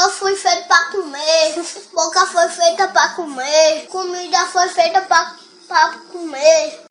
Eu 0.00 0.10
fui 0.10 0.36
feito 0.36 0.68
pra 0.68 0.84
comer, 0.92 1.54
boca 1.92 2.24
foi 2.26 2.48
feita 2.50 2.86
pra 2.86 3.08
comer, 3.10 3.86
comida 3.90 4.38
foi 4.46 4.68
feita 4.68 5.00
pra 5.00 5.34
comer. 6.12 6.84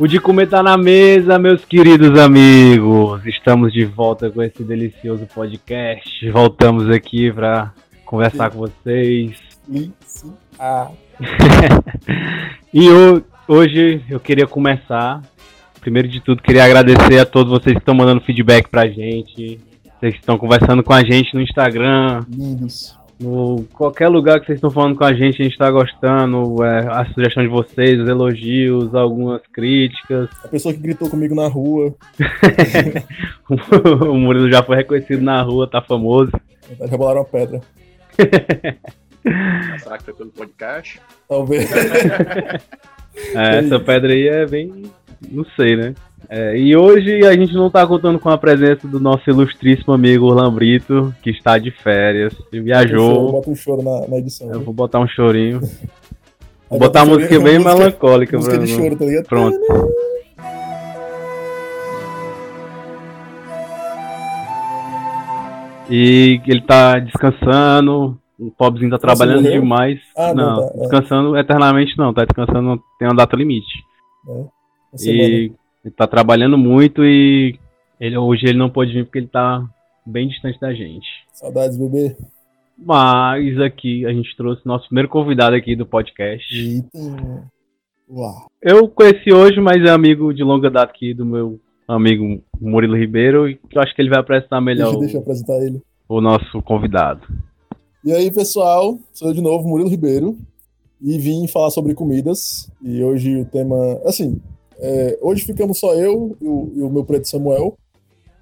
O 0.00 0.06
de 0.08 0.18
comer 0.18 0.48
tá 0.48 0.62
na 0.62 0.78
mesa, 0.78 1.38
meus 1.38 1.62
queridos 1.64 2.18
amigos. 2.18 3.20
Estamos 3.26 3.70
de 3.72 3.84
volta 3.84 4.30
com 4.30 4.42
esse 4.42 4.64
delicioso 4.64 5.26
podcast. 5.26 6.30
Voltamos 6.30 6.88
aqui 6.88 7.30
pra 7.30 7.72
conversar 8.06 8.50
com 8.50 8.60
vocês. 8.60 9.36
Sim, 9.70 9.92
sim. 10.06 10.32
Ah, 10.58 10.88
E 12.72 12.88
ho- 12.88 13.22
hoje 13.46 14.02
eu 14.08 14.18
queria 14.18 14.46
começar. 14.46 15.20
Primeiro 15.82 16.08
de 16.08 16.20
tudo, 16.20 16.42
queria 16.42 16.64
agradecer 16.64 17.18
a 17.18 17.26
todos 17.26 17.50
vocês 17.52 17.74
que 17.74 17.80
estão 17.80 17.94
mandando 17.94 18.20
feedback 18.22 18.68
pra 18.70 18.86
gente. 18.88 19.60
Vocês 19.98 20.14
que 20.14 20.20
estão 20.20 20.38
conversando 20.38 20.82
com 20.82 20.94
a 20.94 21.04
gente 21.04 21.34
no 21.34 21.42
Instagram, 21.42 22.24
lindos. 22.30 22.98
No 23.20 23.64
qualquer 23.74 24.08
lugar 24.08 24.40
que 24.40 24.46
vocês 24.46 24.56
estão 24.56 24.70
falando 24.70 24.96
com 24.96 25.04
a 25.04 25.12
gente, 25.12 25.42
a 25.42 25.44
gente 25.44 25.58
tá 25.58 25.70
gostando. 25.70 26.64
É, 26.64 26.88
a 26.88 27.04
sugestão 27.12 27.42
de 27.42 27.48
vocês, 27.48 28.00
os 28.00 28.08
elogios, 28.08 28.94
algumas 28.94 29.42
críticas. 29.52 30.30
A 30.42 30.48
pessoa 30.48 30.72
que 30.72 30.80
gritou 30.80 31.10
comigo 31.10 31.34
na 31.34 31.46
rua, 31.46 31.94
o 34.08 34.14
Murilo 34.14 34.50
já 34.50 34.62
foi 34.62 34.76
reconhecido 34.76 35.22
na 35.22 35.42
rua, 35.42 35.68
tá 35.68 35.82
famoso. 35.82 36.32
de 36.68 36.86
rebolar 36.86 37.16
uma 37.16 37.24
pedra. 37.24 37.60
Será 39.78 39.98
que 39.98 40.04
foi 40.04 40.14
pelo 40.14 40.30
podcast? 40.30 41.00
Talvez. 41.28 41.70
É, 43.34 43.58
essa 43.58 43.78
pedra 43.80 44.12
aí 44.12 44.28
é 44.28 44.46
bem. 44.46 44.84
Não 45.30 45.44
sei, 45.56 45.76
né? 45.76 45.94
É, 46.32 46.56
e 46.56 46.76
hoje 46.76 47.26
a 47.26 47.32
gente 47.32 47.52
não 47.54 47.68
tá 47.68 47.84
contando 47.84 48.16
com 48.20 48.28
a 48.28 48.38
presença 48.38 48.86
do 48.86 49.00
nosso 49.00 49.28
ilustríssimo 49.28 49.92
amigo 49.92 50.26
Orlan 50.26 50.54
Brito, 50.54 51.12
que 51.22 51.30
está 51.30 51.58
de 51.58 51.72
férias, 51.72 52.32
e 52.52 52.60
viajou. 52.60 53.32
Bota 53.32 53.50
um 53.50 53.56
choro 53.56 53.82
na, 53.82 54.06
na 54.06 54.18
edição. 54.18 54.46
Eu 54.48 54.58
né? 54.60 54.64
vou 54.64 54.72
botar 54.72 55.00
um 55.00 55.08
chorinho. 55.08 55.60
Vou 56.70 56.78
botar 56.78 57.00
bota 57.00 57.10
uma 57.10 57.16
um 57.16 57.18
música 57.18 57.40
bem 57.40 57.58
música- 57.58 57.74
melancólica, 57.74 58.36
Música 58.36 58.58
de 58.58 58.72
Bruno. 58.72 58.82
choro, 58.84 58.96
tá 58.96 59.04
ligado? 59.04 59.26
Pronto. 59.26 59.58
E 65.90 66.40
ele 66.46 66.62
tá 66.62 66.98
descansando. 66.98 68.16
O 68.38 68.50
pobrezinho 68.52 68.90
tá 68.90 68.98
trabalhando 68.98 69.42
morreu? 69.42 69.60
demais. 69.60 70.00
Ah, 70.16 70.32
não, 70.32 70.56
não, 70.56 70.68
tá, 70.68 70.72
é. 70.74 70.78
descansando 70.80 71.36
eternamente 71.36 71.98
não, 71.98 72.14
tá 72.14 72.24
descansando, 72.24 72.80
tem 72.98 73.08
uma 73.08 73.14
data 73.14 73.36
limite. 73.36 73.84
Uma 74.26 74.48
semana. 74.94 75.28
E 75.28 75.52
ele 75.84 75.94
tá 75.94 76.06
trabalhando 76.06 76.58
muito 76.58 77.04
e 77.04 77.58
ele, 77.98 78.16
hoje 78.16 78.46
ele 78.46 78.58
não 78.58 78.70
pôde 78.70 78.92
vir 78.92 79.04
porque 79.04 79.18
ele 79.18 79.28
tá 79.28 79.64
bem 80.06 80.28
distante 80.28 80.58
da 80.60 80.72
gente. 80.72 81.06
Saudades, 81.32 81.76
bebê. 81.76 82.16
Mas 82.76 83.60
aqui 83.60 84.06
a 84.06 84.12
gente 84.12 84.34
trouxe 84.36 84.62
nosso 84.64 84.86
primeiro 84.86 85.08
convidado 85.08 85.54
aqui 85.54 85.76
do 85.76 85.84
podcast. 85.84 86.54
Eita. 86.54 86.98
Uau. 88.08 88.46
Eu 88.60 88.88
conheci 88.88 89.32
hoje, 89.32 89.60
mas 89.60 89.84
é 89.84 89.90
amigo 89.90 90.32
de 90.32 90.42
longa 90.42 90.70
data 90.70 90.90
aqui 90.92 91.14
do 91.14 91.24
meu 91.24 91.60
amigo 91.86 92.42
Murilo 92.60 92.96
Ribeiro 92.96 93.48
e 93.48 93.58
eu 93.72 93.82
acho 93.82 93.94
que 93.94 94.00
ele 94.00 94.10
vai 94.10 94.20
apresentar 94.20 94.60
melhor 94.60 94.90
Deixa, 94.90 95.00
deixa 95.00 95.16
eu 95.16 95.20
o, 95.20 95.22
apresentar 95.22 95.56
ele. 95.62 95.82
o 96.08 96.20
nosso 96.20 96.62
convidado. 96.62 97.26
E 98.04 98.12
aí, 98.12 98.30
pessoal, 98.32 98.98
sou 99.12 99.28
eu 99.28 99.34
de 99.34 99.42
novo, 99.42 99.68
Murilo 99.68 99.90
Ribeiro, 99.90 100.38
e 101.00 101.18
vim 101.18 101.46
falar 101.46 101.70
sobre 101.70 101.94
comidas. 101.94 102.70
E 102.82 103.02
hoje 103.02 103.36
o 103.36 103.44
tema, 103.44 103.76
assim, 104.04 104.40
é, 104.80 105.18
hoje 105.20 105.44
ficamos 105.44 105.78
só 105.78 105.94
eu 105.94 106.36
e 106.40 106.46
o, 106.46 106.72
e 106.74 106.82
o 106.82 106.90
meu 106.90 107.04
preto 107.04 107.28
Samuel, 107.28 107.76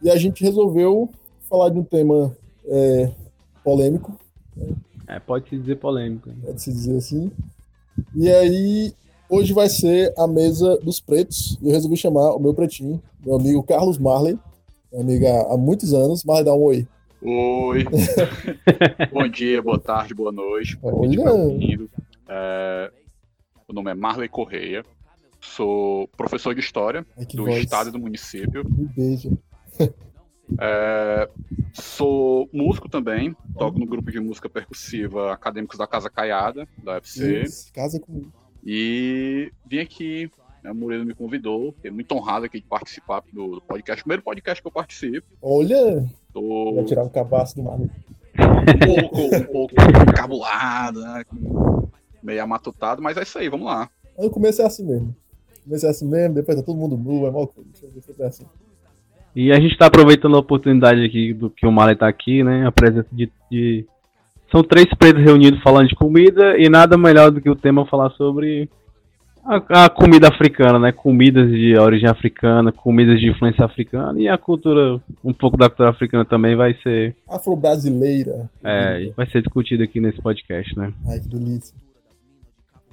e 0.02 0.10
a 0.10 0.16
gente 0.16 0.42
resolveu 0.44 1.10
falar 1.48 1.70
de 1.70 1.78
um 1.78 1.84
tema 1.84 2.36
é, 2.66 3.10
polêmico, 3.64 4.18
É, 5.06 5.18
pode 5.18 5.48
se 5.48 5.58
dizer 5.58 5.76
polêmico. 5.76 6.30
pode-se 6.44 6.70
dizer 6.70 6.96
assim. 6.96 7.30
E 8.14 8.30
aí, 8.30 8.92
hoje 9.28 9.52
vai 9.52 9.68
ser 9.68 10.12
a 10.16 10.26
mesa 10.26 10.76
dos 10.78 11.00
pretos, 11.00 11.58
e 11.62 11.68
eu 11.68 11.72
resolvi 11.72 11.96
chamar 11.96 12.34
o 12.34 12.38
meu 12.38 12.54
pretinho, 12.54 13.02
meu 13.24 13.36
amigo 13.36 13.62
Carlos 13.62 13.98
Marley, 13.98 14.38
meu 14.92 15.00
amigo 15.02 15.26
há, 15.26 15.54
há 15.54 15.56
muitos 15.56 15.92
anos. 15.92 16.24
Marley, 16.24 16.44
dá 16.44 16.54
um 16.54 16.62
oi. 16.62 16.86
Oi. 17.20 17.84
Bom 19.12 19.28
dia, 19.28 19.60
boa 19.60 19.78
tarde, 19.78 20.14
boa 20.14 20.30
noite. 20.30 20.78
Olha. 20.82 21.88
É, 22.28 22.92
o 23.66 23.72
nome 23.72 23.90
é 23.90 23.94
Marley 23.94 24.28
Correia. 24.28 24.84
Sou 25.40 26.08
professor 26.08 26.54
de 26.54 26.60
História 26.60 27.06
que 27.28 27.36
do 27.36 27.44
voz. 27.44 27.58
estado 27.58 27.88
e 27.88 27.92
do 27.92 27.98
município. 27.98 28.64
Me 28.68 28.86
beija. 28.86 29.30
É, 30.58 31.28
sou 31.74 32.48
músico 32.52 32.88
também. 32.88 33.36
Toco 33.58 33.78
no 33.78 33.86
grupo 33.86 34.10
de 34.10 34.18
música 34.18 34.48
percussiva 34.48 35.30
Acadêmicos 35.32 35.76
da 35.76 35.86
Casa 35.86 36.08
Caiada, 36.08 36.66
da 36.82 36.94
UFC. 36.94 37.42
Isso, 37.42 37.72
Casa 37.72 38.00
comigo. 38.00 38.32
E 38.64 39.52
vim 39.66 39.80
aqui, 39.80 40.30
né, 40.62 40.70
o 40.70 40.74
Murilo 40.74 41.04
me 41.04 41.14
convidou. 41.14 41.72
Fiquei 41.72 41.90
muito 41.90 42.12
honrado 42.14 42.46
aqui 42.46 42.60
de 42.60 42.66
participar 42.66 43.22
do, 43.30 43.60
podcast. 43.60 44.02
Primeiro 44.02 44.22
podcast 44.22 44.62
que 44.62 44.66
eu 44.66 44.72
participo. 44.72 45.26
Olha, 45.42 46.08
Tô 46.32 46.74
vai 46.74 46.84
tirar 46.84 47.04
um 47.04 47.10
cabaço 47.10 47.54
do 47.56 47.64
Marley. 47.64 47.90
um 48.38 49.10
pouco, 49.10 49.36
um 49.36 49.44
pouco 49.52 49.74
encabulado, 50.10 51.00
né? 51.00 51.24
Meio 52.22 52.42
amatutado, 52.42 53.02
mas 53.02 53.16
é 53.16 53.22
isso 53.22 53.38
aí, 53.38 53.48
vamos 53.48 53.66
lá. 53.66 53.90
No 54.18 54.30
começo 54.30 54.62
é 54.62 54.64
assim 54.64 54.84
mesmo. 54.84 55.14
Começo 55.68 55.86
é 55.86 55.90
assim 55.90 56.08
mesmo, 56.08 56.34
depois 56.34 56.56
tá 56.56 56.64
todo 56.64 56.78
mundo 56.78 56.96
nu, 56.96 57.26
é 57.26 57.30
mal 57.30 57.46
coisa. 57.46 57.68
Sempre 57.74 58.24
é 58.24 58.26
assim. 58.26 58.44
E 59.36 59.52
a 59.52 59.60
gente 59.60 59.76
tá 59.76 59.86
aproveitando 59.86 60.34
a 60.36 60.40
oportunidade 60.40 61.04
aqui 61.04 61.34
do 61.34 61.50
que 61.50 61.66
o 61.66 61.70
Marley 61.70 61.94
tá 61.94 62.08
aqui, 62.08 62.42
né? 62.42 62.66
A 62.66 62.72
presença 62.72 63.06
de, 63.12 63.30
de- 63.50 63.84
São 64.50 64.62
três 64.64 64.86
pretos 64.98 65.22
reunidos 65.22 65.60
falando 65.62 65.88
de 65.88 65.94
comida 65.94 66.56
e 66.58 66.68
nada 66.70 66.96
melhor 66.96 67.30
do 67.30 67.40
que 67.40 67.50
o 67.50 67.54
tema 67.54 67.84
falar 67.86 68.10
sobre 68.12 68.68
a, 69.44 69.84
a 69.84 69.90
comida 69.90 70.28
africana, 70.28 70.78
né? 70.78 70.90
Comidas 70.90 71.50
de 71.50 71.76
origem 71.78 72.08
africana, 72.08 72.72
comidas 72.72 73.20
de 73.20 73.28
influência 73.28 73.64
africana 73.64 74.18
e 74.18 74.26
a 74.26 74.38
cultura, 74.38 74.98
um 75.22 75.34
pouco 75.34 75.56
da 75.58 75.68
cultura 75.68 75.90
africana 75.90 76.24
também 76.24 76.56
vai 76.56 76.74
ser, 76.82 77.14
Afro-brasileira. 77.28 78.48
é, 78.64 79.10
vai 79.16 79.28
ser 79.30 79.42
discutido 79.42 79.82
aqui 79.82 80.00
nesse 80.00 80.20
podcast, 80.22 80.76
né? 80.78 80.92
Ai, 81.06 81.20
que 81.20 81.28
delícia. 81.28 81.74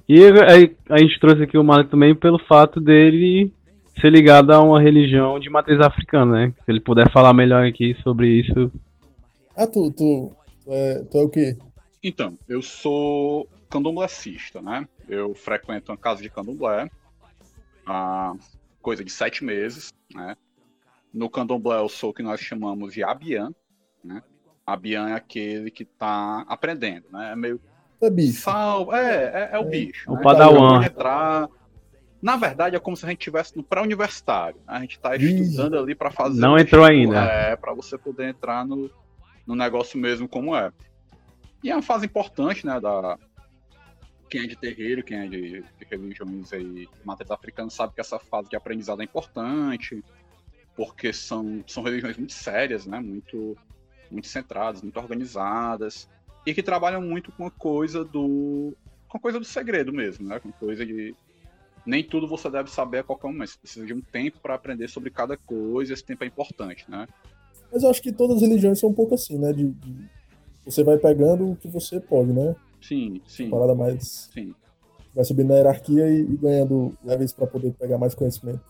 E 0.08 0.22
aí, 0.22 0.76
a 0.88 0.98
gente 0.98 1.18
trouxe 1.18 1.42
aqui 1.42 1.58
o 1.58 1.64
Marley 1.64 1.88
também 1.88 2.14
pelo 2.14 2.38
fato 2.38 2.80
dele 2.80 3.52
ser 4.00 4.10
ligado 4.10 4.52
a 4.52 4.60
uma 4.62 4.80
religião 4.80 5.40
de 5.40 5.50
matriz 5.50 5.80
africana, 5.80 6.32
né? 6.32 6.54
Se 6.64 6.70
ele 6.70 6.80
puder 6.80 7.10
falar 7.10 7.32
melhor 7.32 7.66
aqui 7.66 7.96
sobre 8.02 8.28
isso, 8.28 8.70
Ah, 9.56 9.66
tu, 9.66 9.90
tu, 9.90 10.32
tu, 10.64 10.72
é, 10.72 11.02
tu 11.10 11.18
é 11.18 11.22
o 11.22 11.28
quê? 11.28 11.56
Então, 12.02 12.38
eu 12.48 12.62
sou 12.62 13.48
candomblessista, 13.68 14.62
né? 14.62 14.86
Eu 15.08 15.34
frequento 15.34 15.90
uma 15.90 15.98
casa 15.98 16.22
de 16.22 16.30
candomblé 16.30 16.88
há 17.84 18.34
coisa 18.80 19.02
de 19.04 19.10
sete 19.10 19.44
meses, 19.44 19.92
né? 20.14 20.36
No 21.12 21.28
candomblé 21.28 21.78
eu 21.78 21.88
sou 21.88 22.10
o 22.10 22.14
que 22.14 22.22
nós 22.22 22.40
chamamos 22.40 22.94
de 22.94 23.02
abian, 23.02 23.52
né? 24.04 24.22
Abian 24.64 25.08
é 25.08 25.14
aquele 25.14 25.70
que 25.70 25.84
tá 25.84 26.44
aprendendo, 26.46 27.06
né? 27.10 27.32
É 27.32 27.36
meio 27.36 27.60
é 28.00 28.10
bicho. 28.10 28.40
sal, 28.40 28.94
é, 28.94 29.50
é, 29.52 29.56
é 29.56 29.58
o 29.58 29.64
bicho. 29.64 30.10
O 30.10 30.16
né? 30.16 30.22
padawan. 30.22 30.80
Pode 30.80 30.86
entrar. 30.86 31.48
Na 32.20 32.36
verdade, 32.36 32.76
é 32.76 32.80
como 32.80 32.96
se 32.96 33.04
a 33.04 33.08
gente 33.08 33.20
estivesse 33.20 33.56
no 33.56 33.62
pré-universitário. 33.62 34.60
A 34.66 34.80
gente 34.80 34.98
tá 34.98 35.16
Ih. 35.16 35.40
estudando 35.40 35.78
ali 35.78 35.94
para 35.94 36.10
fazer. 36.10 36.40
Não 36.40 36.54
o 36.54 36.58
entrou 36.58 36.84
vestibular, 36.84 37.22
ainda. 37.22 37.32
É, 37.32 37.56
para 37.56 37.72
você 37.74 37.96
poder 37.96 38.28
entrar 38.28 38.66
no, 38.66 38.90
no 39.46 39.54
negócio 39.54 39.98
mesmo 39.98 40.28
como 40.28 40.56
é. 40.56 40.72
E 41.62 41.70
é 41.70 41.74
uma 41.74 41.82
fase 41.82 42.06
importante, 42.06 42.66
né, 42.66 42.80
da... 42.80 43.18
Quem 44.28 44.42
é 44.42 44.46
de 44.46 44.56
terreiro, 44.56 45.04
quem 45.04 45.18
é 45.18 45.28
de, 45.28 45.62
de 45.62 45.86
religiões 45.88 46.52
aí, 46.52 46.64
de 46.64 46.88
matriz 47.04 47.30
africana, 47.30 47.70
sabe 47.70 47.94
que 47.94 48.00
essa 48.00 48.18
fase 48.18 48.48
de 48.48 48.56
aprendizado 48.56 49.00
é 49.00 49.04
importante, 49.04 50.02
porque 50.74 51.12
são, 51.12 51.62
são 51.66 51.84
religiões 51.84 52.16
muito 52.16 52.32
sérias, 52.32 52.86
né, 52.86 52.98
muito, 52.98 53.56
muito 54.10 54.26
centradas, 54.26 54.82
muito 54.82 54.98
organizadas, 54.98 56.08
e 56.46 56.54
que 56.54 56.62
trabalham 56.62 57.02
muito 57.02 57.32
com 57.32 57.44
a 57.46 57.50
coisa 57.50 58.04
do... 58.04 58.72
com 59.08 59.18
a 59.18 59.20
coisa 59.20 59.38
do 59.38 59.44
segredo 59.44 59.92
mesmo, 59.92 60.26
né, 60.28 60.38
com 60.40 60.50
coisa 60.52 60.86
de... 60.86 61.14
Nem 61.84 62.02
tudo 62.02 62.26
você 62.26 62.50
deve 62.50 62.70
saber 62.70 62.98
a 62.98 63.04
qualquer 63.04 63.28
momento, 63.28 63.50
você 63.50 63.58
precisa 63.58 63.86
de 63.86 63.92
um 63.94 64.00
tempo 64.00 64.38
para 64.40 64.54
aprender 64.54 64.88
sobre 64.88 65.10
cada 65.10 65.36
coisa, 65.36 65.92
esse 65.92 66.04
tempo 66.04 66.24
é 66.24 66.26
importante, 66.26 66.84
né. 66.88 67.06
Mas 67.72 67.82
eu 67.82 67.90
acho 67.90 68.02
que 68.02 68.12
todas 68.12 68.36
as 68.36 68.42
religiões 68.42 68.78
são 68.80 68.90
um 68.90 68.94
pouco 68.94 69.14
assim, 69.14 69.38
né? 69.38 69.52
De, 69.52 69.68
de- 69.68 70.08
você 70.64 70.82
vai 70.82 70.96
pegando 70.98 71.50
o 71.50 71.56
que 71.56 71.68
você 71.68 72.00
pode, 72.00 72.32
né? 72.32 72.56
Sim, 72.80 73.20
sim, 73.26 73.50
Parada 73.50 73.74
mais. 73.74 74.28
sim. 74.32 74.52
Vai 75.14 75.24
subindo 75.24 75.48
na 75.48 75.54
hierarquia 75.56 76.08
e, 76.08 76.20
e 76.22 76.36
ganhando 76.36 76.96
levels 77.04 77.32
pra 77.32 77.46
poder 77.46 77.72
pegar 77.74 77.98
mais 77.98 78.14
conhecimento. 78.14 78.60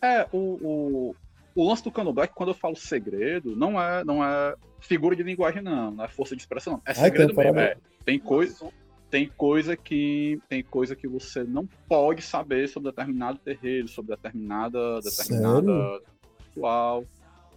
É, 0.00 0.26
o, 0.32 0.36
o- 0.38 1.16
o 1.54 1.68
lance 1.68 1.82
do 1.82 1.90
candomblé 1.90 2.24
é 2.24 2.26
que 2.28 2.34
quando 2.34 2.50
eu 2.50 2.54
falo 2.54 2.76
segredo, 2.76 3.54
não 3.56 3.80
é, 3.80 4.04
não 4.04 4.24
é 4.24 4.54
figura 4.82 5.16
de 5.16 5.22
linguagem, 5.22 5.62
não, 5.62 5.90
não 5.92 6.04
é 6.04 6.08
força 6.08 6.36
de 6.36 6.42
expressão, 6.42 6.74
não. 6.74 6.80
É 6.86 6.90
Ai, 6.90 6.94
segredo 6.94 7.34
tem 7.34 7.44
mesmo. 7.44 7.60
É. 7.60 7.76
Tem 8.04 8.18
coisa. 8.18 8.68
Tem 9.10 9.28
coisa 9.36 9.76
que 9.76 10.40
tem 10.48 10.62
coisa 10.62 10.96
que 10.96 11.06
você 11.06 11.44
não 11.44 11.66
pode 11.88 12.22
saber 12.22 12.66
sobre 12.68 12.90
determinado 12.90 13.38
terreiro, 13.38 13.86
sobre 13.86 14.16
determinada 14.16 15.00
determinada 15.02 16.00
ritual, 16.48 17.04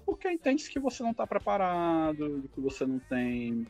porque 0.06 0.30
entende 0.30 0.70
que 0.70 0.80
você 0.80 1.02
não 1.02 1.12
está 1.12 1.26
preparado, 1.26 2.44
que 2.54 2.60
você 2.60 2.86
não 2.86 3.00
tem 3.00 3.66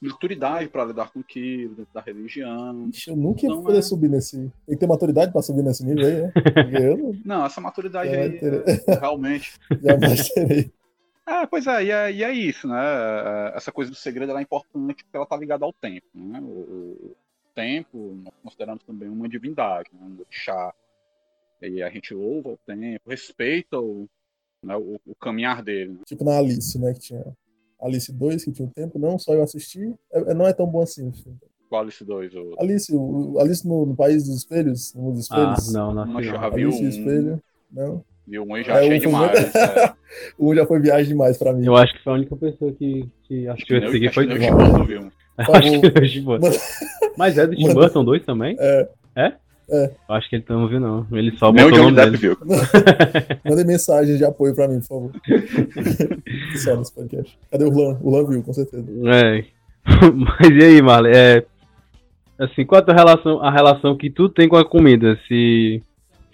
maturidade 0.00 0.68
para 0.68 0.84
lidar 0.84 1.10
com 1.10 1.20
aquilo 1.20 1.74
dentro 1.74 1.92
da 1.92 2.00
religião. 2.00 2.88
Eu 3.08 3.16
nunca 3.16 3.42
ia 3.42 3.48
Não 3.48 3.62
poder 3.62 3.78
é. 3.78 3.82
subir 3.82 4.08
nesse. 4.08 4.36
Tem 4.66 4.76
que 4.76 4.76
ter 4.76 4.86
maturidade 4.86 5.32
pra 5.32 5.42
subir 5.42 5.62
nesse 5.62 5.84
nível 5.84 6.06
aí, 6.06 6.22
né? 6.22 6.32
Eu 6.92 7.16
não- 7.24 7.44
essa 7.44 7.60
maturidade 7.60 8.10
É, 8.10 8.22
aí 8.22 8.38
ter- 8.38 8.84
realmente 9.00 9.58
jamais 9.82 10.28
terei. 10.28 10.70
Ah, 11.26 11.44
pois 11.46 11.66
é, 11.66 11.84
e 11.84 11.90
é, 11.90 12.12
e 12.12 12.22
é 12.22 12.32
isso, 12.32 12.68
né? 12.68 12.78
É, 12.78 13.56
Essa 13.56 13.72
coisa 13.72 13.90
do 13.90 13.96
segredo 13.96 14.30
ela 14.30 14.38
é 14.38 14.42
importante 14.44 15.02
porque 15.02 15.16
ela 15.16 15.24
está 15.24 15.36
ligada 15.36 15.64
ao 15.64 15.72
tempo, 15.72 16.06
né? 16.14 16.40
O, 16.40 16.44
o 16.46 17.16
tempo, 17.52 18.16
nós 18.22 18.34
consideramos 18.44 18.84
também 18.84 19.08
uma 19.08 19.28
divindade, 19.28 19.88
né? 19.92 20.06
um 20.06 20.24
chá. 20.30 20.72
E 21.60 21.82
a 21.82 21.90
gente 21.90 22.14
louva 22.14 22.50
o 22.50 22.58
tempo, 22.64 23.10
respeita 23.10 23.80
o, 23.80 24.06
né, 24.62 24.76
o, 24.76 25.00
o 25.04 25.14
caminhar 25.16 25.62
dele. 25.62 25.94
né? 25.94 25.98
Tipo 26.06 26.22
na 26.22 26.38
Alice, 26.38 26.78
né? 26.78 26.92
Que 26.92 27.00
tinha 27.00 27.24
Alice 27.80 28.12
2, 28.12 28.44
que 28.44 28.52
tinha 28.52 28.68
um 28.68 28.70
tempo, 28.70 28.98
não, 28.98 29.18
só 29.18 29.34
eu 29.34 29.42
assisti. 29.42 29.94
É- 30.12 30.30
é- 30.30 30.34
não 30.34 30.46
é 30.46 30.52
tão 30.52 30.66
bom 30.66 30.82
assim. 30.82 31.10
Qual 31.68 31.82
Alice 31.82 32.04
2? 32.04 32.34
O... 32.34 32.54
Alice, 32.60 32.94
o, 32.94 33.40
Alice 33.40 33.66
no, 33.66 33.86
no 33.86 33.96
País 33.96 34.24
dos 34.24 34.36
Espelhos, 34.36 34.94
no 34.94 35.02
Mundo 35.02 35.14
dos 35.16 35.30
Ah, 35.32 35.54
Espelhos. 35.54 35.72
não, 35.72 35.92
não. 35.92 36.06
Não. 36.06 36.18
Alice 36.18 36.60
e 36.60 36.66
o 36.66 36.86
um, 36.86 36.88
Espelho. 36.88 37.42
Não. 37.72 38.04
Viu 38.26 38.42
um 38.42 38.56
e 38.56 38.62
já 38.64 38.74
É, 38.74 38.78
achei 38.78 38.96
um 38.96 39.00
demais. 39.00 39.40
muito- 39.40 39.56
é. 39.58 39.92
O 40.38 40.54
já 40.54 40.66
foi 40.66 40.80
viagem 40.80 41.08
demais 41.08 41.36
pra 41.38 41.52
mim. 41.52 41.64
Eu 41.66 41.76
acho 41.76 41.92
que 41.94 42.02
foi 42.02 42.12
a 42.12 42.16
única 42.16 42.36
pessoa 42.36 42.72
que, 42.72 43.06
que 43.28 43.46
assistiu 43.48 43.78
esse 43.78 43.96
aqui 43.96 44.06
Acho 44.06 44.14
foi 44.14 44.26
que 44.26 44.32
o 44.32 44.36
acho 45.38 45.80
foi 45.80 45.88
o 45.88 46.08
Tim 46.08 46.22
Burton. 46.22 46.50
Mas 47.18 47.36
é 47.38 47.46
do 47.46 47.54
Tim 47.54 47.72
Burton 47.74 48.04
2 48.04 48.24
também? 48.24 48.56
É. 48.58 48.88
É? 49.16 49.32
É. 49.68 49.90
Eu 50.08 50.14
acho 50.14 50.30
que 50.30 50.36
ele 50.36 50.44
não 50.48 50.68
viu, 50.68 50.78
não. 50.80 51.06
Ele 51.12 51.36
só 51.36 51.52
Nem 51.52 51.64
o 51.64 51.70
botou 51.70 51.86
o 51.86 51.90
nome 51.90 51.96
Depp 51.96 52.10
dele. 52.12 52.18
viu. 52.18 52.36
Mandem 53.44 53.66
mensagem 53.66 54.16
de 54.16 54.24
apoio 54.24 54.54
pra 54.54 54.68
mim, 54.68 54.78
por 54.80 54.86
favor. 54.86 55.12
Só 56.56 56.76
nesse 56.76 56.94
podcast. 56.94 57.36
Cadê 57.50 57.64
o 57.64 57.70
Lan? 57.70 57.98
O 58.00 58.10
Lan 58.10 58.26
viu, 58.28 58.42
com 58.42 58.52
certeza. 58.52 58.84
É. 59.06 59.44
Mas 59.84 60.50
e 60.50 60.64
aí, 60.64 60.82
Marley? 60.82 61.12
É, 61.16 61.44
assim, 62.38 62.64
qual 62.64 62.80
a 62.80 62.84
tua 62.84 62.94
relação, 62.94 63.40
a 63.42 63.50
relação 63.50 63.96
que 63.96 64.08
tu 64.10 64.28
tem 64.28 64.48
com 64.48 64.56
a 64.56 64.64
comida? 64.64 65.18
Se 65.28 65.82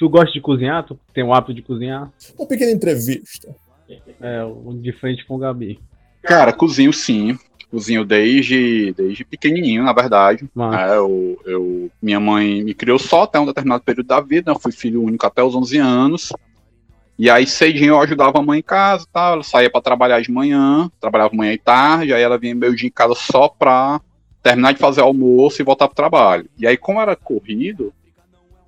tu 0.03 0.09
gosta 0.09 0.33
de 0.33 0.41
cozinhar, 0.41 0.85
tu 0.85 0.99
tem 1.15 1.23
o 1.23 1.33
hábito 1.33 1.55
de 1.55 1.63
cozinhar, 1.63 2.11
Uma 2.37 2.49
pequena 2.49 2.73
entrevista. 2.73 3.55
é, 4.21 4.43
de 4.81 4.93
frente 4.95 5.25
com 5.25 5.37
o 5.37 5.39
Gabi. 5.39 5.79
Cara, 6.23 6.53
cozinho 6.53 6.93
sim. 6.93 7.39
Cozinho 7.71 8.05
desde, 8.05 8.93
desde 8.97 9.25
pequenininho, 9.25 9.85
na 9.85 9.93
verdade. 9.93 10.45
Mas, 10.53 10.91
É, 10.91 10.97
eu, 10.97 11.41
eu- 11.47 11.91
minha 12.03 12.19
mãe 12.19 12.65
me 12.65 12.75
criou 12.75 12.99
só 12.99 13.23
até 13.23 13.39
um 13.39 13.47
determinado 13.47 13.85
período 13.85 14.09
da 14.09 14.21
vida, 14.21 14.51
né? 14.51 14.57
eu 14.57 14.61
fui 14.61 14.73
filho 14.73 15.03
único 15.05 15.25
até 15.25 15.41
os 15.43 15.55
11 15.55 15.79
anos. 15.79 16.33
E 17.17 17.31
aí 17.31 17.47
cedinho 17.47 17.91
eu 17.95 18.01
ajudava 18.01 18.41
a 18.41 18.43
mãe 18.43 18.59
em 18.59 18.63
casa, 18.63 19.07
tá? 19.13 19.31
ela 19.31 19.45
saía 19.45 19.71
para 19.71 19.81
trabalhar 19.81 20.21
de 20.21 20.33
manhã, 20.33 20.91
trabalhava 21.01 21.33
manhã 21.37 21.53
e 21.53 21.59
tarde, 21.59 22.13
aí 22.13 22.23
ela 22.23 22.37
vinha 22.39 22.55
meio 22.57 22.75
dia 22.75 22.89
em 22.89 22.93
casa 22.93 23.15
só 23.15 23.49
pra 23.49 24.01
terminar 24.43 24.73
de 24.73 24.81
fazer 24.81 25.01
almoço 25.03 25.63
e 25.63 25.65
voltar 25.65 25.87
pro 25.87 25.95
trabalho. 25.95 26.47
E 26.59 26.67
aí 26.67 26.77
como 26.77 27.01
era 27.01 27.15
corrido, 27.15 27.93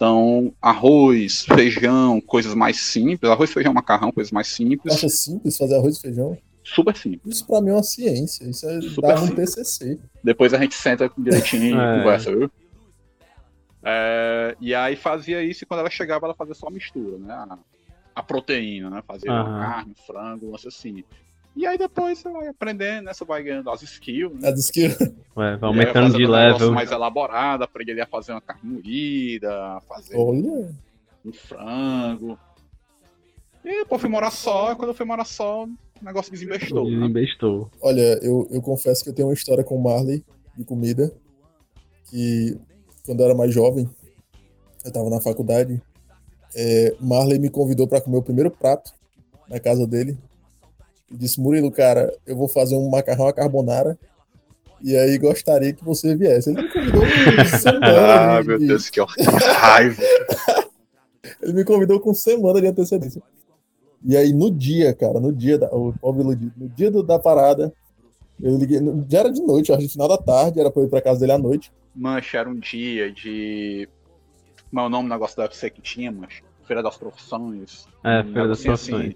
então 0.05 0.55
arroz, 0.61 1.47
feijão, 1.47 2.21
coisas 2.21 2.55
mais 2.55 2.79
simples, 2.79 3.31
arroz, 3.33 3.51
feijão, 3.51 3.73
macarrão, 3.73 4.13
coisas 4.13 4.31
mais 4.31 4.49
simples, 4.49 4.93
Acha 4.93 5.09
simples 5.09 5.57
fazer 5.57 5.77
arroz 5.77 5.97
e 5.97 6.01
feijão? 6.01 6.37
super 6.63 6.95
simples. 6.97 7.37
Isso 7.37 7.47
pra 7.47 7.61
mim 7.61 7.71
é 7.71 7.73
uma 7.73 7.83
ciência. 7.83 8.45
Isso 8.45 8.69
é 8.69 8.81
Super 8.83 9.01
dar 9.15 9.23
um 9.23 9.27
simples. 9.27 9.55
TCC. 9.55 9.99
Depois 10.23 10.53
a 10.53 10.59
gente 10.59 10.75
senta 10.75 11.11
direitinho 11.17 11.77
É. 11.81 11.85
e 11.85 11.99
conversa, 11.99 12.31
viu? 12.37 12.51
É, 13.83 14.57
e 14.61 14.75
aí 14.75 14.97
fazia 14.97 15.43
isso 15.43 15.65
e 15.65 15.67
quando 15.67 15.81
ela 15.81 15.91
chegava 15.91 16.27
ela 16.27 16.35
fazia 16.35 16.55
só 16.55 16.69
a 16.69 16.71
mistura, 16.71 17.19
né? 17.19 17.33
A, 17.35 17.59
a 18.17 18.23
proteína, 18.23 18.91
né? 18.91 19.03
Fazia 19.07 19.31
uma 19.31 19.43
Aham. 19.43 19.61
carne, 19.61 19.93
um 19.93 20.07
frango, 20.07 20.47
um 20.47 20.51
lance 20.53 20.69
assim. 20.69 21.03
E 21.57 21.67
aí 21.67 21.79
depois 21.79 22.19
você 22.19 22.29
vai 22.31 22.49
aprendendo, 22.49 23.05
né? 23.05 23.15
Você 23.15 23.25
vai 23.25 23.43
ganhando 23.43 23.71
as 23.71 23.83
skills, 23.83 24.41
né? 24.41 24.49
A 24.49 24.51
diz 24.51 24.71
que 24.71 24.87
é, 24.87 24.89
vai 25.35 25.55
aí 25.55 25.59
aumentando 25.61 26.13
vai 26.13 26.19
de 26.19 26.27
fazendo 26.27 26.29
um 26.29 26.33
negócio 26.33 26.59
level. 26.59 26.73
mais 26.73 26.91
elaborado, 26.91 27.63
aprende 27.63 27.93
ali 27.93 28.01
a 28.01 28.07
fazer 28.07 28.33
uma 28.33 28.41
carne 28.41 28.63
moída, 28.71 29.53
a 29.53 29.81
fazer 29.89 30.17
Olha, 30.17 30.75
um 31.25 31.33
frango. 31.33 32.39
E 33.65 33.71
depois 33.71 34.01
fui 34.01 34.11
morar 34.11 34.31
só, 34.31 34.73
e 34.73 34.77
quando 34.77 34.89
eu 34.89 34.95
fui 34.95 35.07
morar 35.07 35.25
só, 35.25 35.65
o 35.65 36.05
negócio 36.05 36.33
desembestou. 36.33 36.85
Né? 36.85 36.97
Desembestou. 36.97 37.71
olha, 37.81 38.19
eu, 38.23 38.47
eu 38.51 38.61
confesso 38.61 39.03
que 39.03 39.11
eu 39.11 39.15
tenho 39.15 39.29
uma 39.29 39.35
história 39.35 39.65
com 39.65 39.77
o 39.77 39.83
Marley 39.83 40.25
de 40.57 40.65
comida. 40.65 41.15
Que 42.11 42.59
quando 43.07 43.21
eu 43.21 43.27
era 43.27 43.35
mais 43.35 43.55
jovem, 43.55 43.89
eu 44.85 44.93
tava 44.93 45.09
na 45.09 45.21
faculdade. 45.21 45.81
é, 46.55 46.95
Marley 47.01 47.39
me 47.39 47.49
convidou 47.49 47.87
pra 47.89 48.01
comer 48.01 48.19
o 48.19 48.23
primeiro 48.23 48.51
prato 48.51 48.93
na 49.49 49.59
casa 49.59 49.87
dele. 49.87 50.19
E 51.11 51.17
disse: 51.17 51.41
Murilo, 51.41 51.71
cara, 51.71 52.13
eu 52.27 52.37
vou 52.37 52.49
fazer 52.49 52.77
um 52.77 52.89
macarrão 52.89 53.27
à 53.29 53.33
carbonara. 53.33 53.99
E 54.83 54.97
aí 54.97 55.17
gostaria 55.19 55.73
que 55.73 55.85
você 55.85 56.15
viesse. 56.15 56.51
Ele 56.51 56.63
me 56.63 56.69
convidou 56.73 57.01
com 57.03 57.45
semana 57.59 58.37
Ah, 58.37 58.41
de- 58.43 58.49
meu 58.49 58.59
de- 58.59 58.67
Deus, 58.67 58.91
que 58.91 59.01
raiva. 59.01 60.03
Ele 61.43 61.53
me 61.55 61.65
convidou 61.65 62.01
com 62.01 62.13
semana 62.15 62.61
de 62.61 62.67
antecedência. 62.67 63.23
E 64.07 64.17
aí, 64.17 64.33
no 64.33 64.51
dia, 64.51 64.93
cara, 64.95 65.19
no 65.21 65.33
dia 65.33 65.59
da. 65.59 65.69
O 65.75 65.93
pobre 65.99 66.23
Ludi, 66.23 66.53
no 66.57 66.69
dia 66.69 66.91
do- 66.91 67.03
da 67.03 67.19
parada, 67.19 67.73
eu 68.43 68.57
liguei. 68.59 68.81
no- 68.81 69.07
Já 69.09 69.21
era 69.21 69.33
de 69.33 69.41
noite, 69.41 69.73
acho, 69.73 69.83
no 69.83 69.89
final 69.89 70.09
da 70.09 70.19
tarde, 70.19 70.61
era 70.61 70.71
pra 70.71 70.83
eu 70.83 70.87
ir 70.87 70.91
pra 70.91 71.01
casa 71.01 71.21
dele 71.21 71.33
à 71.33 71.39
noite. 71.39 71.73
Mancha, 71.95 72.39
era 72.39 72.49
um 72.51 72.59
dia 72.59 73.11
de. 73.13 73.89
Como 74.69 74.81
é 74.83 74.87
o 74.87 74.89
nome 74.91 75.09
do 75.09 75.13
negócio 75.13 75.37
da 75.37 75.45
UFC 75.45 75.71
que 75.71 75.81
tinha, 75.81 76.11
mancha? 76.13 76.43
Feira 76.67 76.83
das 76.83 76.97
Profissões. 76.97 77.87
É, 78.05 78.23
Feira 78.25 78.49
das 78.49 78.63
negocinho 78.63 78.73
assim. 78.99 79.15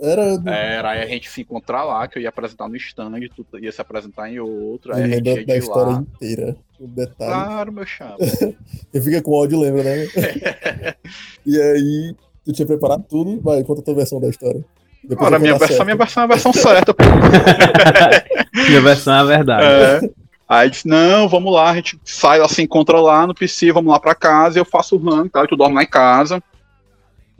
Era. 0.00 0.42
Era, 0.46 0.90
aí 0.90 1.02
a 1.02 1.06
gente 1.06 1.28
se 1.28 1.42
encontrar 1.42 1.84
lá, 1.84 2.08
que 2.08 2.18
eu 2.18 2.22
ia 2.22 2.30
apresentar 2.30 2.68
no 2.68 2.76
stand, 2.76 3.20
tu 3.36 3.46
ia 3.58 3.70
se 3.70 3.80
apresentar 3.80 4.30
em 4.30 4.40
outro, 4.40 4.94
aí 4.94 5.02
eu 5.02 5.06
a 5.06 5.10
gente 5.10 5.46
da 5.46 5.52
de 5.52 5.58
história 5.58 5.92
lá. 5.92 5.98
inteira. 6.00 6.56
O 6.80 6.88
detalhe. 6.88 7.30
Claro, 7.30 7.72
meu 7.72 7.86
chapa. 7.86 8.16
Eu 8.92 9.02
fica 9.02 9.20
com 9.20 9.34
áudio, 9.34 9.60
lembra, 9.60 9.82
né? 9.82 10.06
e 11.44 11.60
aí, 11.60 12.16
tu 12.42 12.54
tinha 12.54 12.66
preparado 12.66 13.04
tudo. 13.06 13.38
Vai, 13.42 13.62
conta 13.62 13.82
a 13.82 13.84
tua 13.84 13.94
versão 13.94 14.18
da 14.18 14.28
história. 14.28 14.64
Depois 15.04 15.26
Ora, 15.26 15.36
eu 15.36 15.40
minha 15.40 15.52
versão, 15.52 15.68
certo. 15.68 15.84
minha 15.84 15.96
versão 15.96 16.22
é 16.22 16.24
a 16.24 16.28
versão 16.28 16.52
certa. 16.52 16.94
Minha 18.68 18.80
versão 18.82 19.14
é 19.14 19.18
a 19.18 19.24
verdade. 19.24 19.64
É. 20.06 20.10
Aí 20.48 20.68
disse, 20.68 20.86
não, 20.86 21.28
vamos 21.28 21.52
lá, 21.52 21.70
a 21.70 21.74
gente 21.76 21.98
sai, 22.04 22.46
se 22.48 22.60
encontra 22.60 23.00
lá 23.00 23.26
no 23.26 23.34
PC, 23.34 23.72
vamos 23.72 23.92
lá 23.92 24.00
pra 24.00 24.14
casa, 24.14 24.58
eu 24.58 24.64
faço 24.64 24.96
o 24.96 25.24
e 25.24 25.28
tal, 25.30 25.44
e 25.44 25.48
tu 25.48 25.56
dorme 25.56 25.76
lá 25.76 25.82
em 25.84 25.88
casa. 25.88 26.42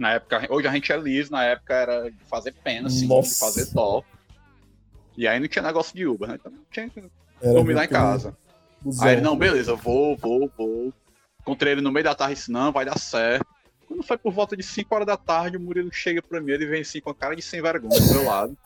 Na 0.01 0.13
época, 0.13 0.47
hoje 0.49 0.67
a 0.67 0.73
gente 0.73 0.91
é 0.91 0.97
liso, 0.97 1.31
na 1.31 1.45
época 1.45 1.75
era 1.75 2.11
de 2.11 2.25
fazer 2.25 2.55
pena, 2.65 2.89
assim, 2.89 3.07
de 3.07 3.39
fazer 3.39 3.67
dó. 3.67 4.03
E 5.15 5.29
aí 5.29 5.39
não 5.39 5.47
tinha 5.47 5.63
negócio 5.63 5.95
de 5.95 6.07
Uber, 6.07 6.27
né? 6.27 6.37
Então 6.41 6.51
tinha 6.71 6.89
que 6.89 7.05
Era 7.39 7.53
dormir 7.53 7.75
lá 7.75 7.85
em 7.85 7.89
casa. 7.89 8.35
Aí 9.03 9.13
ele, 9.13 9.21
não, 9.21 9.37
beleza, 9.37 9.75
vou, 9.75 10.17
vou, 10.17 10.51
vou. 10.57 10.91
Encontrei 11.43 11.75
ele 11.75 11.83
no 11.83 11.93
meio 11.93 12.05
da 12.05 12.15
tarde 12.15 12.37
disse, 12.37 12.51
não, 12.51 12.73
vai 12.73 12.87
dar 12.87 12.99
certo. 12.99 13.45
Quando 13.87 14.03
foi 14.03 14.17
por 14.17 14.33
volta 14.33 14.57
de 14.57 14.63
5 14.63 14.95
horas 14.95 15.07
da 15.07 15.19
tarde, 15.19 15.59
o 15.59 15.61
Murilo 15.61 15.93
chega 15.93 16.23
pra 16.23 16.41
mim, 16.41 16.53
ele 16.53 16.65
vem 16.65 16.81
assim 16.81 17.03
com 17.03 17.11
a 17.11 17.15
cara 17.15 17.37
de 17.37 17.43
sem 17.43 17.61
vergonha 17.61 18.01
do 18.01 18.15
meu 18.15 18.25
lado. 18.25 18.57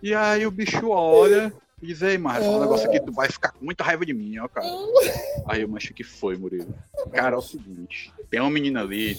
E 0.00 0.14
aí 0.14 0.46
o 0.46 0.52
bicho 0.52 0.88
olha 0.88 1.52
e 1.82 1.86
diz, 1.88 2.00
ei, 2.02 2.16
Marcos, 2.16 2.46
um 2.46 2.60
negócio 2.60 2.88
aqui, 2.88 3.00
tu 3.00 3.10
vai 3.10 3.28
ficar 3.28 3.50
com 3.50 3.64
muita 3.64 3.82
raiva 3.82 4.06
de 4.06 4.14
mim, 4.14 4.38
ó, 4.38 4.46
cara. 4.46 4.68
Aí 5.48 5.62
eu, 5.62 5.68
o 5.68 5.76
que 5.76 6.04
foi, 6.04 6.36
Murilo? 6.36 6.72
Cara, 7.12 7.34
é 7.34 7.38
o 7.38 7.42
seguinte, 7.42 8.12
tem 8.30 8.38
uma 8.38 8.50
menina 8.50 8.82
ali 8.82 9.18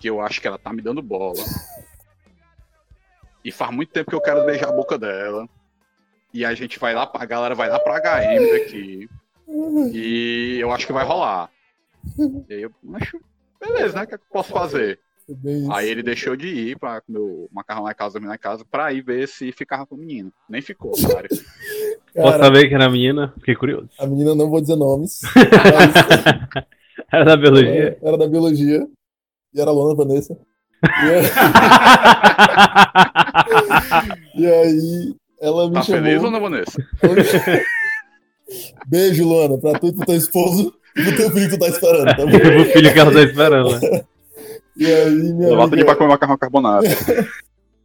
que 0.00 0.08
eu 0.08 0.20
acho 0.20 0.40
que 0.40 0.48
ela 0.48 0.58
tá 0.58 0.72
me 0.72 0.80
dando 0.80 1.02
bola. 1.02 1.44
E 3.44 3.52
faz 3.52 3.70
muito 3.70 3.92
tempo 3.92 4.10
que 4.10 4.16
eu 4.16 4.20
quero 4.20 4.44
beijar 4.46 4.70
a 4.70 4.72
boca 4.72 4.98
dela. 4.98 5.46
E 6.32 6.44
a 6.44 6.54
gente 6.54 6.78
vai 6.78 6.94
lá, 6.94 7.08
a 7.12 7.24
galera 7.26 7.54
vai 7.54 7.68
lá 7.68 7.78
pra 7.78 8.00
HM 8.00 8.50
daqui. 8.50 9.08
E 9.92 10.58
eu 10.58 10.72
acho 10.72 10.86
que 10.86 10.92
vai 10.92 11.04
rolar. 11.04 11.50
E 12.48 12.54
aí 12.54 12.62
eu, 12.62 12.72
acho, 12.94 13.20
beleza, 13.60 13.96
né? 13.96 14.04
O 14.04 14.06
que, 14.06 14.14
é 14.14 14.18
que 14.18 14.24
eu 14.24 14.32
posso 14.32 14.52
fazer? 14.52 14.98
Aí 15.70 15.88
ele 15.88 16.02
deixou 16.02 16.34
de 16.34 16.48
ir 16.48 16.78
pra 16.78 17.02
o 17.08 17.48
macarrão 17.52 17.84
na 17.84 17.94
casa, 17.94 18.14
dormir 18.14 18.28
na 18.28 18.38
casa, 18.38 18.64
pra 18.68 18.92
ir 18.92 19.02
ver 19.02 19.28
se 19.28 19.52
ficava 19.52 19.86
com 19.86 19.94
o 19.94 19.98
menino. 19.98 20.32
Nem 20.48 20.62
ficou, 20.62 20.92
cara. 20.92 21.28
Posso 22.14 22.38
saber 22.38 22.68
que 22.68 22.74
era 22.74 22.88
menina? 22.88 23.32
Fiquei 23.38 23.54
curioso. 23.54 23.90
a 23.98 24.06
menina, 24.06 24.34
não 24.34 24.48
vou 24.48 24.60
dizer 24.60 24.76
nomes. 24.76 25.20
mas 25.36 26.64
Era 27.12 27.24
da 27.24 27.36
biologia. 27.36 27.98
era 28.02 28.18
da 28.18 28.26
biologia. 28.26 28.88
E 29.54 29.60
era 29.60 29.70
a 29.70 29.72
Luana 29.74 29.94
Vanessa. 29.94 30.36
E, 30.84 31.06
e 34.40 34.46
aí, 34.46 35.14
ela 35.40 35.68
me 35.68 35.74
Tá 35.74 35.82
chamou. 35.82 36.02
feliz 36.02 36.22
não, 36.22 36.40
Vanessa? 36.40 36.82
Beijo, 38.86 39.26
Luana, 39.28 39.58
pra 39.58 39.78
tu 39.78 39.88
e 39.88 39.92
pro 39.94 40.06
teu 40.06 40.16
esposo 40.16 40.72
e 40.96 41.02
pro 41.04 41.16
teu 41.16 41.30
filho 41.30 41.48
que 41.50 41.56
tu 41.56 41.60
tá 41.60 41.68
esperando, 41.68 42.06
tá 42.06 42.16
bom? 42.16 42.22
o 42.62 42.64
filho 42.72 42.92
que 42.92 42.98
ela 42.98 43.12
tá 43.12 43.22
esperando, 43.22 43.80
né? 43.80 44.04
E 44.76 44.86
aí, 44.86 45.32
minha 45.32 45.48
Eu 45.50 45.60
amiga, 45.60 45.84
pra 45.84 45.96
comer 45.96 46.10
macarrão 46.10 46.38
carbonara. 46.38 46.86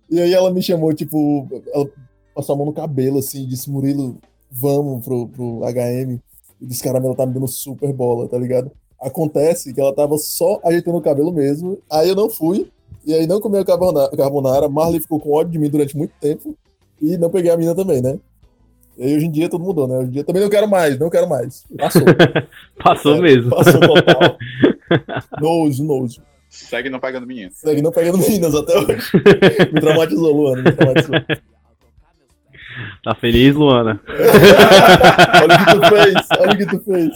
E 0.09 0.19
aí 0.19 0.33
ela 0.33 0.51
me 0.51 0.61
chamou, 0.61 0.93
tipo, 0.93 1.47
ela 1.73 1.87
passou 2.33 2.55
a 2.55 2.57
mão 2.57 2.67
no 2.67 2.73
cabelo, 2.73 3.19
assim, 3.19 3.45
disse, 3.47 3.69
Murilo, 3.69 4.17
vamos 4.51 5.03
pro, 5.03 5.27
pro 5.27 5.61
HM. 5.65 6.19
E 6.61 6.65
disse, 6.65 6.83
caramba, 6.83 7.07
ela 7.07 7.15
tá 7.15 7.25
me 7.25 7.33
dando 7.33 7.47
super 7.47 7.91
bola, 7.91 8.27
tá 8.29 8.37
ligado? 8.37 8.71
Acontece 9.01 9.73
que 9.73 9.79
ela 9.79 9.93
tava 9.93 10.17
só 10.17 10.59
ajeitando 10.63 10.97
o 10.97 11.01
cabelo 11.01 11.31
mesmo, 11.31 11.77
aí 11.91 12.09
eu 12.09 12.15
não 12.15 12.29
fui, 12.29 12.67
e 13.05 13.13
aí 13.13 13.27
não 13.27 13.39
comi 13.41 13.57
a 13.57 13.65
carbona- 13.65 14.09
carbonara, 14.09 14.67
Marley 14.69 14.99
ficou 15.01 15.19
com 15.19 15.31
ódio 15.33 15.51
de 15.51 15.59
mim 15.59 15.69
durante 15.69 15.95
muito 15.97 16.13
tempo, 16.19 16.55
e 17.01 17.17
não 17.17 17.29
peguei 17.29 17.51
a 17.51 17.57
mina 17.57 17.75
também, 17.75 18.01
né? 18.01 18.17
E 18.97 19.03
aí 19.03 19.15
hoje 19.17 19.25
em 19.25 19.31
dia 19.31 19.49
tudo 19.49 19.63
mudou, 19.65 19.87
né? 19.87 19.97
Hoje 19.97 20.07
em 20.07 20.11
dia 20.11 20.23
também 20.23 20.41
não 20.41 20.49
quero 20.49 20.67
mais, 20.69 20.97
não 20.97 21.09
quero 21.09 21.27
mais. 21.27 21.65
Passou. 21.77 22.01
Passou 22.81 23.15
É, 23.15 23.21
mesmo. 23.21 23.49
Passou 23.49 23.79
total. 23.81 24.37
nojo, 25.41 25.83
nojo. 25.83 26.21
Segue 26.49 26.89
não 26.89 26.99
pegando 27.01 27.27
menino. 27.27 27.51
Segue 27.53 27.81
não 27.81 27.91
pegando 27.91 28.17
meninas 28.17 28.55
até 28.55 28.77
hoje. 28.77 29.01
Me 29.73 29.81
traumatizou, 29.81 30.33
Luana, 30.33 30.61
me 30.63 30.71
traumatizou. 30.71 31.15
Tá 33.03 33.13
feliz, 33.15 33.53
Luana? 33.53 33.99
olha 34.07 35.55
o 35.55 35.59
que 35.59 35.65
tu 35.73 35.89
fez, 35.89 36.27
olha 36.39 36.53
o 36.53 36.57
que 36.57 36.65
tu 36.65 36.79
fez. 36.79 37.11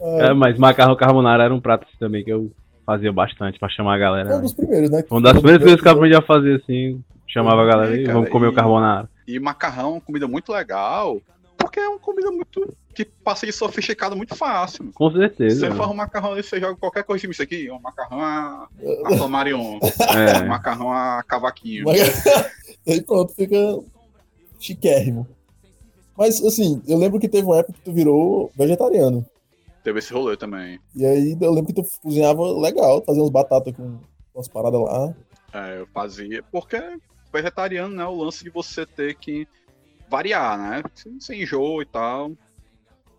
É, 0.00 0.32
mas 0.32 0.58
macarrão 0.58 0.94
carbonara 0.96 1.44
era 1.44 1.54
um 1.54 1.60
prato 1.60 1.84
assim 1.88 1.96
também 1.98 2.24
que 2.24 2.30
eu 2.32 2.50
fazia 2.86 3.12
bastante 3.12 3.58
pra 3.58 3.68
chamar 3.68 3.94
a 3.94 3.98
galera. 3.98 4.30
É 4.30 4.32
um 4.32 4.36
né? 4.36 4.42
dos 4.42 4.52
primeiros, 4.54 4.90
né? 4.90 5.04
Uma 5.10 5.20
das 5.20 5.32
primeiras 5.34 5.62
coisas 5.62 5.80
que 5.80 5.88
eu 5.88 5.92
aprendi 5.92 6.14
a 6.14 6.22
fazer 6.22 6.56
assim, 6.62 7.02
chamava 7.26 7.62
a 7.62 7.66
galera 7.66 7.96
e 7.96 8.04
É, 8.06 8.12
vamos 8.12 8.30
comer 8.30 8.48
o 8.48 8.52
e- 8.52 8.54
carbonara. 8.54 9.08
E 9.26 9.38
macarrão 9.38 9.90
é 9.90 9.92
uma 9.94 10.00
comida 10.00 10.26
muito 10.26 10.52
legal, 10.52 11.20
porque 11.58 11.78
é 11.80 11.88
uma 11.88 11.98
comida 11.98 12.30
muito. 12.30 12.72
que 12.94 13.04
passa 13.04 13.44
de 13.46 13.52
sofisticada 13.52 14.16
muito 14.16 14.34
fácil. 14.34 14.90
Com 14.94 15.12
certeza. 15.12 15.60
Você 15.60 15.68
né? 15.68 15.74
faz 15.76 15.90
um 15.90 15.94
macarrão 15.94 16.32
ali, 16.32 16.42
você 16.42 16.58
joga 16.58 16.74
qualquer 16.76 17.04
coisa 17.04 17.26
em 17.26 17.30
isso 17.30 17.42
aqui, 17.42 17.70
um 17.70 17.78
macarrão 17.78 18.20
a, 18.20 18.66
a 19.06 19.16
Flamarion, 19.16 19.78
um 19.78 20.18
É, 20.18 20.44
macarrão 20.44 20.90
a 20.92 21.22
cavaquinho. 21.28 21.84
Mas- 21.84 22.24
aí 22.88 23.02
pronto, 23.02 23.34
fica 23.34 23.56
chiquérrimo. 24.58 25.26
Mas 26.16 26.42
assim, 26.44 26.82
eu 26.88 26.98
lembro 26.98 27.20
que 27.20 27.28
teve 27.28 27.46
uma 27.46 27.58
época 27.58 27.74
que 27.74 27.80
tu 27.82 27.92
virou 27.92 28.50
vegetariano. 28.56 29.24
Teve 29.82 30.00
esse 30.00 30.12
rolê 30.12 30.36
também. 30.36 30.78
E 30.94 31.06
aí 31.06 31.36
eu 31.40 31.52
lembro 31.52 31.72
que 31.72 31.82
tu 31.82 31.88
cozinhava 32.02 32.42
legal, 32.58 33.02
fazia 33.06 33.22
umas 33.22 33.30
batatas 33.32 33.74
com 33.74 33.98
umas 34.34 34.48
paradas 34.48 34.80
lá. 34.80 35.14
É, 35.52 35.80
eu 35.80 35.86
fazia. 35.94 36.42
Porque 36.50 36.76
vegetariano, 37.32 37.94
né? 37.94 38.04
O 38.04 38.22
lance 38.22 38.44
de 38.44 38.50
você 38.50 38.84
ter 38.84 39.14
que 39.14 39.46
variar, 40.08 40.58
né? 40.58 40.82
Sem, 41.20 41.42
enjoo 41.42 41.82
e 41.82 41.86
tal. 41.86 42.32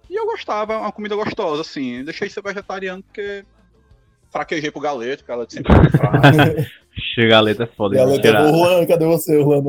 E 0.09 0.15
eu 0.15 0.25
gostava, 0.25 0.73
é 0.73 0.77
uma 0.77 0.91
comida 0.91 1.15
gostosa, 1.15 1.61
assim. 1.61 2.03
Deixei 2.03 2.27
de 2.27 2.33
ser 2.33 2.41
vegetariano 2.41 3.03
porque 3.03 3.43
fraquejei 4.31 4.71
pro 4.71 4.81
galeto, 4.81 5.23
que 5.23 5.31
ela 5.31 5.45
sempre 5.49 5.71
chega 7.15 7.37
a 7.37 7.41
letra 7.41 7.65
é 7.65 7.67
foda. 7.67 7.97
Ela 7.97 8.15
hein? 8.15 8.21
Tirar- 8.21 8.45
o 8.45 8.57
Juan, 8.57 8.85
cadê 8.85 9.05
você, 9.05 9.41
Juan? 9.41 9.57
O 9.57 9.61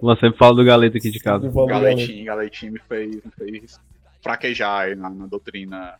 Roland 0.00 0.18
sempre 0.20 0.38
fala 0.38 0.56
do 0.56 0.64
galeto 0.64 0.96
aqui 0.96 1.10
de 1.10 1.20
casa. 1.20 1.48
Galeto. 1.48 1.66
Galetinho, 1.66 2.24
galetinho 2.24 2.72
me 2.72 2.80
fez, 2.80 3.14
me 3.16 3.30
fez 3.38 3.80
fraquejar 4.22 4.82
aí 4.86 4.94
na, 4.94 5.10
na 5.10 5.26
doutrina 5.26 5.94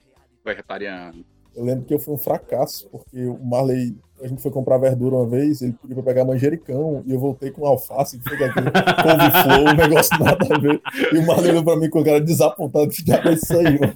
vegetariana. 0.45 1.15
Eu 1.55 1.65
lembro 1.65 1.85
que 1.85 1.93
eu 1.93 1.99
fui 1.99 2.15
um 2.15 2.19
fracasso, 2.19 2.89
porque 2.89 3.27
o 3.27 3.39
Marley, 3.45 3.95
a 4.23 4.27
gente 4.27 4.41
foi 4.41 4.51
comprar 4.51 4.79
verdura 4.79 5.17
uma 5.17 5.27
vez, 5.27 5.61
ele 5.61 5.75
pediu 5.83 5.97
pra 5.97 6.05
pegar 6.05 6.25
manjericão, 6.25 7.03
e 7.07 7.13
eu 7.13 7.21
voltei 7.21 7.51
com 7.51 7.67
alface, 7.67 8.19
que 8.19 8.27
foi 8.27 8.43
aquele 8.43 8.71
couve-flor, 8.71 9.71
um 9.71 9.77
negócio 9.77 10.19
nada 10.19 10.39
a 10.51 10.59
ver. 10.59 10.81
E 11.13 11.19
o 11.19 11.27
Marley 11.27 11.51
olhou 11.51 11.65
pra 11.65 11.77
mim 11.77 11.91
com 11.91 11.99
a 11.99 12.05
cara 12.05 12.21
desapontado, 12.23 12.89
que 12.89 13.05
já 13.07 13.17
é 13.23 13.33
isso 13.35 13.53
aí, 13.59 13.79
mano. 13.79 13.95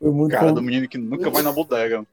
Foi 0.00 0.10
muito 0.10 0.32
Cara 0.32 0.48
bom. 0.48 0.54
do 0.54 0.62
menino 0.62 0.88
que 0.88 0.98
nunca 0.98 1.30
vai 1.30 1.42
na 1.42 1.52
bodega. 1.52 2.04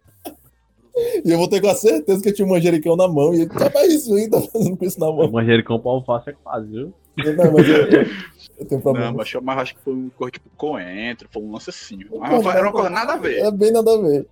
E 1.25 1.31
eu 1.31 1.38
voltei 1.38 1.62
com 1.62 1.69
a 1.69 1.75
certeza 1.75 2.22
que 2.22 2.29
eu 2.29 2.34
tinha 2.34 2.46
um 2.46 2.50
manjericão 2.51 2.96
na 2.96 3.08
mão, 3.08 3.34
e 3.34 3.41
ele, 3.41 3.50
já 3.58 3.72
é 3.74 3.88
isso 3.88 4.13
aí, 4.13 4.29
tá 4.29 4.39
fazendo 4.41 4.77
com 4.77 4.86
isso 4.86 5.00
na 5.00 5.10
O 5.10 5.15
mão. 5.17 5.31
manjericão 5.31 5.79
pra 5.79 5.91
alface 5.91 6.29
é 6.29 6.34
quase, 6.43 6.67
viu? 6.67 6.93
Eu, 7.24 7.34
Não, 7.36 7.52
mas 7.54 7.68
eu, 7.68 7.76
eu, 7.86 8.66
tenho 8.68 8.70
Não, 8.72 8.82
problema. 8.82 9.12
mas, 9.14 9.34
eu- 9.34 9.42
mas 9.42 9.58
acho 9.60 9.76
que 9.76 9.82
foi 9.82 9.94
um 9.94 10.10
coisa 10.10 10.32
tipo 10.32 10.50
coentro, 10.58 11.28
foi 11.32 11.42
um 11.42 11.52
lance 11.52 11.70
assim. 11.70 12.00
Mas 12.20 12.46
era 12.46 12.62
uma 12.64 12.72
coisa 12.72 12.90
nada 12.90 13.14
a 13.14 13.18
ver. 13.18 13.40
É 13.40 13.52
bem 13.52 13.72
nada 13.72 13.94
a 13.94 13.98
ver. 13.98 14.26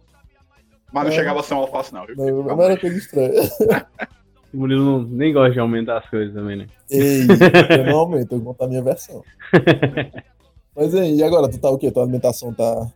Mas 0.91 1.03
não 1.03 1.11
É. 1.11 1.15
chegava 1.15 1.39
a 1.39 1.43
ser 1.43 1.53
um 1.53 1.57
alface, 1.57 1.93
não. 1.93 2.05
viu? 2.05 2.15
Não, 2.15 2.43
não 2.43 2.61
era 2.63 2.77
coisa 2.79 2.97
estranha. 2.97 3.31
O 4.53 4.59
Murilo 4.59 4.83
não, 4.85 5.03
nem 5.03 5.33
gosta 5.33 5.51
de 5.51 5.59
aumentar 5.59 5.97
as 5.97 6.09
coisas 6.09 6.33
também, 6.33 6.55
né? 6.55 6.67
Ei, 6.89 7.19
eu 7.77 7.83
não 7.83 7.97
aumento, 7.97 8.31
eu 8.31 8.39
vou 8.39 8.53
contar 8.53 8.63
a 8.63 8.67
minha 8.69 8.81
versão. 8.81 9.21
Mas 10.73 10.95
aí, 10.95 11.17
e 11.17 11.23
agora, 11.23 11.49
tu 11.49 11.59
tá 11.59 11.69
o 11.69 11.77
quê? 11.77 11.91
Tua 11.91 12.03
alimentação 12.03 12.53
tá 12.53 12.87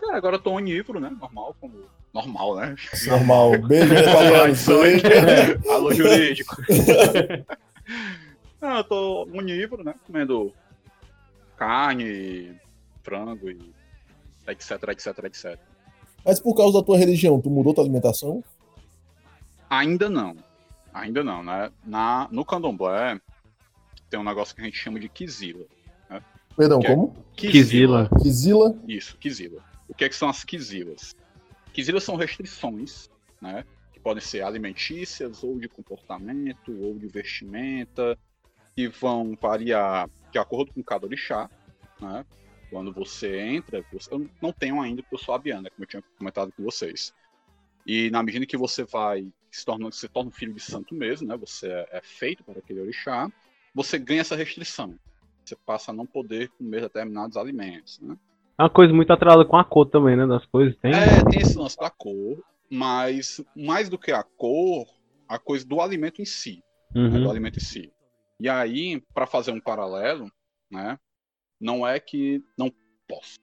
Cara, 0.00 0.16
agora 0.16 0.34
eu 0.34 0.40
tô 0.40 0.50
onívoro, 0.50 0.98
né? 0.98 1.10
Normal, 1.18 1.54
como. 1.60 1.74
Normal, 2.12 2.56
né? 2.56 2.74
normal? 3.06 3.52
Beijo, 3.58 3.94
italiano. 3.94 4.54
beijo. 4.82 5.70
Alô, 5.70 5.92
jurídico. 5.94 6.56
Não, 8.64 8.78
eu 8.78 8.84
tô 8.84 9.28
onívoro, 9.34 9.84
né? 9.84 9.94
Comendo 10.06 10.50
carne, 11.54 12.58
frango 13.02 13.50
e 13.50 13.74
etc, 14.48 14.70
etc, 14.88 15.24
etc. 15.24 15.58
Mas 16.24 16.40
por 16.40 16.54
causa 16.54 16.78
da 16.78 16.82
tua 16.82 16.96
religião, 16.96 17.38
tu 17.42 17.50
mudou 17.50 17.74
tua 17.74 17.84
alimentação? 17.84 18.42
Ainda 19.68 20.08
não. 20.08 20.34
Ainda 20.94 21.22
não, 21.22 21.42
né? 21.42 21.70
Na, 21.84 22.26
no 22.32 22.42
candomblé 22.42 23.20
tem 24.08 24.18
um 24.18 24.24
negócio 24.24 24.54
que 24.54 24.62
a 24.62 24.64
gente 24.64 24.78
chama 24.78 24.98
de 24.98 25.10
quizila. 25.10 25.66
Perdão, 26.56 26.80
Que 26.80 26.86
é- 26.86 26.90
como? 26.94 27.16
Kizila. 27.36 28.08
Kizila? 28.22 28.74
Isso, 28.88 29.18
quizila. 29.18 29.60
O 29.86 29.92
que, 29.94 30.06
é 30.06 30.08
que 30.08 30.16
são 30.16 30.30
as 30.30 30.42
quizilas? 30.42 31.14
Quizilas 31.74 32.02
são 32.02 32.16
restrições, 32.16 33.10
né? 33.42 33.62
Que 33.92 34.00
podem 34.00 34.22
ser 34.22 34.40
alimentícias, 34.42 35.44
ou 35.44 35.58
de 35.58 35.68
comportamento, 35.68 36.72
ou 36.80 36.94
de 36.96 37.08
vestimenta, 37.08 38.16
que 38.76 38.88
vão 38.88 39.36
variar 39.40 40.08
de 40.30 40.38
acordo 40.38 40.72
com 40.72 40.82
cada 40.82 41.06
orixá, 41.06 41.48
né? 42.00 42.24
Quando 42.70 42.92
você 42.92 43.38
entra, 43.38 43.84
você, 43.92 44.12
eu 44.12 44.28
não 44.42 44.52
tenho 44.52 44.80
ainda, 44.80 45.02
porque 45.02 45.14
eu 45.14 45.18
sou 45.18 45.34
abiana, 45.34 45.70
como 45.70 45.84
eu 45.84 45.88
tinha 45.88 46.02
comentado 46.18 46.52
com 46.56 46.62
vocês. 46.64 47.14
E 47.86 48.10
na 48.10 48.22
medida 48.22 48.46
que 48.46 48.56
você 48.56 48.84
vai 48.84 49.28
se 49.50 49.64
tornando, 49.64 49.94
se 49.94 50.08
torna 50.08 50.30
um 50.30 50.32
filho 50.32 50.52
de 50.52 50.60
santo 50.60 50.94
mesmo, 50.94 51.28
né? 51.28 51.36
Você 51.36 51.68
é, 51.68 51.88
é 51.92 52.00
feito 52.02 52.42
para 52.42 52.58
aquele 52.58 52.80
orixá, 52.80 53.30
você 53.74 53.98
ganha 53.98 54.22
essa 54.22 54.34
restrição. 54.34 54.94
Você 55.44 55.56
passa 55.64 55.90
a 55.90 55.94
não 55.94 56.06
poder 56.06 56.48
comer 56.58 56.80
determinados 56.80 57.36
alimentos, 57.36 58.00
né? 58.00 58.16
É 58.58 58.62
uma 58.62 58.70
coisa 58.70 58.92
muito 58.92 59.12
atrelada 59.12 59.44
com 59.44 59.56
a 59.56 59.64
cor 59.64 59.86
também, 59.86 60.16
né? 60.16 60.26
Das 60.26 60.44
coisas. 60.46 60.76
Tem. 60.76 60.92
É, 60.92 61.22
tem 61.28 61.40
esse 61.40 61.58
lance 61.58 61.76
da 61.76 61.90
cor, 61.90 62.42
mas 62.70 63.40
mais 63.54 63.88
do 63.88 63.98
que 63.98 64.10
a 64.10 64.22
cor, 64.22 64.86
a 65.28 65.38
coisa 65.38 65.66
do 65.66 65.80
alimento 65.80 66.22
em 66.22 66.24
si, 66.24 66.62
né, 66.94 67.10
do 67.10 67.24
Uhum. 67.24 67.30
alimento 67.30 67.58
em 67.58 67.62
si. 67.62 67.92
E 68.40 68.48
aí, 68.48 69.00
para 69.12 69.26
fazer 69.26 69.50
um 69.52 69.60
paralelo, 69.60 70.30
né, 70.70 70.98
não 71.60 71.86
é 71.86 71.98
que 72.00 72.42
não 72.58 72.72
posso. 73.08 73.38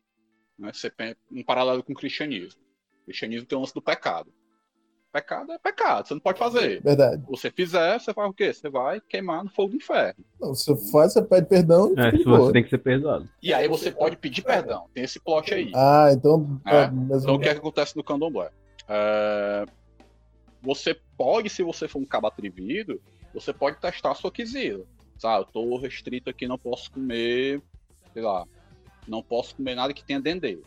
Né, 0.60 0.72
você 0.74 0.90
tem 0.90 1.16
um 1.32 1.44
paralelo 1.44 1.84
com 1.84 1.94
o 1.94 1.96
cristianismo. 1.96 2.62
O 3.02 3.06
cristianismo 3.06 3.48
tem 3.48 3.58
o 3.58 3.62
lance 3.62 3.74
do 3.74 3.82
pecado. 3.82 4.32
Pecado 5.14 5.52
é 5.52 5.58
pecado, 5.58 6.08
você 6.08 6.14
não 6.14 6.22
pode 6.22 6.40
fazer. 6.40 6.82
Verdade. 6.82 7.22
Você 7.28 7.52
fizer, 7.52 8.00
você 8.00 8.14
faz 8.14 8.30
o 8.30 8.34
quê? 8.34 8.54
Você 8.54 8.70
vai 8.70 9.02
queimar 9.02 9.44
no 9.44 9.50
fogo 9.50 9.72
do 9.72 9.76
inferno. 9.76 10.24
Não, 10.40 10.56
você 10.56 10.74
faz, 10.90 11.12
você 11.14 11.22
pede 11.22 11.48
perdão 11.48 11.94
É, 11.98 12.12
se 12.12 12.24
você 12.24 12.54
tem 12.54 12.64
que 12.64 12.70
ser 12.70 12.78
perdoado. 12.78 13.30
E 13.44 13.54
aí 13.54 13.68
você 13.68 13.92
pode 13.92 14.16
pedir 14.16 14.42
perdão. 14.42 14.90
Tem 14.94 15.04
esse 15.04 15.20
plot 15.20 15.54
aí. 15.54 15.70
Ah, 15.76 16.10
então... 16.14 16.62
tá 16.64 16.72
É, 16.84 16.92
mesmo- 16.92 17.16
Então, 17.24 17.36
o 17.36 17.40
que 17.40 17.50
é 17.50 17.54
que 17.54 17.60
acontece 17.60 17.98
no 17.98 18.04
candomblé? 18.06 18.52
É, 18.88 19.66
Você 20.62 20.96
pode, 21.18 21.50
se 21.50 21.64
você 21.64 21.88
for 21.88 22.00
um 22.00 22.06
cabo 22.06 22.28
atrevido, 22.28 23.02
você 23.34 23.52
pode 23.54 23.78
testar 23.80 24.12
a 24.12 24.16
sua 24.16 24.32
quizila. 24.32 24.86
Sabe, 25.18 25.42
eu 25.44 25.46
tô 25.46 25.78
restrito 25.78 26.30
aqui, 26.30 26.48
não 26.48 26.58
posso 26.58 26.92
comer, 26.92 27.62
sei 28.14 28.22
lá, 28.22 28.46
não 29.08 29.22
posso 29.22 29.56
comer 29.56 29.76
nada 29.76 29.94
que 29.94 30.04
tenha 30.04 30.20
dendê. 30.20 30.60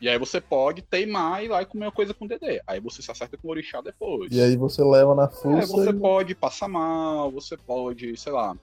E 0.00 0.08
aí 0.08 0.18
você 0.18 0.40
pode 0.40 0.82
teimar 0.82 1.42
e 1.42 1.46
ir 1.46 1.48
lá 1.48 1.62
e 1.62 1.66
comer 1.66 1.86
uma 1.86 1.92
coisa 1.92 2.12
com 2.12 2.26
dendê. 2.26 2.60
Aí 2.66 2.80
você 2.80 3.00
se 3.00 3.10
acerta 3.10 3.36
com 3.36 3.46
o 3.46 3.50
orixá 3.52 3.80
depois. 3.80 4.34
E 4.34 4.40
aí 4.40 4.56
você 4.56 4.82
leva 4.82 5.14
na 5.14 5.24
É, 5.24 5.28
força 5.28 5.66
você 5.68 5.90
e... 5.90 5.92
pode 5.92 6.34
passar 6.34 6.66
mal, 6.68 7.30
você 7.30 7.56
pode, 7.56 8.16
sei 8.16 8.32
lá. 8.32 8.56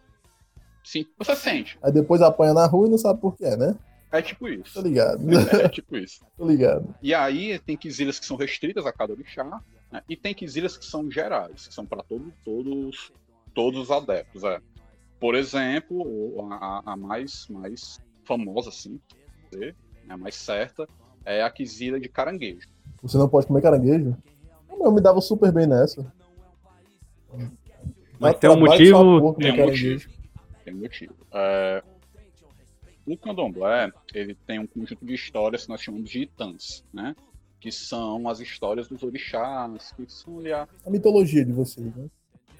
Sim, 0.83 1.05
você 1.17 1.35
sente. 1.35 1.77
Aí 1.81 1.91
depois 1.91 2.21
apanha 2.21 2.53
na 2.53 2.65
rua 2.65 2.87
e 2.87 2.89
não 2.89 2.97
sabe 2.97 3.21
por 3.21 3.37
quê, 3.37 3.55
né? 3.55 3.77
É 4.11 4.21
tipo 4.21 4.47
Tô 4.47 4.53
isso. 4.53 4.81
ligado. 4.81 5.21
É 5.61 5.69
tipo 5.69 5.95
isso. 5.95 6.25
Tô 6.35 6.45
ligado. 6.45 6.93
E 7.01 7.13
aí 7.13 7.57
tem 7.59 7.77
quizilhas 7.77 8.19
que 8.19 8.25
são 8.25 8.35
restritas 8.35 8.85
a 8.85 8.91
cada 8.91 9.13
orixá, 9.13 9.61
né? 9.91 10.01
e 10.09 10.15
tem 10.15 10.33
quizilhas 10.33 10.77
que 10.77 10.85
são 10.85 11.09
gerais, 11.09 11.67
que 11.67 11.73
são 11.73 11.85
para 11.85 12.03
todo, 12.03 12.31
todos, 12.43 13.11
todos 13.53 13.79
os 13.81 13.91
adeptos. 13.91 14.43
É. 14.43 14.59
Por 15.19 15.35
exemplo, 15.35 16.47
a, 16.51 16.93
a- 16.93 16.97
mais, 16.97 17.47
mais 17.49 17.99
famosa, 18.23 18.69
assim, 18.69 18.99
né, 19.53 19.73
a 20.07 20.15
mais 20.17 20.35
certa, 20.35 20.87
é 21.25 21.43
a 21.43 21.49
quizilha 21.49 21.99
de 21.99 22.07
caranguejo. 22.07 22.67
Você 23.01 23.17
não 23.17 23.27
pode 23.29 23.47
comer 23.47 23.61
caranguejo? 23.61 24.15
Não, 24.69 24.85
Eu 24.85 24.91
me 24.91 25.01
dava 25.01 25.19
super 25.21 25.51
bem 25.51 25.67
nessa. 25.67 26.11
Mas 28.19 28.37
tem 28.37 28.49
um 28.49 28.59
motivo- 28.59 29.33
Tem 29.35 29.51
um 29.51 29.65
motivo. 29.65 30.09
Tem 30.65 30.73
um 30.73 30.77
motivo. 30.79 31.15
É, 31.31 31.83
O 33.05 33.17
candomblé, 33.17 33.91
ele 34.13 34.35
tem 34.35 34.59
um 34.59 34.67
conjunto 34.67 35.03
de 35.05 35.15
histórias 35.15 35.63
que 35.63 35.69
nós 35.69 35.81
chamamos 35.81 36.09
de 36.09 36.21
itãs, 36.23 36.83
né? 36.93 37.15
Que 37.59 37.71
são 37.71 38.27
as 38.29 38.39
histórias 38.39 38.87
dos 38.87 39.03
orixás, 39.03 39.91
que 39.91 40.05
são 40.07 40.39
a... 40.55 40.67
A 40.85 40.89
mitologia 40.89 41.43
de 41.43 41.51
vocês, 41.51 41.93
né? 41.95 42.07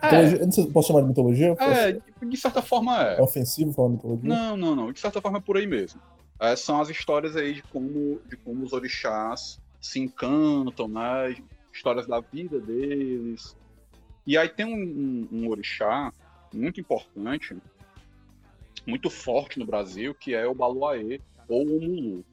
É, 0.02 0.34
eu 0.36 0.46
não 0.46 0.52
sei, 0.52 0.66
posso 0.68 0.88
chamar 0.90 1.02
de 1.02 1.08
mitologia? 1.08 1.56
é, 1.60 2.00
de 2.26 2.38
certa 2.38 2.62
forma 2.62 3.02
é. 3.02 3.18
É 3.18 3.22
ofensivo 3.22 3.72
falar 3.74 3.90
mitologia? 3.90 4.30
Não, 4.30 4.56
não, 4.58 4.76
não. 4.76 4.92
De 4.94 5.00
certa 5.00 5.22
forma 5.22 5.38
é 5.40 5.42
por 5.42 5.58
aí 5.58 5.68
mesmo. 5.68 6.00
É, 6.40 6.56
são 6.56 6.80
as 6.80 6.90
histórias 6.90 7.36
aí 7.36 7.56
de 7.56 7.64
como, 7.64 8.20
de 8.30 8.38
como 8.38 8.64
os 8.64 8.72
orixás 8.72 9.60
se 9.82 10.00
encantam, 10.00 10.88
né? 10.88 11.36
Histórias 11.74 12.08
da 12.08 12.20
vida 12.22 12.60
deles. 12.60 13.56
E 14.26 14.38
aí 14.38 14.48
tem 14.48 14.66
um, 14.66 14.74
um- 14.74 15.28
um 15.44 15.50
orixá 15.50 16.14
muito 16.54 16.80
importante, 16.80 17.56
muito 18.88 19.10
forte 19.10 19.60
no 19.60 19.66
Brasil, 19.66 20.16
que 20.16 20.34
é 20.34 20.48
o 20.48 20.56
Baluaê 20.56 21.20
ou 21.48 21.64
o 21.64 21.82
Mulu. 21.82 22.26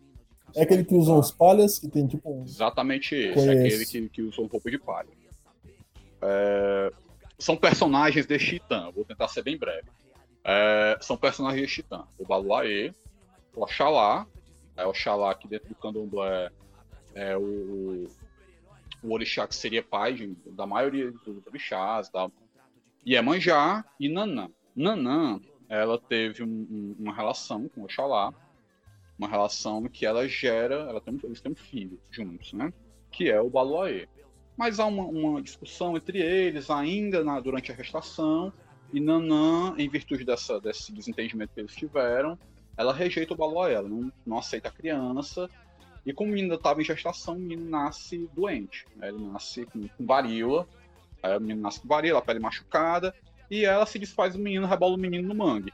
É 0.54 0.62
aquele 0.62 0.84
que 0.84 0.94
usam 0.94 1.18
os 1.18 1.30
palhas, 1.30 1.78
que 1.78 1.88
tem 1.88 2.06
tipo 2.06 2.30
um. 2.30 2.44
Exatamente 2.44 3.14
esse, 3.14 3.34
Conheço. 3.34 3.50
aquele 3.66 3.86
que, 3.86 4.08
que 4.08 4.22
usa 4.22 4.36
roupa 4.50 4.70
de 4.70 4.78
palha. 4.78 5.08
É, 6.22 6.92
são 7.38 7.56
personagens 7.56 8.26
de 8.26 8.38
Chitã, 8.38 8.90
vou 8.92 9.04
tentar 9.04 9.28
ser 9.28 9.42
bem 9.42 9.56
breve. 9.58 9.88
É, 10.44 10.96
são 11.00 11.16
personagens 11.16 11.66
de 11.66 11.68
Chitã. 11.74 12.04
O 12.18 12.24
Baluaê, 12.26 12.92
o 13.54 13.62
Oxalá, 13.62 14.26
é, 14.76 14.86
o 14.86 14.90
Oxalá 14.90 15.34
que 15.34 15.46
dentro 15.48 15.68
do 15.68 15.74
candomblé 15.74 16.50
é 17.14 17.36
o, 17.36 18.06
o 19.02 19.12
orixá 19.12 19.46
que 19.46 19.54
seria 19.54 19.82
pai 19.82 20.14
de- 20.14 20.36
da 20.52 20.66
maioria 20.66 21.10
dos 21.10 21.46
orixás, 21.46 22.08
tá? 22.08 22.30
Iemanjá 23.06 23.84
e 24.00 24.08
Nanã. 24.08 24.48
Nanã, 24.74 25.40
ela 25.68 25.98
teve 25.98 26.42
um- 26.42 26.46
um- 26.70 26.96
uma 26.98 27.14
relação 27.14 27.68
com 27.68 27.82
Oxalá, 27.84 28.32
uma 29.18 29.28
relação 29.28 29.82
que 29.84 30.04
ela 30.04 30.28
gera, 30.28 30.74
ela 30.74 31.00
tem, 31.00 31.18
eles 31.24 31.40
têm 31.40 31.52
um 31.52 31.56
filho 31.56 31.98
juntos, 32.10 32.52
né? 32.52 32.72
Que 33.10 33.30
é 33.30 33.40
o 33.40 33.48
Baluaê. 33.48 34.08
Mas 34.56 34.78
há 34.78 34.86
uma, 34.86 35.04
uma 35.04 35.42
discussão 35.42 35.96
entre 35.96 36.18
eles 36.20 36.70
ainda 36.70 37.22
na- 37.24 37.40
durante 37.40 37.72
a 37.72 37.74
gestação, 37.74 38.52
e 38.92 39.00
Nanã, 39.00 39.74
em 39.78 39.88
virtude 39.88 40.24
dessa, 40.24 40.60
desse 40.60 40.92
desentendimento 40.92 41.52
que 41.52 41.60
eles 41.60 41.74
tiveram, 41.74 42.38
ela 42.76 42.92
rejeita 42.92 43.34
o 43.34 43.36
Baluaê, 43.36 43.74
ela 43.74 43.88
não, 43.88 44.12
não 44.24 44.38
aceita 44.38 44.68
a 44.68 44.72
criança, 44.72 45.48
e 46.04 46.12
como 46.12 46.30
o 46.30 46.34
menino 46.34 46.54
estava 46.54 46.80
em 46.80 46.84
gestação, 46.84 47.34
o 47.34 47.38
menino 47.38 47.68
nasce 47.68 48.30
doente. 48.34 48.86
né? 48.96 49.08
Ele 49.08 49.18
nasce 49.18 49.66
com, 49.66 49.88
com 49.88 50.06
varíola, 50.06 50.68
aí 51.22 51.36
o 51.36 51.40
menino 51.40 51.62
nasce 51.62 51.80
com 51.80 51.88
varíola, 51.88 52.20
a 52.20 52.22
pele 52.22 52.38
machucada, 52.38 53.14
e 53.50 53.64
ela 53.64 53.86
se 53.86 53.98
desfaz 53.98 54.34
do 54.34 54.38
menino, 54.38 54.66
rebola 54.66 54.94
o 54.94 54.98
menino 54.98 55.26
no 55.26 55.34
mangue. 55.34 55.72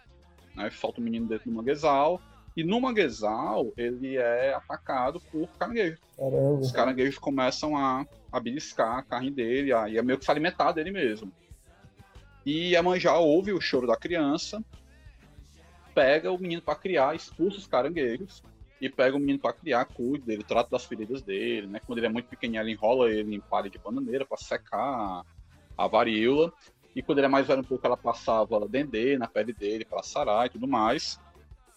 Né? 0.54 0.70
Solta 0.70 1.00
o 1.00 1.04
menino 1.04 1.26
dentro 1.26 1.50
do 1.50 1.54
manguezal, 1.54 2.20
e 2.56 2.62
no 2.62 2.80
manguezal 2.80 3.72
ele 3.76 4.16
é 4.16 4.54
atacado 4.54 5.20
por 5.20 5.48
caranguejos. 5.58 6.00
Caramba. 6.16 6.60
Os 6.60 6.72
caranguejos 6.72 7.18
começam 7.18 7.76
a, 7.76 8.06
a 8.30 8.40
beliscar 8.40 8.98
a 8.98 9.02
carne 9.02 9.30
dele, 9.30 9.72
a, 9.72 9.88
e 9.88 9.96
é 9.96 10.02
meio 10.02 10.18
que 10.18 10.24
se 10.24 10.30
alimentar 10.30 10.72
dele 10.72 10.90
mesmo. 10.90 11.32
E 12.44 12.76
a 12.76 12.82
Manjá 12.82 13.16
ouve 13.18 13.52
o 13.52 13.60
choro 13.60 13.86
da 13.86 13.96
criança, 13.96 14.62
pega 15.94 16.30
o 16.30 16.38
menino 16.38 16.60
para 16.60 16.74
criar, 16.74 17.14
expulsa 17.14 17.58
os 17.58 17.66
caranguejos, 17.66 18.42
e 18.80 18.88
pega 18.88 19.16
o 19.16 19.20
menino 19.20 19.38
para 19.38 19.52
criar, 19.52 19.84
cuida 19.84 20.26
dele, 20.26 20.42
trata 20.42 20.70
das 20.70 20.84
feridas 20.84 21.22
dele, 21.22 21.68
né? 21.68 21.80
Quando 21.86 21.98
ele 21.98 22.06
é 22.06 22.10
muito 22.10 22.28
pequenininho, 22.28 22.60
ela 22.60 22.70
enrola 22.70 23.08
ele 23.08 23.36
em 23.36 23.40
palha 23.40 23.70
de 23.70 23.78
bananeira 23.78 24.26
para 24.26 24.36
secar 24.36 24.80
a, 24.80 25.24
a 25.78 25.86
varíola. 25.86 26.52
E 26.94 27.00
quando 27.00 27.18
ele 27.18 27.26
é 27.26 27.30
mais 27.30 27.46
velho 27.46 27.60
um 27.60 27.64
pouco, 27.64 27.86
ela 27.86 27.96
passava 27.96 28.66
dendê 28.68 29.16
na 29.16 29.28
pele 29.28 29.52
dele 29.52 29.84
para 29.84 30.02
sarar 30.02 30.46
e 30.46 30.50
tudo 30.50 30.66
mais. 30.66 31.20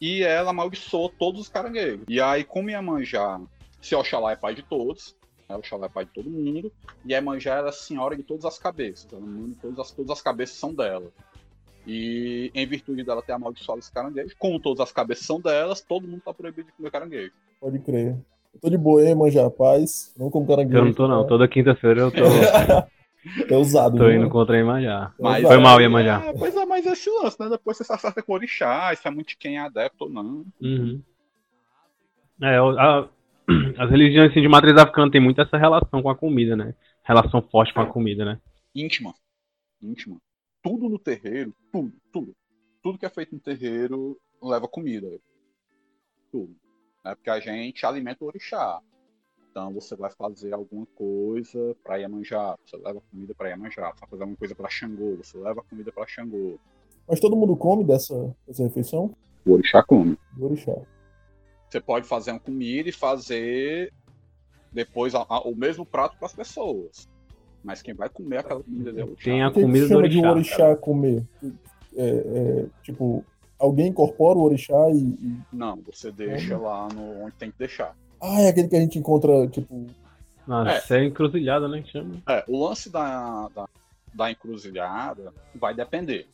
E 0.06 0.22
ela 0.22 0.52
amaldiçoou 0.52 1.10
todos 1.10 1.42
os 1.42 1.50
caranguejos. 1.50 2.06
E 2.08 2.22
aí, 2.22 2.44
como 2.44 2.70
Iemanjá, 2.70 3.42
se 3.82 3.96
Oxalá 3.96 4.34
é 4.34 4.36
pai 4.36 4.54
de 4.54 4.62
todos, 4.62 5.16
né? 5.50 5.56
Oxalá 5.56 5.88
é 5.88 5.90
pai 5.90 6.06
de 6.06 6.12
todo 6.12 6.30
mundo, 6.30 6.72
e 7.04 7.12
Iemanjá 7.12 7.56
ela 7.56 7.70
é 7.70 7.70
a 7.70 7.74
senhora 7.74 8.16
de 8.16 8.22
todas 8.22 8.46
as 8.46 8.60
cabeças. 8.60 9.12
Ela 9.12 9.26
manda 9.26 9.56
todas 9.60 9.80
as, 9.80 9.90
todas 9.90 10.12
as 10.12 10.22
cabeças 10.22 10.58
são 10.58 10.76
dela. 10.76 11.12
E 11.88 12.52
em 12.54 12.68
virtude 12.68 13.04
dela 13.04 13.24
ter 13.24 13.32
amaldiçoado 13.32 13.80
os 13.80 13.90
caranguejos, 13.90 14.36
como 14.38 14.60
todas 14.60 14.82
as 14.82 14.92
cabeças 14.92 15.26
são 15.26 15.42
delas, 15.42 15.82
todo 15.82 16.08
mundo 16.08 16.22
tá 16.24 16.32
proibido 16.32 16.68
de 16.68 16.74
comer 16.74 16.92
caranguejo. 16.92 17.34
Pode 17.60 17.80
crer. 17.80 18.16
Eu 18.54 18.60
tô 18.62 18.70
de 18.70 18.78
boa, 18.78 19.04
hein, 19.04 19.16
manja, 19.16 19.50
paz. 19.50 20.14
Não 20.16 20.30
como 20.30 20.46
caranguejo. 20.46 20.78
Eu 20.78 20.86
não 20.86 20.94
tô, 20.94 21.08
não. 21.08 21.26
Toda 21.26 21.48
quinta-feira 21.48 22.02
eu 22.02 22.12
tô, 22.12 22.22
É 23.50 23.56
usado. 23.56 23.98
tô 23.98 24.08
né? 24.08 24.16
indo 24.16 24.30
contra 24.30 24.56
a 24.56 24.60
Iemanjá. 24.60 25.14
Mas- 25.20 25.44
Foi 25.44 25.58
mal, 25.58 25.82
Iemanjá. 25.82 26.26
É, 26.26 26.34
pois 26.34 26.56
é, 26.56 26.66
mas 26.66 26.86
esse 26.86 27.10
lance, 27.10 27.40
né? 27.40 27.50
Depois 27.50 27.78
você 27.78 27.84
se 27.84 27.94
acerta 27.94 28.22
com 28.22 28.32
o 28.32 28.36
orixá, 28.36 28.96
se 28.96 29.08
é 29.08 29.12
muito 29.12 29.30
de 29.30 29.38
quem 29.38 29.58
é 29.58 29.62
adepto 29.62 30.06
ou 30.06 30.10
não. 30.10 30.46
Uhum. 30.62 31.02
É, 32.42 32.58
a- 32.58 33.10
as 33.78 33.90
religiões 33.90 34.32
assim, 34.32 34.42
de 34.42 34.48
matriz 34.48 34.76
africana 34.78 35.12
têm 35.12 35.22
muito 35.22 35.42
essa 35.42 35.58
relação 35.58 36.02
com 36.02 36.10
a 36.10 36.16
comida, 36.16 36.56
né? 36.56 36.76
Relação 37.04 37.42
forte 37.42 37.74
com 37.74 37.82
a 37.82 37.86
comida, 37.88 38.26
né? 38.26 38.40
íntima. 38.74 39.14
Íntima. 39.82 40.18
Tudo 40.62 40.90
no 40.90 41.00
terreiro, 41.00 41.54
tudo, 41.72 41.94
tudo. 42.12 42.36
Tudo 42.84 42.98
que 42.98 43.06
é 43.06 43.10
feito 43.10 43.34
no 43.34 43.40
terreiro 43.40 44.18
leva 44.42 44.68
comida. 44.68 45.08
Tudo. 46.32 46.56
Né? 47.04 47.16
Porque 47.16 47.30
a 47.30 47.40
gente 47.40 47.86
alimenta 47.86 48.24
o 48.24 48.28
orixá. 48.28 48.80
Então 49.58 49.72
você 49.72 49.96
vai 49.96 50.12
fazer 50.12 50.54
alguma 50.54 50.86
coisa 50.98 51.74
para 51.82 51.96
Iemanjá, 51.96 52.58
você 52.66 52.76
leva 52.76 53.02
comida 53.10 53.34
para 53.34 53.48
Iemanjá. 53.52 53.90
Você 53.94 54.02
vai 54.02 54.10
fazer 54.10 54.24
alguma 54.24 54.38
coisa 54.38 54.54
para 54.54 54.70
Xangô, 54.70 55.16
você 55.16 55.38
leva 55.38 55.64
comida 55.70 55.94
para 55.94 56.06
Xangô. 56.06 56.60
Mas 57.08 57.22
todo 57.22 57.38
mundo 57.38 57.56
come 57.56 57.86
dessa, 57.86 58.36
dessa 58.46 58.64
refeição? 58.64 59.16
O 59.46 59.54
orixá 59.54 59.82
come. 59.82 60.18
Do 60.34 60.48
orixá. 60.48 60.76
Você 61.70 61.80
pode 61.80 62.06
fazer 62.06 62.32
uma 62.32 62.40
comida 62.42 62.90
e 62.90 62.92
fazer 62.92 63.94
depois 64.74 65.16
a- 65.16 65.26
a- 65.30 65.48
o 65.48 65.56
mesmo 65.56 65.86
prato 65.86 66.18
para 66.18 66.26
as 66.26 66.34
pessoas. 66.34 67.08
Mas 67.64 67.82
quem 67.82 67.94
vai 67.94 68.10
comer 68.10 68.40
aquela 68.40 68.62
comida 68.62 68.90
é 68.90 69.04
o 69.06 69.08
orixá. 69.12 69.24
Tem 69.24 69.42
a 69.42 69.48
O 69.48 69.54
que, 69.54 69.62
comida 69.62 69.86
do 69.86 69.88
chama 69.88 70.10
de 70.10 70.18
orixá. 70.20 70.32
orixá 70.34 70.76
comer? 70.76 71.24
É, 71.96 72.08
é, 72.10 72.66
tipo, 72.84 73.24
alguém 73.58 73.88
incorpora 73.88 74.38
o 74.38 74.42
orixá 74.44 74.90
e, 74.90 74.98
e- 74.98 75.40
Não, 75.54 75.78
você 75.78 76.12
deixa 76.12 76.58
lá 76.58 76.90
no, 76.90 77.22
onde 77.24 77.36
tem 77.38 77.50
que 77.52 77.58
deixar. 77.58 77.96
Ah, 78.26 78.42
é 78.42 78.50
aquele 78.50 78.68
que 78.68 78.76
a 78.76 78.80
gente 78.82 78.98
encontra, 79.00 79.48
tipo. 79.48 79.88
Nossa, 80.48 80.98
é. 80.98 81.06
encruzilhada, 81.06 81.68
né? 81.68 81.84
Chama. 81.86 82.22
É, 82.28 82.44
o 82.48 82.66
lance 82.68 82.90
da, 82.90 83.48
da, 83.50 83.68
da 84.14 84.32
encruzilhada 84.32 85.34
vai 85.56 85.74
depender. 85.74 86.28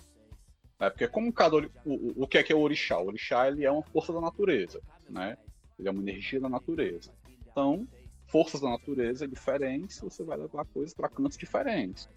Né? 0.79 0.89
Porque 0.89 1.07
como 1.07 1.31
cada 1.31 1.57
o, 1.57 1.69
o- 1.85 2.13
o 2.23 2.27
que 2.27 2.37
é 2.37 2.43
que 2.43 2.51
é 2.51 2.55
o 2.55 2.59
orixá? 2.61 2.99
O 2.99 3.07
orixá 3.07 3.47
ele 3.47 3.65
é 3.65 3.71
uma 3.71 3.83
força 3.83 4.11
da 4.11 4.19
natureza, 4.21 4.81
né? 5.09 5.37
Ele 5.79 5.87
é 5.87 5.91
uma 5.91 6.01
energia 6.01 6.39
da 6.39 6.49
natureza. 6.49 7.11
Então, 7.49 7.87
forças 8.27 8.61
da 8.61 8.69
natureza 8.69 9.27
diferentes, 9.27 9.99
você 9.99 10.23
vai 10.23 10.37
levar 10.37 10.65
coisas 10.65 10.93
para 10.93 11.09
cantos 11.09 11.37
diferentes. 11.37 12.07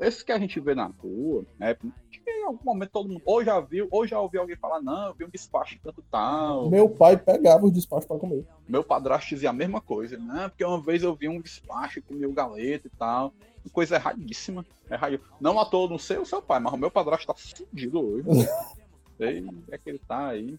Esse 0.00 0.24
que 0.24 0.30
a 0.32 0.38
gente 0.38 0.60
vê 0.60 0.74
na 0.74 0.86
rua, 0.86 1.44
né? 1.58 1.74
que 1.74 2.30
em 2.30 2.44
algum 2.44 2.64
momento 2.64 2.90
todo 2.90 3.08
mundo 3.08 3.22
ou 3.24 3.44
já 3.44 3.58
viu, 3.60 3.88
ou 3.90 4.06
já 4.06 4.20
ouviu 4.20 4.40
alguém 4.40 4.56
falar, 4.56 4.80
não, 4.80 5.08
eu 5.08 5.14
vi 5.14 5.24
um 5.24 5.28
despacho 5.28 5.74
de 5.74 5.80
tanto 5.80 6.02
tal. 6.10 6.70
Meu 6.70 6.88
pai 6.88 7.16
pegava 7.16 7.66
os 7.66 7.72
despachos 7.72 8.06
pra 8.06 8.16
comer. 8.18 8.44
Meu 8.68 8.84
padrasto 8.84 9.28
dizia 9.30 9.50
a 9.50 9.52
mesma 9.52 9.80
coisa, 9.80 10.16
né? 10.16 10.48
Porque 10.48 10.64
uma 10.64 10.80
vez 10.80 11.02
eu 11.02 11.14
vi 11.14 11.28
um 11.28 11.40
despacho 11.40 12.00
comi 12.02 12.24
o 12.26 12.32
galeto 12.32 12.86
e 12.86 12.90
tal. 12.96 13.32
Coisa 13.72 13.96
erradíssima. 13.96 14.64
Erradi- 14.90 15.20
Não 15.40 15.58
à 15.58 15.64
toa, 15.64 15.88
não 15.88 15.98
sei 15.98 16.18
o 16.18 16.24
seu 16.26 16.40
pai, 16.42 16.60
mas 16.60 16.72
o 16.72 16.76
meu 16.76 16.90
padrasto 16.90 17.26
tá 17.26 17.34
fudido 17.34 18.00
hoje. 18.00 18.26
sei 19.18 19.44
é 19.70 19.78
que 19.78 19.88
ele 19.90 19.98
tá 19.98 20.28
aí. 20.28 20.58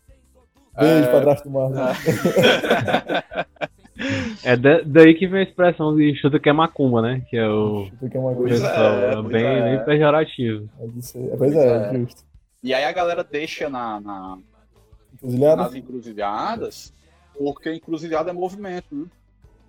Beijo, 0.77 1.07
É, 1.09 1.11
padrasto 1.11 1.47
do 1.47 1.53
Marlon. 1.53 1.77
É 1.79 1.93
da- 4.57 4.81
daí 4.85 5.13
que 5.13 5.27
vem 5.27 5.41
a 5.41 5.43
expressão 5.43 5.95
de 5.95 6.15
chuta 6.15 6.39
que 6.39 6.49
é 6.49 6.53
macumba, 6.53 7.01
né? 7.01 7.21
Que 7.29 7.37
é 7.37 7.47
o 7.47 7.87
é 8.01 8.17
uma 8.19 8.33
Pois 8.33 8.49
coisa. 8.49 8.67
pessoal 8.69 8.93
é, 8.93 9.13
é, 9.13 9.21
bem, 9.21 9.45
é. 9.45 9.75
bem 9.77 9.85
pejorativo. 9.85 10.69
Pode 10.77 11.01
ser. 11.05 11.35
Pois 11.37 11.53
é, 11.55 11.89
é. 11.95 11.99
justo. 11.99 12.23
E 12.63 12.73
aí 12.73 12.83
a 12.85 12.91
galera 12.91 13.23
deixa 13.23 13.69
na, 13.69 13.99
na- 14.01 14.37
Encruzilhada? 15.15 15.63
nas 15.63 15.75
encruzilhadas, 15.75 16.93
porque 17.37 17.73
encruzilhada 17.73 18.29
é 18.31 18.33
movimento, 18.33 18.85
né? 18.95 19.05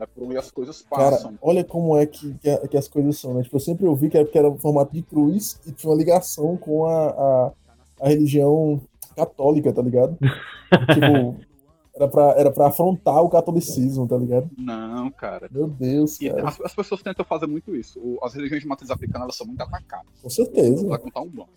É 0.00 0.06
por 0.06 0.24
onde 0.24 0.36
as 0.36 0.50
coisas 0.50 0.82
Cara, 0.90 1.12
passam. 1.12 1.38
olha 1.40 1.62
como 1.62 1.96
é 1.96 2.04
que, 2.06 2.34
que, 2.34 2.50
a- 2.50 2.66
que 2.66 2.76
as 2.76 2.88
coisas 2.88 3.16
são, 3.18 3.34
né? 3.34 3.42
Tipo, 3.44 3.56
eu 3.56 3.60
sempre 3.60 3.86
ouvi 3.86 4.08
que 4.10 4.16
era 4.16 4.24
porque 4.26 4.38
era 4.38 4.50
um 4.50 4.58
formato 4.58 4.92
de 4.92 5.02
cruz 5.02 5.60
e 5.66 5.70
tinha 5.72 5.90
uma 5.92 5.96
ligação 5.96 6.56
com 6.56 6.86
a, 6.86 7.06
a, 7.10 7.52
a 8.00 8.08
religião 8.08 8.80
católica, 9.14 9.72
tá 9.72 9.80
ligado? 9.82 10.16
tipo, 10.92 11.36
era 11.94 12.08
pra, 12.08 12.22
era 12.36 12.50
pra 12.50 12.66
afrontar 12.68 13.22
o 13.22 13.28
catolicismo, 13.28 14.06
tá 14.08 14.16
ligado? 14.16 14.50
Não, 14.58 15.10
cara. 15.12 15.48
Meu 15.50 15.68
Deus, 15.68 16.20
E 16.20 16.28
cara. 16.28 16.48
as, 16.48 16.60
as 16.60 16.74
pessoas 16.74 17.02
tentam 17.02 17.24
fazer 17.24 17.46
muito 17.46 17.74
isso. 17.76 18.00
O- 18.00 18.18
As 18.24 18.34
religiões 18.34 18.62
de 18.62 18.68
matriz 18.68 18.90
africana 18.90 19.24
elas 19.24 19.36
são 19.36 19.46
muito 19.46 19.60
atacadas. 19.60 20.06
Com 20.20 20.28
certeza. 20.30 20.86
vai 20.88 20.98
contar 20.98 21.20
um 21.20 21.28
bom. 21.28 21.48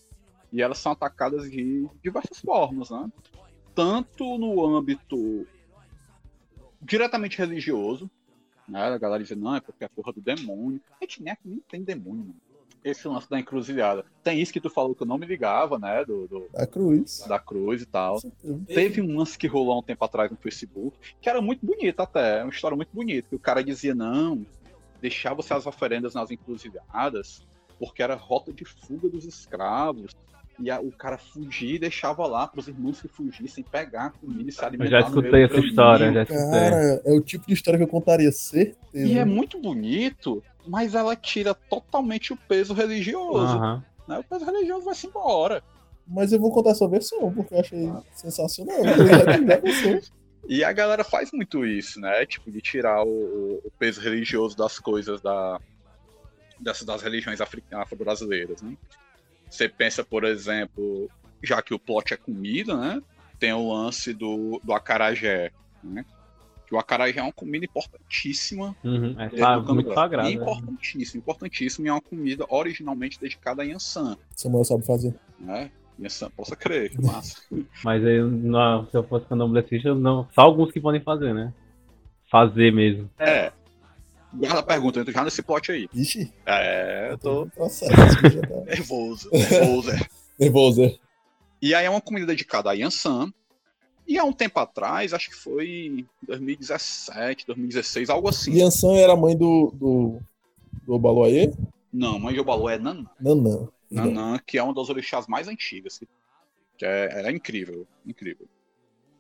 E 0.54 0.62
elas 0.62 0.78
são 0.78 0.92
atacadas 0.92 1.50
de 1.50 1.88
diversas 2.04 2.40
formas, 2.40 2.90
né? 2.92 3.10
Tanto 3.76 4.38
no 4.38 4.64
âmbito 4.66 5.46
diretamente 6.82 7.38
religioso, 7.38 8.10
né? 8.68 8.82
A 8.84 8.98
galera 8.98 9.24
diz, 9.24 9.36
não, 9.38 9.56
é 9.56 9.60
porque 9.62 9.84
é 9.84 9.88
porra 9.88 10.14
do 10.14 10.22
demônio. 10.22 10.80
A 11.00 11.04
gente 11.04 11.22
nem, 11.24 11.36
nem 11.44 11.60
tem 11.70 11.84
demônio, 11.84 12.20
mano. 12.22 12.36
Esse 12.90 13.08
lance 13.08 13.30
da 13.30 13.40
encruzilhada. 13.40 14.06
Tem 14.24 14.40
isso 14.42 14.52
que 14.54 14.60
tu 14.62 14.70
falou 14.70 14.94
que 14.96 15.04
eu 15.04 15.08
não 15.08 15.18
me 15.18 15.26
ligava, 15.26 15.78
né? 15.80 16.04
Do, 16.06 16.28
do- 16.28 16.48
A 16.56 16.66
cruz. 16.66 17.26
da 17.28 17.40
cruz 17.40 17.82
e 17.82 17.86
tal. 17.86 18.20
Teve 18.68 19.02
um 19.02 19.18
lance 19.18 19.38
que 19.38 19.48
rolou 19.48 19.74
há 19.74 19.80
um 19.80 19.84
tempo 19.84 20.04
atrás 20.06 20.30
no 20.32 20.38
Facebook, 20.38 20.98
que 21.22 21.30
era 21.30 21.42
muito 21.42 21.66
bonito 21.66 22.00
até, 22.00 22.40
é 22.40 22.44
uma 22.44 22.52
história 22.52 22.76
muito 22.78 22.90
bonita, 22.94 23.28
que 23.30 23.36
o 23.36 23.40
cara 23.40 23.64
dizia, 23.64 23.94
não, 23.96 24.46
deixava-se 25.02 25.54
as 25.54 25.66
oferendas 25.66 26.14
nas 26.14 26.32
encruzilhadas, 26.32 27.46
porque 27.80 28.02
era 28.02 28.16
rota 28.16 28.52
de 28.52 28.66
fuga 28.66 29.08
dos 29.10 29.26
escravos. 29.26 30.12
E 30.60 30.72
a- 30.72 30.82
o 30.82 30.92
cara 30.92 31.20
fugia 31.20 31.76
e 31.76 31.78
deixava 31.78 32.26
lá 32.26 32.48
para 32.48 32.60
os 32.60 32.68
irmãos 32.68 33.00
que 33.00 33.08
fugissem 33.08 33.64
pegar 33.64 34.12
comida 34.14 34.50
e 34.50 34.52
se 34.52 34.60
Eu 34.60 34.66
alimentar 34.68 34.90
já 34.90 35.00
no 35.02 35.08
escutei 35.20 35.44
essa 35.44 35.54
caminho. 35.54 35.70
história, 35.70 36.14
já 36.14 36.24
escutei. 36.24 36.50
Cara, 36.50 37.02
é 37.06 37.14
o 37.14 37.22
tipo 37.22 37.46
de 37.46 37.54
história 37.54 37.78
que 37.78 37.84
eu 37.84 37.88
contaria, 37.88 38.32
certeza. 38.32 39.08
E 39.08 39.20
é 39.20 39.24
muito 39.24 39.60
bonito, 39.62 40.42
mas 40.68 40.94
ela 40.96 41.16
tira 41.16 41.54
totalmente 41.54 42.34
o 42.34 42.38
peso 42.38 42.74
religioso. 42.74 43.56
Aham. 43.58 43.84
né? 44.08 44.20
O 44.20 44.24
peso 44.24 44.46
religioso 44.46 44.86
vai-se 44.86 45.08
embora. 45.08 45.64
Mas 46.06 46.32
eu 46.32 46.40
vou 46.40 46.52
contar 46.52 46.70
essa 46.72 46.88
versão, 46.88 47.34
porque 47.34 47.54
eu 47.54 47.60
achei 47.60 47.92
sensacional. 48.14 48.78
Já 49.48 49.58
pensou. 49.62 50.00
E 50.50 50.64
a 50.64 50.72
galera 50.72 51.04
faz 51.04 51.30
muito 51.34 51.66
isso, 51.66 52.00
né? 52.00 52.26
Tipo, 52.26 52.50
de 52.50 52.62
tirar 52.62 53.04
o, 53.04 53.60
o- 53.66 53.72
peso 53.78 54.00
religioso 54.00 54.56
das 54.56 54.80
coisas 54.80 55.20
da, 55.20 55.60
dessas, 56.58 56.86
das 56.86 57.02
religiões 57.02 57.40
afro-brasileiras, 57.42 58.62
né? 58.62 58.78
Você 59.50 59.68
pensa, 59.68 60.06
por 60.06 60.24
exemplo, 60.24 61.10
já 61.44 61.62
que 61.62 61.74
o 61.74 61.80
plot 61.80 62.14
é 62.14 62.18
comida, 62.18 62.76
né? 62.78 63.02
Tem 63.38 63.52
o 63.52 63.74
lance 63.74 64.14
do, 64.14 64.62
do 64.64 64.72
acarajé, 64.72 65.52
né? 65.84 66.06
Que 66.68 66.76
o 66.76 66.78
acarajé 66.80 67.20
é 67.20 67.24
uma 67.24 67.32
comida 67.32 67.64
importantíssima. 67.66 68.76
Uhum. 68.84 69.16
É 69.18 69.30
do 69.62 69.74
muito 69.74 69.94
sagrado. 69.94 70.28
né? 70.28 70.34
Importantíssimo, 70.36 71.20
importantíssimo. 71.20 71.86
E 71.88 71.90
é 71.90 71.94
uma 71.94 72.02
comida 72.02 72.46
originalmente 72.50 73.20
dedicada 73.20 73.62
a 73.62 73.66
Yansan, 73.66 74.18
Samuel 74.36 74.66
sabe 74.66 74.86
fazer. 74.86 75.16
né? 75.40 75.72
Yansan, 76.00 76.30
possa 76.32 76.56
crer, 76.56 76.90
que 76.92 77.02
massa. 77.02 77.42
Mas 77.84 78.06
aí, 78.06 78.22
não, 78.22 78.86
se 78.86 78.96
eu 78.98 79.04
fosse 79.04 79.26
candomblessista, 79.28 79.96
não. 79.96 80.28
Só 80.36 80.42
alguns 80.42 80.72
que 80.72 80.80
podem 80.82 81.02
fazer, 81.02 81.34
né? 81.34 81.54
Fazer 82.30 82.72
mesmo. 82.74 83.10
É. 83.18 83.52
Guarda 84.34 84.60
a 84.60 84.64
pergunta, 84.64 85.00
eu 85.00 85.06
tô 85.06 85.12
já 85.12 85.24
nesse 85.24 85.42
plot 85.42 85.72
aí. 85.72 85.88
Ixi, 85.94 86.32
É, 86.46 87.08
eu 87.12 87.18
tô 87.18 87.48
processo. 87.48 87.92
tá 87.96 88.62
nervoso, 88.66 89.30
nervoso. 89.32 89.90
é. 89.92 90.00
nervoso, 90.38 90.84
é. 90.84 90.96
E 91.62 91.74
aí 91.74 91.86
é 91.86 91.90
uma 91.90 92.02
comida 92.02 92.28
dedicada 92.28 92.70
a 92.70 92.74
Yansan. 92.74 93.32
E 94.08 94.18
há 94.18 94.24
um 94.24 94.32
tempo 94.32 94.60
atrás, 94.60 95.14
acho 95.14 95.30
que 95.30 95.36
foi 95.36 95.68
em 95.70 96.10
2017, 96.26 97.46
2016, 97.46 98.10
algo 98.10 98.30
assim. 98.30 98.54
Yansan 98.54 98.96
era 98.96 99.14
a 99.14 99.18
mãe 99.18 99.36
do, 99.38 99.72
do, 99.76 100.20
do 100.84 100.94
Obaloaê? 100.94 101.52
Não, 101.92 102.18
mãe 102.20 102.34
de 102.34 102.40
Obalô 102.40 102.70
é 102.70 102.78
Nanã. 102.78 103.06
Nanã. 103.20 103.68
Nanã, 103.90 104.40
que 104.46 104.58
é 104.58 104.64
uma 104.64 104.74
das 104.74 104.90
orixás 104.90 105.28
mais 105.28 105.48
antigas. 105.48 106.00
Que 106.78 106.86
é, 106.86 107.24
é 107.26 107.32
incrível, 107.32 107.88
incrível. 108.06 108.48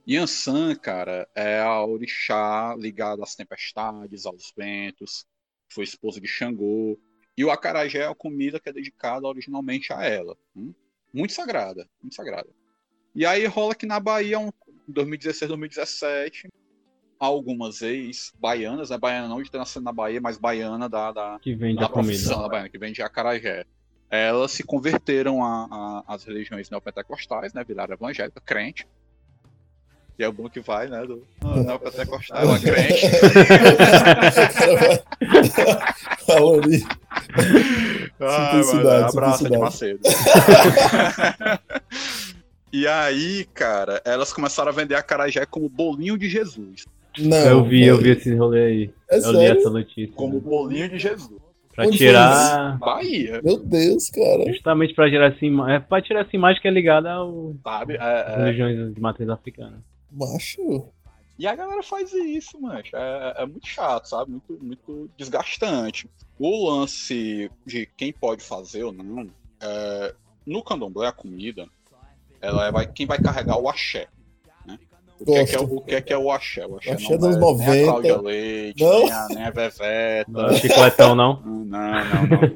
Yansan, 0.07 0.75
cara, 0.75 1.27
é 1.35 1.59
a 1.59 1.83
orixá 1.83 2.73
ligada 2.77 3.23
às 3.23 3.35
tempestades, 3.35 4.25
aos 4.25 4.53
ventos, 4.55 5.25
foi 5.69 5.83
esposa 5.83 6.21
de 6.21 6.27
Xangô. 6.27 6.97
E 7.37 7.43
o 7.43 7.51
acarajé 7.51 7.99
é 7.99 8.07
a 8.07 8.15
comida 8.15 8.59
que 8.59 8.69
é 8.69 8.73
dedicada 8.73 9.27
originalmente 9.27 9.91
a 9.91 10.03
ela. 10.05 10.37
hum? 10.55 10.73
Muito 11.13 11.33
sagrada, 11.33 11.87
muito 12.01 12.15
sagrada. 12.15 12.49
E 13.15 13.25
aí 13.25 13.45
rola 13.47 13.75
que 13.75 13.85
na 13.85 13.99
Bahia, 13.99 14.39
um- 14.39 14.51
em 14.87 14.91
2016, 14.91 15.49
2017, 15.49 16.47
algumas 17.19 17.81
ex-baianas, 17.81 18.89
né? 18.89 18.97
Baiana 18.97 19.27
não 19.27 19.41
de 19.41 19.51
ter 19.51 19.57
nascido 19.57 19.83
na 19.83 19.91
Bahia, 19.91 20.21
mas 20.21 20.37
baiana 20.37 20.87
da, 20.87 21.11
da, 21.11 21.39
Que 21.41 21.55
vende 21.55 21.79
da 21.79 21.87
a 21.87 21.89
comida. 21.89 22.13
profissão 22.13 22.41
da 22.41 22.47
baiana, 22.47 22.69
que 22.69 22.77
vende 22.77 23.01
acarajé. 23.01 23.65
Elas 24.09 24.51
se 24.51 24.63
converteram 24.63 25.43
a- 25.43 26.03
a- 26.07 26.13
às 26.13 26.23
religiões 26.23 26.69
neopentecostais, 26.69 27.53
né? 27.53 27.63
Viraram 27.67 27.93
evangélica, 27.93 28.39
crente. 28.39 28.87
E 30.19 30.23
é 30.23 30.27
o 30.27 30.31
bom 30.33 30.49
que 30.49 30.59
vai, 30.61 30.87
né? 30.87 31.05
Do 31.05 31.27
ah, 31.41 31.57
neopentecostal, 31.57 32.37
ela 32.39 32.55
é 32.55 32.59
crente. 32.59 33.01
Falou 36.25 36.59
ali. 36.61 36.83
Ai, 38.19 38.63
Simplicidade, 38.63 38.83
mano, 38.83 39.07
abraço 39.09 39.43
de 39.43 39.49
simplicidade. 39.55 39.59
Macedo. 39.59 39.99
e 42.71 42.87
aí, 42.87 43.45
cara, 43.53 44.01
elas 44.05 44.33
começaram 44.33 44.69
a 44.69 44.75
vender 44.75 44.95
acarajé 44.95 45.45
como 45.45 45.69
bolinho 45.69 46.17
de 46.17 46.29
Jesus. 46.29 46.85
Não. 47.19 47.37
Eu 47.37 47.63
vi, 47.65 47.85
eu 47.85 47.97
vi 47.97 48.11
esse 48.11 48.33
rolê 48.35 48.63
aí. 48.65 48.93
É 49.09 49.17
eu 49.17 49.31
li 49.31 49.37
sério? 49.37 49.59
essa 49.59 49.69
notícia. 49.69 50.13
Como 50.15 50.39
bolinho 50.39 50.89
de 50.89 50.99
Jesus. 50.99 51.41
Pra 51.75 51.85
Onde 51.85 51.97
tirar. 51.97 52.77
Bahia, 52.79 53.39
Meu 53.43 53.57
Deus, 53.59 54.09
cara. 54.09 54.51
Justamente 54.51 54.93
pra 54.95 55.09
tirar 55.09 55.31
essa 55.31 55.45
imagem. 55.45 55.75
É 55.75 55.79
pra 55.79 56.01
tirar 56.01 56.21
essa 56.21 56.35
imagem 56.35 56.61
que 56.61 56.67
é 56.67 56.71
ligada 56.71 57.11
ao- 57.11 57.53
sabe? 57.63 57.93
É, 57.93 57.97
é, 57.99 58.35
religiões 58.37 58.95
de 58.95 58.99
matriz 59.01 59.29
africana. 59.29 59.83
Macho. 60.11 60.87
E 61.37 61.45
a 61.45 61.55
galera 61.55 61.83
faz 61.83 62.11
isso, 62.13 62.59
mancha. 62.59 62.97
É, 62.97 63.43
é 63.43 63.45
muito 63.45 63.67
chato, 63.67 64.05
sabe? 64.09 64.31
Muito, 64.31 64.57
muito 64.59 65.09
desgastante. 65.17 66.09
O 66.39 66.69
lance 66.69 67.49
de 67.65 67.87
quem 67.95 68.11
pode 68.11 68.43
fazer 68.43 68.83
ou 68.83 68.91
não, 68.91 69.27
é, 69.61 70.15
no 70.47 70.63
candomblé, 70.63 71.07
a 71.07 71.11
comida, 71.11 71.67
ela 72.41 72.67
é- 72.67 72.71
vai, 72.71 72.87
quem 72.87 73.05
vai 73.05 73.19
carregar 73.19 73.57
o 73.59 73.67
axé. 73.69 74.07
Né? 74.65 74.77
O, 75.19 75.25
que 75.25 75.31
é, 75.31 75.45
que 75.45 75.55
é, 75.55 75.59
o 75.59 75.63
o 75.63 75.81
que 75.81 75.95
é 75.95 76.01
que 76.01 76.13
é 76.13 76.17
o 76.17 76.31
axé? 76.31 76.65
O 76.65 76.75
axé, 76.77 76.91
Axé 76.91 77.17
não 77.17 77.17
dos 77.19 77.35
é, 77.35 77.39
90. 77.39 77.71
Nem 77.71 77.81
a 77.81 77.85
Cláudia 77.87 78.21
Leite, 78.21 78.83
Não. 78.83 78.99
nem 78.99 79.11
a, 79.11 79.27
nem 79.29 79.43
a 79.45 79.49
Veveta. 79.51 80.31
Não 80.31 80.45
é 80.47 80.53
chicletão, 80.55 81.15
não. 81.15 81.41
Não, 81.67 81.91
não, 81.91 82.01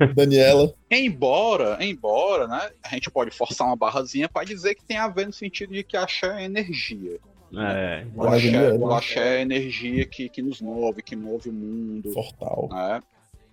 não. 0.07 0.13
Daniela. 0.15 0.73
Embora, 0.89 1.77
embora, 1.83 2.47
né, 2.47 2.69
a 2.81 2.87
gente 2.89 3.11
pode 3.11 3.29
forçar 3.31 3.67
uma 3.67 3.75
barrazinha 3.75 4.29
para 4.29 4.45
dizer 4.45 4.73
que 4.75 4.85
tem 4.85 4.95
a 4.97 5.07
ver 5.09 5.27
no 5.27 5.33
sentido 5.33 5.73
de 5.73 5.83
que 5.83 5.97
axé 5.97 6.41
é 6.41 6.45
energia. 6.45 7.19
É. 7.53 8.05
O 8.15 8.23
axé, 8.23 8.51
Maravilhoso. 8.51 8.79
o 8.85 8.93
axé 8.93 9.37
é 9.39 9.41
energia 9.41 10.05
que, 10.05 10.29
que 10.29 10.41
nos 10.41 10.61
move, 10.61 11.01
que 11.03 11.13
move 11.15 11.49
o 11.49 11.53
mundo. 11.53 12.09
Fortal. 12.13 12.69
Né? 12.71 13.01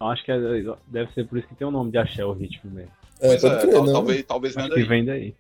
Eu 0.01 0.07
acho 0.07 0.25
que 0.25 0.31
é- 0.31 0.39
deve 0.87 1.13
ser 1.13 1.27
por 1.27 1.39
isso 1.39 1.49
que 1.49 1.57
tem 1.57 1.67
o 1.67 1.73
nome 1.73 1.91
de 1.91 1.99
axé, 1.99 2.25
o 2.25 2.33
ritmo 2.33 2.71
mesmo. 2.71 2.93
É, 3.21 3.35
é, 3.35 3.37
crer, 3.37 3.71
tal- 3.73 3.93
talvez, 3.93 4.25
talvez 4.25 4.55
venha 4.55 4.69
daí. 4.69 4.85
vem 4.85 5.05
daí. 5.05 5.35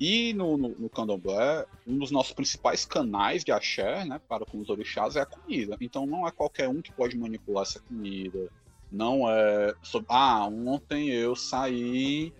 E 0.00 0.32
no, 0.32 0.56
no, 0.56 0.68
no 0.70 0.88
candomblé, 0.88 1.66
um 1.86 1.98
dos 1.98 2.10
nossos 2.10 2.32
principais 2.32 2.84
canais 2.84 3.44
de 3.44 3.50
axé, 3.50 4.04
né, 4.04 4.20
para 4.28 4.44
com 4.44 4.58
os 4.58 4.68
orixás, 4.68 5.16
é 5.16 5.20
a 5.20 5.26
comida. 5.26 5.76
Então 5.80 6.06
não 6.06 6.26
é 6.26 6.30
qualquer 6.30 6.68
um 6.68 6.80
que 6.80 6.92
pode 6.92 7.18
manipular 7.18 7.62
essa 7.62 7.80
comida. 7.80 8.48
Não 8.90 9.28
é 9.28 9.74
sobre, 9.82 10.06
ah, 10.10 10.46
ontem 10.46 11.10
eu 11.10 11.34
saí 11.34 12.32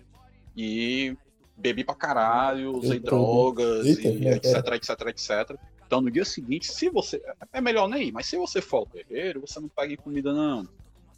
e 0.55 1.15
bebi 1.55 1.83
pra 1.83 1.95
caralho, 1.95 2.77
usei 2.77 2.97
Eu 2.97 3.01
drogas, 3.01 3.85
e 3.85 4.27
etc, 4.27 4.67
etc, 4.73 4.89
etc. 5.07 5.59
Então 5.85 6.01
no 6.01 6.09
dia 6.09 6.23
seguinte, 6.23 6.71
se 6.71 6.89
você. 6.89 7.21
É 7.51 7.59
melhor 7.59 7.89
nem 7.89 8.07
ir, 8.07 8.11
mas 8.11 8.25
se 8.27 8.37
você 8.37 8.61
for 8.61 8.77
ao 8.77 8.85
terreiro, 8.85 9.41
você 9.41 9.59
não 9.59 9.67
pega 9.67 9.93
em 9.93 9.97
comida, 9.97 10.31
não. 10.33 10.67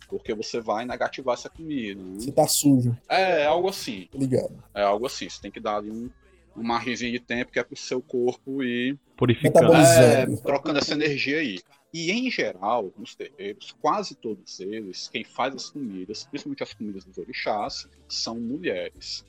Porque 0.10 0.34
você 0.34 0.60
vai 0.60 0.86
negativar 0.86 1.36
essa 1.36 1.50
comida. 1.50 2.02
né? 2.02 2.16
Você 2.16 2.32
tá 2.32 2.48
sujo, 2.48 2.98
É, 3.08 3.46
algo 3.46 3.70
assim. 3.70 4.10
ligado? 4.14 4.62
É 4.74 4.82
algo 4.84 5.06
assim. 5.06 5.30
Você 5.30 5.42
tem 5.42 5.52
que 5.52 5.60
dar 5.60 5.78
ali 5.78 5.90
um, 5.90 6.10
uma 6.56 6.64
margenzinha 6.76 7.12
de 7.12 7.20
tempo 7.20 7.52
que 7.52 7.60
é 7.60 7.64
pro 7.64 7.76
seu 7.78 8.02
corpo 8.02 8.64
ir 8.64 8.98
Purificando. 9.16 9.74
É, 9.74 10.26
trocando 10.38 10.80
essa 10.80 10.94
energia 10.94 11.40
aí. 11.40 11.60
E 11.94 12.10
em 12.12 12.32
geral, 12.32 12.92
nos 12.98 13.16
terreiros, 13.16 13.76
quase 13.82 14.16
todos 14.16 14.60
eles, 14.60 15.10
quem 15.10 15.24
faz 15.24 15.54
as 15.54 15.70
comidas, 15.70 16.24
principalmente 16.24 16.64
as 16.64 16.74
comidas 16.74 17.04
dos 17.04 17.18
orixás, 17.18 17.88
são 18.08 18.40
mulheres. 18.40 19.26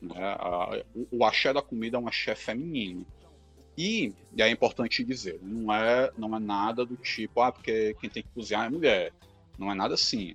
né? 0.00 0.14
A- 0.18 0.82
o, 0.94 1.18
o 1.18 1.24
axé 1.24 1.52
da 1.52 1.60
comida 1.62 1.96
é 1.96 2.00
um 2.00 2.08
axé 2.08 2.34
feminino. 2.34 3.06
E, 3.76 4.14
e 4.34 4.42
é 4.42 4.48
importante 4.48 5.04
dizer, 5.04 5.38
não 5.42 5.72
é, 5.74 6.10
não 6.16 6.34
é 6.34 6.38
nada 6.38 6.84
do 6.86 6.96
tipo, 6.96 7.42
ah, 7.42 7.52
porque 7.52 7.94
quem 8.00 8.08
tem 8.08 8.22
que 8.22 8.30
cozinhar 8.30 8.66
é 8.66 8.70
mulher. 8.70 9.12
Não 9.58 9.70
é 9.70 9.74
nada 9.74 9.92
assim. 9.94 10.34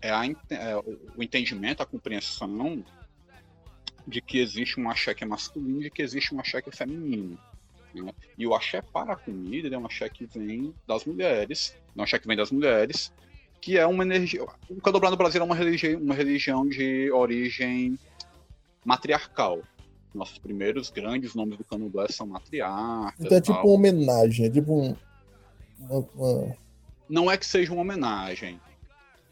É, 0.00 0.10
a 0.10 0.24
é 0.26 0.76
o, 0.76 0.98
o 1.16 1.22
entendimento, 1.22 1.82
a 1.82 1.86
compreensão 1.86 2.82
de 4.06 4.20
que 4.20 4.38
existe 4.38 4.80
um 4.80 4.90
axé 4.90 5.14
que 5.14 5.22
é 5.24 5.26
masculino 5.26 5.80
e 5.80 5.84
de 5.84 5.90
que 5.90 6.02
existe 6.02 6.34
um 6.34 6.40
axé 6.40 6.60
que 6.60 6.68
é 6.68 6.72
feminino. 6.72 7.38
né? 7.94 8.12
E 8.38 8.46
o 8.46 8.54
axé 8.54 8.80
para 8.82 9.12
a 9.12 9.16
comida 9.16 9.68
ele 9.68 9.74
é 9.74 9.78
um 9.78 9.86
axé 9.86 10.08
que 10.08 10.26
vem 10.26 10.74
das 10.86 11.04
mulheres, 11.04 11.76
é 11.96 12.00
um 12.00 12.02
axé 12.02 12.18
que 12.18 12.26
vem 12.26 12.36
das 12.36 12.50
mulheres, 12.50 13.12
que 13.60 13.78
é 13.78 13.86
uma 13.86 14.02
energia. 14.02 14.44
O 14.68 14.80
candomblé 14.80 15.10
no 15.10 15.16
Brasil 15.16 15.40
é 15.40 15.44
uma 15.44 15.54
religião, 15.54 16.00
uma 16.00 16.14
religião 16.14 16.66
de 16.68 17.10
origem 17.12 17.96
matriarcal. 18.84 19.60
Nossos 20.14 20.38
primeiros 20.38 20.90
grandes 20.90 21.34
nomes 21.34 21.56
do 21.56 21.64
candomblé 21.64 22.06
são 22.08 22.26
matriarcas. 22.26 23.24
Então 23.24 23.36
é 23.38 23.40
tal. 23.40 23.56
tipo 23.56 23.66
uma 23.68 23.74
homenagem, 23.74 24.46
é 24.46 24.50
tipo 24.50 24.72
um. 24.80 24.96
uma- 25.88 26.56
Não 27.08 27.30
é 27.30 27.36
que 27.36 27.46
seja 27.46 27.72
uma 27.72 27.82
homenagem. 27.82 28.60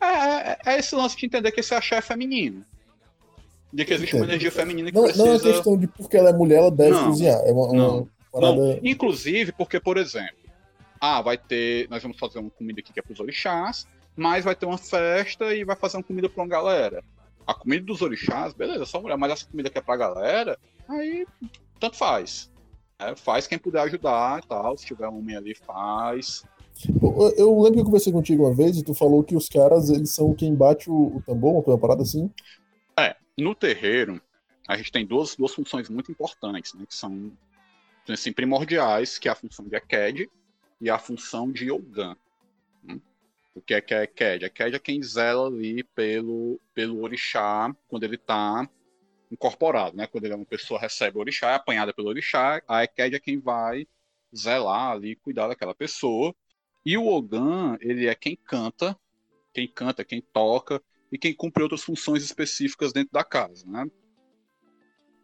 É, 0.00 0.06
é, 0.06 0.58
é 0.66 0.78
esse 0.78 0.94
lance 0.94 1.16
de 1.16 1.26
entender 1.26 1.52
que 1.52 1.60
esse 1.60 1.74
axé 1.74 1.96
é 1.96 2.00
feminino. 2.00 2.64
De 3.72 3.84
que 3.84 3.94
existe 3.94 4.16
uma 4.16 4.24
energia 4.24 4.50
feminina 4.50 4.90
que 4.90 4.96
Não, 4.96 5.04
precisa. 5.04 5.24
não 5.24 5.34
é 5.34 5.38
questão 5.38 5.76
de 5.76 5.86
porque 5.86 6.16
ela 6.16 6.30
é 6.30 6.32
mulher, 6.32 6.58
ela 6.58 6.70
deve 6.70 6.90
Não. 6.90 7.06
cozinhar. 7.06 7.40
É 7.44 7.52
uma, 7.52 7.66
uma 7.68 8.08
parada. 8.32 8.56
Não, 8.56 8.80
inclusive 8.82 9.52
porque, 9.52 9.78
por 9.78 9.96
exemplo, 9.96 10.36
ah, 11.00 11.22
vai 11.22 11.38
ter. 11.38 11.88
Nós 11.88 12.02
vamos 12.02 12.18
fazer 12.18 12.40
uma 12.40 12.50
comida 12.50 12.80
aqui 12.80 12.92
que 12.92 12.98
é 13.00 13.02
pros 13.02 13.20
orixás, 13.20 13.86
mas 14.16 14.44
vai 14.44 14.54
ter 14.54 14.66
uma 14.66 14.76
festa 14.78 15.54
e 15.54 15.64
vai 15.64 15.76
fazer 15.76 15.96
uma 15.98 16.02
comida 16.02 16.28
pra 16.28 16.42
uma 16.42 16.48
galera. 16.48 17.02
a 17.46 17.54
comida 17.54 17.84
dos 17.84 18.02
orixás, 18.02 18.52
beleza, 18.52 18.84
só 18.84 19.00
mulher, 19.00 19.16
mas 19.16 19.32
essa 19.32 19.46
comida 19.46 19.70
que 19.70 19.78
é 19.78 19.80
pra 19.80 19.96
galera, 19.96 20.58
aí 20.88 21.26
tanto 21.80 21.96
faz. 21.96 22.50
É, 22.98 23.16
faz 23.16 23.46
quem 23.46 23.58
puder 23.58 23.80
ajudar 23.82 24.40
e 24.44 24.46
tal. 24.46 24.76
Se 24.76 24.84
tiver 24.84 25.08
um 25.08 25.18
homem 25.18 25.36
ali, 25.36 25.54
faz. 25.54 26.44
Eu, 27.02 27.32
eu 27.36 27.54
lembro 27.60 27.74
que 27.74 27.80
eu 27.80 27.84
conversei 27.84 28.12
contigo 28.12 28.44
uma 28.44 28.54
vez 28.54 28.76
e 28.76 28.82
tu 28.84 28.94
falou 28.94 29.24
que 29.24 29.34
os 29.34 29.48
caras, 29.48 29.88
eles 29.90 30.10
são 30.10 30.34
quem 30.34 30.54
bate 30.54 30.90
o, 30.90 31.16
o 31.16 31.22
tambor, 31.26 31.62
uma 31.66 31.78
parada 31.78 32.02
assim. 32.02 32.30
É, 33.00 33.16
no 33.38 33.54
terreiro, 33.54 34.20
a 34.68 34.76
gente 34.76 34.92
tem 34.92 35.06
duas, 35.06 35.34
duas 35.34 35.54
funções 35.54 35.88
muito 35.88 36.12
importantes, 36.12 36.74
né, 36.74 36.84
que 36.86 36.94
são 36.94 37.32
assim, 38.08 38.32
primordiais, 38.32 39.18
que 39.18 39.26
é 39.26 39.32
a 39.32 39.34
função 39.34 39.66
de 39.66 39.74
Aked 39.74 40.30
e 40.80 40.90
a 40.90 40.98
função 40.98 41.50
de 41.50 41.70
Yogan. 41.70 42.14
Hum? 42.84 43.00
O 43.54 43.62
que 43.62 43.72
é 43.72 43.80
que 43.80 43.94
é 43.94 44.02
Aked? 44.02 44.44
Aked 44.44 44.76
é 44.76 44.78
quem 44.78 45.02
zela 45.02 45.46
ali 45.46 45.82
pelo, 45.82 46.60
pelo 46.74 47.02
orixá 47.02 47.74
quando 47.88 48.04
ele 48.04 48.16
está 48.16 48.68
incorporado, 49.30 49.96
né? 49.96 50.06
Quando 50.06 50.24
ele 50.24 50.34
é 50.34 50.36
uma 50.36 50.44
pessoa 50.44 50.78
recebe 50.78 51.16
o 51.16 51.20
orixá, 51.20 51.52
é 51.52 51.54
apanhada 51.54 51.94
pelo 51.94 52.08
orixá, 52.08 52.62
a 52.68 52.84
Eked 52.84 53.16
é 53.16 53.20
quem 53.20 53.38
vai 53.38 53.86
zelar 54.36 54.90
ali, 54.90 55.16
cuidar 55.16 55.48
daquela 55.48 55.74
pessoa. 55.74 56.34
E 56.84 56.98
o 56.98 57.06
Ogan, 57.06 57.78
ele 57.80 58.06
é 58.06 58.14
quem 58.14 58.36
canta, 58.36 58.96
quem 59.54 59.66
canta, 59.68 60.04
quem 60.04 60.20
toca 60.20 60.82
e 61.12 61.18
quem 61.18 61.34
cumpre 61.34 61.62
outras 61.62 61.82
funções 61.82 62.22
específicas 62.22 62.92
dentro 62.92 63.12
da 63.12 63.24
casa, 63.24 63.64
né? 63.66 63.86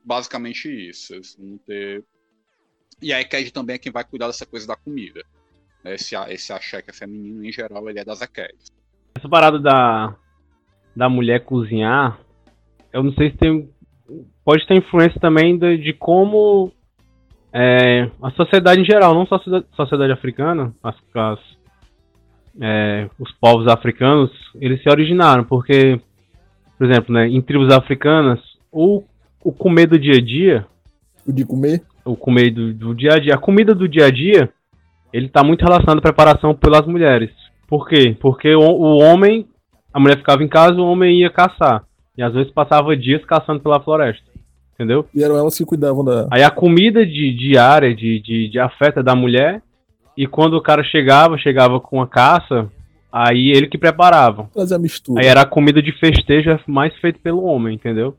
Basicamente 0.04 0.68
isso. 0.68 1.14
Ter... 1.66 2.04
E 3.00 3.12
a 3.12 3.20
Eked 3.20 3.52
também 3.52 3.74
é 3.74 3.78
quem 3.78 3.92
vai 3.92 4.04
cuidar 4.04 4.26
dessa 4.26 4.46
coisa 4.46 4.66
da 4.66 4.76
comida. 4.76 5.22
Esse, 5.84 6.16
esse 6.28 6.52
axé 6.52 6.82
que 6.82 6.90
é 6.90 6.92
feminino, 6.92 7.44
em 7.44 7.52
geral, 7.52 7.88
ele 7.88 8.00
é 8.00 8.04
das 8.04 8.20
Ekeds. 8.20 8.72
Essa 9.16 9.28
parada 9.28 9.58
da, 9.58 10.16
da 10.94 11.08
mulher 11.08 11.44
cozinhar, 11.44 12.20
eu 12.92 13.02
não 13.02 13.12
sei 13.14 13.30
se 13.30 13.36
tem 13.36 13.70
pode 14.44 14.66
ter 14.66 14.74
influência 14.74 15.20
também 15.20 15.58
de, 15.58 15.76
de 15.78 15.92
como 15.92 16.72
é, 17.52 18.10
a 18.22 18.30
sociedade 18.30 18.80
em 18.80 18.84
geral, 18.84 19.14
não 19.14 19.26
só 19.26 19.34
a 19.34 19.38
sociedade, 19.38 19.66
sociedade 19.74 20.12
africana, 20.12 20.74
as, 20.82 20.94
as, 21.14 21.40
é, 22.60 23.08
os 23.18 23.30
povos 23.32 23.66
africanos, 23.68 24.30
eles 24.60 24.82
se 24.82 24.88
originaram, 24.88 25.44
porque, 25.44 26.00
por 26.78 26.90
exemplo, 26.90 27.14
né, 27.14 27.28
em 27.28 27.40
tribos 27.40 27.72
africanas, 27.72 28.40
o, 28.72 29.02
o 29.42 29.52
comer 29.52 29.86
do 29.86 29.98
dia 29.98 30.16
a 30.16 30.20
dia. 30.20 30.66
O 31.26 31.32
de 31.32 31.44
comer? 31.44 31.82
O 32.04 32.16
comer 32.16 32.50
do, 32.50 32.72
do 32.72 32.94
dia 32.94 33.14
a 33.14 33.18
dia. 33.18 33.34
A 33.34 33.38
comida 33.38 33.74
do 33.74 33.88
dia 33.88 34.06
a 34.06 34.10
dia, 34.10 34.50
ele 35.12 35.26
está 35.26 35.42
muito 35.42 35.62
relacionado 35.62 35.98
à 35.98 36.02
preparação 36.02 36.54
pelas 36.54 36.86
mulheres. 36.86 37.30
Por 37.66 37.88
quê? 37.88 38.16
Porque 38.20 38.54
o, 38.54 38.60
o 38.60 38.98
homem, 38.98 39.46
a 39.92 39.98
mulher 39.98 40.18
ficava 40.18 40.42
em 40.42 40.48
casa, 40.48 40.80
o 40.80 40.86
homem 40.86 41.20
ia 41.20 41.30
caçar. 41.30 41.84
E 42.16 42.22
às 42.22 42.32
vezes 42.32 42.52
passava 42.52 42.96
dias 42.96 43.24
caçando 43.24 43.60
pela 43.60 43.80
floresta. 43.80 44.24
Entendeu? 44.74 45.06
E 45.14 45.22
eram 45.24 45.36
elas 45.36 45.56
que 45.56 45.64
cuidavam 45.64 46.04
da. 46.04 46.28
Aí 46.30 46.42
a 46.42 46.50
comida 46.50 47.04
de, 47.04 47.32
diária, 47.32 47.94
de, 47.94 48.20
de, 48.20 48.48
de 48.48 48.58
afeta 48.58 49.02
da 49.02 49.14
mulher. 49.14 49.62
E 50.16 50.26
quando 50.26 50.54
o 50.54 50.62
cara 50.62 50.82
chegava, 50.82 51.36
chegava 51.36 51.78
com 51.78 52.00
a 52.00 52.06
caça, 52.06 52.70
aí 53.12 53.50
ele 53.50 53.68
que 53.68 53.76
preparava. 53.76 54.48
Fazer 54.54 54.74
a 54.74 54.78
mistura. 54.78 55.22
Aí 55.22 55.26
era 55.26 55.42
a 55.42 55.46
comida 55.46 55.82
de 55.82 55.92
festejo 55.92 56.58
mais 56.66 56.94
feita 56.96 57.18
pelo 57.22 57.44
homem, 57.44 57.74
entendeu? 57.74 58.16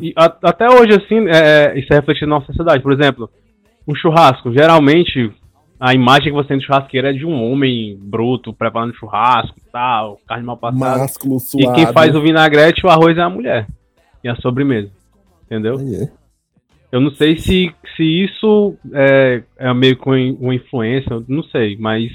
E, 0.00 0.12
a, 0.16 0.24
até 0.42 0.68
hoje, 0.68 0.92
assim, 0.92 1.28
é, 1.28 1.72
é, 1.72 1.78
isso 1.78 1.92
é 1.92 1.96
refletido 1.96 2.28
na 2.28 2.36
nossa 2.36 2.46
sociedade. 2.46 2.82
Por 2.82 2.92
exemplo, 2.92 3.28
um 3.88 3.94
churrasco. 3.94 4.52
Geralmente, 4.52 5.32
a 5.80 5.94
imagem 5.94 6.30
que 6.30 6.32
você 6.32 6.48
tem 6.48 6.58
de 6.58 6.66
churrasqueira 6.66 7.10
é 7.10 7.12
de 7.12 7.24
um 7.24 7.50
homem 7.50 7.98
bruto, 8.00 8.52
preparando 8.52 8.94
churrasco 8.94 9.56
e 9.58 9.70
tal, 9.70 10.20
carne 10.26 10.44
mal 10.44 10.56
passada. 10.56 10.98
Másculo, 10.98 11.40
suado. 11.40 11.70
E 11.70 11.74
quem 11.74 11.92
faz 11.92 12.14
o 12.14 12.20
vinagrete 12.20 12.82
e 12.82 12.86
o 12.86 12.90
arroz 12.90 13.16
é 13.16 13.22
a 13.22 13.30
mulher. 13.30 13.66
E 14.22 14.28
a 14.28 14.36
sobremesa. 14.36 14.90
Entendeu? 15.44 15.74
É. 15.80 16.25
Eu 16.90 17.00
não 17.00 17.14
sei 17.14 17.38
se, 17.38 17.74
se 17.96 18.02
isso 18.02 18.74
é, 18.92 19.42
é 19.56 19.74
meio 19.74 19.96
com 19.96 20.10
uma 20.12 20.54
influência, 20.54 21.22
não 21.28 21.42
sei, 21.42 21.76
mas 21.76 22.10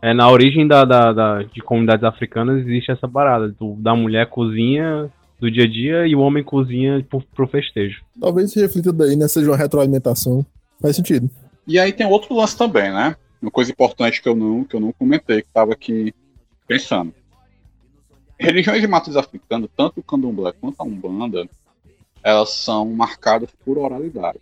é, 0.00 0.12
na 0.12 0.30
origem 0.30 0.66
da, 0.66 0.84
da, 0.84 1.12
da, 1.12 1.42
de 1.42 1.60
comunidades 1.60 2.04
africanas 2.04 2.60
existe 2.66 2.90
essa 2.90 3.06
parada 3.06 3.48
do, 3.48 3.74
da 3.76 3.94
mulher 3.94 4.26
cozinha 4.26 5.10
do 5.38 5.50
dia 5.50 5.64
a 5.64 5.68
dia 5.68 6.06
e 6.06 6.14
o 6.14 6.20
homem 6.20 6.42
cozinha 6.42 7.04
pro, 7.08 7.20
pro 7.34 7.48
festejo. 7.48 8.02
Talvez 8.20 8.52
se 8.52 8.60
reflita 8.60 8.92
daí, 8.92 9.16
né? 9.16 9.26
Seja 9.28 9.50
uma 9.50 9.56
retroalimentação. 9.56 10.46
Faz 10.80 10.96
sentido. 10.96 11.28
E 11.66 11.78
aí 11.78 11.92
tem 11.92 12.06
outro 12.06 12.34
lance 12.34 12.56
também, 12.56 12.92
né? 12.92 13.16
Uma 13.40 13.50
coisa 13.50 13.70
importante 13.70 14.22
que 14.22 14.28
eu 14.28 14.36
não, 14.36 14.64
que 14.64 14.74
eu 14.74 14.80
não 14.80 14.92
comentei, 14.92 15.42
que 15.42 15.48
estava 15.48 15.72
aqui 15.72 16.14
pensando. 16.66 17.12
Religiões 18.38 18.80
de 18.80 18.88
matriz 18.88 19.16
africana, 19.16 19.68
tanto 19.76 20.00
o 20.00 20.02
candomblé 20.02 20.52
quanto 20.60 20.80
a 20.80 20.84
umbanda, 20.84 21.48
elas 22.22 22.50
são 22.50 22.86
marcadas 22.90 23.50
por 23.64 23.78
oralidade. 23.78 24.40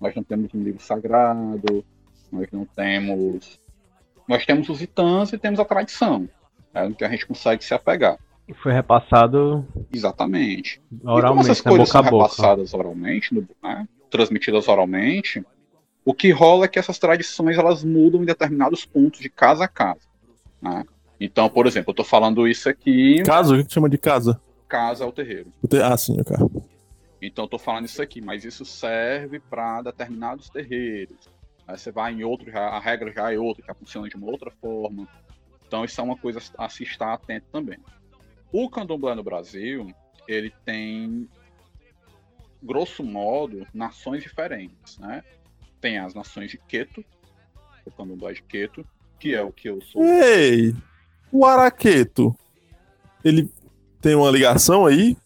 Nós 0.00 0.14
não 0.14 0.22
temos 0.22 0.52
um 0.54 0.62
livro 0.62 0.82
sagrado, 0.82 1.84
nós 2.32 2.48
não 2.52 2.64
temos. 2.64 3.60
Nós 4.28 4.44
temos 4.44 4.68
os 4.68 4.80
itãs 4.80 5.32
e 5.32 5.38
temos 5.38 5.60
a 5.60 5.64
tradição, 5.64 6.28
é 6.72 6.90
que 6.90 7.04
a 7.04 7.10
gente 7.10 7.26
consegue 7.26 7.64
se 7.64 7.74
apegar. 7.74 8.18
Foi 8.62 8.72
repassado. 8.72 9.66
Exatamente. 9.92 10.80
Oralmente, 11.02 11.24
e 11.24 11.28
como 11.28 11.40
essas 11.40 11.64
né, 11.64 11.70
coisas 11.70 11.88
são 11.88 12.02
boca. 12.02 12.16
repassadas 12.16 12.74
oralmente, 12.74 13.34
né, 13.62 13.88
transmitidas 14.10 14.68
oralmente, 14.68 15.44
o 16.04 16.12
que 16.12 16.30
rola 16.30 16.66
é 16.66 16.68
que 16.68 16.78
essas 16.78 16.98
tradições 16.98 17.56
elas 17.56 17.82
mudam 17.82 18.22
em 18.22 18.26
determinados 18.26 18.84
pontos 18.84 19.20
de 19.20 19.30
casa 19.30 19.64
a 19.64 19.68
casa. 19.68 20.00
né? 20.60 20.84
Então, 21.18 21.48
por 21.48 21.66
exemplo, 21.66 21.90
eu 21.90 21.92
estou 21.92 22.04
falando 22.04 22.46
isso 22.46 22.68
aqui, 22.68 23.22
Casa? 23.24 23.54
O 23.54 23.58
que 23.58 23.64
que 23.64 23.72
chama 23.72 23.88
de 23.88 23.96
casa? 23.96 24.40
Casa 24.74 25.04
ao 25.04 25.12
terreiro. 25.12 25.52
O 25.62 25.68
te- 25.68 25.80
Ah, 25.80 25.96
sim, 25.96 26.16
cara. 26.24 26.44
Então, 27.22 27.44
eu 27.44 27.48
tô 27.48 27.58
falando 27.60 27.84
isso 27.86 28.02
aqui, 28.02 28.20
mas 28.20 28.44
isso 28.44 28.64
serve 28.64 29.38
para 29.38 29.82
determinados 29.82 30.50
terreiros. 30.50 31.16
Aí 31.66 31.78
você 31.78 31.92
vai 31.92 32.12
em 32.12 32.24
outro, 32.24 32.50
já, 32.50 32.60
a 32.66 32.80
regra 32.80 33.12
já 33.12 33.32
é 33.32 33.38
outra, 33.38 33.64
já 33.64 33.72
funciona 33.72 34.08
de 34.08 34.16
uma 34.16 34.26
outra 34.26 34.50
forma. 34.50 35.06
Então, 35.66 35.84
isso 35.84 36.00
é 36.00 36.04
uma 36.04 36.16
coisa 36.16 36.40
a 36.58 36.68
se 36.68 36.82
estar 36.82 37.12
atento 37.14 37.46
também. 37.52 37.78
O 38.52 38.68
candomblé 38.68 39.14
no 39.14 39.22
Brasil, 39.22 39.86
ele 40.26 40.52
tem, 40.64 41.28
grosso 42.60 43.04
modo, 43.04 43.64
nações 43.72 44.22
diferentes, 44.22 44.98
né? 44.98 45.22
Tem 45.80 45.98
as 45.98 46.14
nações 46.14 46.50
de 46.50 46.58
Queto, 46.58 47.04
o 47.86 47.90
candomblé 47.92 48.32
de 48.32 48.42
Queto, 48.42 48.84
que 49.20 49.34
é 49.34 49.40
o 49.42 49.52
que 49.52 49.68
eu 49.68 49.80
sou. 49.80 50.02
Ei! 50.04 50.74
O 51.32 51.46
Araqueto. 51.46 52.34
Ele 53.24 53.48
tem 54.04 54.14
uma 54.14 54.30
ligação 54.30 54.84
aí? 54.84 55.16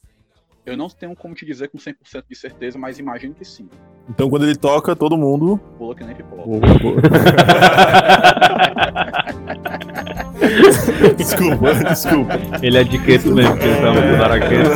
Eu 0.64 0.77
não 0.77 0.88
tenho 0.88 1.17
como 1.17 1.35
te 1.35 1.45
dizer 1.45 1.69
com 1.69 1.79
100% 1.79 1.95
de 2.31 2.37
certeza, 2.37 2.79
mas 2.79 3.01
imagino 3.01 3.35
que 3.35 3.45
sim. 3.45 3.69
Então 4.09 4.31
quando 4.31 4.45
ele 4.45 4.55
toca, 4.55 4.95
todo 4.95 5.19
mundo. 5.19 5.59
Pula 5.77 5.97
que 5.97 6.05
nem 6.05 6.14
pipoca. 6.14 6.45
desculpa, 11.17 11.75
desculpa. 11.75 12.35
Ele 12.62 12.79
é 12.79 12.85
de 12.85 13.01
queto 13.01 13.35
mesmo, 13.35 13.51
porque 13.53 13.67
ele 13.67 13.81
tá 13.81 13.93
no 13.93 14.23
araqueto. 14.23 14.71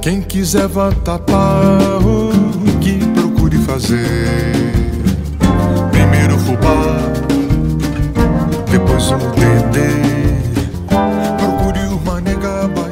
Quem 0.00 0.22
quiser 0.22 0.68
vatapá, 0.68 1.98
o 2.04 2.30
que 2.78 3.04
procure 3.14 3.58
fazer? 3.58 3.98
Primeiro 5.90 6.38
fubá, 6.38 6.98
depois 8.70 9.10
o 9.10 9.16
dedê. 9.34 10.07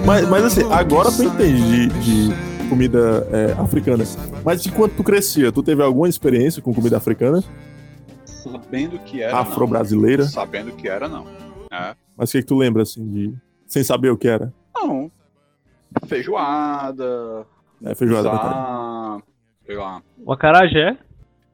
Mas, 0.07 0.29
mas 0.29 0.45
assim, 0.45 0.73
agora 0.73 1.11
tu 1.11 1.25
entende 1.25 1.89
de, 1.89 2.29
de 2.29 2.69
comida 2.69 3.27
é, 3.33 3.61
africana. 3.61 4.05
Mas 4.45 4.65
enquanto 4.65 4.95
tu 4.95 5.03
crescia, 5.03 5.51
tu 5.51 5.65
teve 5.65 5.83
alguma 5.83 6.09
experiência 6.09 6.63
com 6.63 6.73
comida 6.73 6.97
africana? 6.97 7.43
Sabendo 8.25 9.01
que 9.01 9.21
era. 9.21 9.37
Afro-brasileira? 9.39 10.23
Sabendo 10.23 10.71
que 10.77 10.89
era, 10.89 11.09
não. 11.09 11.27
É. 11.73 11.97
Mas 12.17 12.31
o 12.31 12.33
que, 12.33 12.39
que 12.39 12.47
tu 12.47 12.57
lembra, 12.57 12.83
assim, 12.83 13.05
de. 13.11 13.35
Sem 13.67 13.83
saber 13.83 14.11
o 14.11 14.17
que 14.17 14.29
era? 14.29 14.55
Não. 14.73 15.11
Feijoada. 16.07 17.45
É, 17.85 17.95
feijoada 17.97 18.31
sei 19.67 19.75
lá. 19.75 20.01
O 20.25 20.33
acarajé. 20.33 20.97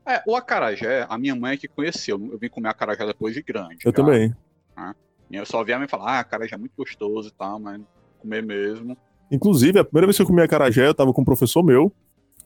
É, 0.04 0.22
o 0.26 0.36
acarajé, 0.36 1.06
a 1.08 1.16
minha 1.16 1.34
mãe 1.34 1.54
é 1.54 1.56
que 1.56 1.68
conheceu. 1.68 2.20
Eu 2.30 2.38
vim 2.38 2.50
comer 2.50 2.68
acarajé 2.68 3.06
depois 3.06 3.32
de 3.32 3.42
grande. 3.42 3.78
Eu 3.82 3.90
já. 3.90 3.92
também. 3.92 4.34
E 5.30 5.36
eu 5.36 5.46
só 5.46 5.64
vi 5.64 5.72
a 5.72 5.78
mãe 5.78 5.88
falar, 5.88 6.18
ah, 6.18 6.18
acarajé 6.20 6.54
é 6.54 6.58
muito 6.58 6.74
gostoso 6.76 7.28
e 7.28 7.32
tal, 7.32 7.58
mas 7.58 7.80
comer 8.22 8.42
mesmo. 8.42 8.96
Inclusive, 9.30 9.78
a 9.78 9.84
primeira 9.84 10.06
vez 10.06 10.16
que 10.16 10.22
eu 10.22 10.26
comi 10.26 10.42
acarajé, 10.42 10.86
eu 10.86 10.94
tava 10.94 11.12
com 11.12 11.22
um 11.22 11.24
professor 11.24 11.62
meu. 11.62 11.92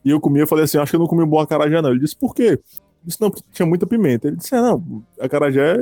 E 0.05 0.11
eu 0.11 0.21
comi, 0.21 0.41
eu 0.41 0.47
falei 0.47 0.65
assim, 0.65 0.79
acho 0.79 0.91
que 0.91 0.97
eu 0.97 1.01
não 1.01 1.07
comi 1.07 1.23
um 1.23 1.27
bom 1.27 1.41
acarajé, 1.41 1.83
não. 1.83 1.91
Ele 1.91 1.99
disse, 1.99 2.17
por 2.17 2.35
quê? 2.35 2.53
Eu 2.53 2.61
disse, 3.05 3.21
não, 3.21 3.31
porque 3.31 3.45
tinha 3.53 3.67
muita 3.67 3.87
pimenta. 3.87 4.29
Ele 4.29 4.37
disse, 4.37 4.55
ah, 4.55 4.63
não, 4.63 5.03
acarajé 5.21 5.77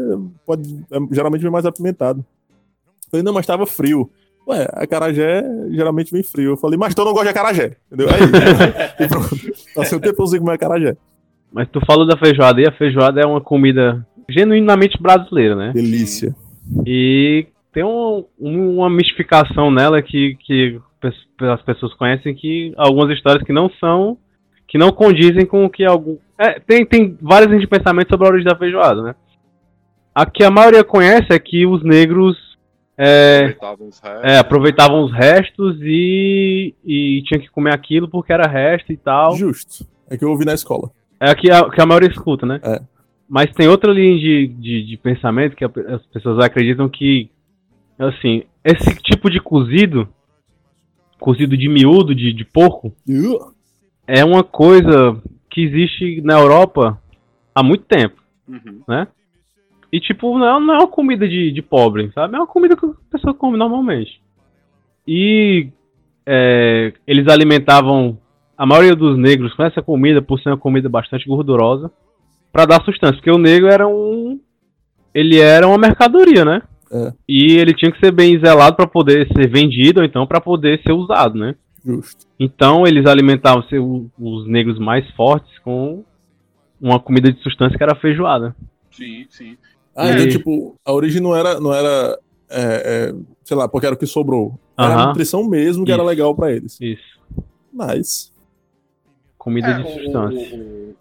pode, 0.46 0.84
é, 0.90 0.98
geralmente 1.10 1.42
vem 1.42 1.50
mais 1.50 1.66
apimentado. 1.66 2.20
Eu 2.20 3.10
falei, 3.10 3.24
não, 3.24 3.32
mas 3.32 3.44
tava 3.44 3.66
frio. 3.66 4.10
Ué, 4.48 4.66
acarajé 4.72 5.42
geralmente 5.70 6.12
vem 6.12 6.22
frio. 6.22 6.52
Eu 6.52 6.56
falei, 6.56 6.78
mas 6.78 6.94
eu 6.96 7.04
não 7.04 7.12
gosto 7.12 7.24
de 7.24 7.30
acarajé. 7.30 7.76
Entendeu? 7.86 8.08
Aí, 8.08 9.04
e 9.04 9.08
pronto. 9.08 9.36
Passei 9.74 9.98
um 9.98 10.00
tempo 10.00 10.26
sem 10.26 10.40
comer 10.40 10.54
acarajé. 10.54 10.96
Mas 11.52 11.68
tu 11.68 11.80
falou 11.86 12.06
da 12.06 12.16
feijoada 12.16 12.60
e 12.60 12.66
a 12.66 12.72
feijoada 12.72 13.20
é 13.20 13.26
uma 13.26 13.40
comida 13.40 14.06
genuinamente 14.28 15.00
brasileira, 15.00 15.54
né? 15.54 15.72
Delícia. 15.72 16.34
E 16.86 17.46
tem 17.74 17.84
um- 17.84 18.24
um- 18.38 18.76
uma 18.78 18.88
mistificação 18.88 19.70
nela 19.70 20.00
que, 20.00 20.36
que 20.36 20.80
as 21.40 21.60
pessoas 21.62 21.92
conhecem 21.94 22.34
que 22.34 22.72
algumas 22.76 23.10
histórias 23.14 23.42
que 23.44 23.52
não 23.52 23.68
são, 23.78 24.16
que 24.66 24.78
não 24.78 24.90
condizem 24.90 25.44
com 25.44 25.64
o 25.64 25.70
que 25.70 25.84
algum. 25.84 26.16
É, 26.38 26.58
tem, 26.60 26.86
tem 26.86 27.18
várias 27.20 27.48
linhas 27.50 27.62
de 27.62 27.68
pensamento 27.68 28.08
sobre 28.08 28.26
a 28.26 28.30
origem 28.30 28.48
da 28.50 28.56
feijoada, 28.56 29.02
né? 29.02 29.14
A 30.14 30.24
que 30.24 30.42
a 30.44 30.50
maioria 30.50 30.82
conhece 30.84 31.26
é 31.30 31.38
que 31.38 31.66
os 31.66 31.82
negros 31.82 32.36
é, 32.96 33.38
Aproveitavam 33.56 33.88
os 33.88 34.00
restos. 34.00 34.22
é, 34.30 34.38
aproveitavam 34.38 35.04
os 35.04 35.12
restos 35.12 35.76
e, 35.82 36.74
e 36.84 37.22
tinha 37.26 37.40
que 37.40 37.50
comer 37.50 37.74
aquilo 37.74 38.08
porque 38.08 38.32
era 38.32 38.46
resto 38.46 38.92
e 38.92 38.96
tal. 38.96 39.36
Justo. 39.36 39.84
É 40.08 40.16
que 40.16 40.24
eu 40.24 40.30
ouvi 40.30 40.44
na 40.44 40.54
escola. 40.54 40.90
É 41.20 41.28
a 41.30 41.34
que 41.34 41.50
a, 41.50 41.68
que 41.68 41.80
a 41.80 41.86
maioria 41.86 42.08
escuta, 42.08 42.46
né? 42.46 42.60
É. 42.62 42.80
Mas 43.28 43.50
tem 43.52 43.66
outra 43.66 43.90
linha 43.92 44.16
de, 44.16 44.46
de, 44.46 44.86
de 44.86 44.96
pensamento 44.98 45.56
que 45.56 45.64
as 45.64 46.06
pessoas 46.12 46.38
acreditam 46.44 46.88
que, 46.88 47.30
assim, 47.98 48.44
esse 48.64 48.94
tipo 49.02 49.30
de 49.30 49.40
cozido, 49.40 50.08
cozido 51.18 51.56
de 51.56 51.68
miúdo, 51.68 52.14
de, 52.14 52.32
de 52.32 52.44
porco, 52.44 52.94
Uh, 53.08 53.54
é 54.06 54.24
uma 54.24 54.44
coisa 54.44 55.20
que 55.50 55.62
existe 55.62 56.20
na 56.22 56.38
Europa 56.38 57.00
há 57.54 57.62
muito 57.62 57.84
tempo. 57.84 58.22
Uhum. 58.48 58.82
E, 59.92 60.00
tipo, 60.00 60.36
não 60.38 60.46
é, 60.46 60.60
não 60.60 60.74
é 60.74 60.78
uma 60.78 60.88
comida 60.88 61.28
de, 61.28 61.52
de 61.52 61.62
pobre, 61.62 62.10
sabe? 62.12 62.34
É 62.34 62.38
uma 62.38 62.46
comida 62.46 62.76
que 62.76 62.84
a 62.84 62.92
pessoa 63.10 63.32
come 63.32 63.56
normalmente. 63.56 64.20
E 65.06 65.68
é, 66.26 66.92
eles 67.06 67.28
alimentavam 67.28 68.18
a 68.56 68.66
maioria 68.66 68.96
dos 68.96 69.16
negros 69.16 69.54
com 69.54 69.62
essa 69.62 69.80
comida, 69.80 70.20
por 70.20 70.40
ser 70.40 70.50
uma 70.50 70.58
comida 70.58 70.88
bastante 70.88 71.28
gordurosa, 71.28 71.90
pra 72.52 72.66
dar 72.66 72.82
sustância. 72.84 73.16
Porque 73.16 73.30
o 73.30 73.38
negro 73.38 73.68
era 73.68 73.86
um. 73.86 74.40
Ele 75.14 75.38
era 75.38 75.66
uma 75.66 75.78
mercadoria, 75.78 76.44
né? 76.44 76.62
É. 76.94 77.12
E 77.28 77.56
ele 77.56 77.74
tinha 77.74 77.90
que 77.90 77.98
ser 77.98 78.12
bem 78.12 78.38
zelado 78.38 78.76
pra 78.76 78.86
poder 78.86 79.26
ser 79.32 79.48
vendido, 79.48 79.98
ou 80.00 80.06
então 80.06 80.26
pra 80.26 80.40
poder 80.40 80.80
ser 80.82 80.92
usado, 80.92 81.36
né? 81.38 81.54
justo. 81.84 82.24
Então 82.40 82.86
eles 82.86 83.04
alimentavam 83.04 83.62
seu- 83.64 84.10
os 84.18 84.46
negros 84.48 84.78
mais 84.78 85.06
fortes 85.10 85.58
com 85.58 86.02
uma 86.80 86.98
comida 86.98 87.30
de 87.30 87.42
substância 87.42 87.76
que 87.76 87.82
era 87.82 87.92
a 87.92 87.96
feijoada. 87.96 88.56
Sim, 88.90 89.26
sim. 89.28 89.56
Ah, 89.94 90.08
E- 90.08 90.12
então, 90.14 90.28
tipo, 90.28 90.76
a 90.84 90.92
origem 90.94 91.20
não 91.20 91.36
era, 91.36 91.60
não 91.60 91.74
era 91.74 92.18
é, 92.48 93.10
é, 93.10 93.14
sei 93.44 93.56
lá, 93.56 93.68
porque 93.68 93.84
era 93.86 93.94
o 93.94 93.98
que 93.98 94.06
sobrou. 94.06 94.58
Era 94.78 94.88
a 94.88 94.96
Aham. 94.96 95.06
nutrição 95.08 95.44
mesmo 95.44 95.84
que 95.84 95.92
era 95.92 96.00
Isso. 96.02 96.08
legal 96.08 96.34
pra 96.34 96.52
eles. 96.52 96.78
Isso. 96.80 97.20
Nice. 97.72 98.30
Comida 99.36 99.68
É, 99.68 99.82
de 99.82 99.92
substância. 99.92 100.56
o- 100.56 100.60
o- 100.90 100.94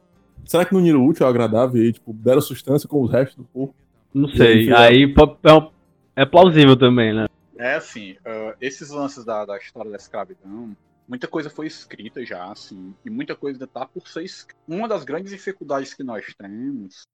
Será 0.45 0.65
que 0.65 0.73
no 0.73 0.79
uniram 0.79 1.05
útil 1.05 1.25
ao 1.25 1.29
agradável 1.29 1.81
e 1.81 1.85
aí, 1.85 1.93
tipo, 1.93 2.11
deram 2.13 2.41
sustância 2.41 2.89
com 2.89 3.01
os 3.01 3.09
restos 3.11 3.37
do 3.37 3.45
corpo? 3.53 3.73
Não 4.13 4.27
sei. 4.29 4.71
aí, 4.73 4.73
Aí 4.73 5.07
po- 5.07 5.37
é, 5.43 5.53
um- 5.53 5.69
é 6.15 6.25
plausível 6.25 6.77
também, 6.77 7.13
né? 7.13 7.27
É 7.57 7.75
assim, 7.75 8.15
ah, 8.25 8.55
esses 8.59 8.89
lances 8.89 9.23
da, 9.23 9.45
da 9.45 9.57
história 9.57 9.91
da 9.91 9.97
escravidão, 9.97 10.75
muita 11.07 11.27
coisa 11.27 11.49
foi 11.49 11.67
escrita 11.67 12.25
já, 12.25 12.51
assim, 12.51 12.93
e 13.05 13.09
muita 13.09 13.35
coisa 13.35 13.55
ainda 13.57 13.67
tá 13.67 13.85
por 13.85 14.07
ser 14.07 14.23
escrita. 14.23 14.59
Uma 14.67 14.87
das 14.87 15.03
grandes 15.03 15.31
dificuldades 15.31 15.93
que 15.93 16.03
nós 16.03 16.25
temos, 16.37 17.07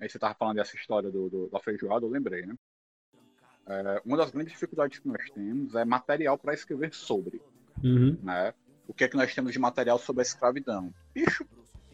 aí 0.00 0.08
você 0.08 0.18
tava 0.18 0.34
falando 0.34 0.56
dessa 0.56 0.76
história 0.76 1.10
do, 1.10 1.28
do- 1.28 1.48
da 1.48 1.58
feijoada, 1.60 2.04
eu 2.04 2.10
lembrei, 2.10 2.46
né? 2.46 2.54
É, 3.66 4.00
uma 4.04 4.16
das 4.16 4.30
grandes 4.30 4.52
dificuldades 4.52 4.98
que 4.98 5.08
nós 5.08 5.22
temos 5.34 5.74
é 5.74 5.84
material 5.84 6.38
para 6.38 6.54
escrever 6.54 6.92
sobre, 6.94 7.40
Uhum. 7.84 8.16
né? 8.22 8.52
O 8.88 8.94
que 8.94 9.04
é 9.04 9.08
que 9.08 9.16
nós 9.16 9.34
temos 9.34 9.52
de 9.52 9.58
material 9.58 9.98
sobre 9.98 10.22
a 10.22 10.24
escravidão? 10.24 10.92
Bicho, 11.14 11.44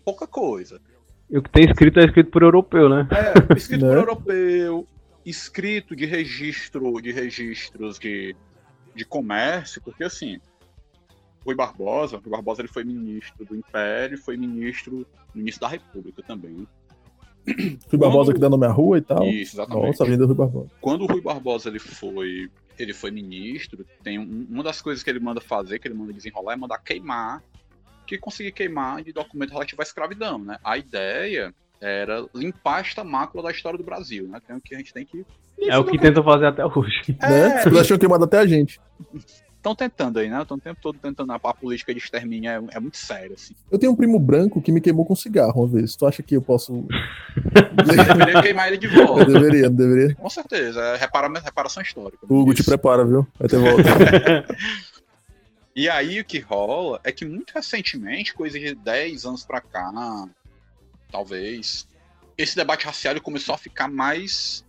pouca 0.05 0.27
coisa. 0.27 0.81
E 1.29 1.37
o 1.37 1.43
que 1.43 1.51
tem 1.51 1.65
escrito 1.65 1.99
é 1.99 2.05
escrito 2.05 2.31
por 2.31 2.43
europeu, 2.43 2.89
né? 2.89 3.09
É, 3.11 3.55
escrito 3.57 3.83
Né? 3.85 3.89
por 3.91 3.99
europeu, 3.99 4.87
escrito 5.25 5.95
de 5.97 6.05
registro, 6.07 7.01
de 7.01 7.13
registros 7.13 7.99
de, 7.99 8.35
de 8.95 9.05
comércio, 9.05 9.81
porque 9.83 10.05
assim, 10.05 10.39
Rui 11.45 11.55
Barbosa, 11.55 12.17
Rui 12.19 12.31
Barbosa 12.31 12.63
ele 12.63 12.69
foi 12.69 12.85
ministro 12.85 13.45
do 13.45 13.57
Império, 13.57 14.17
foi 14.19 14.37
ministro, 14.37 15.07
ministro 15.35 15.63
da 15.63 15.69
República 15.69 16.23
também. 16.23 16.67
Rui 17.47 17.99
Barbosa 17.99 18.31
Quando- 18.31 18.35
que 18.35 18.41
dá 18.41 18.49
nome 18.49 18.67
à 18.67 18.71
rua 18.71 18.99
e 18.99 19.03
tal. 19.03 19.25
Isso, 19.25 19.57
exatamente. 19.57 19.87
Nossa, 19.87 20.03
a 20.03 20.07
Avenida 20.07 20.27
Rui 20.27 20.35
Barbosa. 20.35 20.71
Quando 20.81 21.03
o 21.03 21.07
Rui 21.07 21.21
Barbosa 21.21 21.69
ele 21.69 21.79
foi, 21.79 22.51
ele 22.79 22.95
foi 22.95 23.11
ministro, 23.11 23.85
tem 24.03 24.19
um- 24.19 24.47
uma 24.51 24.63
das 24.63 24.81
coisas 24.81 25.03
que 25.03 25.11
ele 25.11 25.21
manda 25.21 25.41
fazer, 25.41 25.79
que 25.79 25.87
ele 25.89 25.95
manda 25.95 26.13
desenrolar, 26.13 26.55
é 26.55 26.57
mandar 26.57 26.79
queimar, 26.79 27.43
que 28.07 28.19
conseguir 28.19 28.53
queimar 28.53 29.03
de 29.03 29.13
documento 29.13 29.51
relativo 29.53 29.81
à 29.81 29.85
escravidão, 29.85 30.39
né? 30.39 30.59
A 30.65 30.77
ideia 30.79 31.55
era 31.85 32.27
limpar 32.35 32.81
esta 32.81 33.05
mácula 33.05 33.45
da 33.45 33.51
história 33.51 33.79
do 33.79 33.85
Brasil, 33.85 34.27
né? 34.29 34.41
Tem 34.47 34.57
o 34.57 34.61
que 34.61 34.75
a 34.75 34.79
gente 34.79 34.93
tem 34.93 35.05
que 35.05 35.25
É 35.59 35.77
o 35.79 35.85
que 35.85 35.99
tentam 35.99 36.25
fazer 36.25 36.47
até 36.47 36.65
hoje. 36.65 37.17
Né? 37.21 37.59
Os 37.59 37.65
caras 37.65 37.87
tinham 37.87 37.99
queimado 37.99 38.25
até 38.25 38.39
a 38.39 38.47
gente. 38.47 38.81
Estão 39.57 39.75
tentando 39.75 40.19
aí, 40.19 40.29
né? 40.29 40.43
Estão 40.43 40.59
o 40.59 40.61
tempo 40.61 40.79
todo 40.83 40.99
tentando. 40.99 41.33
A, 41.33 41.37
a 41.37 41.55
política 41.55 41.95
de 41.95 41.99
extermínio 41.99 42.51
é, 42.51 42.77
é 42.77 42.81
muito 42.81 42.99
séria, 42.99 43.35
assim. 43.35 43.55
Eu 43.71 43.79
tenho 43.79 43.93
um 43.93 43.97
primo 43.97 44.19
branco 44.19 44.61
que 44.61 44.71
me 44.71 44.81
queimou 44.81 45.07
com 45.07 45.17
cigarro 45.17 45.63
uma 45.63 45.67
vez. 45.67 45.97
Tu 45.97 46.07
acha 46.07 46.23
que 46.23 46.37
eu 46.37 46.43
posso. 46.43 46.87
Deveria 47.87 48.43
queimar 48.43 48.69
ele 48.69 48.77
de 48.77 48.87
Eu 48.87 49.07
volta. 49.07 49.25
deveria, 49.25 49.71
não 49.71 49.77
deveria. 49.77 50.15
Com 50.17 50.29
certeza, 50.29 50.81
é 50.81 50.97
repara, 50.97 51.29
reparação 51.41 51.83
histórica. 51.83 52.27
O 52.29 52.35
Hugo, 52.35 52.53
te 52.53 52.63
prepara, 52.63 53.07
viu? 53.07 53.27
Vai 53.39 53.49
ter 53.49 53.59
volta. 53.59 53.83
E 55.77 55.89
aí 55.89 56.21
o 56.21 56.25
que 56.25 56.39
rola 56.39 57.01
é 57.03 57.11
que 57.11 57.25
muito 57.25 57.51
recentemente, 57.53 58.33
coisa 58.33 58.59
de 58.61 58.77
10 58.77 59.25
anos 59.25 59.45
pra 59.45 59.61
cá, 59.61 59.91
talvez, 61.15 61.87
esse 62.37 62.57
debate 62.57 62.87
racial 62.87 63.21
começou 63.21 63.55
a 63.55 63.59
ficar 63.59 63.87
mais 63.87 64.65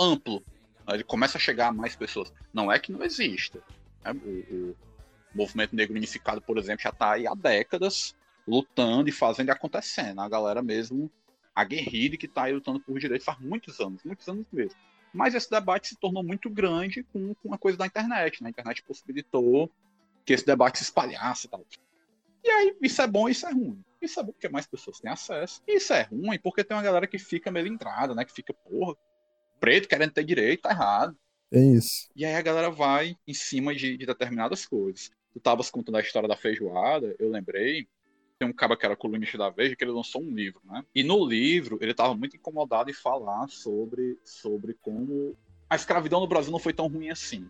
amplo. 0.00 0.42
né? 0.88 0.94
Ele 0.94 1.04
começa 1.04 1.36
a 1.36 1.40
chegar 1.40 1.68
a 1.68 1.72
mais 1.72 1.94
pessoas. 1.94 2.32
Não 2.54 2.72
é 2.72 2.78
que 2.78 2.90
não 2.90 3.04
exista. 3.04 3.62
né? 4.02 4.12
O, 4.12 4.70
o 4.70 4.76
movimento 5.34 5.76
negro 5.76 5.94
unificado, 5.94 6.40
por 6.40 6.56
exemplo, 6.56 6.82
já 6.82 6.88
está 6.88 7.12
aí 7.12 7.26
há 7.26 7.34
décadas 7.34 8.16
lutando 8.48 9.10
e 9.10 9.12
fazendo 9.12 9.48
e 9.48 9.50
acontecendo. 9.50 10.22
A 10.22 10.28
galera 10.28 10.62
mesmo 10.62 11.10
aguerrida 11.54 12.14
e 12.14 12.18
que 12.18 12.24
está 12.24 12.44
aí 12.44 12.54
lutando 12.54 12.80
por 12.80 12.98
direitos 12.98 13.26
faz 13.26 13.38
muitos 13.38 13.78
anos, 13.78 14.02
muitos 14.02 14.26
anos 14.26 14.46
mesmo. 14.50 14.80
Mas 15.12 15.34
esse 15.34 15.50
debate 15.50 15.88
se 15.88 15.96
tornou 15.96 16.22
muito 16.22 16.48
grande 16.48 17.02
com, 17.12 17.34
com 17.34 17.52
a 17.52 17.58
coisa 17.58 17.76
da 17.76 17.84
internet. 17.84 18.42
né? 18.42 18.48
A 18.48 18.50
internet 18.50 18.82
possibilitou 18.84 19.70
que 20.24 20.32
esse 20.32 20.46
debate 20.46 20.78
se 20.78 20.84
espalhasse 20.84 21.46
e 21.46 21.50
tal. 21.50 21.62
E 22.42 22.48
aí, 22.48 22.74
isso 22.80 23.02
é 23.02 23.06
bom 23.06 23.28
e 23.28 23.32
isso 23.32 23.46
é 23.46 23.52
ruim. 23.52 23.84
É 24.02 24.22
bom 24.22 24.32
porque 24.32 24.48
mais 24.48 24.66
pessoas 24.66 24.98
têm 24.98 25.10
acesso. 25.10 25.62
E 25.66 25.76
isso 25.76 25.92
é 25.92 26.02
ruim 26.02 26.38
porque 26.42 26.64
tem 26.64 26.76
uma 26.76 26.82
galera 26.82 27.06
que 27.06 27.18
fica 27.18 27.50
melindrada, 27.50 28.14
né? 28.14 28.24
Que 28.24 28.32
fica, 28.32 28.52
porra, 28.52 28.96
preto 29.58 29.88
querendo 29.88 30.12
ter 30.12 30.24
direito, 30.24 30.62
tá 30.62 30.70
errado. 30.70 31.16
Tem 31.50 31.74
isso. 31.74 32.08
E 32.14 32.24
aí 32.24 32.34
a 32.34 32.42
galera 32.42 32.70
vai 32.70 33.16
em 33.26 33.34
cima 33.34 33.74
de, 33.74 33.96
de 33.96 34.06
determinadas 34.06 34.66
coisas. 34.66 35.10
Tu 35.32 35.40
tavas 35.40 35.70
contando 35.70 35.96
a 35.96 36.00
história 36.00 36.28
da 36.28 36.36
feijoada, 36.36 37.14
eu 37.18 37.30
lembrei. 37.30 37.88
Tem 38.38 38.48
um 38.48 38.52
cara 38.52 38.76
que 38.76 38.86
era 38.86 38.96
colunista 38.96 39.36
da 39.36 39.50
Veja 39.50 39.76
que 39.76 39.84
ele 39.84 39.92
lançou 39.92 40.22
um 40.22 40.30
livro, 40.30 40.62
né? 40.64 40.82
E 40.94 41.02
no 41.02 41.24
livro 41.26 41.78
ele 41.80 41.92
tava 41.92 42.14
muito 42.14 42.36
incomodado 42.36 42.90
em 42.90 42.94
falar 42.94 43.48
sobre, 43.48 44.18
sobre 44.24 44.74
como 44.80 45.36
a 45.68 45.76
escravidão 45.76 46.20
no 46.20 46.26
Brasil 46.26 46.50
não 46.50 46.58
foi 46.58 46.72
tão 46.72 46.88
ruim 46.88 47.10
assim. 47.10 47.48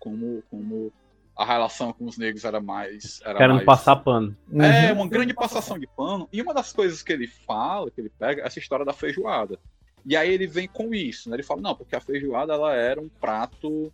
Como, 0.00 0.42
como 0.50 0.92
a 1.36 1.44
relação 1.44 1.92
com 1.92 2.04
os 2.06 2.16
negros 2.16 2.44
era 2.44 2.60
mais. 2.60 3.20
Era 3.24 3.38
Querendo 3.38 3.54
mais... 3.56 3.66
passar 3.66 3.96
pano. 3.96 4.36
É, 4.52 4.92
Uhum. 4.92 5.00
uma 5.00 5.08
grande 5.08 5.34
passação 5.34 5.78
de 5.78 5.86
pano. 5.86 6.28
E 6.32 6.40
uma 6.40 6.54
das 6.54 6.72
coisas 6.72 7.02
que 7.02 7.12
ele 7.12 7.26
fala, 7.26 7.90
que 7.90 8.00
ele 8.00 8.10
pega, 8.18 8.42
é 8.42 8.46
essa 8.46 8.58
história 8.58 8.84
da 8.84 8.92
feijoada. 8.92 9.58
E 10.06 10.16
aí 10.16 10.32
ele 10.32 10.46
vem 10.46 10.68
com 10.68 10.94
isso, 10.94 11.28
né? 11.30 11.36
Ele 11.36 11.42
fala, 11.42 11.60
não, 11.62 11.74
porque 11.74 11.96
a 11.96 12.00
feijoada 12.00 12.52
ela 12.52 12.74
era 12.74 13.00
um 13.00 13.08
prato 13.08 13.92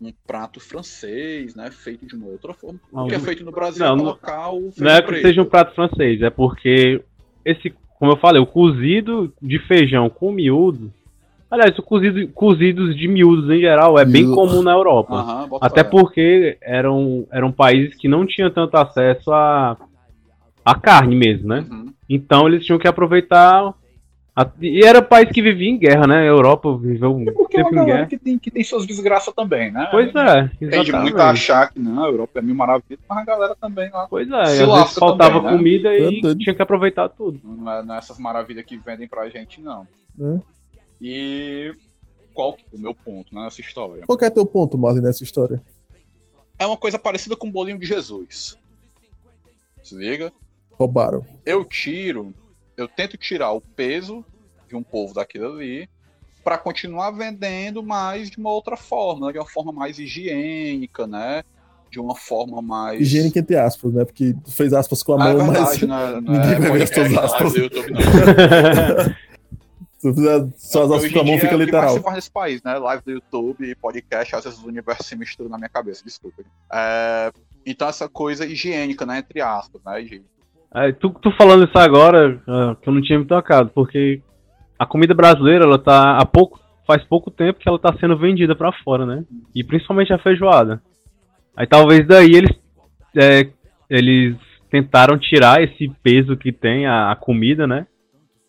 um 0.00 0.12
prato 0.26 0.58
francês, 0.58 1.54
né? 1.54 1.70
Feito 1.70 2.04
de 2.04 2.16
uma 2.16 2.26
outra 2.26 2.52
forma. 2.52 2.80
Não, 2.92 3.04
o 3.04 3.08
que 3.08 3.14
é 3.14 3.20
feito 3.20 3.44
no 3.44 3.52
Brasil 3.52 3.84
não, 3.86 3.92
é 3.92 3.96
não- 3.96 4.16
feijão 4.16 4.72
Não 4.78 4.90
é 4.90 5.00
que 5.00 5.06
preto. 5.06 5.22
seja 5.22 5.42
um 5.42 5.44
prato 5.44 5.74
francês, 5.76 6.20
é 6.22 6.28
porque 6.28 7.04
esse, 7.44 7.70
como 8.00 8.10
eu 8.10 8.16
falei, 8.16 8.42
o 8.42 8.46
cozido 8.46 9.32
de 9.40 9.60
feijão 9.60 10.10
com 10.10 10.32
miúdo. 10.32 10.92
Aliás, 11.52 11.78
o 11.78 11.82
cozido, 11.82 12.26
cozidos 12.28 12.96
de 12.96 13.06
miúdos 13.06 13.50
em 13.50 13.60
geral 13.60 13.98
é 13.98 14.06
bem 14.06 14.24
comum 14.34 14.62
na 14.62 14.72
Europa. 14.72 15.14
Aham, 15.16 15.48
Até 15.60 15.84
porque 15.84 16.56
eram, 16.62 17.26
eram 17.30 17.52
países 17.52 17.94
que 17.94 18.08
não 18.08 18.24
tinham 18.24 18.50
tanto 18.50 18.74
acesso 18.78 19.30
a, 19.30 19.76
a 20.64 20.74
carne 20.74 21.14
mesmo, 21.14 21.48
né? 21.48 21.66
Uhum. 21.70 21.92
Então 22.08 22.48
eles 22.48 22.64
tinham 22.64 22.78
que 22.78 22.88
aproveitar. 22.88 23.74
a- 24.34 24.50
e 24.62 24.82
era 24.82 25.02
país 25.02 25.28
que 25.30 25.42
vivia 25.42 25.68
em 25.68 25.76
guerra, 25.76 26.06
né? 26.06 26.20
A 26.20 26.24
Europa 26.24 26.74
viveu 26.74 27.14
um 27.14 27.26
Porque 27.26 27.58
é 27.58 27.60
uma 27.60 27.68
tempo 27.68 27.74
em 27.74 27.76
galera 27.80 27.96
guerra. 27.98 28.08
que 28.08 28.16
tem, 28.18 28.38
que 28.38 28.50
tem 28.50 28.64
suas 28.64 28.86
desgraças 28.86 29.34
também, 29.34 29.70
né? 29.70 29.88
Pois 29.90 30.08
é, 30.14 30.48
Tende 30.58 30.74
exatamente. 30.74 31.02
muito 31.02 31.18
a 31.20 31.30
achar 31.32 31.70
que 31.70 31.78
não, 31.78 32.02
a 32.02 32.06
Europa 32.08 32.38
é 32.38 32.42
mil 32.42 32.54
maravilhas, 32.54 32.98
mas 33.06 33.18
a 33.18 33.24
galera 33.26 33.54
também 33.60 33.90
lá. 33.90 34.06
Pois 34.08 34.26
é, 34.30 34.44
Se 34.46 34.62
às 34.62 34.68
vezes 34.72 34.94
faltava 34.98 35.34
também, 35.34 35.50
né? 35.52 35.56
comida 35.58 35.94
e 35.94 36.22
Tanto- 36.22 36.38
tinha 36.38 36.54
que 36.54 36.62
aproveitar 36.62 37.10
tudo. 37.10 37.38
Não 37.44 37.70
é, 37.70 37.82
não 37.82 37.94
é 37.94 37.98
essas 37.98 38.18
maravilhas 38.18 38.64
que 38.64 38.78
vendem 38.78 39.06
pra 39.06 39.28
gente, 39.28 39.60
não. 39.60 39.86
É. 40.18 40.38
E 41.02 41.74
qual 42.32 42.52
que 42.54 42.62
é 42.72 42.76
o 42.76 42.78
meu 42.78 42.94
ponto 42.94 43.34
né, 43.34 43.42
nessa 43.42 43.60
história? 43.60 44.04
Qual 44.06 44.16
que 44.16 44.24
é 44.24 44.30
teu 44.30 44.46
ponto, 44.46 44.78
Marley, 44.78 45.02
nessa 45.02 45.24
história? 45.24 45.60
É 46.58 46.64
uma 46.64 46.76
coisa 46.76 46.96
parecida 46.98 47.34
com 47.34 47.48
o 47.48 47.50
bolinho 47.50 47.78
de 47.78 47.86
Jesus. 47.86 48.56
Se 49.82 49.96
liga? 49.96 50.32
Roubaram. 50.70 51.26
Eu 51.44 51.64
tiro, 51.64 52.32
eu 52.76 52.86
tento 52.86 53.16
tirar 53.16 53.50
o 53.50 53.60
peso 53.60 54.24
de 54.68 54.76
um 54.76 54.82
povo 54.82 55.12
daquilo 55.12 55.56
ali 55.56 55.88
para 56.44 56.56
continuar 56.56 57.10
vendendo, 57.10 57.82
mas 57.82 58.30
de 58.30 58.38
uma 58.38 58.50
outra 58.50 58.76
forma, 58.76 59.26
né? 59.26 59.32
de 59.32 59.38
uma 59.38 59.48
forma 59.48 59.72
mais 59.72 59.98
higiênica, 59.98 61.06
né? 61.06 61.42
De 61.90 62.00
uma 62.00 62.14
forma 62.16 62.62
mais. 62.62 63.00
Higiênica 63.00 63.40
entre 63.40 63.56
aspas, 63.56 63.92
né? 63.92 64.04
Porque 64.04 64.34
tu 64.44 64.50
fez 64.50 64.72
aspas 64.72 65.02
com 65.02 65.12
a 65.14 65.24
Ah, 65.24 65.28
é 65.30 65.34
mão, 65.34 65.46
mas 65.48 65.78
verdade, 65.78 65.86
né? 65.86 66.20
Não 66.20 66.32
ninguém 66.32 66.52
é 66.52 66.58
vai 66.58 66.72
ver 66.72 66.82
as 66.84 66.90
tuas 66.90 67.18
aspas. 67.18 67.52
do 67.52 67.58
YouTube, 67.58 67.90
não. 67.90 68.00
Se 70.02 70.08
tu 70.08 70.14
fizer 70.14 70.48
só 70.56 70.82
as 70.92 71.04
em 71.04 71.12
com 71.12 71.20
a 71.20 71.24
mão, 71.24 71.38
fica 71.38 71.46
é 71.52 71.56
o 71.56 71.64
que 71.64 71.72
mais 71.72 71.94
literal. 71.94 72.14
nesse 72.14 72.30
país, 72.30 72.60
né? 72.64 72.76
Live 72.76 73.04
do 73.04 73.12
YouTube, 73.12 73.74
podcast, 73.76 74.34
às 74.34 74.42
vezes 74.44 74.58
o 74.60 74.66
universo 74.66 75.04
se 75.04 75.16
mistura 75.16 75.48
na 75.48 75.56
minha 75.56 75.68
cabeça, 75.68 76.04
desculpa. 76.04 76.42
É, 76.72 77.30
então 77.64 77.88
essa 77.88 78.08
coisa 78.08 78.44
higiênica, 78.44 79.06
né? 79.06 79.18
Entre 79.18 79.40
aspas, 79.40 79.80
né? 79.86 80.02
de- 80.02 80.22
É, 80.74 80.90
tu, 80.90 81.10
tu 81.10 81.30
falando 81.36 81.64
isso 81.64 81.78
agora, 81.78 82.42
ah, 82.48 82.76
que 82.82 82.88
eu 82.88 82.92
não 82.92 83.00
tinha 83.00 83.16
me 83.18 83.24
tocado, 83.26 83.70
porque 83.72 84.20
a 84.76 84.84
comida 84.84 85.14
brasileira, 85.14 85.64
ela 85.64 85.78
tá 85.78 86.18
há 86.18 86.26
pouco, 86.26 86.58
faz 86.84 87.04
pouco 87.04 87.30
tempo 87.30 87.60
que 87.60 87.68
ela 87.68 87.78
tá 87.78 87.94
sendo 88.00 88.18
vendida 88.18 88.56
pra 88.56 88.72
fora, 88.82 89.06
né? 89.06 89.24
E 89.54 89.62
principalmente 89.62 90.12
a 90.12 90.18
feijoada. 90.18 90.82
Aí 91.56 91.66
talvez 91.66 92.04
daí 92.08 92.32
eles, 92.34 92.50
é, 93.16 93.48
eles 93.88 94.34
tentaram 94.68 95.16
tirar 95.16 95.62
esse 95.62 95.88
peso 96.02 96.36
que 96.36 96.50
tem 96.50 96.86
a, 96.86 97.12
a 97.12 97.14
comida, 97.16 97.68
né? 97.68 97.86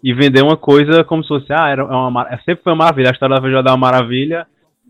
E 0.04 0.14
vender 0.14 0.44
uma 0.44 0.58
coisa 0.58 1.04
como 1.04 1.24
se 1.24 1.30
fosse, 1.30 1.54
ah, 1.54 1.70
era 1.70 1.86
uma, 1.86 2.12
mar- 2.12 2.42
sempre 2.46 2.62
foi 2.64 2.74
uma 2.74 2.84
maravilha, 2.84 3.10
a 3.10 3.14
história 3.14 3.36
da 3.36 3.42
feijoada 3.42 3.70
é 3.70 3.72
uma 3.72 3.78
maravilha 3.78 4.46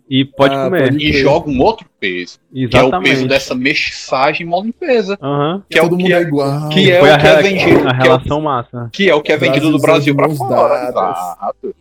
e 0.10 0.26
pode 0.26 0.56
Ah, 0.56 0.66
comer. 0.66 0.94
E 1.00 1.14
joga 1.14 1.50
um 1.50 1.62
outro 1.62 1.86
peso, 2.00 2.40
que 2.52 2.64
é 2.64 2.66
o 2.66 2.68
Exatamente. 2.88 3.10
peso 3.12 3.28
dessa 3.28 3.54
mestiçagem 3.56 4.46
mal 4.48 4.64
limpeza. 4.64 5.18
Aham. 5.22 5.64
Que 5.70 5.78
é 5.78 5.82
o 5.82 5.86
Todo 5.90 5.98
que 5.98 6.04
mundo 6.04 6.12
é 6.14 6.18
é, 6.18 6.22
igual. 6.22 6.70
que 6.70 6.92
é 6.92 7.00
Foi 7.00 7.10
o 7.10 7.14
a, 7.14 7.18
que 7.20 7.28
é 7.28 7.42
vendido. 7.42 7.88
a 7.88 7.92
é 7.92 8.04
relação 8.04 8.42
massa. 8.42 8.90
que 8.92 9.10
é 9.10 9.14
o 9.16 9.22
que 9.22 9.32
é 9.32 9.38
vendido 9.38 9.70
do 9.72 9.80
Brasil 9.80 10.16
de 10.16 10.36
fora. 10.36 10.90
Exato. 10.90 11.76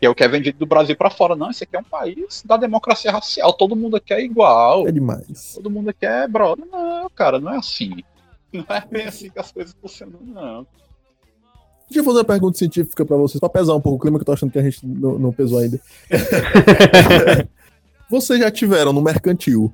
Que 0.00 0.06
é 0.06 0.08
o 0.10 0.14
que 0.14 0.24
é 0.24 0.28
vendido 0.28 0.58
do 0.58 0.66
Brasil 0.66 0.96
pra 0.96 1.10
fora. 1.10 1.34
Não, 1.36 1.50
isso 1.50 1.64
aqui 1.64 1.76
é 1.76 1.80
um 1.80 1.84
país 1.84 2.42
da 2.46 2.56
democracia 2.56 3.10
racial. 3.12 3.52
Todo 3.52 3.74
mundo 3.76 3.96
aqui 3.96 4.14
é 4.14 4.22
igual. 4.24 4.86
É 4.88 4.92
demais. 4.92 5.52
Todo 5.56 5.68
mundo 5.70 5.90
aqui 5.90 6.06
é 6.06 6.26
brother. 6.26 6.64
Não, 6.70 7.10
cara, 7.14 7.38
não 7.40 7.52
é 7.52 7.58
assim. 7.58 8.02
Não 8.52 8.64
é 8.70 8.82
bem 8.90 9.06
assim 9.06 9.28
que 9.28 9.38
as 9.38 9.52
coisas 9.52 9.76
funcionam, 9.82 10.20
não. 10.24 10.66
Deixa 11.88 12.00
eu 12.00 12.04
fazer 12.04 12.18
uma 12.18 12.24
pergunta 12.24 12.58
científica 12.58 13.04
pra 13.04 13.16
vocês, 13.16 13.40
pra 13.40 13.48
pesar 13.48 13.74
um 13.74 13.80
pouco 13.80 13.96
o 13.96 14.00
clima 14.00 14.18
que 14.18 14.22
eu 14.22 14.26
tô 14.26 14.32
achando 14.32 14.50
que 14.52 14.58
a 14.58 14.62
gente 14.62 14.86
não, 14.86 15.18
não 15.18 15.32
pesou 15.32 15.58
ainda. 15.58 15.80
vocês 18.10 18.38
já 18.38 18.50
tiveram 18.50 18.92
no 18.92 19.00
mercantil 19.00 19.72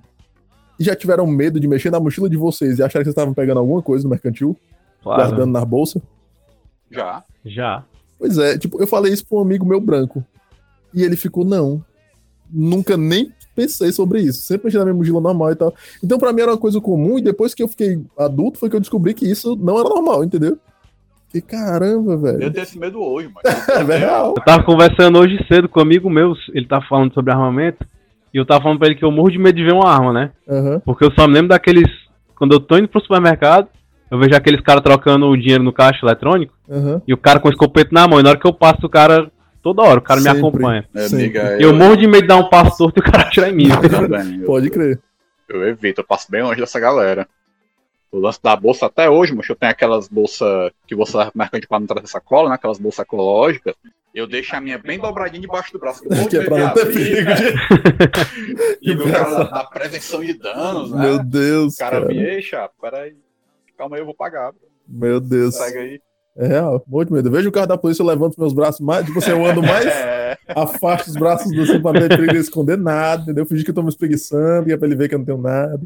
e 0.79 0.85
já 0.85 0.95
tiveram 0.95 1.27
medo 1.27 1.59
de 1.61 1.67
mexer 1.69 1.91
na 1.91 2.01
mochila 2.01 2.29
de 2.29 2.37
vocês 2.37 2.79
e 2.79 2.83
acharam 2.83 3.03
que 3.03 3.07
vocês 3.07 3.13
estavam 3.13 3.35
pegando 3.35 3.59
alguma 3.59 3.83
coisa 3.83 4.05
no 4.05 4.11
mercantil, 4.11 4.57
Claro. 5.03 5.23
guardando 5.23 5.53
na 5.53 5.65
bolsa? 5.65 6.01
Já. 6.91 7.23
Já. 7.45 7.85
Pois 8.19 8.39
é, 8.39 8.57
tipo, 8.57 8.81
eu 8.81 8.87
falei 8.87 9.13
isso 9.13 9.27
pra 9.27 9.39
um 9.39 9.41
amigo 9.43 9.67
meu 9.67 9.81
branco. 9.81 10.25
E 10.93 11.03
ele 11.03 11.17
ficou, 11.17 11.45
não. 11.45 11.85
Nunca 12.51 12.97
nem 12.97 13.33
pensei 13.55 13.93
sobre 13.93 14.21
isso. 14.21 14.43
Sempre 14.43 14.67
mexi 14.67 14.79
na 14.79 14.85
minha 14.85 14.95
mochila 14.95 15.21
normal 15.21 15.51
e 15.53 15.57
tal. 15.57 15.75
Então, 16.03 16.19
pra 16.19 16.33
mim 16.33 16.41
era 16.43 16.53
uma 16.53 16.59
coisa 16.59 16.81
comum, 16.81 17.19
e 17.19 17.23
depois 17.23 17.53
que 17.55 17.63
eu 17.63 17.69
fiquei 17.69 18.01
adulto, 18.17 18.59
foi 18.59 18.71
que 18.71 18.77
eu 18.77 18.81
descobri 18.81 19.13
que 19.15 19.29
isso 19.29 19.57
não 19.57 19.79
era 19.79 19.89
normal, 19.89 20.25
entendeu? 20.25 20.57
Que 21.35 21.41
caramba, 21.43 22.13
Eu 22.13 22.19
velho. 22.21 22.51
tenho 22.53 22.63
esse 22.63 22.79
medo 22.79 23.03
hoje, 23.03 23.29
mas. 23.35 23.45
É 23.91 23.97
real. 23.99 24.35
Eu 24.37 24.45
tava 24.45 24.63
conversando 24.63 25.19
hoje 25.19 25.45
cedo 25.49 25.69
com 25.69 25.81
um 25.81 25.83
amigo 25.83 26.09
meu, 26.09 26.33
ele 26.53 26.65
tava 26.67 26.85
falando 26.89 27.13
sobre 27.13 27.33
armamento, 27.33 27.85
e 28.33 28.39
eu 28.39 28.47
tava 28.47 28.63
falando 28.63 28.79
pra 28.79 28.87
ele 28.87 28.95
que 28.97 29.05
eu 29.05 29.11
morro 29.11 29.31
de 29.33 29.39
medo 29.39 29.57
de 29.57 29.65
ver 29.65 29.73
uma 29.73 29.91
arma, 29.91 30.13
né? 30.13 30.31
Aham. 30.49 30.81
Porque 30.85 31.05
eu 31.05 31.11
só 31.19 31.27
me 31.27 31.35
lembro 31.35 31.49
daqueles. 31.49 31.89
Quando 32.37 32.53
eu 32.53 32.61
tô 32.61 32.79
indo 32.79 32.87
pro 32.87 33.01
supermercado, 33.01 33.67
eu 34.11 34.17
vejo 34.19 34.35
aqueles 34.37 34.61
caras 34.61 34.83
trocando 34.83 35.27
o 35.27 35.37
dinheiro 35.37 35.65
no 35.65 35.73
caixa 35.73 36.07
eletrônico, 36.07 36.55
Aham. 36.71 37.03
e 37.07 37.13
o 37.13 37.17
cara 37.19 37.41
com 37.41 37.49
o 37.49 37.51
escopeta 37.51 37.91
na 37.93 38.07
mão, 38.07 38.21
e 38.21 38.23
na 38.23 38.31
hora 38.31 38.39
que 38.39 38.47
eu 38.47 38.53
passo, 38.55 38.87
o 38.87 38.89
cara. 38.89 39.29
Toda 39.61 39.83
hora, 39.83 39.99
o 39.99 40.03
cara 40.03 40.21
me 40.21 40.25
Sempre. 40.27 40.39
acompanha. 40.41 40.85
É, 40.95 41.07
amiga, 41.07 41.57
Eu 41.59 41.75
morro 41.75 41.97
de 41.97 42.07
medo 42.07 42.21
de 42.23 42.29
dar 42.29 42.37
um 42.37 42.51
passo 42.51 42.77
torto 42.77 42.99
e 42.99 43.01
o 43.01 43.03
cara 43.11 43.23
atirar 43.23 43.49
em 43.51 43.55
mim. 43.57 43.69
eu. 43.71 43.81
Eu, 44.41 44.45
Pode 44.47 44.69
crer. 44.69 45.01
eu 45.49 45.67
evito, 45.67 46.03
eu 46.03 46.05
passo 46.07 46.31
bem 46.31 46.43
longe 46.43 46.61
dessa 46.61 46.79
galera. 46.79 47.27
O 48.15 48.21
lance 48.21 48.39
da 48.41 48.55
bolsa 48.55 48.87
até 48.87 49.11
hoje, 49.11 49.35
eu 49.37 49.57
tenho 49.57 49.73
aquelas 49.73 50.07
bolsas 50.07 50.71
que 50.87 50.95
você 50.95 51.19
pro 51.19 51.33
mercante 51.35 51.67
pra 51.67 51.81
não 51.81 51.87
trazer 51.89 52.07
sacola, 52.07 52.49
né? 52.49 52.55
Aquelas 52.55 52.79
bolsas 52.79 53.01
ecológicas. 53.01 53.75
Eu 54.15 54.29
deixo 54.29 54.55
a 54.55 54.61
minha 54.61 54.79
bem 54.79 55.01
dobradinha 55.01 55.41
debaixo 55.41 55.73
do 55.73 55.81
braço. 55.81 56.05
morro 56.09 56.29
Que 56.29 56.37
é 56.37 56.41
de 56.43 56.47
pra 56.47 56.59
não 56.59 56.69
de 56.69 56.75
ter 56.75 56.93
perigo 56.93 57.29
né? 57.29 57.35
de. 57.35 58.79
E 58.81 58.95
no 58.95 59.11
caso 59.11 59.51
da, 59.51 59.65
prevenção 59.65 60.25
de 60.25 60.33
danos, 60.35 60.93
né? 60.93 61.03
Meu 61.03 61.25
Deus, 61.25 61.75
O 61.75 61.79
cara 61.79 62.03
cara. 62.03 62.07
me 62.07 62.25
ei, 62.25 62.41
chapa, 62.41 62.73
peraí. 62.81 63.17
Calma 63.77 63.97
aí, 63.97 64.03
eu 64.03 64.07
vou 64.07 64.15
pagar. 64.15 64.53
bro. 64.53 64.61
Meu 64.87 65.19
Deus. 65.19 65.57
Segue 65.57 65.79
aí. 65.79 66.01
É 66.37 66.47
real. 66.47 66.85
Muito 66.87 67.13
medo. 67.13 67.27
Eu 67.27 67.33
vejo 67.33 67.49
o 67.49 67.53
carro 67.53 67.67
da 67.67 67.77
polícia, 67.77 68.05
eu 68.05 68.07
levanto 68.07 68.39
meus 68.39 68.53
braços 68.53 68.81
mais. 68.81 69.05
Tipo 69.05 69.19
assim, 69.19 69.33
eu 69.33 69.45
ando 69.45 69.61
mais. 69.61 69.87
É, 70.47 70.61
afasto 70.61 71.09
os 71.09 71.15
braços 71.15 71.51
assim 71.59 71.81
pra 71.81 71.93
não 71.93 72.01
ter 72.01 72.09
perigo 72.09 72.33
de 72.33 72.39
esconder 72.39 72.77
nada, 72.77 73.23
entendeu? 73.23 73.47
Fingir 73.47 73.65
que 73.65 73.71
eu 73.71 73.75
tô 73.75 73.83
me 73.83 73.89
espreguiçando, 73.89 74.67
que 74.67 74.73
é 74.73 74.77
pra 74.77 74.87
ele 74.87 74.97
ver 74.97 75.09
que 75.09 75.15
eu 75.15 75.19
não 75.19 75.25
tenho 75.25 75.39
nada. 75.39 75.81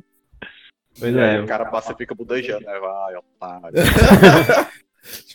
Pois 0.99 1.17
aí 1.17 1.37
é. 1.37 1.41
o 1.41 1.47
cara 1.47 1.65
passa 1.67 1.93
e 1.93 1.97
fica 1.97 2.15
budejando, 2.15 2.65
né? 2.65 2.79
Vai, 2.79 3.15
otário. 3.17 3.75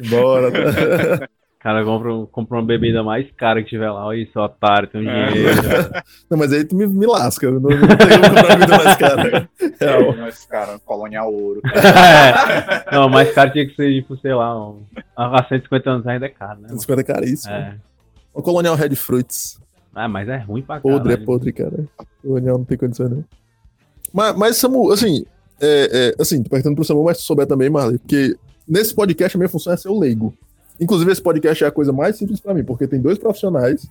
Embora. 0.03 0.49
O 0.49 1.27
cara 1.63 1.83
compra, 1.85 2.13
um- 2.13 2.25
compra 2.25 2.57
uma 2.57 2.65
bebida 2.65 3.01
mais 3.03 3.29
cara 3.37 3.63
que 3.63 3.69
tiver 3.69 3.89
lá. 3.89 4.05
Olha 4.05 4.17
isso, 4.17 4.37
otário, 4.39 4.87
tem 4.89 5.01
um 5.01 5.09
É. 5.09 5.31
dinheiro. 5.31 5.61
Não, 6.29 6.37
mas 6.37 6.51
aí 6.51 6.65
tu 6.65 6.75
me, 6.75 6.85
me 6.85 7.05
lasca. 7.05 7.45
Eu 7.45 7.53
não, 7.53 7.61
não 7.61 7.69
tenho 7.69 8.21
como 8.21 8.35
comprar 8.35 8.57
vida 8.59 8.77
mais 8.77 8.95
cara. 8.97 9.49
Real. 9.79 10.17
Mas, 10.17 10.45
cara, 10.45 10.79
colonial 10.79 11.33
ouro. 11.33 11.61
É. 11.65 12.95
Não, 12.95 13.07
mais 13.09 13.33
caro 13.33 13.51
tinha 13.51 13.65
que 13.67 13.75
ser, 13.75 13.93
tipo, 14.01 14.17
sei 14.17 14.33
lá, 14.33 14.69
um, 14.69 14.83
a 15.15 15.43
150 15.47 15.89
anos 15.89 16.07
ainda 16.07 16.25
é 16.25 16.29
caro, 16.29 16.59
né? 16.59 16.67
mano? 16.67 16.79
50 16.81 17.01
é 17.01 17.03
caríssimo. 17.03 17.53
É. 17.53 17.75
O 18.33 18.41
Colonial 18.41 18.75
Red 18.75 18.95
Fruits. 18.95 19.59
Ah, 19.95 20.07
mas 20.07 20.27
é 20.27 20.37
ruim 20.37 20.63
pra 20.63 20.79
caralho. 20.81 20.99
Podre 20.99 21.13
é 21.13 21.17
podre, 21.17 21.53
cara. 21.53 21.85
O 21.99 22.27
Colonial 22.27 22.57
não 22.57 22.65
tem 22.65 22.77
condição, 22.77 23.07
não. 23.07 23.23
Mas, 24.11 24.35
mas 24.35 24.57
Samu, 24.57 24.91
assim, 24.91 25.23
é, 25.59 26.13
é, 26.17 26.21
assim, 26.21 26.41
tô 26.41 26.49
perguntando 26.49 26.75
pro 26.75 26.85
Samu, 26.85 27.03
mas 27.03 27.17
se 27.17 27.23
souber 27.23 27.47
também, 27.47 27.69
Marley, 27.69 27.99
porque 27.99 28.35
nesse 28.67 28.93
podcast 28.93 29.35
a 29.35 29.39
minha 29.39 29.49
função 29.49 29.73
é 29.73 29.77
ser 29.77 29.89
o 29.89 29.99
leigo. 29.99 30.33
Inclusive, 30.79 31.11
esse 31.11 31.21
podcast 31.21 31.63
é 31.63 31.67
a 31.67 31.71
coisa 31.71 31.93
mais 31.93 32.17
simples 32.17 32.39
pra 32.39 32.53
mim, 32.53 32.63
porque 32.63 32.87
tem 32.87 32.99
dois 32.99 33.17
profissionais, 33.17 33.87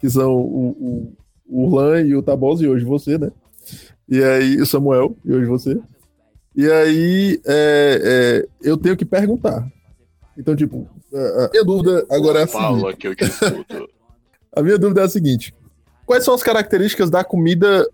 que 0.00 0.10
são 0.10 0.34
o, 0.34 0.68
o, 0.70 1.12
o 1.48 1.64
Urlan 1.64 2.02
e 2.02 2.14
o 2.14 2.22
Tabosa, 2.22 2.64
e 2.64 2.68
hoje 2.68 2.84
você, 2.84 3.16
né? 3.16 3.30
E 4.08 4.22
aí, 4.22 4.60
o 4.60 4.66
Samuel, 4.66 5.16
e 5.24 5.32
hoje 5.32 5.46
você. 5.46 5.80
E 6.54 6.70
aí, 6.70 7.40
é, 7.46 8.44
é, 8.44 8.68
eu 8.68 8.76
tenho 8.76 8.96
que 8.96 9.04
perguntar. 9.04 9.66
Então, 10.36 10.54
tipo, 10.54 10.88
a 11.12 11.46
a 11.46 11.50
minha 11.50 11.64
dúvida 11.64 12.04
agora 12.10 12.40
é 12.40 12.42
a 12.42 12.46
seguinte. 12.46 12.96
Que 12.96 13.08
eu 13.08 13.16
te 13.16 13.24
escuto. 13.24 13.88
A 14.56 14.62
minha 14.62 14.78
dúvida 14.78 15.00
é 15.00 15.04
a 15.04 15.08
seguinte: 15.08 15.52
quais 16.06 16.24
são 16.24 16.32
as 16.32 16.42
características 16.42 17.10
da 17.10 17.24
comida 17.24 17.84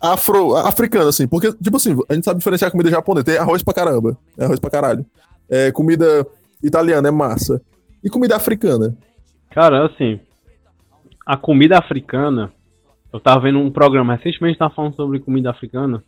afro, 0.00 0.56
africana, 0.56 1.08
assim? 1.08 1.26
Porque, 1.26 1.52
tipo 1.52 1.76
assim, 1.76 1.96
a 2.08 2.14
gente 2.14 2.24
sabe 2.24 2.38
diferenciar 2.38 2.70
comida 2.70 2.90
japonesa. 2.90 3.24
Tem 3.24 3.36
arroz 3.36 3.62
pra 3.62 3.74
caramba. 3.74 4.16
É 4.36 4.44
arroz 4.44 4.60
pra 4.60 4.70
caralho. 4.70 5.04
É, 5.48 5.72
comida 5.72 6.26
italiana 6.62 7.08
é 7.08 7.10
massa. 7.10 7.60
E 8.02 8.08
comida 8.08 8.36
africana? 8.36 8.96
Cara, 9.50 9.86
assim, 9.86 10.20
a 11.26 11.36
comida 11.36 11.78
africana, 11.78 12.52
eu 13.12 13.20
tava 13.20 13.40
vendo 13.40 13.58
um 13.58 13.70
programa, 13.70 14.14
recentemente 14.14 14.58
tava 14.58 14.74
falando 14.74 14.94
sobre 14.94 15.18
comida 15.20 15.50
africana, 15.50 16.02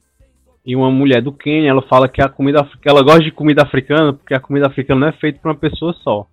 e 0.65 0.77
uma 0.77 0.91
mulher 0.91 1.23
do 1.23 1.33
Quênia, 1.33 1.71
ela 1.71 1.83
fala 1.83 2.09
que 2.09 2.23
a 2.23 2.29
comida 2.29 2.67
ela 2.85 3.03
gosta 3.03 3.23
de 3.23 3.31
comida 3.31 3.63
africana 3.63 4.13
porque 4.13 4.35
a 4.35 4.41
comida 4.41 4.67
africana 4.67 5.01
não 5.01 5.09
é 5.09 5.13
feita 5.13 5.39
pra 5.41 5.53
uma 5.53 5.59
pessoa 5.59 5.95
só. 6.03 6.27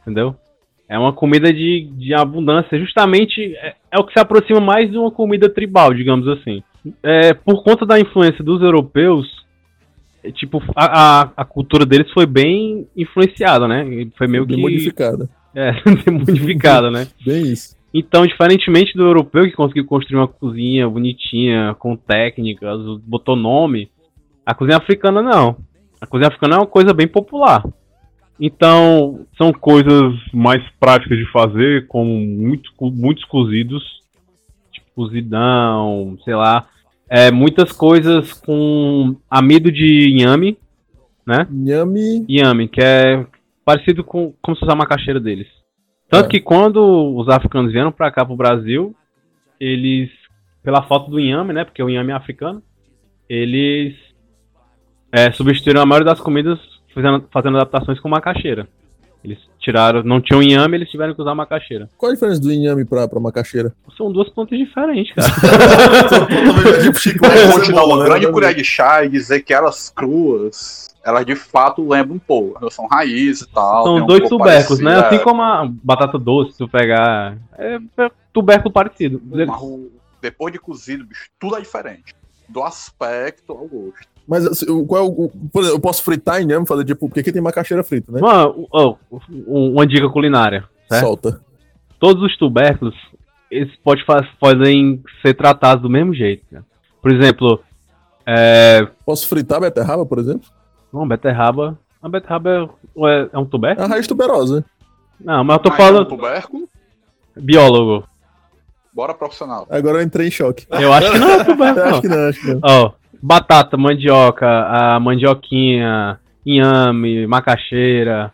Entendeu? 0.00 0.34
É 0.88 0.98
uma 0.98 1.12
comida 1.12 1.52
de, 1.52 1.88
de 1.96 2.14
abundância, 2.14 2.78
justamente 2.78 3.54
é, 3.56 3.76
é 3.92 3.98
o 3.98 4.04
que 4.04 4.12
se 4.12 4.18
aproxima 4.18 4.60
mais 4.60 4.90
de 4.90 4.96
uma 4.96 5.10
comida 5.10 5.48
tribal, 5.48 5.94
digamos 5.94 6.26
assim. 6.26 6.62
É, 7.02 7.34
por 7.34 7.62
conta 7.62 7.84
da 7.84 8.00
influência 8.00 8.42
dos 8.42 8.62
europeus, 8.62 9.26
é, 10.22 10.30
tipo, 10.30 10.62
a, 10.74 11.22
a, 11.22 11.32
a 11.38 11.44
cultura 11.44 11.84
deles 11.84 12.10
foi 12.12 12.26
bem 12.26 12.86
influenciada, 12.96 13.66
né? 13.66 13.84
Foi 14.16 14.26
meio 14.26 14.46
Bem 14.46 14.56
que 14.56 14.62
modificada. 14.62 15.28
é, 15.54 15.72
modificada, 16.10 16.90
né? 16.90 17.06
Bem 17.24 17.42
isso. 17.52 17.76
Então, 17.92 18.24
diferentemente 18.24 18.96
do 18.96 19.02
europeu 19.02 19.44
que 19.44 19.52
conseguiu 19.52 19.84
construir 19.84 20.16
uma 20.16 20.28
cozinha 20.28 20.88
bonitinha, 20.88 21.74
com 21.78 21.96
técnicas, 21.96 22.78
botou 23.04 23.34
nome, 23.34 23.90
a 24.46 24.54
cozinha 24.54 24.76
africana 24.78 25.20
não. 25.20 25.56
A 26.00 26.06
cozinha 26.06 26.28
africana 26.28 26.54
é 26.54 26.58
uma 26.58 26.66
coisa 26.66 26.94
bem 26.94 27.08
popular. 27.08 27.64
Então, 28.38 29.26
são 29.36 29.52
coisas 29.52 30.14
mais 30.32 30.62
práticas 30.78 31.18
de 31.18 31.30
fazer, 31.30 31.86
como 31.88 32.10
muito, 32.10 32.70
muitos 32.80 33.24
cozidos, 33.24 33.99
tipo 34.90 34.94
cozidão, 34.94 36.18
sei 36.24 36.34
lá. 36.34 36.66
É, 37.08 37.30
muitas 37.30 37.72
coisas 37.72 38.32
com 38.32 39.16
amido 39.28 39.70
de 39.72 40.10
inhame, 40.10 40.58
né? 41.26 41.46
Nhame. 41.50 42.24
Yami, 42.28 42.68
que 42.68 42.80
é 42.80 43.26
parecido 43.64 44.04
com 44.04 44.32
como 44.40 44.56
se 44.56 44.60
fosse 44.60 44.72
a 44.72 44.76
macaxeira 44.76 45.18
deles. 45.18 45.46
Tanto 46.08 46.26
É. 46.26 46.28
que 46.28 46.40
quando 46.40 46.80
os 47.16 47.28
africanos 47.28 47.72
vieram 47.72 47.92
pra 47.92 48.10
cá 48.10 48.24
pro 48.24 48.36
Brasil, 48.36 48.94
eles, 49.58 50.10
pela 50.62 50.82
falta 50.82 51.10
do 51.10 51.20
inhame, 51.20 51.52
né, 51.52 51.64
porque 51.64 51.82
o 51.82 51.88
inhame 51.90 52.10
é 52.12 52.14
africano, 52.14 52.62
eles 53.28 53.94
é, 55.12 55.30
substituíram 55.32 55.80
a 55.82 55.86
maioria 55.86 56.12
das 56.12 56.20
comidas 56.20 56.58
fazendo, 56.94 57.28
fazendo 57.32 57.56
adaptações 57.56 57.98
com 58.00 58.08
macaxeira. 58.08 58.68
Eles 59.22 59.38
tiraram, 59.58 60.02
não 60.02 60.20
tinham 60.20 60.42
inhame, 60.42 60.78
eles 60.78 60.90
tiveram 60.90 61.14
que 61.14 61.20
usar 61.20 61.34
macaxeira. 61.34 61.90
Qual 61.98 62.10
a 62.10 62.14
diferença 62.14 62.40
do 62.40 62.50
inhame 62.50 62.84
pra, 62.84 63.06
pra 63.06 63.20
macaxeira? 63.20 63.74
São 63.96 64.10
duas 64.10 64.30
plantas 64.30 64.58
diferentes, 64.58 65.14
cara. 65.14 65.28
tipo 66.82 66.98
te 66.98 67.18
dar 67.18 67.64
cebola, 67.64 67.94
uma 67.94 68.02
né? 68.02 68.08
grande 68.08 68.32
colher 68.32 68.54
de 68.54 68.64
chá 68.64 69.04
e 69.04 69.10
dizer 69.10 69.40
que 69.40 69.52
elas 69.52 69.90
cruas, 69.90 70.88
elas 71.04 71.26
de 71.26 71.36
fato 71.36 71.86
lembram 71.86 72.16
um 72.16 72.20
pouco. 72.20 72.58
Elas 72.60 72.72
são 72.72 72.86
raízes 72.86 73.42
e 73.42 73.48
tal. 73.50 73.84
São 73.84 73.96
um 73.96 74.06
dois 74.06 74.26
tubérculos, 74.26 74.80
né? 74.80 74.94
Assim 74.96 75.18
como 75.18 75.42
a 75.42 75.68
batata 75.70 76.18
doce, 76.18 76.52
se 76.52 76.58
tu 76.58 76.68
pegar. 76.68 77.36
É, 77.58 77.78
é 77.98 78.10
tubérculo 78.32 78.72
parecido. 78.72 79.20
é. 79.34 79.44
Mas 79.44 79.60
depois 80.22 80.52
de 80.52 80.58
cozido, 80.58 81.04
bicho, 81.04 81.28
tudo 81.38 81.56
é 81.56 81.60
diferente. 81.60 82.14
Do 82.48 82.62
aspecto 82.62 83.52
ao 83.52 83.66
gosto. 83.66 84.08
Mas 84.30 84.46
assim, 84.46 84.86
qual 84.86 85.02
é 85.02 85.06
o, 85.08 85.28
por 85.52 85.60
exemplo, 85.62 85.76
eu 85.78 85.80
posso 85.80 86.04
fritar 86.04 86.40
inhame, 86.40 86.64
fazer 86.64 86.84
tipo, 86.84 87.08
porque 87.08 87.18
aqui 87.18 87.32
tem 87.32 87.42
macaxeira 87.42 87.82
frita, 87.82 88.12
né? 88.12 88.20
Mano, 88.20 88.68
um- 89.48 89.72
uma 89.72 89.84
dica 89.84 90.08
culinária. 90.08 90.62
certo? 90.88 91.04
Solta. 91.04 91.40
Todos 91.98 92.22
os 92.22 92.36
tubérculos, 92.36 92.94
eles 93.50 93.74
pode 93.82 94.04
fa- 94.04 94.24
podem 94.38 95.02
ser 95.20 95.34
tratados 95.34 95.82
do 95.82 95.90
mesmo 95.90 96.14
jeito. 96.14 96.44
cara. 96.50 96.64
Por 97.02 97.10
exemplo, 97.10 97.60
é. 98.24 98.86
Posso 99.04 99.26
fritar 99.26 99.60
beterraba, 99.60 100.06
por 100.06 100.18
exemplo? 100.20 100.48
Não, 100.92 101.06
beterraba. 101.08 101.76
A 102.00 102.08
beterraba 102.08 102.50
é, 102.50 102.62
é- 103.06 103.28
é 103.32 103.38
um 103.38 103.42
É 103.42 103.46
tubérculo? 103.46 103.84
a 103.86 103.88
raiz 103.90 104.06
tuberosa. 104.06 104.64
Não, 105.20 105.42
mas 105.44 105.56
eu 105.56 105.62
tô 105.64 105.68
Mas 105.70 105.78
é 105.78 105.82
um 105.82 105.86
falando. 105.86 106.08
tubérculo, 106.08 106.68
Biólogo. 107.36 108.04
bora 108.92 109.12
profissional. 109.14 109.66
Agora 109.70 109.98
eu 109.98 110.02
entrei 110.02 110.28
em 110.28 110.30
choque. 110.30 110.66
Eu 110.70 110.92
acho 110.92 111.10
que 111.12 111.18
não 111.18 111.28
é 111.30 111.34
Eu 111.40 111.44
tubérculo, 111.44 111.84
acho 111.86 112.00
que 112.00 112.08
não, 112.08 112.28
acho 112.28 112.40
que 112.40 112.54
não. 112.54 112.60
Ó, 112.62 112.92
batata, 113.22 113.76
mandioca, 113.76 114.46
a 114.46 115.00
mandioquinha, 115.00 116.18
inhame, 116.44 117.26
macaxeira. 117.26 118.32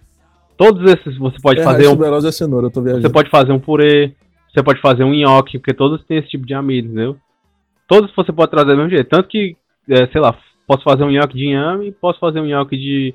Todos 0.57 0.91
esses 0.91 1.19
você 1.19 1.37
pode 1.43 1.61
é, 1.61 1.65
fazer 1.65 1.89
um, 1.89 2.27
é 2.27 2.33
cenoura, 2.33 2.67
eu 2.67 2.71
tô 2.71 2.81
viajando. 2.81 3.03
você 3.03 3.13
pode 3.13 3.31
fazer 3.31 3.53
um 3.53 3.59
purê, 3.59 4.15
você 4.53 4.63
pode 4.63 4.81
fazer 4.81 5.05
um 5.05 5.13
nhoque, 5.13 5.59
porque 5.59 5.75
todos 5.75 6.03
têm 6.05 6.19
esse 6.19 6.29
tipo 6.29 6.47
de 6.47 6.55
amido, 6.55 6.89
entendeu? 6.89 7.17
Todos 7.87 8.15
você 8.15 8.33
pode 8.33 8.51
trazer 8.51 8.71
do 8.71 8.77
mesmo 8.77 8.91
jeito, 8.91 9.09
tanto 9.09 9.29
que, 9.29 9.57
é, 9.89 10.07
sei 10.09 10.21
lá, 10.21 10.37
posso 10.67 10.83
fazer 10.83 11.05
um 11.05 11.11
nhoque 11.11 11.37
de 11.37 11.47
inhame, 11.47 11.93
posso 11.93 12.19
fazer 12.19 12.41
um 12.41 12.47
nhoque 12.47 12.77
de 12.77 13.15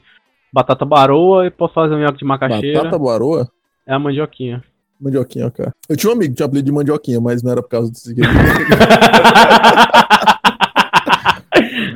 batata 0.54 0.86
baroa 0.86 1.48
e 1.48 1.50
posso 1.50 1.74
fazer 1.74 1.96
um 1.96 2.00
nhoque 2.00 2.20
de 2.20 2.26
macaxeira. 2.26 2.84
Batata 2.84 3.00
baroa? 3.00 3.50
É 3.88 3.94
a 3.94 4.00
mandioquinha. 4.00 4.64
Mandioquinha, 5.00 5.50
cara. 5.50 5.72
Eu 5.90 5.98
tinha 5.98 6.12
um 6.12 6.16
amigo 6.16 6.32
que 6.32 6.38
tinha 6.38 6.46
apelido 6.46 6.68
de 6.68 6.72
mandioquinha, 6.72 7.20
mas 7.20 7.42
não 7.42 7.52
era 7.52 7.64
por 7.64 7.70
causa 7.70 7.92
disso 7.92 8.12
aqui. 8.12 8.22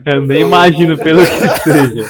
Eu 0.06 0.26
nem 0.26 0.42
imagino 0.42 0.98
pelo 0.98 1.20
que 1.20 1.26
seja. 1.64 2.06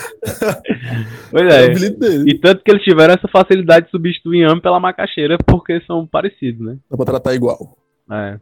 Pois 1.31 1.53
é. 1.53 1.69
dele. 1.69 2.31
E 2.31 2.39
tanto 2.39 2.63
que 2.63 2.71
eles 2.71 2.83
tiveram 2.83 3.13
essa 3.13 3.27
facilidade 3.27 3.85
de 3.85 3.91
substituir 3.91 4.39
inhame 4.39 4.61
pela 4.61 4.79
macaxeira 4.79 5.37
porque 5.45 5.81
são 5.81 6.05
parecidos, 6.05 6.65
né? 6.65 6.77
Dá 6.89 6.97
pra 6.97 7.05
tratar 7.05 7.33
igual. 7.33 7.77
É. 8.11 8.39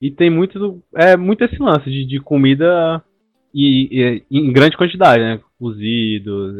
E 0.00 0.10
tem 0.10 0.30
muito, 0.30 0.80
é, 0.94 1.16
muito 1.16 1.44
esse 1.44 1.58
lance 1.58 1.90
de, 1.90 2.04
de 2.04 2.20
comida 2.20 3.02
e, 3.52 4.22
e- 4.30 4.38
em 4.38 4.52
grande 4.52 4.76
quantidade, 4.76 5.22
né? 5.22 5.40
Cozidos. 5.58 6.54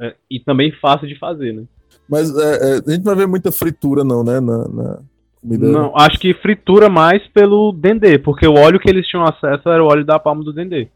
é, 0.00 0.14
e 0.30 0.38
também 0.38 0.70
fácil 0.80 1.08
de 1.08 1.18
fazer, 1.18 1.52
né? 1.52 1.64
Mas 2.08 2.36
é, 2.36 2.54
é, 2.54 2.72
a 2.74 2.90
gente 2.90 2.98
não 3.04 3.14
vai 3.14 3.16
ver 3.16 3.26
muita 3.26 3.50
fritura, 3.50 4.04
não, 4.04 4.22
né? 4.22 4.38
Na, 4.40 4.58
na 4.68 4.98
comida. 5.40 5.66
Não, 5.66 5.92
acho 5.96 6.18
que 6.18 6.34
fritura 6.34 6.88
mais 6.88 7.26
pelo 7.28 7.72
dendê, 7.72 8.18
porque 8.18 8.46
o 8.46 8.54
óleo 8.54 8.78
que 8.78 8.88
eles 8.88 9.06
tinham 9.06 9.24
acesso 9.24 9.68
era 9.68 9.82
o 9.82 9.86
óleo 9.88 10.04
da 10.04 10.18
palma 10.18 10.44
do 10.44 10.52
dendê. 10.52 10.88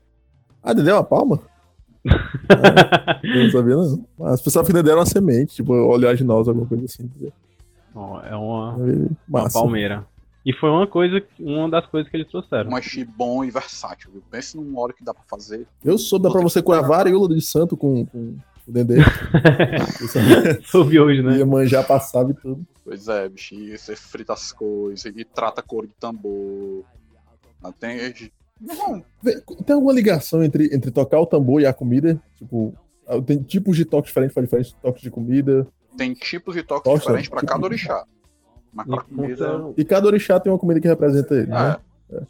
Ah, 0.68 0.74
Dedé 0.74 0.90
é 0.90 0.94
uma 0.94 1.02
palma? 1.02 1.40
Ah, 2.50 3.18
eu 3.24 3.44
não 3.44 3.50
sabia, 3.50 3.74
não. 3.74 4.26
As 4.26 4.42
pessoas 4.42 4.68
que 4.68 4.76
era 4.76 4.96
uma 4.96 5.06
semente, 5.06 5.54
tipo 5.54 5.72
oleaginosa, 5.72 6.50
alguma 6.50 6.66
coisa 6.66 6.84
assim. 6.84 7.10
Ó, 7.94 8.20
é 8.20 8.36
uma, 8.36 8.76
uma 9.26 9.50
palmeira. 9.50 10.06
E 10.44 10.52
foi 10.52 10.68
uma 10.68 10.86
coisa, 10.86 11.22
uma 11.40 11.70
das 11.70 11.86
coisas 11.86 12.10
que 12.10 12.18
eles 12.18 12.28
trouxeram. 12.28 12.70
Um 12.70 12.76
achi 12.76 13.02
bom 13.02 13.42
e 13.42 13.50
versátil. 13.50 14.10
Viu? 14.12 14.22
Pense 14.30 14.58
num 14.58 14.78
óleo 14.78 14.92
que 14.92 15.02
dá 15.02 15.14
pra 15.14 15.22
fazer. 15.26 15.66
Eu 15.82 15.96
sou, 15.96 16.18
dá 16.18 16.30
pra 16.30 16.42
você 16.42 16.60
coar 16.60 16.86
varíola 16.86 17.34
de 17.34 17.40
santo 17.40 17.74
com, 17.74 18.04
com 18.04 18.18
o. 18.18 18.38
Isso 20.04 20.18
Soube 20.70 21.00
hoje, 21.00 21.22
né? 21.22 21.38
Ia 21.38 21.46
manjar, 21.46 21.86
passava 21.86 22.30
e 22.30 22.34
tudo. 22.34 22.62
Pois 22.84 23.08
é, 23.08 23.26
bicho. 23.26 23.54
E 23.54 23.78
você 23.78 23.96
frita 23.96 24.34
as 24.34 24.52
coisas 24.52 25.06
e 25.06 25.24
trata 25.24 25.62
couro 25.62 25.86
de 25.86 25.94
tambor. 25.94 26.84
Tem. 27.80 27.98
Não, 28.60 29.02
Tem 29.64 29.74
alguma 29.74 29.92
ligação 29.92 30.42
entre, 30.42 30.74
entre 30.74 30.90
tocar 30.90 31.20
o 31.20 31.26
tambor 31.26 31.60
e 31.60 31.66
a 31.66 31.72
comida? 31.72 32.20
Tipo, 32.36 32.74
ah, 33.06 33.20
tem 33.22 33.42
tipos 33.42 33.76
de 33.76 33.84
toques 33.84 34.08
diferentes 34.08 34.34
para 34.34 34.42
diferentes 34.42 34.72
toques 34.82 35.02
de 35.02 35.10
comida. 35.10 35.66
tem 35.96 36.12
tipos 36.14 36.54
de 36.54 36.62
toques 36.62 36.84
Poxa, 36.84 37.00
diferentes 37.00 37.28
pra 37.28 37.40
tipo- 37.40 37.52
cada 37.52 37.64
orixá. 37.64 38.04
Mas 38.72 38.86
pra 38.86 39.02
comida. 39.02 39.64
E 39.76 39.84
cada 39.84 40.06
orixá 40.06 40.38
tem 40.40 40.52
uma 40.52 40.58
comida 40.58 40.80
que 40.80 40.88
representa 40.88 41.34
ele, 41.34 41.46
né? 41.46 41.76
É, 42.12 42.20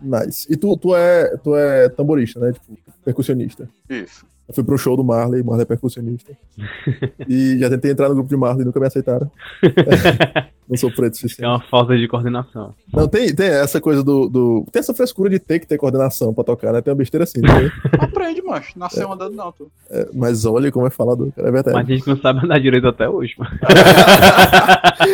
Nice. 0.00 0.46
E 0.52 0.56
tu, 0.56 0.76
tu, 0.76 0.94
é, 0.94 1.36
tu 1.38 1.56
é 1.56 1.88
tamborista, 1.88 2.38
né? 2.38 2.52
Tipo, 2.52 2.78
percussionista. 3.04 3.68
isso. 3.90 4.24
Eu 4.48 4.54
fui 4.54 4.64
pro 4.64 4.78
show 4.78 4.96
do 4.96 5.04
Marley, 5.04 5.42
Marley 5.42 5.62
é 5.62 5.66
percussionista. 5.66 6.32
e 7.28 7.58
já 7.58 7.68
tentei 7.68 7.90
entrar 7.90 8.08
no 8.08 8.14
grupo 8.14 8.30
de 8.30 8.36
Marley, 8.36 8.64
nunca 8.64 8.80
me 8.80 8.86
aceitaram. 8.86 9.30
Não 10.68 10.76
sou 10.76 10.90
preto 10.90 11.14
o 11.14 11.42
É 11.42 11.48
uma 11.48 11.62
falta 11.62 11.96
de 11.96 12.06
coordenação. 12.06 12.74
Não, 12.92 13.08
tem, 13.08 13.34
tem 13.34 13.46
essa 13.46 13.80
coisa 13.80 14.04
do, 14.04 14.28
do. 14.28 14.66
Tem 14.70 14.80
essa 14.80 14.92
frescura 14.92 15.30
de 15.30 15.38
ter 15.38 15.58
que 15.58 15.66
ter 15.66 15.78
coordenação 15.78 16.34
pra 16.34 16.44
tocar, 16.44 16.74
né? 16.74 16.82
Tem 16.82 16.92
uma 16.92 16.98
besteira 16.98 17.24
assim, 17.24 17.40
né? 17.40 17.72
Aprende, 17.98 18.42
mancho. 18.42 18.78
Nasceu 18.78 19.10
andando, 19.10 19.34
não, 19.34 19.50
tu. 19.50 19.70
É, 19.90 20.08
mas 20.12 20.44
olha 20.44 20.70
como 20.70 20.86
é 20.86 20.90
falador, 20.90 21.32
cara. 21.34 21.48
É 21.48 21.50
verdade. 21.50 21.74
Mas 21.74 21.88
a 21.88 21.90
gente 21.90 22.06
não 22.06 22.18
sabe 22.18 22.44
andar 22.44 22.60
direito 22.60 22.86
até 22.86 23.08
hoje, 23.08 23.34
mano. 23.38 23.50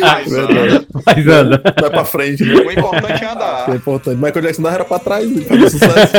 Mas, 0.01 0.29
Verdade. 0.29 0.87
Mas 1.05 1.27
anda. 1.27 1.61
Vai 1.79 1.89
pra 1.89 2.03
frente, 2.03 2.43
né? 2.43 2.53
o 2.53 2.71
importante 2.71 3.23
é 3.23 3.31
andar. 3.31 3.69
É 3.69 3.75
importante. 3.75 4.17
Michael 4.17 4.41
Jackson 4.41 4.61
não 4.61 4.69
era 4.69 4.83
pra 4.83 4.99
trás, 4.99 5.23
ele 5.23 5.45
fazia 5.45 5.69
sucesso. 5.69 6.13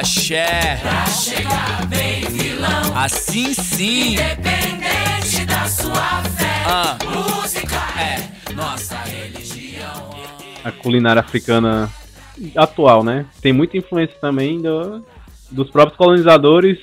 Axé. 0.00 0.78
Pra 0.82 1.06
chegar 1.06 1.86
bem 1.86 2.20
vilão. 2.28 2.94
Assim 2.94 3.54
sim. 3.54 4.12
Independente 4.12 5.46
da 5.46 5.66
sua 5.66 6.22
fé. 6.36 7.04
Música 7.06 7.76
é 7.98 8.52
nossa 8.52 8.94
religião. 8.98 10.10
A 10.62 10.70
culinária 10.70 11.20
africana 11.20 11.88
atual, 12.54 13.02
né? 13.02 13.24
Tem 13.40 13.54
muita 13.54 13.78
influência 13.78 14.14
também 14.20 14.60
do- 14.60 15.02
dos 15.50 15.70
próprios 15.70 15.96
colonizadores 15.96 16.78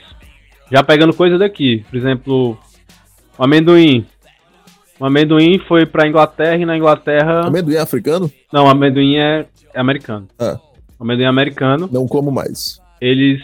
já 0.72 0.84
pegando 0.84 1.14
coisa 1.14 1.38
daqui. 1.38 1.86
Por 1.92 1.96
exemplo, 1.98 2.58
o 3.38 3.44
amendoim. 3.44 4.08
O 5.00 5.06
amendoim 5.06 5.60
foi 5.68 5.86
pra 5.86 6.08
Inglaterra 6.08 6.58
e 6.58 6.66
na 6.66 6.76
Inglaterra. 6.76 7.42
Amendoim 7.46 7.76
é 7.76 7.80
africano? 7.80 8.32
Não, 8.52 8.66
o 8.66 8.70
amendoim 8.70 9.18
é, 9.18 9.46
é 9.72 9.80
americano. 9.80 10.28
Ah. 10.40 10.58
O 10.98 11.04
amendoim 11.04 11.26
é 11.26 11.28
americano. 11.28 11.88
Não 11.92 12.08
como 12.08 12.32
mais. 12.32 12.82
Eles 13.04 13.42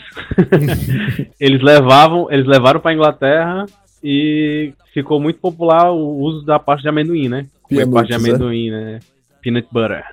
eles 1.37 1.61
levavam, 1.61 2.31
eles 2.31 2.47
levaram 2.47 2.79
pra 2.79 2.93
Inglaterra 2.93 3.65
e 4.01 4.71
ficou 4.93 5.19
muito 5.19 5.37
popular 5.39 5.91
o 5.91 6.17
uso 6.21 6.45
da 6.45 6.57
parte 6.57 6.83
de 6.83 6.87
amendoim, 6.87 7.27
né? 7.27 7.45
Peanuts, 7.67 7.93
parte 7.93 8.07
de 8.07 8.13
é? 8.13 8.15
amendoim, 8.15 8.71
né? 8.71 8.99
Peanut 9.41 9.67
butter. 9.69 10.05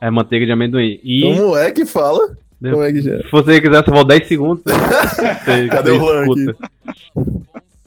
É 0.00 0.10
manteiga 0.10 0.44
de 0.44 0.50
amendoim. 0.50 0.98
E 1.04 1.22
Como 1.22 1.56
é 1.56 1.70
que 1.70 1.86
fala? 1.86 2.36
Como 2.60 2.82
é 2.82 2.92
que 2.92 3.02
já? 3.02 3.18
se 3.18 3.30
você 3.30 3.60
quiser, 3.60 3.84
você 3.84 3.90
volta 3.92 4.08
10 4.08 4.26
segundos. 4.26 4.64
Você, 4.66 5.68
Cadê 5.68 5.92
você 5.92 6.30
o 6.30 6.34
escuta. 6.34 6.70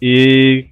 E 0.01 0.65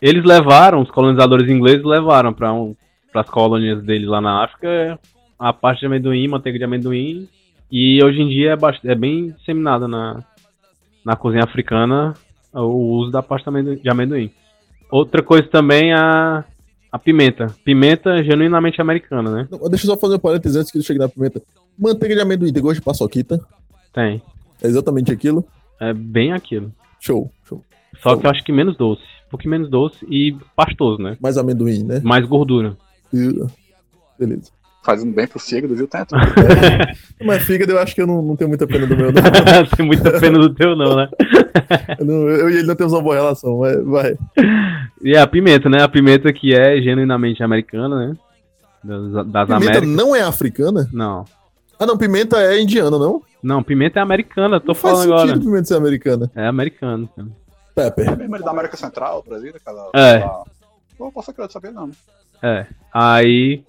eles 0.00 0.24
levaram, 0.24 0.80
os 0.82 0.90
colonizadores 0.90 1.48
ingleses 1.48 1.84
levaram 1.84 2.32
para 2.32 2.52
um, 2.52 2.74
as 3.14 3.30
colônias 3.30 3.80
deles 3.84 4.08
lá 4.08 4.20
na 4.20 4.42
África 4.42 4.98
a 5.38 5.52
parte 5.52 5.80
de 5.80 5.86
amendoim, 5.86 6.26
manteiga 6.28 6.58
de 6.58 6.64
amendoim. 6.64 7.28
E 7.72 8.04
hoje 8.04 8.20
em 8.20 8.28
dia 8.28 8.50
é, 8.52 8.56
bast- 8.56 8.86
é 8.86 8.94
bem 8.94 9.30
disseminada 9.30 9.88
na, 9.88 10.22
na 11.04 11.16
cozinha 11.16 11.42
africana 11.42 12.12
o 12.52 12.98
uso 12.98 13.10
da 13.10 13.22
pasta 13.22 13.50
de 13.50 13.88
amendoim. 13.88 14.30
Outra 14.90 15.22
coisa 15.22 15.48
também 15.48 15.90
é 15.90 15.94
a, 15.96 16.44
a 16.92 16.98
pimenta. 16.98 17.46
Pimenta 17.64 18.22
genuinamente 18.22 18.78
americana, 18.78 19.30
né? 19.30 19.48
Não, 19.50 19.58
Deixa 19.70 19.86
eu 19.86 19.94
só 19.94 19.96
fazer 19.96 20.16
um 20.16 20.18
parênteses 20.18 20.54
antes 20.58 20.70
que 20.70 20.76
eu 20.76 20.82
chegue 20.82 20.98
na 20.98 21.08
pimenta. 21.08 21.40
Manteiga 21.78 22.14
de 22.14 22.20
amendoim 22.20 22.52
tem 22.52 22.62
gosto 22.62 22.80
de 22.80 22.84
paçoquita. 22.84 23.40
Tem. 23.90 24.20
É 24.62 24.66
exatamente 24.66 25.10
aquilo. 25.10 25.42
É 25.80 25.94
bem 25.94 26.34
aquilo. 26.34 26.70
Show, 27.00 27.32
show. 27.48 27.64
Só 28.02 28.16
que 28.16 28.26
eu 28.26 28.30
acho 28.30 28.44
que 28.44 28.52
menos 28.52 28.76
doce. 28.76 29.02
Um 29.28 29.30
pouquinho 29.30 29.52
menos 29.52 29.70
doce 29.70 29.96
e 30.10 30.36
pastoso, 30.54 31.00
né? 31.02 31.16
Mais 31.18 31.38
amendoim, 31.38 31.82
né? 31.84 32.00
Mais 32.04 32.26
gordura. 32.26 32.76
E- 33.14 33.42
Beleza. 34.18 34.50
Fazendo 34.84 35.14
bem 35.14 35.28
pro 35.28 35.38
fígado, 35.38 35.76
viu, 35.76 35.86
Tento? 35.86 36.14
Mas 37.24 37.42
fígado 37.44 37.70
eu 37.72 37.78
acho 37.78 37.94
que 37.94 38.02
eu 38.02 38.06
não, 38.06 38.20
não 38.20 38.34
tenho 38.36 38.48
muita 38.48 38.66
pena 38.66 38.84
do 38.86 38.96
meu, 38.96 39.12
não. 39.12 39.22
Tem 39.76 39.86
muita 39.86 40.18
pena 40.18 40.38
do 40.38 40.52
teu, 40.54 40.74
não, 40.74 40.96
né? 40.96 41.08
Eu, 41.98 42.04
não- 42.06 42.28
eu 42.28 42.50
e 42.50 42.56
ele 42.56 42.66
não 42.66 42.74
temos 42.74 42.92
uma 42.92 43.02
boa 43.02 43.14
relação, 43.14 43.58
mas 43.58 43.82
vai. 43.84 44.16
E 45.02 45.16
a 45.16 45.26
pimenta, 45.26 45.68
né? 45.68 45.82
A 45.82 45.88
pimenta 45.88 46.32
que 46.32 46.54
é 46.54 46.80
genuinamente 46.82 47.42
americana, 47.42 48.08
né? 48.08 48.16
Das, 48.82 49.26
das 49.26 49.46
Pimenta 49.46 49.54
Américas. 49.78 49.88
não 49.88 50.16
é 50.16 50.22
africana? 50.22 50.88
Não. 50.92 51.24
Ah, 51.78 51.86
não, 51.86 51.96
pimenta 51.96 52.38
é 52.38 52.60
indiana, 52.60 52.98
não? 52.98 53.22
Não, 53.42 53.62
pimenta 53.62 53.98
é 54.00 54.02
americana, 54.02 54.60
tô 54.60 54.68
Não 54.68 54.74
faz 54.74 54.94
falando 54.98 55.08
sentido 55.18 55.30
agora. 55.32 55.40
pimenta 55.40 55.64
ser 55.64 55.74
americana. 55.76 56.30
É 56.34 56.46
americano. 56.46 57.08
cara. 57.14 57.28
Pepper. 57.74 58.16
Mesmo 58.18 58.36
ele 58.36 58.44
da 58.44 58.50
América 58.50 58.76
Central, 58.76 59.22
Brasil, 59.26 59.52
aquela. 59.54 59.90
É. 59.94 60.16
aquela- 60.16 60.44
não 60.98 61.10
posso 61.12 61.30
acreditar 61.30 61.52
saber, 61.60 61.72
não. 61.72 61.90
É. 62.42 62.66
Aí 62.92 63.62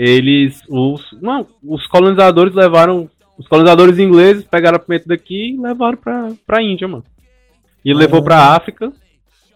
eles. 0.00 0.62
Os, 0.66 1.04
não, 1.20 1.46
os 1.62 1.86
colonizadores 1.86 2.54
levaram. 2.54 3.08
Os 3.36 3.46
colonizadores 3.46 3.98
ingleses 3.98 4.44
pegaram 4.44 4.76
a 4.76 4.78
pimenta 4.78 5.06
daqui 5.08 5.54
e 5.54 5.60
levaram 5.60 5.96
pra, 5.96 6.30
pra 6.46 6.62
Índia, 6.62 6.88
mano. 6.88 7.04
E 7.84 7.92
levou 7.92 8.22
pra 8.22 8.54
África. 8.54 8.92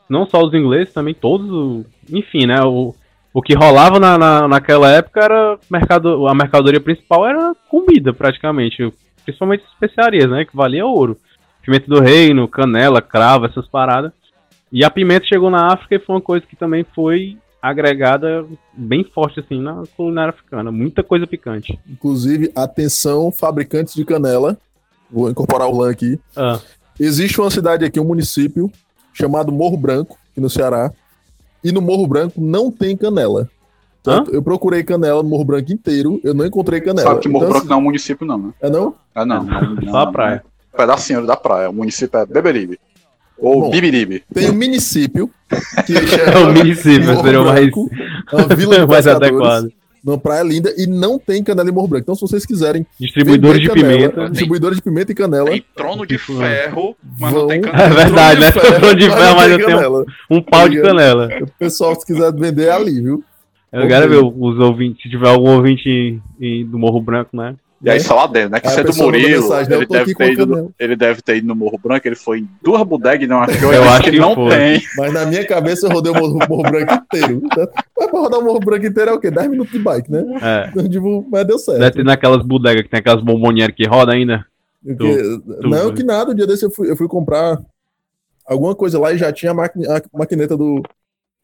Não 0.08 0.26
só 0.26 0.42
os 0.42 0.52
ingleses, 0.52 0.92
também 0.92 1.14
todos. 1.14 1.86
enfim, 2.10 2.46
né? 2.46 2.62
O, 2.62 2.94
o 3.32 3.42
que 3.42 3.54
rolava 3.54 3.98
na, 3.98 4.18
na, 4.18 4.48
naquela 4.48 4.90
época 4.90 5.24
era. 5.24 5.58
Mercado, 5.70 6.28
a 6.28 6.34
mercadoria 6.34 6.80
principal 6.80 7.26
era 7.26 7.54
comida, 7.68 8.12
praticamente. 8.12 8.92
Principalmente 9.24 9.64
especiarias, 9.72 10.30
né? 10.30 10.44
Que 10.44 10.56
valia 10.56 10.84
ouro. 10.84 11.16
Pimenta 11.62 11.86
do 11.86 12.00
reino, 12.00 12.46
canela, 12.46 13.00
cravo, 13.00 13.46
essas 13.46 13.66
paradas. 13.66 14.12
E 14.70 14.84
a 14.84 14.90
pimenta 14.90 15.26
chegou 15.26 15.50
na 15.50 15.72
África 15.72 15.94
e 15.94 15.98
foi 15.98 16.16
uma 16.16 16.20
coisa 16.20 16.46
que 16.46 16.56
também 16.56 16.84
foi 16.94 17.38
agregada 17.68 18.44
bem 18.74 19.02
forte, 19.04 19.40
assim, 19.40 19.58
na 19.58 19.84
culinária 19.96 20.30
africana. 20.30 20.70
Muita 20.70 21.02
coisa 21.02 21.26
picante. 21.26 21.78
Inclusive, 21.88 22.52
atenção, 22.54 23.32
fabricantes 23.32 23.94
de 23.94 24.04
canela. 24.04 24.58
Vou 25.10 25.30
incorporar 25.30 25.68
o 25.68 25.78
lã 25.78 25.90
aqui. 25.90 26.20
Ah, 26.36 26.60
Existe 27.00 27.40
uma 27.40 27.50
cidade 27.50 27.84
aqui, 27.84 27.98
um 27.98 28.04
município, 28.04 28.70
chamado 29.14 29.50
Morro 29.50 29.78
Branco, 29.78 30.18
aqui 30.30 30.40
no 30.40 30.50
Ceará. 30.50 30.92
E 31.62 31.72
no 31.72 31.80
Morro 31.80 32.06
Branco 32.06 32.38
não 32.38 32.70
tem 32.70 32.96
canela. 32.96 33.48
Tanto, 34.02 34.30
eu 34.30 34.42
procurei 34.42 34.84
canela 34.84 35.22
no 35.22 35.28
Morro 35.30 35.44
Branco 35.44 35.72
inteiro, 35.72 36.20
eu 36.22 36.34
não 36.34 36.44
encontrei 36.44 36.82
canela. 36.82 37.08
Sabe 37.08 37.20
que 37.22 37.28
Morro 37.28 37.46
Então, 37.46 37.52
Branco 37.54 37.68
não 37.68 37.76
é 37.76 37.78
um 37.78 37.82
município, 37.82 38.26
não, 38.26 38.36
né? 38.36 38.52
É 38.60 38.68
não? 38.68 38.94
É 39.14 39.24
não. 39.24 39.42
não, 39.42 39.74
não 39.76 39.90
só 39.90 39.98
a 40.00 40.12
praia. 40.12 40.44
Um 40.72 40.76
pedacinho 40.76 41.26
da 41.26 41.36
praia. 41.36 41.70
O 41.70 41.72
município 41.72 42.18
é 42.20 42.26
Beberibe. 42.26 42.78
Ou 43.38 43.62
Bom, 43.62 43.70
Bibiribe. 43.70 44.22
Tem 44.32 44.50
um 44.50 44.54
município 44.54 45.30
que 45.86 45.92
É 45.96 46.06
chama 46.06 46.50
o 46.50 46.52
município, 46.54 47.16
seria 47.22 47.40
o 47.40 47.44
mais, 47.44 47.66
é 47.66 48.36
uma 48.36 48.46
vila 48.56 48.78
de 48.80 48.86
mais 48.86 49.06
adequado. 49.06 49.68
numa 50.04 50.18
praia 50.18 50.42
linda 50.42 50.72
e 50.76 50.86
não 50.86 51.18
tem 51.18 51.42
canela 51.42 51.68
em 51.68 51.72
Morro 51.72 51.88
Branco. 51.88 52.02
Então, 52.04 52.14
se 52.14 52.20
vocês 52.22 52.44
quiserem 52.46 52.86
Distribuidores 52.98 53.60
de 53.60 53.68
canela, 53.68 53.96
pimenta. 54.10 54.30
distribuidores 54.30 54.76
de 54.78 54.82
pimenta 54.82 55.12
e 55.12 55.14
canela, 55.14 55.50
Tem 55.50 55.64
trono 55.74 56.06
de 56.06 56.16
Tipo, 56.18 56.38
ferro, 56.38 56.96
mas 57.18 57.32
vão- 57.32 57.40
não 57.42 57.48
tem 57.48 57.58
É 57.58 57.62
canela. 57.62 57.88
verdade, 57.94 58.40
né? 58.40 58.52
Trono 58.52 58.94
de 58.94 59.10
ferro, 59.10 59.36
mas 59.36 59.50
eu 59.50 59.56
tenho 59.58 59.68
canela. 59.70 60.04
um 60.30 60.42
pau 60.42 60.68
de 60.68 60.80
canela. 60.82 61.28
O 61.42 61.46
pessoal, 61.58 61.94
se 61.98 62.06
quiser 62.06 62.32
vender, 62.34 62.66
é 62.68 62.72
ali, 62.72 63.00
viu? 63.02 63.24
Eu 63.72 63.88
quero 63.88 64.08
ver 64.08 64.18
os 64.18 64.58
ouvintes, 64.60 65.02
se 65.02 65.10
tiver 65.10 65.28
algum 65.28 65.50
ouvinte 65.56 65.88
em- 65.88 66.22
em- 66.40 66.64
do 66.64 66.78
Morro 66.78 67.00
Branco, 67.00 67.36
né? 67.36 67.56
E 67.82 67.90
aí 67.90 68.00
só 68.00 68.14
lá 68.14 68.26
dentro, 68.26 68.50
né? 68.50 68.60
Que 68.60 68.68
você 68.70 68.80
é 68.80 68.84
do 68.84 68.94
Murilo, 68.96 69.42
mensagem, 69.42 69.68
né? 69.70 69.76
ele 69.76 69.86
deve, 69.86 70.14
ter 70.14 70.32
ido, 70.32 70.46
no- 70.46 70.74
ele 70.78 70.96
deve 70.96 71.20
ter 71.22 71.36
ido 71.36 71.46
no 71.48 71.54
Morro 71.54 71.78
Branco, 71.78 72.08
ele 72.08 72.14
foi 72.16 72.38
em 72.38 72.48
duas 72.62 72.82
bodegas 72.82 73.22
e 73.24 73.26
não 73.26 73.40
achou, 73.42 73.72
Eu 73.74 73.82
acho 73.84 74.10
que 74.10 74.18
não 74.18 74.34
foi. 74.34 74.50
tem. 74.56 74.82
Mas 74.96 75.12
na 75.12 75.26
minha 75.26 75.46
cabeça 75.46 75.86
eu 75.86 75.90
rodei 75.90 76.10
o 76.10 76.14
Morro, 76.14 76.38
Morro 76.48 76.62
Branco 76.62 76.94
inteiro. 76.94 77.40
né? 77.42 77.66
Mas 77.98 78.10
pra 78.10 78.20
rodar 78.20 78.40
o 78.40 78.44
Morro 78.44 78.60
Branco 78.60 78.86
inteiro 78.86 79.10
é 79.10 79.14
o 79.14 79.20
quê? 79.20 79.30
10 79.30 79.50
minutos 79.50 79.72
de 79.72 79.78
bike, 79.80 80.10
né? 80.10 80.24
É. 80.40 80.68
Então, 80.70 80.88
tipo, 80.88 81.26
mas 81.30 81.46
deu 81.46 81.58
certo. 81.58 81.78
Deve 81.80 81.96
ter 81.96 82.04
naquelas 82.04 82.42
bodegas 82.42 82.82
que 82.84 82.88
tem 82.88 83.00
aquelas 83.00 83.22
bombonieres 83.22 83.74
que 83.76 83.86
roda 83.86 84.12
ainda. 84.12 84.46
Porque- 84.82 85.16
tu- 85.60 85.68
não, 85.68 85.92
que 85.92 86.02
nada. 86.02 86.30
Um 86.30 86.34
dia 86.34 86.46
desse 86.46 86.64
eu 86.64 86.70
fui, 86.70 86.90
eu 86.90 86.96
fui 86.96 87.08
comprar 87.08 87.58
alguma 88.46 88.74
coisa 88.74 88.98
lá 88.98 89.12
e 89.12 89.18
já 89.18 89.30
tinha 89.32 89.52
a, 89.52 89.54
maqui- 89.54 89.86
a 89.86 90.00
maquineta 90.16 90.56
do, 90.56 90.82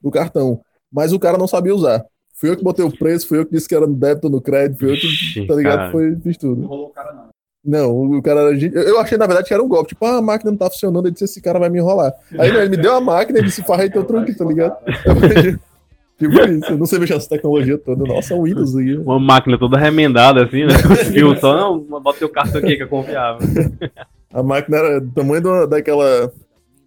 do 0.00 0.10
cartão. 0.10 0.60
Mas 0.92 1.12
o 1.12 1.18
cara 1.18 1.36
não 1.38 1.46
sabia 1.46 1.74
usar. 1.74 2.02
Fui 2.40 2.48
eu 2.50 2.56
que 2.56 2.64
botei 2.64 2.82
o 2.84 2.90
preço, 2.90 3.28
fui 3.28 3.38
eu 3.38 3.44
que 3.44 3.52
disse 3.52 3.68
que 3.68 3.74
era 3.74 3.86
no 3.86 3.94
débito 3.94 4.26
ou 4.26 4.32
no 4.32 4.40
crédito, 4.40 4.78
fui 4.78 4.90
eu 4.92 4.94
que, 4.96 5.06
Ixi, 5.06 5.46
tá 5.46 5.54
ligado? 5.54 5.78
cara. 5.78 5.90
Foi, 5.92 6.16
fiz 6.22 6.36
tudo. 6.38 6.66
rolou 6.66 6.86
o 6.86 6.90
cara, 6.90 7.12
não. 7.12 7.30
Não, 7.62 8.16
o 8.16 8.22
cara 8.22 8.40
Eu 8.54 8.82
eu 8.82 8.98
achei, 8.98 9.18
na 9.18 9.26
verdade, 9.26 9.46
que 9.46 9.52
era 9.52 9.62
um 9.62 9.68
golpe. 9.68 9.90
Tipo, 9.90 10.06
ah, 10.06 10.16
a 10.16 10.22
máquina 10.22 10.50
não 10.50 10.56
tá 10.56 10.70
funcionando. 10.70 11.04
Ele 11.04 11.12
disse: 11.12 11.26
esse 11.26 11.42
cara 11.42 11.58
vai 11.58 11.68
me 11.68 11.78
enrolar. 11.78 12.14
Aí 12.38 12.50
não, 12.50 12.60
ele 12.60 12.70
me 12.70 12.78
deu 12.78 12.94
a 12.94 13.00
máquina 13.02 13.38
e 13.38 13.42
disse: 13.42 13.62
farrei 13.64 13.90
teu 13.90 14.02
truque, 14.02 14.32
tá 14.34 14.46
ligado? 14.46 14.78
Eu 15.04 15.14
tipo 16.18 16.40
isso. 16.50 16.72
Eu 16.72 16.78
não 16.78 16.86
sei 16.86 16.98
mexer 16.98 17.12
essa 17.16 17.28
tecnologia 17.28 17.76
toda. 17.76 18.02
Nossa, 18.04 18.32
é 18.32 18.36
um 18.38 18.44
Windows 18.44 18.74
aí. 18.76 18.96
Uma 18.96 19.20
máquina 19.20 19.58
toda 19.58 19.76
remendada 19.76 20.42
assim, 20.44 20.64
né? 20.64 20.72
Viu 21.12 21.36
só, 21.36 21.54
não, 21.54 22.00
bota 22.00 22.20
teu 22.20 22.30
cartão 22.30 22.60
aqui 22.62 22.76
que 22.78 22.82
é 22.82 22.86
confiável. 22.86 23.46
A 24.32 24.42
máquina 24.42 24.76
era 24.78 25.00
do 25.02 25.10
tamanho 25.10 25.46
uma- 25.46 25.66
daquela. 25.66 26.32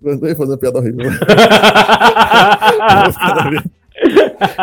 Eu 0.04 0.28
ia 0.28 0.36
fazer 0.36 0.52
uma 0.54 0.58
piada 0.58 0.80
horrível. 0.80 1.06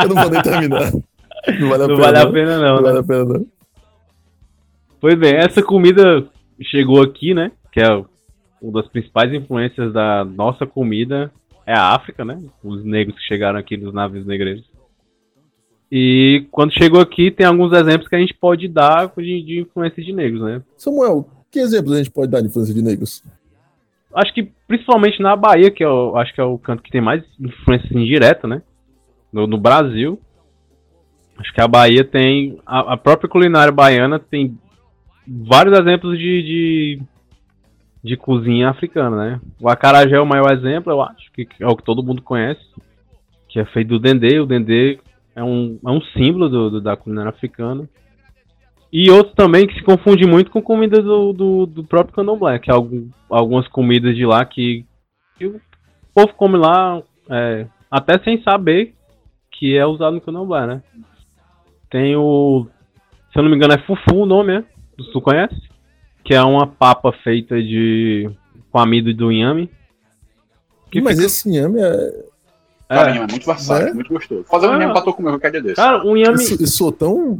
Eu 0.03 0.09
não 0.09 0.22
vou 0.22 0.30
nem 0.30 0.42
terminar. 0.42 0.92
Não 1.59 1.68
vale 1.68 1.84
a 1.84 1.88
Não 1.88 1.96
pena. 1.96 2.12
vale 2.12 2.18
a 2.18 2.30
pena 2.30 2.59
não, 2.59 2.74
Não 2.74 2.76
né? 2.76 2.82
vale 2.82 2.98
a 2.98 3.03
pena, 3.03 3.24
não. 3.24 3.46
Pois 5.01 5.14
bem, 5.18 5.34
essa 5.34 5.62
comida 5.62 6.24
chegou 6.62 7.01
aqui, 7.03 7.32
né? 7.32 7.51
Que 7.72 7.80
é 7.80 8.05
uma 8.61 8.82
das 8.82 8.90
principais 8.90 9.32
influências 9.32 9.92
da 9.92 10.24
nossa 10.24 10.66
comida 10.66 11.32
é 11.66 11.72
a 11.72 11.94
África, 11.94 12.24
né? 12.24 12.38
Os 12.62 12.84
negros 12.84 13.16
que 13.18 13.24
chegaram 13.24 13.59
aqui 13.59 13.76
nos 13.76 13.94
navios 13.94 14.26
negreiros. 14.26 14.64
E 15.90 16.46
quando 16.51 16.72
chegou 16.72 17.01
aqui, 17.01 17.30
tem 17.30 17.46
alguns 17.46 17.72
exemplos 17.72 18.09
que 18.09 18.14
a 18.14 18.18
gente 18.18 18.34
pode 18.34 18.68
dar 18.68 19.11
de, 19.16 19.42
de 19.42 19.61
influência 19.61 20.03
de 20.03 20.12
negros, 20.12 20.42
né? 20.42 20.62
Samuel, 20.76 21.28
que 21.51 21.59
exemplos 21.59 21.94
a 21.94 21.98
gente 21.98 22.11
pode 22.11 22.30
dar 22.30 22.40
de 22.40 22.46
influência 22.48 22.74
de 22.74 22.82
negros? 22.82 23.24
Acho 24.14 24.32
que 24.34 24.51
principalmente 24.68 25.20
na 25.22 25.34
Bahia, 25.34 25.70
que 25.70 25.82
é 25.82 25.88
o, 25.88 26.16
acho 26.16 26.34
que 26.34 26.40
é 26.40 26.44
o 26.44 26.59
canto 26.59 26.82
que 26.82 26.90
tem 26.90 27.01
mais 27.01 27.22
influência 27.40 27.86
assim, 27.86 28.05
direta, 28.05 28.46
né? 28.46 28.62
No, 29.33 29.47
no 29.47 29.59
Brasil. 29.59 30.20
Acho 31.39 31.53
que 31.55 31.61
a 31.61 31.68
Bahia 31.68 32.05
tem. 32.05 32.59
A, 32.66 32.95
a 32.95 32.97
própria 32.97 33.28
culinária 33.28 33.72
baiana 33.72 34.18
tem 34.18 34.59
vários 35.26 35.78
exemplos 35.78 36.18
de, 36.18 36.43
de, 36.43 37.03
de 38.05 38.16
cozinha 38.16 38.68
africana, 38.70 39.16
né? 39.16 39.41
O 39.61 39.68
acarajé 39.68 40.16
é 40.16 40.20
o 40.20 40.26
maior 40.26 40.53
exemplo, 40.53 40.93
eu 40.93 41.01
acho, 41.01 41.31
que 41.33 41.47
é 41.61 41.66
o 41.66 41.76
que 41.76 41.85
todo 41.85 42.03
mundo 42.03 42.22
conhece. 42.22 42.61
Que 43.49 43.59
é 43.61 43.64
feito 43.66 43.89
do 43.89 43.99
dendê. 43.99 44.39
O 44.39 44.47
dendê 44.47 44.99
é 45.35 45.43
um, 45.43 45.78
é 45.85 45.91
um 45.91 46.01
símbolo 46.16 46.49
do, 46.49 46.70
do- 46.70 46.81
da 46.81 46.97
culinária 46.97 47.31
africana. 47.31 47.89
E 48.93 49.09
outro 49.11 49.35
também 49.35 49.66
que 49.68 49.74
se 49.74 49.83
confunde 49.85 50.26
muito 50.26 50.51
com 50.51 50.61
comida 50.61 51.01
do, 51.01 51.33
do, 51.33 51.66
do 51.66 51.85
próprio 51.85 52.14
candomblé, 52.14 52.59
que 52.59 52.70
é 52.70 52.74
algum, 52.74 53.09
algumas 53.31 53.68
comidas 53.68 54.16
de 54.16 54.26
lá 54.26 54.45
que, 54.45 54.85
que 55.39 55.47
o 55.47 55.61
povo 56.12 56.35
come 56.35 56.57
lá 56.59 57.01
é, 57.31 57.66
até 57.89 58.18
sem 58.24 58.43
saber 58.43 58.95
que 59.61 59.76
é 59.76 59.84
usado 59.84 60.14
no 60.14 60.20
candomblé, 60.22 60.66
né? 60.66 60.82
Tem 61.90 62.16
o. 62.16 62.66
Se 63.30 63.38
eu 63.38 63.42
não 63.42 63.50
me 63.50 63.56
engano, 63.56 63.74
é 63.74 63.78
fufu 63.86 64.22
o 64.22 64.26
nome, 64.26 64.54
né? 64.54 64.64
Tu 65.12 65.20
conhece? 65.20 65.54
Que 66.24 66.32
é 66.34 66.42
uma 66.42 66.66
papa 66.66 67.12
feita 67.22 67.62
de. 67.62 68.30
com 68.72 68.78
amido 68.78 69.12
do 69.12 69.30
inhame. 69.30 69.70
Que 70.90 71.00
Mas 71.02 71.16
fica- 71.16 71.26
esse 71.26 71.46
inhame 71.48 71.78
é. 71.78 72.24
Cara, 72.88 73.14
é, 73.14 73.18
é 73.18 73.26
muito 73.26 73.46
versátil, 73.46 73.86
Né? 73.88 73.92
muito 73.92 74.08
gostoso. 74.12 74.44
Fazer 74.44 74.66
um 74.66 74.70
Ah. 74.72 74.76
inhame 74.76 74.92
pra 74.94 75.02
tu 75.02 75.12
comer 75.12 75.30
qualquer 75.30 75.50
dia 75.52 75.62
desse. 75.62 75.76
Cara, 75.76 76.04
o 76.06 76.16
inhame. 76.16 76.42
Isso, 76.42 76.62
isso 76.62 76.90
tão. 76.92 77.38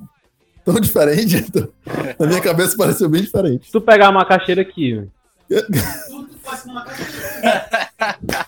tão 0.65 0.75
diferente. 0.79 1.43
Na 2.21 2.27
minha 2.27 2.41
cabeça 2.43 2.77
pareceu 2.77 3.09
bem 3.09 3.23
diferente. 3.23 3.65
Se 3.67 3.73
tu 3.73 3.81
pegar 3.81 4.09
a 4.09 4.13
macaxeira 4.13 4.61
aqui, 4.61 4.93
velho. 4.95 5.11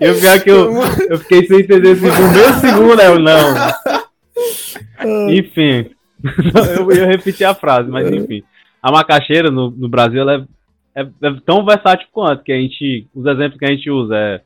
Eu 0.00 0.18
pior 0.20 0.40
que 0.40 0.50
eu, 0.50 0.72
eu 1.10 1.18
fiquei 1.18 1.46
sem 1.46 1.60
entender 1.60 1.92
assim 1.92 2.08
por 2.10 2.32
meio 2.32 2.52
segundo, 2.60 2.96
né? 2.96 3.06
Eu, 3.08 3.18
Não. 3.18 3.54
Enfim. 5.30 5.90
Eu 6.78 6.90
ia 6.92 7.06
repetir 7.06 7.46
a 7.46 7.54
frase, 7.54 7.88
mas 7.90 8.10
enfim. 8.10 8.42
A 8.82 8.90
macaxeira 8.92 9.50
no, 9.50 9.70
no 9.70 9.88
Brasil 9.88 10.20
ela 10.22 10.46
é, 10.94 11.02
é- 11.02 11.08
é 11.22 11.34
tão 11.44 11.64
versátil 11.64 12.06
quanto 12.12 12.42
que 12.44 12.52
a 12.52 12.56
gente. 12.56 13.06
Os 13.14 13.26
exemplos 13.26 13.58
que 13.58 13.64
a 13.64 13.68
gente 13.68 13.90
usa 13.90 14.16
é 14.16 14.40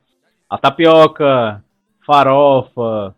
a 0.48 0.56
tapioca, 0.58 1.62
farofa, 2.06 3.14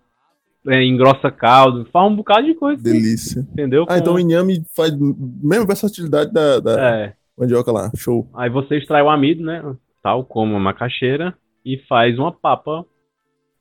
é, 0.69 0.85
engrossa 0.85 1.31
caldo, 1.31 1.85
faz 1.93 2.11
um 2.11 2.15
bocado 2.17 2.47
de 2.47 2.55
coisa, 2.55 2.83
Delícia. 2.83 3.41
entendeu? 3.41 3.85
Ah, 3.89 3.99
então 3.99 4.13
o 4.15 4.17
Com- 4.17 4.21
inhame 4.21 4.65
faz 4.77 4.93
mesmo 4.97 5.67
versatilidade 5.67 6.33
da, 6.33 6.61
da 6.61 6.95
É. 6.97 7.15
mandioca 7.37 7.73
lá. 7.73 7.91
Show. 7.97 8.29
Aí 8.35 8.49
você 8.51 8.77
extrai 8.79 9.03
o 9.03 9.11
amido, 9.11 9.43
né? 9.45 9.63
Tal 10.03 10.25
como 10.25 10.57
a 10.57 10.61
macaxeira, 10.61 11.35
e 11.65 11.79
faz 11.89 12.19
uma 12.19 12.33
papa. 12.33 12.85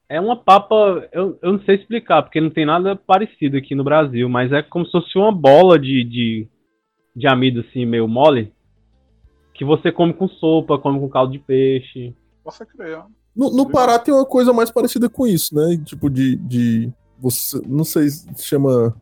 É 0.09 0.19
uma 0.19 0.35
papa, 0.35 1.07
eu, 1.13 1.39
eu 1.41 1.53
não 1.53 1.59
sei 1.61 1.75
explicar, 1.75 2.21
porque 2.23 2.41
não 2.41 2.49
tem 2.49 2.65
nada 2.65 2.95
parecido 2.95 3.55
aqui 3.57 3.73
no 3.73 3.83
Brasil, 3.83 4.27
mas 4.27 4.51
é 4.51 4.61
como 4.61 4.85
se 4.85 4.91
fosse 4.91 5.17
uma 5.17 5.31
bola 5.31 5.79
de, 5.79 6.03
de, 6.03 6.47
de 7.15 7.27
amido, 7.27 7.61
assim, 7.61 7.85
meio 7.85 8.07
mole, 8.07 8.51
que 9.53 9.63
você 9.63 9.91
come 9.91 10.13
com 10.13 10.27
sopa, 10.27 10.77
come 10.77 10.99
com 10.99 11.07
caldo 11.07 11.31
de 11.31 11.39
peixe. 11.39 12.13
Você 12.43 12.65
crê, 12.65 12.93
ó. 12.95 13.03
No, 13.35 13.49
no 13.51 13.69
Pará 13.69 13.97
tem 13.97 14.13
uma 14.13 14.25
coisa 14.25 14.51
mais 14.51 14.69
parecida 14.71 15.09
com 15.09 15.25
isso, 15.25 15.55
né? 15.55 15.79
Tipo 15.85 16.09
de. 16.09 16.35
de 16.37 16.91
você, 17.19 17.61
não 17.65 17.83
sei 17.83 18.09
se 18.09 18.25
chama. 18.37 18.95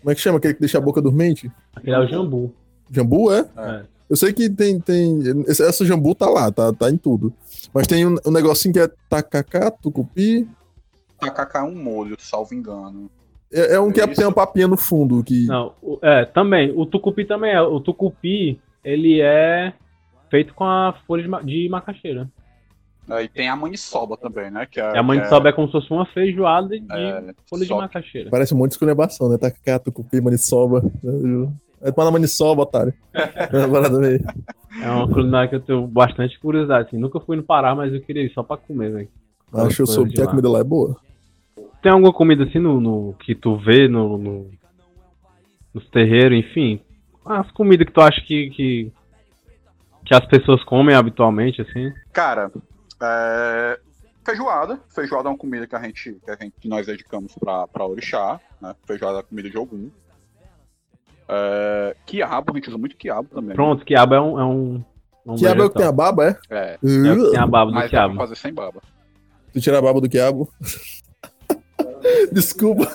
Como 0.00 0.10
é 0.10 0.14
que 0.14 0.20
chama? 0.20 0.38
Aquele 0.38 0.54
que 0.54 0.60
deixa 0.60 0.78
a 0.78 0.80
boca 0.80 1.00
dormente? 1.00 1.50
Aquele 1.74 1.94
é 1.96 1.98
o 2.00 2.06
jambu. 2.06 2.52
Jambu, 2.90 3.32
é? 3.32 3.46
É. 3.56 3.82
Eu 4.10 4.16
sei 4.16 4.32
que 4.32 4.50
tem. 4.50 4.80
tem 4.80 5.20
esse- 5.46 5.62
essa 5.62 5.84
jambu 5.84 6.14
tá 6.14 6.28
lá, 6.28 6.50
tá, 6.50 6.72
tá 6.72 6.90
em 6.90 6.96
tudo. 6.96 7.32
Mas 7.72 7.86
tem 7.86 8.06
um, 8.06 8.16
um 8.26 8.30
negocinho 8.30 8.74
que 8.74 8.80
é 8.80 8.90
tacacá, 9.08 9.70
tucupi. 9.70 10.46
tacacá 11.18 11.60
é 11.60 11.62
um 11.62 11.74
molho, 11.74 12.16
salvo 12.18 12.54
engano. 12.54 13.10
É, 13.52 13.74
é 13.76 13.80
um 13.80 13.92
que 13.92 14.00
É 14.00 14.04
isso? 14.04 14.14
tem 14.16 14.26
uma 14.26 14.32
papinha 14.32 14.66
no 14.68 14.76
fundo. 14.76 15.22
Que... 15.22 15.46
Não, 15.46 15.72
é, 16.02 16.24
também. 16.24 16.72
O 16.76 16.84
tucupi 16.86 17.24
também 17.24 17.52
é. 17.52 17.62
O 17.62 17.78
tucupi, 17.80 18.60
ele 18.84 19.20
é 19.20 19.72
feito 20.30 20.52
com 20.54 20.64
a 20.64 20.94
folha 21.06 21.22
de, 21.22 21.28
ma- 21.28 21.42
de 21.42 21.68
macaxeira. 21.68 22.28
É, 23.10 23.22
e 23.22 23.28
tem 23.28 23.48
a 23.48 23.56
maniçoba 23.56 24.16
também, 24.16 24.50
né? 24.50 24.66
Que 24.70 24.80
é, 24.80 24.94
E 24.94 24.98
a 24.98 25.02
maniçoba 25.02 25.48
é 25.48 25.52
como 25.52 25.66
se 25.68 25.72
fosse 25.72 25.90
uma 25.90 26.06
feijoada 26.06 26.68
de 26.78 26.86
é, 26.90 27.34
folha 27.48 27.64
de 27.66 27.74
macaxeira. 27.74 28.30
Parece 28.30 28.54
um 28.54 28.58
monte 28.58 28.70
de 28.70 28.74
esculhambação, 28.74 29.28
né? 29.28 29.36
Tacacá, 29.38 29.78
tucupi, 29.78 30.20
maniçoba. 30.20 30.82
Né? 31.02 31.48
É 31.82 31.92
tomar 31.92 32.06
na 32.06 32.10
maniçoba, 32.12 32.62
otário. 32.62 32.94
É 33.14 34.86
É 34.86 34.90
uma 34.90 35.06
culinária 35.06 35.48
que 35.48 35.54
eu 35.54 35.60
tenho 35.60 35.86
bastante 35.86 36.38
curiosidade. 36.40 36.88
Assim. 36.88 36.98
Nunca 36.98 37.20
fui 37.20 37.36
no 37.36 37.42
Pará, 37.42 37.74
mas 37.74 37.92
eu 37.92 38.00
queria 38.00 38.22
ir 38.24 38.32
só 38.32 38.42
pra 38.42 38.56
comer, 38.56 38.90
velho. 38.90 39.08
Acho 39.52 39.76
que 39.76 39.82
eu 39.82 39.86
soube 39.86 40.10
que 40.12 40.20
a 40.20 40.26
comida 40.26 40.48
lá 40.50 40.58
é 40.58 40.64
boa. 40.64 40.96
Tem 41.82 41.92
alguma 41.92 42.12
comida 42.12 42.44
assim 42.44 42.58
no, 42.58 42.80
no- 42.80 43.14
que 43.20 43.34
tu 43.34 43.56
vê 43.56 43.86
no, 43.86 44.18
no- 44.18 44.50
nos 45.72 45.88
terreiros, 45.90 46.36
enfim? 46.38 46.80
As 47.24 47.50
comidas 47.52 47.86
que 47.86 47.92
tu 47.92 48.00
acha 48.00 48.20
que, 48.22 48.50
que, 48.50 48.92
que 50.04 50.14
as 50.14 50.26
pessoas 50.26 50.62
comem 50.64 50.96
habitualmente, 50.96 51.60
assim? 51.62 51.92
Cara, 52.12 52.50
é, 53.04 53.80
feijoada. 54.24 54.80
Feijoada 54.94 55.28
é 55.28 55.32
uma 55.32 55.38
comida 55.38 55.66
que 55.66 55.74
a 55.76 55.82
gente, 55.82 56.18
que, 56.24 56.30
a 56.30 56.36
gente, 56.36 56.54
que 56.60 56.68
nós 56.68 56.86
dedicamos 56.86 57.34
pra, 57.38 57.66
pra 57.68 57.86
orixá, 57.86 58.40
né? 58.60 58.74
Feijoada 58.86 59.18
é 59.18 59.20
a 59.20 59.24
comida 59.24 59.50
de 59.50 59.56
algum. 59.56 59.88
É, 61.28 61.96
quiabo, 62.06 62.52
a 62.52 62.54
gente 62.56 62.68
usa 62.68 62.78
muito 62.78 62.96
quiabo 62.96 63.28
também. 63.28 63.54
Pronto, 63.54 63.84
quiabo 63.84 64.14
é 64.14 64.20
um. 64.20 64.40
É 64.40 64.44
um, 64.44 64.84
é 65.26 65.30
um 65.30 65.34
Quiabo 65.36 65.62
é 65.62 65.64
o 65.64 65.70
que 65.70 65.76
tem 65.78 65.86
a 65.86 65.92
baba, 65.92 66.26
é? 66.28 66.38
É, 66.50 66.72
É 66.74 67.12
o 67.12 67.24
que 67.24 67.30
tem 67.30 67.40
a 67.40 67.46
baba 67.46 67.70
do 67.70 67.74
mas 67.74 67.90
dá 67.90 67.98
pra 67.98 68.08
quiabo. 68.08 68.16
fazer 68.16 68.36
sem 68.36 68.52
baba. 68.52 68.82
Tu 69.52 69.60
tira 69.60 69.78
a 69.78 69.82
baba 69.82 70.00
do 70.00 70.08
quiabo. 70.08 70.52
Desculpa, 72.32 72.86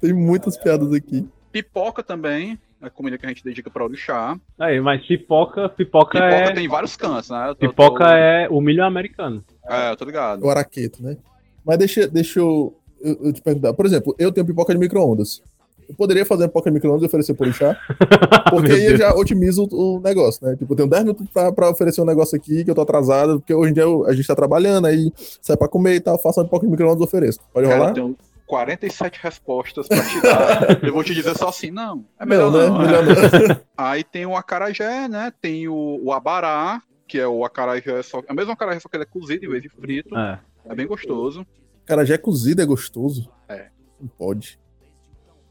tem 0.00 0.12
muitas 0.12 0.56
piadas 0.56 0.92
aqui. 0.92 1.28
Pipoca 1.52 2.02
também, 2.02 2.58
é 2.82 2.90
comida 2.90 3.16
que 3.16 3.24
a 3.24 3.28
gente 3.28 3.44
dedica 3.44 3.70
pra 3.70 3.84
orixá. 3.84 4.36
Aí, 4.58 4.80
mas 4.80 5.06
pipoca, 5.06 5.68
pipoca, 5.68 6.18
Pipoca 6.18 6.34
é. 6.34 6.52
tem 6.52 6.68
vários 6.68 6.96
cantos, 6.96 7.30
né? 7.30 7.48
Tô- 7.48 7.54
Pipoca 7.68 8.04
tô- 8.04 8.10
é 8.10 8.48
o 8.50 8.60
milho 8.60 8.84
americano. 8.84 9.44
É, 9.68 9.90
eu 9.90 9.96
tô 9.96 10.04
ligado. 10.04 10.44
O 10.44 10.50
araqueto, 10.50 11.02
né? 11.02 11.16
Mas 11.64 11.78
deixa, 11.78 12.06
deixa 12.06 12.38
eu, 12.38 12.74
eu, 13.00 13.18
eu 13.24 13.32
te 13.32 13.42
perguntar. 13.42 13.72
Por 13.74 13.84
exemplo, 13.86 14.14
eu 14.18 14.30
tenho 14.32 14.46
pipoca 14.46 14.72
de 14.72 14.78
micro-ondas. 14.78 15.42
Eu 15.88 15.94
poderia 15.94 16.26
fazer 16.26 16.48
pipoca 16.48 16.68
de 16.70 16.74
micro-ondas 16.74 17.02
e 17.02 17.06
oferecer 17.06 17.34
por 17.34 17.52
chá, 17.52 17.76
porque 18.50 18.72
aí 18.72 18.86
eu 18.86 18.96
já 18.96 19.14
otimizo 19.14 19.68
o, 19.70 19.96
o 19.96 20.00
negócio, 20.00 20.44
né? 20.44 20.56
Tipo, 20.56 20.72
eu 20.72 20.76
tenho 20.76 20.88
10 20.88 21.02
minutos 21.04 21.26
pra, 21.32 21.52
pra 21.52 21.70
oferecer 21.70 22.00
um 22.00 22.04
negócio 22.04 22.36
aqui 22.36 22.64
que 22.64 22.70
eu 22.70 22.74
tô 22.74 22.80
atrasado, 22.82 23.38
porque 23.38 23.54
hoje 23.54 23.70
em 23.70 23.74
dia 23.74 23.84
eu- 23.84 24.04
a 24.06 24.12
gente 24.12 24.26
tá 24.26 24.34
trabalhando, 24.34 24.86
aí 24.86 25.12
sai 25.40 25.56
pra 25.56 25.68
comer 25.68 25.94
e 25.94 26.00
tal, 26.00 26.20
faço 26.20 26.40
uma 26.40 26.44
pipoca 26.44 26.66
de 26.66 26.72
micro-ondas 26.72 27.00
e 27.00 27.04
ofereço. 27.04 27.38
Pode 27.52 27.66
Cara, 27.68 27.78
rolar? 27.78 27.90
eu 27.90 27.94
tenho 27.94 28.16
47 28.48 29.20
respostas 29.22 29.86
pra 29.88 30.02
te 30.04 30.20
dar. 30.22 30.84
eu 30.84 30.92
vou 30.92 31.04
te 31.04 31.14
dizer 31.14 31.36
só 31.36 31.48
assim, 31.48 31.70
não. 31.70 32.04
É 32.18 32.26
melhor 32.26 32.50
não, 32.50 32.58
né? 32.60 32.66
não. 32.68 32.78
Melhor 32.78 33.04
não. 33.04 33.56
Aí 33.76 34.02
tem 34.04 34.26
o 34.26 34.36
acarajé, 34.36 35.06
né? 35.08 35.32
Tem 35.40 35.68
o, 35.68 36.00
o 36.02 36.12
abará, 36.12 36.80
que 37.06 37.18
é 37.18 37.26
o 37.26 37.44
acarajé, 37.44 38.02
só, 38.02 38.22
é 38.26 38.32
o 38.32 38.34
mesmo 38.36 38.52
acarajé, 38.52 38.80
só 38.80 38.88
que 38.88 38.96
ele 38.96 39.04
é 39.04 39.06
cozido 39.06 39.44
em 39.44 39.48
vez 39.48 39.62
de 39.62 39.68
frito. 39.68 40.16
É. 40.16 40.40
É 40.64 40.74
bem 40.74 40.86
gostoso. 40.86 41.46
Cara, 41.84 42.04
já 42.04 42.14
é 42.14 42.18
cozido, 42.18 42.60
é 42.60 42.66
gostoso. 42.66 43.30
É. 43.48 43.68
Não 44.00 44.08
pode. 44.08 44.58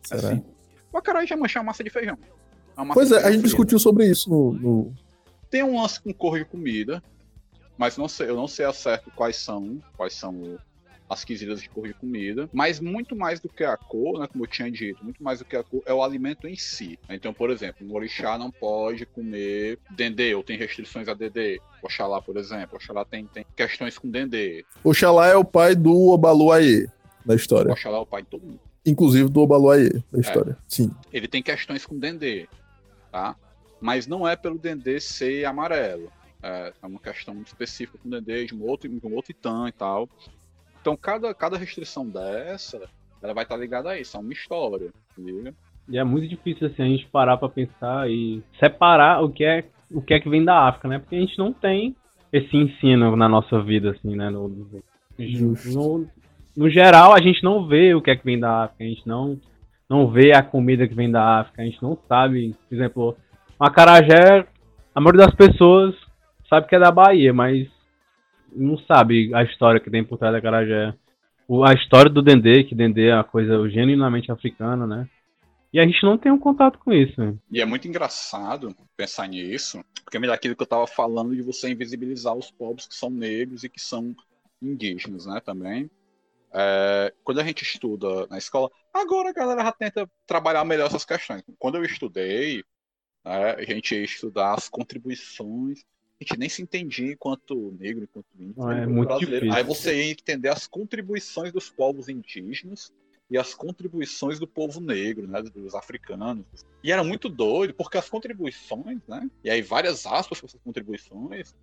Será? 0.03 0.30
Assim, 0.30 0.43
o 0.91 0.97
acarajé 0.97 1.34
é 1.34 1.38
manchar 1.38 1.64
massa 1.64 1.84
de 1.84 1.89
feijão. 1.89 2.18
É 2.78 2.80
uma 2.82 2.86
massa 2.86 2.93
Pois 2.99 3.08
de 3.10 3.16
é, 3.16 3.18
a 3.20 3.22
gente 3.24 3.32
frita. 3.34 3.43
discutiu 3.47 3.80
sobre 3.80 4.06
isso 4.08 4.30
no. 4.30 4.51
no- 4.53 4.93
Tem 5.49 5.64
um 5.64 5.82
lance 5.82 6.01
com 6.01 6.14
cor 6.14 6.38
de 6.38 6.43
comida, 6.45 7.01
mas 7.78 7.97
não 7.97 8.08
sei, 8.10 8.30
eu 8.30 8.36
não 8.36 8.47
sei 8.47 8.66
a 8.66 8.74
certo 8.74 9.10
quais 9.16 9.38
são, 9.38 9.82
quais 9.95 10.14
são 10.14 10.58
as 11.10 11.24
quesidas 11.24 11.62
de 11.62 11.70
cor 11.70 11.88
de 11.88 11.93
comida, 11.93 12.49
mas 12.51 12.80
muito 12.80 13.16
mais 13.16 13.39
do 13.39 13.47
que 13.47 13.64
a 13.64 13.78
cor, 13.78 14.20
né, 14.20 14.28
como 14.28 14.43
eu 14.43 14.47
tinha 14.47 14.72
dito, 14.72 15.03
muito 15.03 15.24
mais 15.24 15.39
do 15.39 15.45
que 15.45 15.56
a 15.56 15.64
cor 15.64 15.84
é 15.86 15.93
o 15.93 16.01
alimento 16.01 16.47
em 16.47 16.56
si. 16.56 16.97
Então, 17.10 17.32
por 17.34 17.49
exemplo, 17.51 17.86
um 17.88 17.93
orixá 17.93 18.38
não 18.38 18.49
pode 18.49 19.06
comer 19.06 19.78
dendê, 19.91 20.34
ou 20.34 20.43
tem 20.43 20.58
restrições 20.58 21.08
a 21.08 21.14
dendê. 21.14 21.62
Oxalá, 21.84 22.22
por 22.22 22.38
exemplo, 22.38 22.78
Oxalá 22.78 23.06
tem, 23.06 23.26
tem 23.28 23.45
questões 23.56 23.97
com 23.99 24.10
dendê. 24.10 24.66
Oxalá 24.84 25.28
é 25.28 25.36
o 25.36 25.45
pai 25.45 25.76
do 25.76 25.93
Obaluaê 26.10 26.88
da 27.24 27.36
história. 27.36 27.72
Oxalá 27.72 27.97
é 27.97 28.01
o 28.01 28.06
pai 28.06 28.24
de 28.24 28.30
todo 28.30 28.43
mundo. 28.43 28.60
Inclusive 28.84 29.30
do 29.30 29.41
Obaluaê 29.41 29.88
É. 29.88 30.03
da 30.12 30.20
história. 30.20 30.58
Sim. 30.68 30.91
ele 31.14 31.28
tem 31.28 31.41
questões 31.43 31.86
com 31.86 31.97
dendê, 31.97 32.47
tá? 33.12 33.36
Mas 33.80 34.08
não 34.08 34.28
é 34.28 34.36
pelo 34.36 34.58
dendê 34.58 34.99
ser 34.99 35.45
amarelo. 35.45 36.12
É, 36.41 36.74
é 36.82 36.86
uma 36.88 36.99
questão 36.99 37.34
muito 37.34 37.47
específica 37.47 37.97
com 38.01 38.10
dendê, 38.10 38.45
de 38.45 38.56
um 38.56 38.64
outro, 38.64 38.88
de 38.89 39.06
um 39.06 39.14
outro 39.14 39.32
itã 39.32 39.68
e 39.68 39.72
tal. 39.72 40.10
Então, 40.86 40.96
cada, 40.96 41.34
cada 41.34 41.58
restrição 41.58 42.08
dessa, 42.08 42.80
ela 43.20 43.34
vai 43.34 43.44
estar 43.44 43.58
ligada 43.58 43.90
a 43.90 44.00
isso, 44.00 44.16
a 44.16 44.20
uma 44.20 44.32
história, 44.32 44.92
liga? 45.18 45.52
E 45.90 45.98
é 45.98 46.04
muito 46.04 46.28
difícil 46.28 46.68
assim 46.68 46.84
a 46.84 46.86
gente 46.86 47.08
parar 47.08 47.38
pra 47.38 47.50
pensar 47.50 48.08
e 48.08 48.44
separar 48.60 49.24
o 49.24 49.30
que 49.32 49.44
é 49.44 49.66
o 49.90 50.00
que 50.00 50.14
é 50.14 50.20
que 50.20 50.30
vem 50.30 50.46
da 50.46 50.68
África, 50.68 50.88
né? 50.88 51.00
Porque 51.00 51.16
a 51.16 51.20
gente 51.20 51.40
não 51.40 51.52
tem 51.52 51.96
esse 52.32 52.56
ensino 52.56 53.16
na 53.16 53.28
nossa 53.28 53.60
vida 53.64 53.92
assim, 53.92 54.16
né? 54.16 54.30
No, 54.30 54.48
no- 54.48 54.84
no, 55.74 56.08
no 56.56 56.70
geral 56.70 57.14
a 57.16 57.20
gente 57.22 57.44
não 57.44 57.66
vê 57.66 57.96
o 57.96 58.02
que 58.02 58.12
é 58.12 58.16
que 58.16 58.24
vem 58.26 58.40
da 58.40 58.66
África, 58.66 58.84
a 58.84 58.88
gente 58.88 59.08
não 59.08 59.40
não 59.90 60.08
vê 60.12 60.34
a 60.34 60.44
comida 60.44 60.88
que 60.88 60.94
vem 60.94 61.10
da 61.10 61.40
África, 61.40 61.64
a 61.64 61.66
gente 61.66 61.82
não 61.82 61.98
sabe, 62.08 62.56
por 62.70 62.76
exemplo, 62.76 63.18
o 63.60 63.64
acarajé, 63.64 64.46
a 64.94 65.02
maioria 65.02 65.26
das 65.26 65.36
pessoas 65.36 65.96
sabe 66.48 66.68
que 66.68 66.76
é 66.76 66.80
da 66.80 66.92
Bahia, 66.92 67.34
mas 67.34 67.68
não 68.56 68.78
sabe 68.80 69.34
a 69.34 69.43
história 69.43 69.80
que 69.80 69.89
tem 69.89 70.03
por 70.03 70.18
trás 70.18 70.34
da 70.34 70.39
acarajé. 70.39 70.93
O- 71.47 71.64
A 71.64 71.74
história 71.74 72.10
do 72.10 72.22
Dendê, 72.22 72.64
que 72.64 72.76
Dendê 72.76 73.08
é 73.10 73.16
uma 73.16 73.24
coisa 73.24 73.70
genuinamente 73.70 74.32
africana, 74.32 74.88
né? 74.88 75.08
E 75.72 75.80
a 75.80 75.86
gente 75.86 76.01
não 76.03 76.18
tem 76.18 76.32
um 76.32 76.39
contato 76.39 76.80
com 76.80 76.93
isso. 76.93 77.20
né? 77.20 77.36
E 77.51 77.60
é 77.62 77.66
muito 77.66 77.88
engraçado 77.88 78.74
pensar 78.95 79.28
nisso, 79.28 79.84
porque 80.03 80.18
é 80.18 80.22
daquilo 80.22 80.56
que 80.56 80.64
eu 80.64 80.68
tava 80.68 80.88
falando 80.88 81.36
de 81.36 81.41
você 81.41 81.70
invisibilizar 81.70 82.34
os 82.34 82.49
povos 82.49 82.88
que 82.88 82.95
são 82.95 83.10
negros 83.10 83.64
e 83.64 83.70
que 83.70 83.82
são 83.82 84.16
indígenas, 84.62 85.26
né, 85.26 85.41
também. 85.41 85.89
É, 86.53 87.14
quando 87.24 87.41
a 87.41 87.43
gente 87.43 87.64
estuda 87.64 88.26
na 88.28 88.38
escola, 88.38 88.72
agora 88.93 89.30
a 89.30 89.34
galera 89.34 89.64
já 89.64 89.72
tenta 89.74 90.10
trabalhar 90.26 90.64
melhor 90.64 90.88
essas 90.88 91.03
questões. 91.03 91.43
Quando 91.60 91.76
eu 91.76 91.84
estudei, 91.84 92.64
né, 93.26 93.51
a 93.51 93.64
gente 93.64 93.93
ia 93.95 94.03
estudar 94.03 94.53
as 94.53 94.70
contribuições, 94.70 95.84
gente 96.24 96.39
nem 96.39 96.47
se 96.49 96.61
entendia 96.61 97.11
enquanto 97.11 97.76
negro, 97.80 98.03
enquanto 98.05 98.26
índio, 98.39 98.63
Ah, 98.63 98.76
é 98.76 98.86
muito 98.86 99.07
brasileiro. 99.09 99.45
difícil. 99.45 99.57
Aí 99.57 99.63
você 99.63 99.95
ia 100.05 100.11
entender 100.11 100.49
as 100.49 100.66
contribuições 100.68 101.51
dos 101.51 101.70
povos 101.70 102.07
indígenas 102.09 102.91
e 103.30 103.38
as 103.38 103.53
contribuições 103.53 104.39
do 104.39 104.47
povo 104.47 104.80
negro, 104.80 105.28
né, 105.28 105.41
dos 105.41 105.74
africanos. 105.76 106.45
E 106.84 106.91
era 106.91 107.03
muito 107.03 107.28
doido, 107.28 107.74
porque 107.74 107.97
as 107.97 108.07
contribuições, 108.09 108.99
né, 109.07 109.30
e 109.43 109.49
aí 109.49 109.61
várias 109.61 110.05
aspas 110.05 110.39
para 110.39 110.47
essas 110.47 110.61
contribuições, 110.63 111.55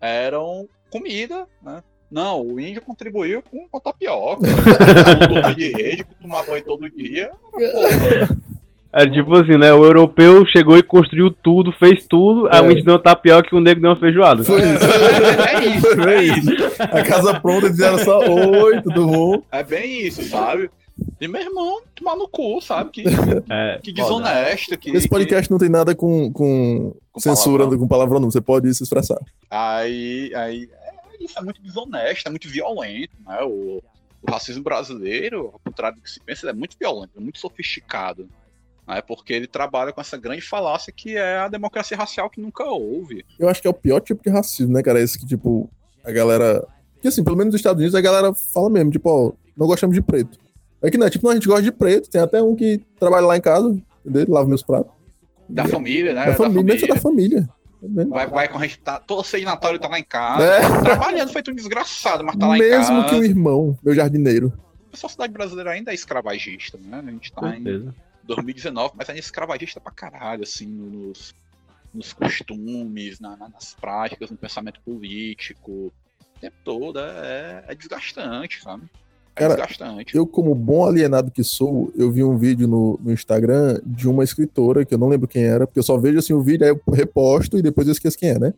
eram 0.00 0.68
comida, 0.90 1.48
né. 1.62 1.82
Não, 2.10 2.46
o 2.46 2.60
índio 2.60 2.82
contribuiu 2.82 3.42
com, 3.42 3.66
com 3.70 3.80
tapioca, 3.80 4.42
torre 5.28 5.54
de 5.54 5.68
rede, 5.72 6.04
com 6.04 6.14
tomar 6.14 6.44
banho 6.44 6.64
todo 6.64 6.90
dia. 6.90 7.32
Porra, 7.50 8.38
É 8.96 9.08
tipo 9.10 9.34
assim, 9.34 9.58
né? 9.58 9.72
O 9.72 9.84
europeu 9.84 10.46
chegou 10.46 10.78
e 10.78 10.82
construiu 10.82 11.30
tudo, 11.30 11.72
fez 11.72 12.06
tudo, 12.06 12.48
É. 12.48 12.60
o 12.60 12.70
índio 12.70 12.84
deu 12.84 12.94
uma 12.94 13.02
tapioca 13.02 13.48
e 13.50 13.56
o 13.56 13.60
negro 13.60 13.82
deu 13.82 13.90
uma 13.90 13.98
feijoada. 13.98 14.44
Foi 14.44 14.60
isso. 14.60 14.84
é 14.84 15.64
isso, 15.66 15.96
Foi 15.96 16.14
é 16.14 16.22
isso. 16.22 16.50
A 16.80 17.02
casa 17.02 17.40
pronta, 17.40 17.66
eles 17.66 17.76
fizeram 17.76 17.98
só 17.98 18.20
oi, 18.20 18.80
tudo 18.82 19.06
bom? 19.06 19.42
É 19.50 19.64
bem 19.64 20.06
isso, 20.06 20.22
sabe? 20.28 20.70
E 21.20 21.26
meu 21.26 21.40
irmão, 21.42 21.80
tomar 21.96 22.14
no 22.14 22.28
cu, 22.28 22.60
sabe? 22.60 22.90
Que, 22.92 23.04
É, 23.50 23.80
que 23.82 23.92
desonesto. 23.92 24.78
Que, 24.78 24.90
Esse 24.90 25.08
podcast 25.08 25.50
não 25.50 25.58
tem 25.58 25.68
nada 25.68 25.92
com, 25.92 26.32
com, 26.32 26.94
Com 27.12 27.20
censura, 27.20 27.64
palavrão. 27.64 27.78
com 27.80 27.88
palavrão, 27.88 28.20
não. 28.20 28.30
Você 28.30 28.40
pode 28.40 28.72
se 28.72 28.84
expressar. 28.84 29.18
Aí, 29.50 30.32
aí 30.36 30.68
é, 30.72 31.24
isso 31.24 31.36
é 31.36 31.42
muito 31.42 31.60
desonesto, 31.60 32.28
é 32.28 32.30
muito 32.30 32.48
violento, 32.48 33.10
né? 33.26 33.38
O, 33.42 33.82
o 34.22 34.30
racismo 34.30 34.62
brasileiro, 34.62 35.50
ao 35.52 35.60
contrário 35.64 35.96
do 35.98 36.02
que 36.02 36.10
se 36.10 36.20
pensa, 36.20 36.46
ele 36.46 36.52
é 36.52 36.54
muito 36.54 36.76
violento, 36.78 37.10
é 37.16 37.20
muito 37.20 37.40
sofisticado. 37.40 38.28
Né? 38.86 39.02
Porque 39.02 39.32
ele 39.32 39.46
trabalha 39.46 39.92
com 39.92 40.00
essa 40.00 40.16
grande 40.16 40.42
falácia 40.42 40.92
que 40.92 41.16
é 41.16 41.38
a 41.38 41.48
democracia 41.48 41.96
racial 41.96 42.28
que 42.28 42.40
nunca 42.40 42.64
houve. 42.64 43.24
Eu 43.38 43.48
acho 43.48 43.60
que 43.60 43.68
é 43.68 43.70
o 43.70 43.74
pior 43.74 44.00
tipo 44.00 44.22
de 44.22 44.30
racismo, 44.30 44.72
né, 44.72 44.82
cara? 44.82 45.00
Esse 45.00 45.18
que, 45.18 45.26
tipo, 45.26 45.70
a 46.04 46.12
galera. 46.12 46.66
Que 47.00 47.08
assim, 47.08 47.24
pelo 47.24 47.36
menos 47.36 47.52
nos 47.52 47.60
Estados 47.60 47.80
Unidos, 47.80 47.94
a 47.94 48.00
galera 48.00 48.32
fala 48.52 48.70
mesmo, 48.70 48.90
tipo, 48.90 49.08
ó, 49.08 49.32
não 49.56 49.66
gostamos 49.66 49.94
de 49.94 50.02
preto. 50.02 50.38
É 50.82 50.90
que 50.90 50.98
não, 50.98 51.06
é 51.06 51.10
tipo, 51.10 51.24
não, 51.24 51.32
a 51.32 51.34
gente 51.34 51.48
gosta 51.48 51.62
de 51.62 51.72
preto, 51.72 52.10
tem 52.10 52.20
até 52.20 52.42
um 52.42 52.54
que 52.54 52.78
trabalha 52.98 53.26
lá 53.26 53.36
em 53.36 53.40
casa, 53.40 53.74
entendeu? 54.04 54.26
Lava 54.28 54.48
meus 54.48 54.62
pratos. 54.62 54.92
Da 55.48 55.66
família, 55.66 56.12
né? 56.12 56.26
Da 56.26 56.34
família, 56.34 56.64
deve 56.64 56.80
ser 56.80 56.86
da 56.88 56.96
família. 56.96 57.48
Vendo? 57.82 58.10
Vai, 58.10 58.26
vai 58.26 58.48
com 58.48 58.58
a 58.58 58.62
gente 58.62 58.78
tá. 58.78 59.02
Natal 59.44 59.70
ele 59.70 59.78
tá 59.78 59.88
lá 59.88 59.98
em 59.98 60.04
casa. 60.04 60.44
É. 60.44 60.82
Trabalhando, 60.82 61.32
feito 61.32 61.50
um 61.50 61.54
desgraçado, 61.54 62.24
mas 62.24 62.36
tá 62.36 62.46
lá 62.46 62.56
em 62.56 62.60
Mesmo 62.60 63.02
casa. 63.02 63.08
que 63.08 63.14
o 63.14 63.24
irmão, 63.24 63.78
meu 63.82 63.94
jardineiro. 63.94 64.52
A 64.92 64.96
sociedade 64.96 65.32
brasileira 65.32 65.72
ainda 65.72 65.90
é 65.90 65.94
escravagista, 65.94 66.78
né? 66.82 67.02
A 67.06 67.10
gente 67.10 67.32
tá 67.32 67.48
em 67.48 67.62
certeza. 67.62 67.94
2019, 68.26 68.94
mas 68.96 69.08
ainda 69.08 69.18
é 69.18 69.22
escravagista 69.22 69.80
pra 69.80 69.92
caralho, 69.92 70.42
assim, 70.42 70.66
nos, 70.66 71.34
nos 71.92 72.12
costumes, 72.12 73.20
na- 73.20 73.36
na- 73.36 73.48
nas 73.48 73.74
práticas, 73.74 74.30
no 74.30 74.36
pensamento 74.36 74.80
político. 74.84 75.70
O 75.70 76.40
tempo 76.40 76.56
todo 76.64 76.98
é, 76.98 77.64
é 77.68 77.74
desgastante, 77.74 78.60
sabe? 78.62 78.84
É 79.36 79.40
Cara, 79.40 79.54
desgastante. 79.56 80.16
Eu, 80.16 80.26
como 80.26 80.54
bom 80.54 80.86
alienado 80.86 81.30
que 81.30 81.42
sou, 81.42 81.92
eu 81.96 82.10
vi 82.10 82.22
um 82.22 82.36
vídeo 82.38 82.68
no, 82.68 82.98
no 83.02 83.12
Instagram 83.12 83.80
de 83.84 84.08
uma 84.08 84.22
escritora, 84.22 84.84
que 84.84 84.94
eu 84.94 84.98
não 84.98 85.08
lembro 85.08 85.26
quem 85.26 85.42
era, 85.44 85.66
porque 85.66 85.78
eu 85.78 85.82
só 85.84 85.96
vejo 85.98 86.18
assim 86.18 86.32
o 86.32 86.40
vídeo, 86.42 86.64
aí 86.64 86.70
eu 86.70 86.92
reposto 86.92 87.58
e 87.58 87.62
depois 87.62 87.86
eu 87.88 87.92
esqueço 87.92 88.16
quem 88.18 88.30
é, 88.30 88.38
né? 88.38 88.54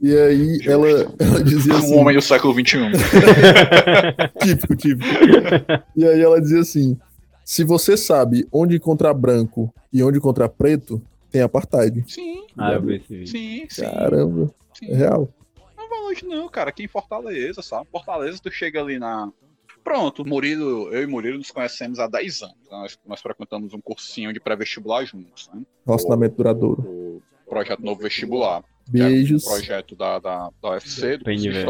E 0.00 0.14
aí 0.14 0.60
ela, 0.66 0.88
ela 1.18 1.42
dizia 1.42 1.74
assim. 1.74 1.94
Um 1.94 1.98
homem 2.00 2.14
do 2.16 2.20
século. 2.22 2.52
XXI. 2.54 2.78
típico, 4.42 4.76
típico. 4.76 5.08
E 5.96 6.04
aí 6.06 6.20
ela 6.20 6.40
dizia 6.40 6.60
assim: 6.60 6.98
se 7.46 7.62
você 7.62 7.96
sabe 7.96 8.44
onde 8.52 8.74
encontrar 8.74 9.14
branco 9.14 9.72
e 9.92 10.02
onde 10.02 10.18
encontrar 10.18 10.48
preto, 10.48 11.00
tem 11.30 11.42
apartheid. 11.42 12.04
Sim, 12.12 12.44
Ah, 12.58 12.72
eu 12.72 12.82
vi 12.82 12.96
esse 12.96 13.06
vídeo. 13.08 13.28
sim, 13.28 13.66
sim. 13.70 13.82
Caramba, 13.82 14.50
sim. 14.74 14.86
é 14.90 14.96
real. 14.96 15.28
Não 15.76 15.88
vai 15.88 16.00
longe 16.00 16.26
não, 16.26 16.48
cara. 16.48 16.70
Aqui 16.70 16.82
em 16.82 16.88
Fortaleza, 16.88 17.62
sabe? 17.62 17.86
Fortaleza, 17.92 18.40
tu 18.42 18.50
chega 18.50 18.80
ali 18.80 18.98
na... 18.98 19.30
Pronto, 19.84 20.26
Murilo, 20.26 20.92
eu 20.92 21.04
e 21.04 21.06
Murilo 21.06 21.38
nos 21.38 21.52
conhecemos 21.52 22.00
há 22.00 22.08
10 22.08 22.42
anos. 22.42 22.56
né? 22.64 22.68
Nós, 22.72 22.98
nós 23.06 23.20
frequentamos 23.20 23.72
um 23.72 23.80
cursinho 23.80 24.32
de 24.32 24.40
pré-vestibular 24.40 25.04
juntos, 25.04 25.48
né? 25.54 25.62
Relacionamento 25.86 26.34
duradouro. 26.36 26.82
O 26.82 27.22
projeto 27.48 27.80
Novo 27.84 28.02
Vestibular. 28.02 28.64
era 28.92 29.08
Beijos. 29.08 29.46
Um 29.46 29.50
projeto 29.50 29.94
da, 29.94 30.18
da, 30.18 30.50
da 30.60 30.70
UFC, 30.70 31.18
do 31.18 31.24
curso 31.24 31.40
de 31.42 31.50
PNV. 31.50 31.64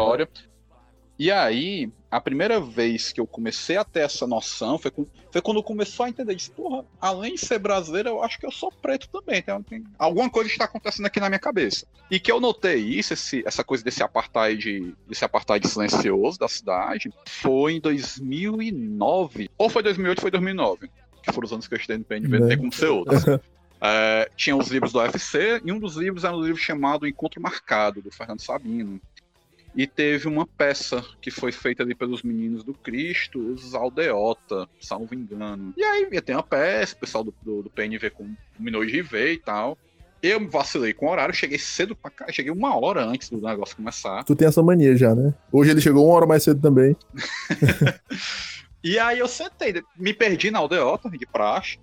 E 1.18 1.30
aí, 1.30 1.90
a 2.10 2.20
primeira 2.20 2.60
vez 2.60 3.10
que 3.10 3.18
eu 3.20 3.26
comecei 3.26 3.76
a 3.78 3.84
ter 3.84 4.00
essa 4.00 4.26
noção 4.26 4.78
foi, 4.78 4.90
com- 4.90 5.06
foi 5.32 5.40
quando 5.40 5.62
começou 5.62 6.04
a 6.04 6.08
entender. 6.10 6.34
Disse, 6.34 6.50
porra, 6.50 6.84
além 7.00 7.34
de 7.34 7.40
ser 7.40 7.58
brasileiro, 7.58 8.10
eu 8.10 8.22
acho 8.22 8.38
que 8.38 8.44
eu 8.44 8.50
sou 8.52 8.70
preto 8.70 9.08
também. 9.08 9.40
Tem, 9.40 9.62
tem- 9.62 9.84
alguma 9.98 10.28
coisa 10.28 10.50
está 10.50 10.66
acontecendo 10.66 11.06
aqui 11.06 11.18
na 11.18 11.30
minha 11.30 11.38
cabeça. 11.38 11.86
E 12.10 12.20
que 12.20 12.30
eu 12.30 12.38
notei 12.38 12.76
isso, 12.76 13.14
esse- 13.14 13.42
essa 13.46 13.64
coisa 13.64 13.82
desse 13.82 14.02
apartheid, 14.02 14.94
desse 15.08 15.24
apartheid 15.24 15.66
silencioso 15.66 16.38
da 16.38 16.48
cidade, 16.48 17.10
foi 17.26 17.72
em 17.74 17.80
2009. 17.80 19.48
Ou 19.56 19.68
foi 19.70 19.82
2008 19.82 20.18
ou 20.18 20.22
foi 20.22 20.30
2009. 20.30 20.90
Que 21.22 21.32
foram 21.32 21.46
os 21.46 21.52
anos 21.52 21.66
que 21.66 21.74
eu 21.74 21.78
estudei 21.78 21.98
no 21.98 22.04
PNV, 22.04 22.38
não 22.38 22.48
tem 22.48 22.58
como 22.58 22.72
ser 22.72 22.86
outros. 22.88 23.24
É, 23.80 24.30
tinha 24.36 24.56
os 24.56 24.68
livros 24.68 24.92
do 24.92 24.98
UFC, 25.00 25.60
e 25.64 25.70
um 25.72 25.78
dos 25.78 25.96
livros 25.96 26.24
era 26.24 26.34
um 26.36 26.40
livro 26.42 26.60
chamado 26.60 27.06
Encontro 27.06 27.40
Marcado, 27.42 28.00
do 28.00 28.10
Fernando 28.10 28.40
Sabino. 28.40 29.00
E 29.76 29.86
teve 29.86 30.26
uma 30.26 30.46
peça 30.46 31.04
que 31.20 31.30
foi 31.30 31.52
feita 31.52 31.82
ali 31.82 31.94
pelos 31.94 32.22
meninos 32.22 32.64
do 32.64 32.72
Cristo, 32.72 33.38
os 33.38 33.74
Aldeota, 33.74 34.66
salvo 34.80 35.14
engano. 35.14 35.74
E 35.76 35.84
aí 35.84 36.08
ia 36.10 36.22
ter 36.22 36.32
uma 36.32 36.42
peça, 36.42 36.94
o 36.94 36.98
pessoal 36.98 37.22
do, 37.22 37.34
do, 37.42 37.62
do 37.64 37.70
PNV 37.70 38.10
combinou 38.56 38.84
de 38.86 39.02
ver 39.02 39.34
e 39.34 39.38
tal. 39.38 39.76
Eu 40.22 40.40
me 40.40 40.46
vacilei 40.46 40.94
com 40.94 41.06
o 41.06 41.10
horário, 41.10 41.34
cheguei 41.34 41.58
cedo 41.58 41.94
pra 41.94 42.10
cá, 42.10 42.32
cheguei 42.32 42.50
uma 42.50 42.74
hora 42.74 43.04
antes 43.04 43.28
do 43.28 43.38
negócio 43.38 43.76
começar. 43.76 44.24
Tu 44.24 44.34
tem 44.34 44.48
essa 44.48 44.62
mania 44.62 44.96
já, 44.96 45.14
né? 45.14 45.34
Hoje 45.52 45.72
ele 45.72 45.80
chegou 45.80 46.06
uma 46.06 46.14
hora 46.14 46.26
mais 46.26 46.42
cedo 46.42 46.60
também. 46.60 46.96
E 48.86 49.00
aí 49.00 49.18
eu 49.18 49.26
sentei, 49.26 49.82
me 49.96 50.14
perdi 50.14 50.48
na 50.48 50.60
aldeota 50.60 51.10
de 51.10 51.26
praxe. 51.26 51.76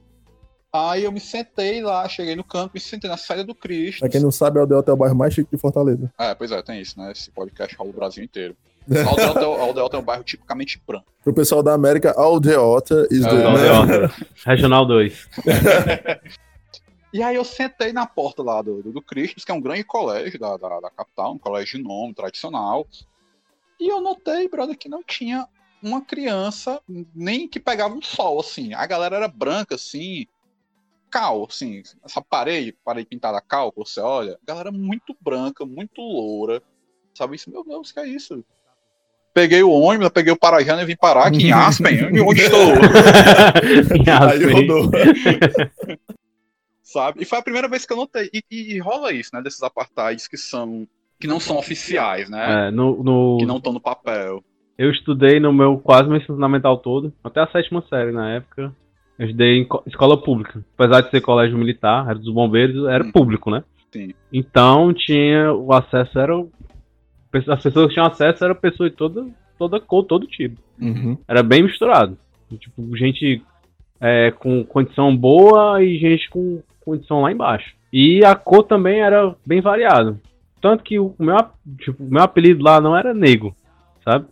Aí 0.75 1.03
eu 1.03 1.11
me 1.11 1.19
sentei 1.19 1.83
lá, 1.83 2.09
cheguei 2.09 2.35
no 2.35 2.43
canto, 2.43 2.71
me 2.73 2.79
sentei 2.79 3.07
na 3.07 3.15
saída 3.15 3.43
do 3.43 3.53
Cristo. 3.53 3.99
Pra 3.99 4.09
quem 4.09 4.19
não 4.19 4.31
sabe, 4.31 4.57
a 4.57 4.61
Aldeota 4.63 4.89
é 4.89 4.93
o 4.93 4.97
bairro 4.97 5.15
mais 5.15 5.31
chique 5.31 5.51
de 5.51 5.57
Fortaleza. 5.61 6.11
É, 6.17 6.33
pois 6.33 6.51
é, 6.51 6.59
tem 6.63 6.81
isso, 6.81 6.99
né? 6.99 7.11
Esse 7.11 7.29
podcast 7.29 7.75
rola 7.75 7.91
o 7.91 7.93
Brasil 7.93 8.23
inteiro. 8.23 8.55
A 8.91 9.07
Aldeota, 9.07 9.39
é 9.39 9.45
o- 9.45 9.89
é 9.93 9.97
um 9.99 10.03
bairro 10.03 10.23
tipicamente 10.23 10.81
branco. 10.85 11.05
Pro 11.23 11.31
pessoal 11.31 11.61
da 11.61 11.73
América, 11.75 12.11
Aldeota 12.17 13.07
is 13.11 13.23
É, 13.23 13.29
the- 13.29 13.43
Aldeota. 13.45 14.13
Regional 14.45 14.85
2. 14.87 15.27
E 17.13 17.21
aí 17.21 17.35
eu 17.35 17.43
sentei 17.45 17.93
na 17.93 18.07
porta 18.07 18.41
lá 18.41 18.59
do, 18.63 18.81
do, 18.81 18.91
do 18.91 18.99
Cristo, 18.99 19.45
que 19.45 19.51
é 19.51 19.53
um 19.53 19.61
grande 19.61 19.83
colégio 19.83 20.39
da, 20.39 20.57
da, 20.57 20.79
da 20.79 20.89
capital, 20.89 21.33
um 21.33 21.37
colégio 21.37 21.77
de 21.77 21.83
nome, 21.83 22.11
tradicional. 22.15 22.87
E 23.79 23.87
eu 23.87 24.01
notei, 24.01 24.49
brother, 24.49 24.75
que 24.75 24.89
não 24.89 25.03
tinha 25.03 25.47
uma 25.79 26.01
criança 26.01 26.81
nem 27.13 27.47
que 27.47 27.59
pegava 27.59 27.93
um 27.93 28.01
sol, 28.01 28.39
assim. 28.39 28.73
A 28.73 28.83
galera 28.87 29.15
era 29.17 29.27
branca, 29.27 29.75
assim, 29.75 30.25
cal, 31.13 31.45
assim, 31.47 31.83
essa 32.03 32.21
parede, 32.21 32.75
parede 32.83 33.07
pintada 33.07 33.37
a 33.37 33.41
cal, 33.41 33.71
que 33.71 33.77
você 33.79 33.99
olha, 34.01 34.37
galera 34.45 34.71
muito 34.71 35.15
branca, 35.21 35.63
muito 35.65 36.01
loura, 36.01 36.61
sabe 37.13 37.35
isso? 37.35 37.51
Meu 37.51 37.63
Deus, 37.63 37.91
que 37.91 37.99
é 37.99 38.07
isso? 38.07 38.43
Peguei 39.33 39.61
o 39.63 39.71
ônibus, 39.71 40.09
peguei 40.09 40.31
o 40.33 40.37
Parajana 40.39 40.81
e 40.83 40.85
vim 40.85 40.95
parar 40.95 41.27
aqui 41.27 41.47
em 41.47 41.51
Aspen, 41.53 42.05
onde- 42.05 42.21
onde 42.21 42.41
estou? 42.41 42.59
Aí 44.29 44.51
rodou. 44.53 44.91
sabe? 46.83 47.21
E 47.21 47.25
foi 47.25 47.39
a 47.39 47.43
primeira 47.43 47.67
vez 47.67 47.85
que 47.85 47.93
eu 47.93 47.97
notei. 47.97 48.29
E, 48.33 48.43
e- 48.51 48.73
e 48.75 48.79
rola 48.79 49.11
isso, 49.11 49.31
né? 49.33 49.41
Desses 49.41 49.63
apartheids 49.63 50.27
que 50.27 50.37
são 50.37 50.87
que 51.19 51.27
não 51.27 51.39
são 51.39 51.57
oficiais, 51.57 52.29
né? 52.29 52.67
É, 52.67 52.71
no, 52.71 53.01
no- 53.03 53.37
Que 53.39 53.45
não 53.45 53.57
estão 53.57 53.71
no 53.73 53.79
papel. 53.79 54.43
Eu 54.77 54.91
estudei 54.91 55.39
no 55.39 55.53
meu 55.53 55.77
quase 55.79 56.07
meu 56.09 56.17
ensino 56.17 56.35
fundamental 56.35 56.77
todo, 56.77 57.13
até 57.23 57.39
a 57.41 57.47
sétima 57.47 57.83
série 57.89 58.11
na 58.11 58.31
época. 58.35 58.75
Eu 59.19 59.25
estudei 59.27 59.57
em 59.59 59.65
co- 59.65 59.83
escola 59.85 60.17
pública. 60.21 60.63
Apesar 60.77 61.01
de 61.01 61.09
ser 61.11 61.21
colégio 61.21 61.57
militar, 61.57 62.05
era 62.09 62.17
dos 62.19 62.33
bombeiros, 62.33 62.85
era 62.87 63.03
Hum. 63.03 63.11
público, 63.11 63.49
né? 63.51 63.63
Sim. 63.91 64.13
Então 64.31 64.93
tinha. 64.93 65.53
O 65.53 65.71
acesso 65.73 66.17
era. 66.19 66.33
As 67.47 67.63
pessoas 67.63 67.87
que 67.87 67.93
tinham 67.93 68.05
acesso 68.07 68.43
eram 68.43 68.55
pessoas 68.55 68.91
de 68.91 68.95
toda, 68.97 69.25
toda 69.57 69.79
cor, 69.79 70.03
todo 70.03 70.27
tipo. 70.27 70.59
Uhum. 70.81 71.17
Era 71.27 71.41
bem 71.43 71.63
misturado. 71.63 72.17
Tipo, 72.59 72.95
gente 72.95 73.41
é, 73.99 74.31
com 74.31 74.63
condição 74.63 75.15
boa 75.15 75.81
e 75.83 75.97
gente 75.97 76.29
com 76.29 76.61
condição 76.85 77.21
lá 77.21 77.31
embaixo. 77.31 77.73
E 77.91 78.23
a 78.25 78.35
cor 78.35 78.63
também 78.63 78.99
era 79.01 79.35
bem 79.45 79.61
variada. 79.61 80.19
Tanto 80.61 80.83
que 80.83 80.99
o 80.99 81.13
meu, 81.19 81.35
tipo, 81.79 82.03
meu 82.03 82.21
apelido 82.23 82.63
lá 82.63 82.79
não 82.79 82.95
era 82.95 83.13
negro, 83.13 83.53
sabe? 84.03 84.25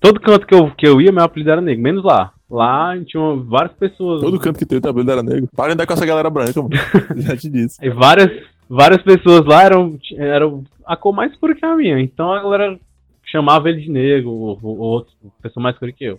Todo 0.00 0.20
canto 0.20 0.46
que 0.46 0.54
eu, 0.54 0.70
que 0.70 0.86
eu 0.86 1.00
ia, 1.00 1.12
meu 1.12 1.24
apelido 1.24 1.50
era 1.50 1.60
negro, 1.60 1.82
menos 1.82 2.02
lá. 2.04 2.32
Lá 2.50 2.94
tinha 3.04 3.36
várias 3.36 3.72
pessoas. 3.74 4.22
Todo 4.22 4.40
canto 4.40 4.58
que 4.58 4.64
tem 4.64 4.78
o 4.78 4.82
cabelo 4.82 5.10
era 5.10 5.22
negro. 5.22 5.48
Para 5.54 5.68
de 5.68 5.72
andar 5.74 5.86
com 5.86 5.92
essa 5.92 6.06
galera 6.06 6.30
branca, 6.30 6.62
mano. 6.62 6.74
Já 7.16 7.36
te 7.36 7.48
disse. 7.48 7.84
E 7.84 7.90
várias, 7.90 8.30
várias 8.68 9.02
pessoas 9.02 9.44
lá 9.44 9.64
eram, 9.64 9.98
eram 10.16 10.64
a 10.86 10.96
cor 10.96 11.12
mais 11.12 11.32
escura 11.32 11.54
que 11.54 11.64
a 11.64 11.76
minha. 11.76 12.00
Então 12.00 12.32
a 12.32 12.42
galera 12.42 12.78
chamava 13.24 13.68
ele 13.68 13.82
de 13.82 13.90
negro, 13.90 14.30
ou, 14.30 14.58
ou 14.62 15.06
pessoa 15.42 15.62
mais 15.62 15.74
escura 15.74 15.92
que 15.92 16.04
eu. 16.04 16.18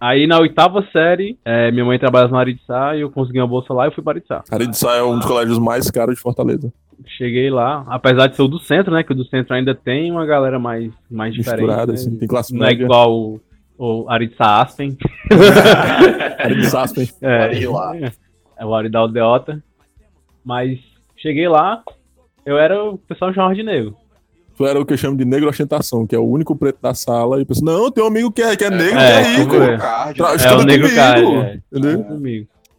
Aí 0.00 0.26
na 0.26 0.38
oitava 0.38 0.86
série, 0.92 1.38
é, 1.44 1.70
minha 1.70 1.84
mãe 1.84 1.98
trabalhava 1.98 2.32
na 2.32 2.40
Aritsá 2.40 2.94
e 2.94 3.00
eu 3.00 3.10
consegui 3.10 3.40
uma 3.40 3.46
bolsa 3.46 3.72
lá 3.72 3.88
e 3.88 3.90
fui 3.90 4.04
para 4.04 4.12
Aritsá. 4.18 4.44
Aridissá 4.50 4.94
é 4.94 5.02
um 5.02 5.18
dos 5.18 5.26
colégios 5.26 5.58
mais 5.58 5.90
caros 5.90 6.16
de 6.16 6.20
Fortaleza. 6.20 6.70
Cheguei 7.06 7.50
lá, 7.50 7.84
apesar 7.88 8.26
de 8.26 8.36
ser 8.36 8.42
o 8.42 8.48
do 8.48 8.58
centro, 8.58 8.92
né? 8.92 9.02
Que 9.02 9.12
o 9.12 9.14
do 9.14 9.24
centro 9.24 9.54
ainda 9.54 9.74
tem 9.74 10.10
uma 10.10 10.26
galera 10.26 10.58
mais, 10.58 10.92
mais 11.10 11.34
diferente. 11.34 11.66
Né? 11.66 11.94
assim. 11.94 12.16
Tem 12.16 12.28
classe 12.28 12.54
Não 12.54 12.66
é 12.66 12.72
igual 12.72 13.40
o, 13.78 14.04
o 14.04 14.10
Aritsá 14.10 14.62
Aspen. 14.62 14.96
Aridissá, 16.38 16.82
Aspen. 16.82 17.08
É, 17.22 17.58
é 17.62 18.64
o 18.64 18.74
Ari 18.74 18.88
da 18.88 19.00
Aldeota. 19.00 19.62
Mas 20.44 20.78
cheguei 21.16 21.48
lá, 21.48 21.82
eu 22.44 22.56
era 22.58 22.82
o 22.84 22.98
pessoal 22.98 23.32
chamava 23.34 23.54
de 23.54 23.62
negro. 23.62 23.96
Tu 24.56 24.64
era 24.66 24.80
o 24.80 24.86
que 24.86 24.94
eu 24.94 24.96
chamo 24.96 25.16
de 25.16 25.24
negro 25.24 25.48
ostentação, 25.50 26.06
que 26.06 26.14
é 26.14 26.18
o 26.18 26.24
único 26.24 26.56
preto 26.56 26.78
da 26.80 26.94
sala. 26.94 27.36
E 27.36 27.42
eu 27.42 27.46
penso, 27.46 27.62
não, 27.64 27.90
tem 27.90 28.02
um 28.02 28.06
amigo 28.06 28.30
que 28.30 28.40
é, 28.40 28.56
que 28.56 28.64
é 28.64 28.70
negro, 28.70 28.98
É, 28.98 29.22
que 29.22 29.28
é 29.28 29.36
rico. 29.36 29.54
é? 29.56 29.76
Card, 29.76 30.14
Tra-? 30.16 30.34
Estuda 30.34 30.54
é 30.54 30.56
o 30.56 30.64
negro 30.64 30.94
cara. 30.94 31.20
É. 31.20 31.60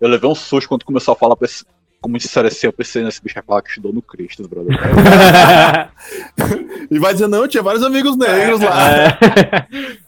Eu 0.02 0.08
levei 0.10 0.30
um 0.30 0.34
susto 0.36 0.68
quando 0.70 0.84
começou 0.86 1.12
a 1.12 1.16
falar 1.16 1.36
pense- 1.36 1.64
como 2.02 2.18
disseram 2.18 2.48
assim, 2.48 2.68
eu 2.68 2.74
pensei 2.74 3.04
nesse 3.04 3.22
bicho 3.22 3.36
vai 3.36 3.44
falar 3.44 3.62
que 3.62 3.70
estudou 3.70 3.92
no 3.94 4.02
Cristo, 4.02 4.48
brother. 4.48 4.76
E 6.90 6.98
vai 7.00 7.12
dizer, 7.14 7.28
não, 7.28 7.48
tinha 7.48 7.62
vários 7.62 7.84
amigos 7.84 8.16
negros 8.16 8.62
lá. 8.62 8.92
É. 8.92 9.18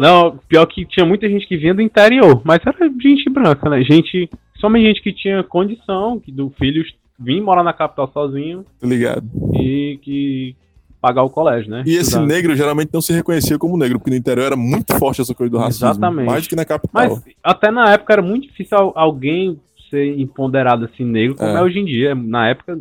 Não, 0.00 0.38
pior 0.48 0.66
que 0.66 0.84
tinha 0.86 1.04
muita 1.06 1.28
gente 1.28 1.46
que 1.46 1.56
vinha 1.56 1.74
do 1.74 1.82
interior, 1.82 2.40
mas 2.44 2.60
era 2.66 2.88
gente 3.00 3.28
branca, 3.30 3.68
né? 3.70 3.82
Gente, 3.82 4.28
somente 4.58 4.86
gente 4.86 5.02
que 5.02 5.12
tinha 5.12 5.42
condição 5.42 6.18
que 6.20 6.30
do 6.32 6.50
filho 6.50 6.84
vir 7.18 7.40
morar 7.40 7.62
na 7.62 7.72
capital 7.72 8.10
sozinho 8.12 8.64
ligado? 8.82 9.26
e 9.54 9.98
que 10.02 10.54
pagar 11.00 11.22
o 11.22 11.30
colégio, 11.30 11.70
né? 11.70 11.82
E 11.86 11.90
esse 11.92 12.10
Estudar. 12.10 12.26
negro 12.26 12.56
geralmente 12.56 12.90
não 12.92 13.00
se 13.00 13.12
reconhecia 13.12 13.58
como 13.58 13.76
negro, 13.76 13.98
porque 13.98 14.10
no 14.10 14.16
interior 14.16 14.46
era 14.46 14.56
muito 14.56 14.98
forte 14.98 15.20
essa 15.20 15.34
coisa 15.34 15.50
do 15.50 15.58
racismo. 15.58 15.88
Exatamente. 15.88 16.26
Mais 16.26 16.44
do 16.44 16.48
que 16.48 16.56
na 16.56 16.64
capital. 16.64 16.92
Mas 17.08 17.22
até 17.42 17.70
na 17.70 17.92
época 17.92 18.12
era 18.12 18.22
muito 18.22 18.48
difícil 18.48 18.76
al- 18.76 18.92
alguém 18.96 19.58
ser 19.88 20.18
empoderado 20.18 20.84
assim 20.86 21.04
negro 21.04 21.36
como 21.36 21.50
É. 21.50 21.54
é, 21.60 21.62
hoje 21.62 21.78
em 21.78 21.84
dia. 21.84 22.14
Na 22.14 22.48
época, 22.48 22.78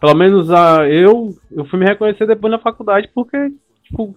pelo 0.00 0.14
menos 0.14 0.50
a, 0.50 0.88
eu, 0.88 1.32
eu 1.52 1.64
fui 1.66 1.78
me 1.78 1.84
reconhecer 1.86 2.26
depois 2.26 2.50
na 2.50 2.58
faculdade 2.58 3.08
porque, 3.14 3.52
tipo, 3.84 4.16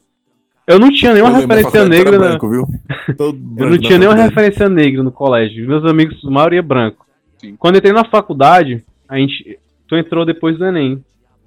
eu 0.67 0.79
não 0.79 0.91
tinha 0.91 1.13
nenhuma 1.13 1.37
referência 1.37 1.85
negra. 1.87 2.11
na- 2.19 2.27
branco, 2.29 2.49
viu? 2.49 2.63
Eu 3.17 3.33
branco 3.33 3.71
não 3.71 3.77
tinha 3.77 3.97
nenhuma 3.97 4.17
faculdade. 4.17 4.29
referência 4.29 4.69
negra 4.69 5.03
no 5.03 5.11
colégio. 5.11 5.67
Meus 5.67 5.85
amigos, 5.85 6.23
a 6.25 6.29
maioria 6.29 6.61
branco. 6.61 7.05
Sim. 7.39 7.55
Quando 7.57 7.75
eu 7.75 7.79
entrei 7.79 7.93
na 7.93 8.03
faculdade, 8.05 8.83
a 9.07 9.17
gente. 9.17 9.57
Tu 9.87 9.95
entrou 9.95 10.25
depois 10.25 10.57
do 10.57 10.65
Enem. 10.65 11.03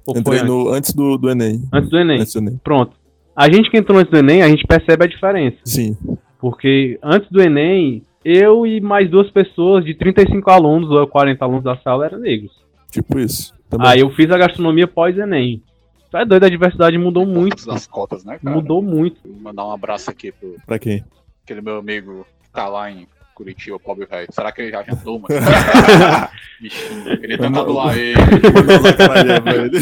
Ou 0.06 0.16
Entrei 0.16 0.38
antes? 0.38 0.48
no, 0.48 0.68
antes 0.70 0.94
do, 0.94 1.18
do 1.18 1.28
Enem. 1.30 1.62
Antes 1.72 1.90
do 1.90 1.98
Enem. 1.98 2.20
Antes 2.20 2.32
do 2.32 2.38
Enem. 2.38 2.60
Pronto. 2.64 2.92
A 3.36 3.50
gente 3.52 3.70
que 3.70 3.76
entrou 3.76 3.98
antes 3.98 4.10
do 4.10 4.16
Enem, 4.18 4.42
a 4.42 4.48
gente 4.48 4.66
percebe 4.66 5.04
a 5.04 5.08
diferença. 5.08 5.58
Sim. 5.64 5.96
Porque 6.38 6.98
antes 7.02 7.28
do 7.30 7.42
Enem, 7.42 8.02
eu 8.24 8.66
e 8.66 8.80
mais 8.80 9.10
duas 9.10 9.30
pessoas 9.30 9.84
de 9.84 9.92
35 9.94 10.50
alunos 10.50 10.90
ou 10.90 11.06
40 11.06 11.44
alunos 11.44 11.64
da 11.64 11.76
sala 11.78 12.06
eram 12.06 12.18
negros. 12.18 12.52
Tipo 12.90 13.18
isso. 13.18 13.52
Também. 13.68 13.86
Aí 13.88 14.00
eu 14.00 14.10
fiz 14.10 14.30
a 14.30 14.38
gastronomia 14.38 14.86
pós-Enem. 14.86 15.62
Tu 16.10 16.16
é 16.16 16.24
doido, 16.24 16.44
a 16.44 16.48
diversidade 16.48 16.98
mudou 16.98 17.24
muito. 17.24 17.64
das 17.66 17.86
cotas, 17.86 18.24
né, 18.24 18.38
cara? 18.42 18.56
Mudou 18.56 18.82
muito. 18.82 19.20
Vou 19.24 19.40
mandar 19.40 19.64
um 19.66 19.72
abraço 19.72 20.10
aqui 20.10 20.32
pro 20.32 20.56
Pra 20.66 20.78
quem? 20.78 21.04
aquele 21.44 21.60
meu 21.60 21.78
amigo 21.78 22.26
que 22.42 22.50
tá 22.50 22.68
lá 22.68 22.90
em 22.90 23.06
Curitiba, 23.34 23.78
pobre 23.78 24.06
velho. 24.06 24.28
Será 24.30 24.52
que 24.52 24.60
ele 24.60 24.70
já 24.70 24.82
jantou, 24.82 25.18
mano? 25.18 25.34
Bichinho, 26.60 27.08
ele 27.22 27.38
tá 27.38 27.48
lá 27.48 27.96
ele. 27.96 28.14
Mandou 28.18 29.42
pra 29.42 29.54
ele. 29.56 29.78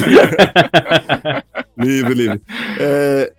livre, 1.77 2.15
livre. 2.15 2.43
É, 2.79 3.33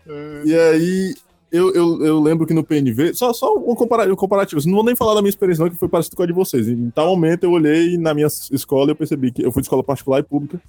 e 0.46 0.56
aí, 0.56 1.14
eu, 1.52 1.74
eu, 1.74 2.06
eu 2.06 2.20
lembro 2.20 2.46
que 2.46 2.54
no 2.54 2.64
PNV, 2.64 3.14
só, 3.14 3.32
só 3.34 3.56
um 3.56 3.76
comparativo, 3.76 4.14
um 4.14 4.18
comparativo, 4.18 4.60
assim, 4.60 4.70
não 4.70 4.76
vou 4.76 4.86
nem 4.86 4.96
falar 4.96 5.14
da 5.14 5.22
minha 5.22 5.30
experiência, 5.30 5.64
não, 5.64 5.72
que 5.72 5.78
foi 5.78 5.88
parecido 5.88 6.16
com 6.16 6.24
a 6.24 6.28
de 6.28 6.34
vocês. 6.34 6.68
Em 6.68 6.90
tal 6.90 7.08
momento 7.08 7.44
eu 7.44 7.52
olhei 7.52 7.98
na 7.98 8.14
minha 8.14 8.28
escola 8.52 8.90
e 8.90 8.92
eu 8.92 8.96
percebi 8.96 9.32
que 9.32 9.44
eu 9.44 9.52
fui 9.52 9.62
de 9.62 9.68
escola 9.68 9.84
particular 9.84 10.20
e 10.20 10.24
pública, 10.24 10.60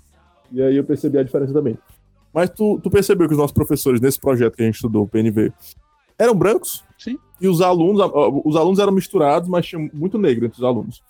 e 0.52 0.62
aí 0.62 0.76
eu 0.76 0.84
percebi 0.84 1.18
a 1.18 1.22
diferença 1.22 1.52
também. 1.52 1.76
Mas 2.32 2.50
tu, 2.50 2.78
tu 2.82 2.88
percebeu 2.90 3.26
que 3.26 3.34
os 3.34 3.38
nossos 3.38 3.52
professores 3.54 4.00
nesse 4.00 4.20
projeto 4.20 4.54
que 4.56 4.62
a 4.62 4.66
gente 4.66 4.76
estudou, 4.76 5.04
o 5.04 5.08
PNV, 5.08 5.52
eram 6.18 6.34
brancos? 6.34 6.84
Sim. 6.98 7.18
E 7.40 7.48
os 7.48 7.60
alunos, 7.60 8.00
os 8.44 8.54
alunos 8.56 8.78
eram 8.78 8.92
misturados, 8.92 9.48
mas 9.48 9.66
tinha 9.66 9.90
muito 9.92 10.18
negro 10.18 10.46
entre 10.46 10.58
os 10.58 10.64
alunos. 10.64 11.02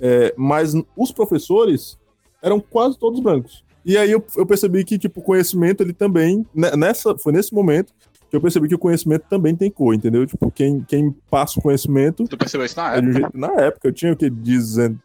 É, 0.00 0.32
mas 0.36 0.72
os 0.96 1.12
professores 1.12 1.98
eram 2.40 2.58
quase 2.60 2.98
todos 2.98 3.20
brancos. 3.20 3.64
E 3.84 3.96
aí 3.98 4.10
eu, 4.12 4.24
eu 4.36 4.46
percebi 4.46 4.84
que, 4.84 4.96
tipo, 4.98 5.20
o 5.20 5.22
conhecimento, 5.22 5.82
ele 5.82 5.92
também, 5.92 6.46
ne- 6.54 6.70
nessa, 6.76 7.16
foi 7.18 7.32
nesse 7.32 7.52
momento 7.52 7.92
que 8.30 8.36
eu 8.36 8.40
percebi 8.40 8.66
que 8.68 8.74
o 8.74 8.78
conhecimento 8.78 9.24
também 9.28 9.54
tem 9.54 9.70
cor, 9.70 9.92
entendeu? 9.94 10.24
Tipo, 10.26 10.50
quem, 10.50 10.80
quem 10.88 11.10
passa 11.30 11.58
o 11.58 11.62
conhecimento 11.62 12.24
Tu 12.28 12.38
percebeu 12.38 12.64
isso 12.64 12.76
na 12.76 12.94
é 12.94 12.94
um 12.94 12.98
época? 12.98 13.12
jeito- 13.12 13.38
na 13.38 13.52
época, 13.60 13.88
eu 13.88 13.92
tinha 13.92 14.12
o 14.12 14.16
que? 14.16 14.30
12 14.30 14.96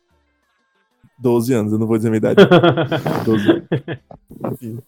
12 1.19 1.53
anos, 1.53 1.71
eu 1.73 1.79
não 1.79 1.87
vou 1.87 1.97
dizer 1.97 2.09
a 2.09 2.11
minha 2.11 2.17
idade. 2.17 2.43
12 3.25 3.49
anos. 3.49 3.63
Enfim. 4.53 4.79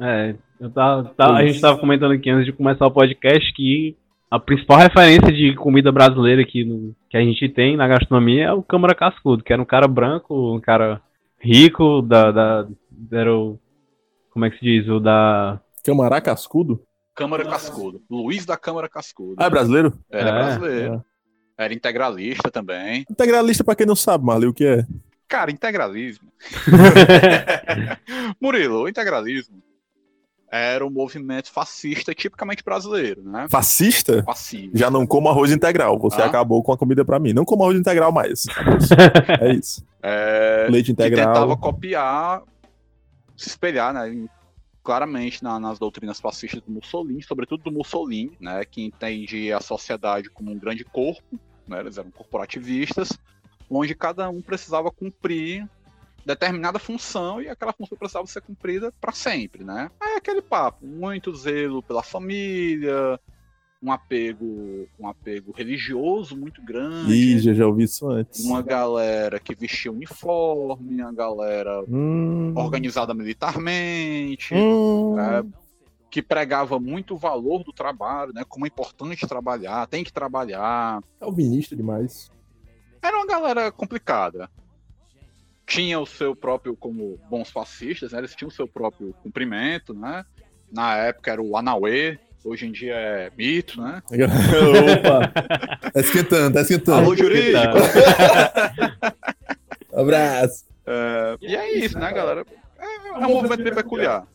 É, 0.00 0.34
eu 0.60 0.70
tava, 0.70 1.04
tava- 1.16 1.36
a 1.38 1.46
gente 1.46 1.60
tava 1.60 1.78
comentando 1.78 2.12
aqui 2.12 2.30
antes 2.30 2.46
de 2.46 2.52
começar 2.52 2.86
o 2.86 2.90
podcast 2.90 3.52
que 3.52 3.96
a 4.30 4.38
principal 4.38 4.78
referência 4.78 5.32
de 5.32 5.54
comida 5.54 5.92
brasileira 5.92 6.40
aqui 6.42 6.64
no, 6.64 6.94
que 7.10 7.16
a 7.16 7.20
gente 7.20 7.48
tem 7.48 7.76
na 7.76 7.86
gastronomia 7.88 8.44
é 8.46 8.52
o 8.52 8.62
Câmara 8.62 8.94
Cascudo, 8.94 9.42
que 9.44 9.52
era 9.52 9.60
um 9.60 9.66
cara 9.66 9.86
branco, 9.86 10.54
um 10.54 10.60
cara 10.60 11.00
rico, 11.40 12.00
da, 12.02 12.30
da 12.30 12.68
era 13.10 13.34
o, 13.36 13.58
como 14.30 14.44
é 14.44 14.50
que 14.50 14.58
se 14.58 14.64
diz, 14.64 14.88
o 14.88 14.98
da... 15.00 15.60
Camará 15.84 16.20
Cascudo? 16.20 16.80
Câmara 17.14 17.44
Cascudo. 17.44 18.00
Luiz 18.10 18.46
da 18.46 18.56
Câmara 18.56 18.88
Cascudo. 18.88 19.34
Ah, 19.36 19.46
é 19.46 19.50
brasileiro? 19.50 19.92
Ele 20.10 20.22
é, 20.22 20.28
É, 20.28 20.32
brasileiro. 20.32 21.04
Era 21.58 21.74
integralista 21.74 22.50
também. 22.50 23.04
Integralista, 23.10 23.62
pra 23.62 23.74
quem 23.74 23.84
não 23.86 23.94
sabe, 23.96 24.24
Marley, 24.24 24.48
o 24.48 24.54
que 24.54 24.64
é? 24.64 24.86
Cara, 25.32 25.50
integralismo. 25.50 26.28
Murilo, 28.40 28.82
o 28.82 28.88
integralismo 28.88 29.62
era 30.50 30.86
um 30.86 30.90
movimento 30.90 31.50
fascista 31.50 32.14
tipicamente 32.14 32.62
brasileiro, 32.62 33.22
né? 33.22 33.46
Fascista? 33.48 34.22
Passivo. 34.22 34.76
Já 34.76 34.90
não 34.90 35.06
como 35.06 35.30
arroz 35.30 35.50
integral. 35.50 35.98
Você 36.00 36.20
Ah. 36.20 36.26
acabou 36.26 36.62
com 36.62 36.70
a 36.72 36.76
comida 36.76 37.02
pra 37.02 37.18
mim. 37.18 37.32
Não 37.32 37.46
como 37.46 37.62
arroz 37.62 37.78
integral 37.78 38.12
mais. 38.12 38.44
É 39.40 39.52
isso. 39.54 39.82
É, 40.04 40.66
Leite 40.68 40.86
que 40.86 40.92
integral. 40.92 41.32
tentava 41.32 41.56
copiar, 41.56 42.42
se 43.36 43.48
espelhar, 43.48 43.94
né, 43.94 44.26
claramente 44.82 45.44
na- 45.44 45.60
nas 45.60 45.78
doutrinas 45.78 46.18
fascistas 46.20 46.60
do 46.60 46.72
Mussolini, 46.72 47.22
sobretudo 47.22 47.62
do 47.62 47.70
Mussolini, 47.70 48.36
né, 48.40 48.64
que 48.64 48.82
entende 48.84 49.52
a 49.52 49.60
sociedade 49.60 50.28
como 50.28 50.50
um 50.50 50.58
grande 50.58 50.82
corpo, 50.84 51.38
né, 51.68 51.78
eles 51.78 51.98
eram 51.98 52.10
corporativistas, 52.10 53.10
onde 53.78 53.94
cada 53.94 54.28
um 54.28 54.40
precisava 54.42 54.90
cumprir 54.90 55.68
determinada 56.24 56.78
função 56.78 57.40
e 57.42 57.48
aquela 57.48 57.72
função 57.72 57.98
precisava 57.98 58.26
ser 58.26 58.42
cumprida 58.42 58.92
para 59.00 59.12
sempre, 59.12 59.64
né? 59.64 59.90
Aí 60.00 60.16
aquele 60.16 60.40
papo, 60.42 60.86
muito 60.86 61.34
zelo 61.34 61.82
pela 61.82 62.02
família, 62.02 63.18
um 63.82 63.90
apego, 63.90 64.86
um 64.98 65.08
apego 65.08 65.50
religioso 65.50 66.36
muito 66.36 66.62
grande 66.62 67.12
Ih, 67.12 67.38
já, 67.40 67.52
já 67.52 67.66
ouvi 67.66 67.82
isso 67.82 68.08
antes. 68.08 68.44
uma 68.44 68.62
galera 68.62 69.40
que 69.40 69.54
vestia 69.56 69.90
uniforme, 69.90 71.02
uma 71.02 71.12
galera 71.12 71.82
Hum, 71.88 72.52
organizada 72.56 73.12
militarmente, 73.12 74.54
hum. 74.54 75.18
é, 75.18 75.44
que 76.08 76.22
pregava 76.22 76.78
muito 76.78 77.14
o 77.14 77.18
valor 77.18 77.64
do 77.64 77.72
trabalho, 77.72 78.32
né? 78.32 78.44
Como 78.48 78.64
é 78.64 78.68
importante 78.68 79.26
trabalhar, 79.26 79.86
tem 79.88 80.04
que 80.04 80.12
trabalhar. 80.12 81.02
Calvinista 81.18 81.74
demais. 81.74 82.30
Era 83.02 83.16
uma 83.16 83.26
galera 83.26 83.72
complicada. 83.72 84.48
Tinha 85.66 85.98
o 85.98 86.06
seu 86.06 86.36
próprio, 86.36 86.76
como 86.76 87.18
bons 87.30 87.50
fascistas, 87.50 88.12
né? 88.12 88.18
Eles 88.18 88.34
tinham 88.34 88.48
o 88.48 88.52
seu 88.52 88.68
próprio 88.68 89.14
cumprimento, 89.22 89.94
né? 89.94 90.24
Na 90.70 90.96
época 90.96 91.30
era 91.32 91.42
o 91.42 91.56
Anauê, 91.56 92.18
hoje 92.44 92.66
em 92.66 92.72
dia 92.72 92.94
é 92.94 93.30
mito, 93.36 93.80
né? 93.80 94.02
Opa! 94.10 95.28
Tá 95.90 96.00
esquentando, 96.00 96.54
tá 96.54 96.60
esquentando. 96.62 96.98
Alô, 96.98 97.16
jurídico! 97.16 97.76
Abraço. 99.94 100.64
É, 100.86 101.36
e 101.40 101.56
é 101.56 101.72
isso, 101.78 101.98
né, 101.98 102.12
galera? 102.12 102.44
É, 102.78 103.08
é 103.08 103.26
um 103.26 103.34
movimento 103.34 103.62
bem 103.62 103.74
peculiar. 103.74 104.26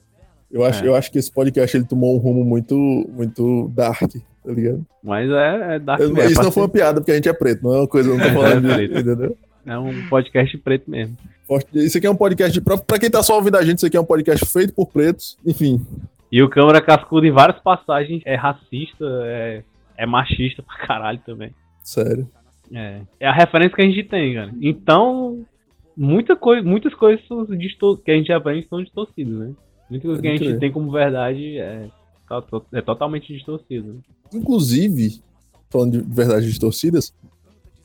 Eu 0.49 0.63
acho, 0.63 0.83
É. 0.83 0.87
eu 0.87 0.95
acho 0.95 1.11
que 1.11 1.17
esse 1.19 1.31
podcast 1.31 1.75
ele 1.75 1.85
tomou 1.85 2.15
um 2.15 2.19
rumo 2.19 2.43
muito, 2.45 2.75
muito 3.09 3.67
dark, 3.75 4.01
tá 4.47 4.53
ligado? 4.53 4.85
Mas 5.03 5.29
é, 5.29 5.75
é 5.75 5.79
Dark 5.79 6.01
isso 6.01 6.41
não 6.41 6.51
foi 6.51 6.63
uma 6.63 6.69
piada, 6.69 7.01
porque 7.01 7.11
a 7.11 7.15
gente 7.15 7.27
é 7.27 7.33
preto, 7.33 7.63
não 7.63 7.75
é 7.75 7.77
uma 7.79 7.87
coisa, 7.87 8.09
não 8.09 8.17
tô 8.17 8.33
falando 8.33 8.61
de, 8.61 8.71
É 8.71 8.75
preto. 8.75 8.99
entendeu? 8.99 9.37
É 9.65 9.77
um 9.77 10.07
podcast 10.07 10.57
preto 10.59 10.89
mesmo. 10.89 11.17
Isso 11.73 11.97
aqui 11.97 12.07
é 12.07 12.09
um 12.09 12.15
podcast, 12.15 12.53
de, 12.53 12.61
pra, 12.61 12.77
pra 12.77 12.97
quem 12.97 13.09
tá 13.09 13.21
só 13.21 13.35
ouvindo 13.35 13.57
a 13.57 13.63
gente, 13.65 13.77
isso 13.77 13.85
aqui 13.85 13.97
é 13.97 14.01
um 14.01 14.05
podcast 14.05 14.45
feito 14.45 14.73
por 14.73 14.87
pretos, 14.87 15.37
enfim. 15.45 15.85
E 16.31 16.41
o 16.41 16.49
Câmara 16.49 16.81
Cascudo, 16.81 17.25
em 17.25 17.31
várias 17.31 17.59
passagens, 17.59 18.21
é 18.25 18.35
racista, 18.35 19.05
é, 19.25 19.63
é 19.97 20.05
machista 20.05 20.63
pra 20.63 20.87
caralho 20.87 21.19
também. 21.25 21.51
Sério. 21.83 22.29
É, 22.73 23.01
é 23.19 23.27
a 23.27 23.33
referência 23.33 23.75
que 23.75 23.81
a 23.81 23.85
gente 23.85 24.03
tem, 24.03 24.33
cara. 24.33 24.51
Então, 24.61 25.45
muita 25.95 26.35
coi 26.35 26.61
muitas 26.61 26.93
coisas 26.93 27.21
que 28.05 28.11
a 28.11 28.15
gente 28.15 28.31
aprende 28.31 28.67
são 28.69 28.81
distorcidas, 28.81 29.33
né? 29.33 29.51
Muita 29.89 30.05
coisa 30.05 30.21
que 30.21 30.27
a 30.27 30.35
gente 30.35 30.59
tem 30.59 30.71
como 30.71 30.91
verdade 30.91 31.57
é, 31.57 31.87
to- 32.27 32.65
é 32.73 32.81
totalmente 32.81 33.33
distorcido. 33.33 34.01
Inclusive, 34.33 35.21
falando 35.69 36.01
de 36.01 36.13
verdades 36.13 36.45
distorcidas, 36.47 37.13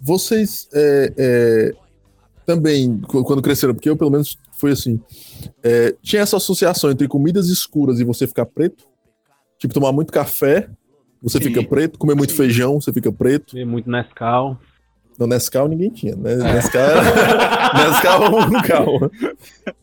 vocês 0.01 0.69
é, 0.73 1.13
é, 1.17 1.73
também, 2.45 2.99
qu- 3.01 3.23
quando 3.25 3.43
cresceram, 3.43 3.75
porque 3.75 3.89
eu 3.89 3.97
pelo 3.97 4.11
menos 4.11 4.37
foi 4.59 4.73
assim, 4.73 5.01
é, 5.63 5.95
tinha 6.03 6.23
essa 6.23 6.37
associação 6.37 6.91
entre 6.91 7.09
comidas 7.09 7.49
escuras 7.49 7.99
e 8.01 8.05
você 8.05 8.27
ficar 8.27 8.47
preto? 8.47 8.85
Tipo, 9.59 9.75
tomar 9.75 9.93
muito 9.93 10.13
café, 10.13 10.69
você 11.23 11.39
Sim. 11.39 11.45
fica 11.45 11.63
preto, 11.65 11.99
comer 11.99 12.15
muito 12.17 12.31
Sim. 12.31 12.37
feijão, 12.37 12.81
você 12.81 12.93
fica 12.93 13.13
preto. 13.13 13.55
Tem 13.55 13.65
muito 13.65 13.89
Nescau. 13.91 14.59
No 15.19 15.27
Nescau 15.27 15.69
ninguém 15.69 15.91
tinha, 15.91 16.17
né? 16.17 16.35
Nescau 16.37 16.81
era... 16.81 17.73
Nescau 17.91 18.23
era 18.25 18.35
um 18.37 18.63
carro. 18.63 19.11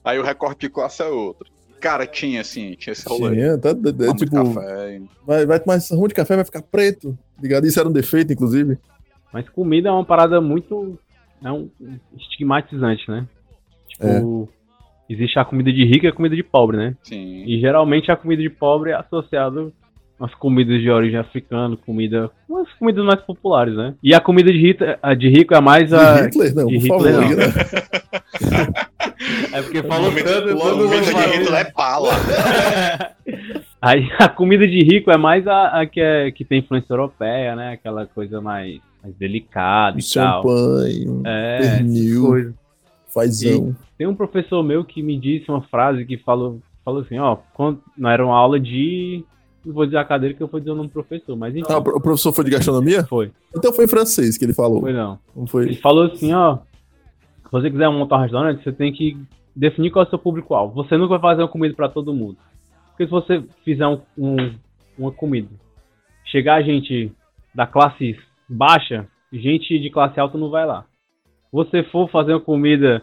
Aí 0.03 0.18
o 0.20 0.24
recorte 0.24 0.62
de 0.62 0.70
classe 0.70 1.01
é 1.01 1.07
outro. 1.07 1.49
Cara, 1.80 2.05
tinha 2.05 2.41
assim, 2.41 2.75
tinha 2.75 2.93
esse 2.93 3.07
rolê. 3.07 3.36
Tinha, 3.36 3.57
tá, 3.57 3.69
é, 3.69 4.13
tipo, 4.15 4.53
café. 4.53 5.01
vai, 5.25 5.45
vai 5.45 5.59
tomar 5.59 5.77
esse 5.77 5.93
rumo 5.93 6.07
de 6.07 6.13
café, 6.13 6.36
vai 6.36 6.45
ficar 6.45 6.61
preto, 6.61 7.17
ligado? 7.41 7.65
Isso 7.65 7.80
era 7.80 7.88
um 7.88 7.93
defeito, 7.93 8.34
inclusive. 8.34 8.77
Mas 9.32 9.47
comida 9.49 9.89
é 9.89 9.91
uma 9.91 10.05
parada 10.05 10.41
muito. 10.41 10.99
É 11.43 11.51
um 11.51 11.69
estigmatizante, 12.17 13.09
né? 13.09 13.25
Tipo, 13.88 14.49
existe 15.09 15.39
a 15.39 15.45
comida 15.45 15.71
de 15.71 15.86
rico 15.86 16.05
e 16.05 16.09
a 16.09 16.13
comida 16.13 16.36
de 16.36 16.43
pobre, 16.43 16.77
né? 16.77 16.95
Sim. 17.03 17.43
E 17.45 17.59
geralmente 17.59 18.11
a 18.11 18.15
comida 18.15 18.41
de 18.41 18.49
pobre 18.49 18.91
é 18.91 18.95
associada 18.95 19.71
às 20.20 20.34
comidas 20.36 20.82
de 20.82 20.89
origem 20.89 21.20
africana, 21.20 21.78
comida. 21.78 22.30
umas 22.47 22.72
comidas 22.74 23.05
mais 23.05 23.22
populares, 23.22 23.76
né? 23.76 23.93
E 24.03 24.13
a 24.13 24.20
comida 24.20 24.51
de 24.51 24.59
rico, 24.59 24.84
a 25.01 25.13
de 25.13 25.30
rico 25.30 25.53
é 25.55 25.61
mais 25.61 25.89
De 25.89 25.95
a. 25.95 26.26
Hitler, 26.26 26.55
não, 26.55 26.67
de 26.67 26.88
por 26.88 26.97
Hitler, 26.97 27.13
favor. 27.15 27.30
não. 27.30 27.38
né? 27.38 28.74
É 29.51 29.61
porque 29.61 29.84
falou 29.84 30.11
tanto, 30.11 30.55
O 30.55 30.89
de. 30.89 31.39
Hitler 31.39 31.53
é 31.59 31.63
pala. 31.65 32.11
Aí 33.82 34.09
a 34.20 34.28
comida 34.28 34.67
de 34.67 34.84
rico 34.84 35.09
é 35.09 35.17
mais 35.17 35.47
a, 35.47 35.82
a 35.82 35.86
que, 35.86 36.01
é, 36.01 36.32
que 36.32 36.43
tem 36.43 36.59
influência 36.59 36.91
europeia, 36.91 37.55
né? 37.55 37.74
Aquela 37.74 38.05
coisa 38.05 38.41
mais, 38.41 38.80
mais 39.01 39.15
delicada 39.15 39.97
e 39.97 40.01
champanhe, 40.01 41.07
um 41.07 41.22
É, 41.26 41.59
pernil, 41.59 42.53
fazão. 43.07 43.76
Tem 43.97 44.07
um 44.07 44.15
professor 44.15 44.63
meu 44.63 44.84
que 44.84 45.01
me 45.01 45.17
disse 45.17 45.49
uma 45.49 45.61
frase 45.61 46.05
que 46.05 46.17
falou, 46.17 46.59
falou 46.84 47.01
assim, 47.01 47.17
ó, 47.20 47.38
quando, 47.53 47.82
não 47.97 48.09
era 48.09 48.26
uma 48.26 48.36
aula 48.38 48.59
de. 48.59 49.24
Vou 49.72 49.86
dizer 49.86 49.97
a 49.97 50.05
cadeira 50.05 50.34
que 50.36 50.41
eu 50.41 50.47
vou 50.47 50.59
dizer 50.59 50.72
o 50.72 50.76
nome 50.76 50.88
do 50.89 50.93
professor, 50.93 51.36
mas 51.36 51.55
enfim. 51.55 51.65
Ah, 51.72 51.78
o 51.78 51.84
pro- 51.84 51.95
o 51.97 52.01
professor 52.01 52.32
foi 52.34 52.43
de 52.45 52.51
gastronomia? 52.51 53.03
Foi, 53.05 53.32
Então 53.55 53.72
foi 53.74 53.86
em 53.86 53.88
francês 53.88 54.38
que 54.38 54.45
ele 54.45 54.53
falou. 54.53 54.82
foi 54.82 54.93
não. 54.93 55.20
Não 55.36 55.43
Ele 55.43 55.47
foi? 55.47 55.74
falou 55.76 56.05
assim, 56.05 56.34
ó, 56.34 56.57
se 56.57 57.51
você 57.51 57.70
quiser 57.70 57.89
montar 57.89 58.17
um 58.17 58.22
restaurante, 58.22 58.63
você 58.63 58.72
tem 58.72 58.91
que 58.91 59.17
definir 59.55 59.91
qual 59.91 60.03
é 60.03 60.07
o 60.07 60.09
seu 60.09 60.20
público-alvo. 60.20 60.74
Você 60.76 60.97
nunca 60.97 61.17
vai 61.17 61.32
fazer 61.32 61.41
uma 61.43 61.47
comida 61.47 61.76
pra 61.76 61.89
todo 61.89 62.13
mundo. 62.13 62.38
Porque 62.89 63.05
se 63.05 63.11
você 63.11 63.43
fizer 63.63 63.88
um- 63.88 64.01
um- 64.17 64.53
uma 64.97 65.11
comida, 65.11 65.49
chegar 66.26 66.61
gente 66.63 67.11
da 67.53 67.65
classe 67.67 68.17
baixa, 68.47 69.07
gente 69.32 69.78
de 69.80 69.89
classe 69.89 70.20
alta 70.20 70.38
não 70.38 70.49
vai 70.49 70.65
lá. 70.65 70.86
Você 71.51 71.84
for 71.84 72.09
fazer 72.09 72.34
uma 72.34 72.39
comida 72.41 73.01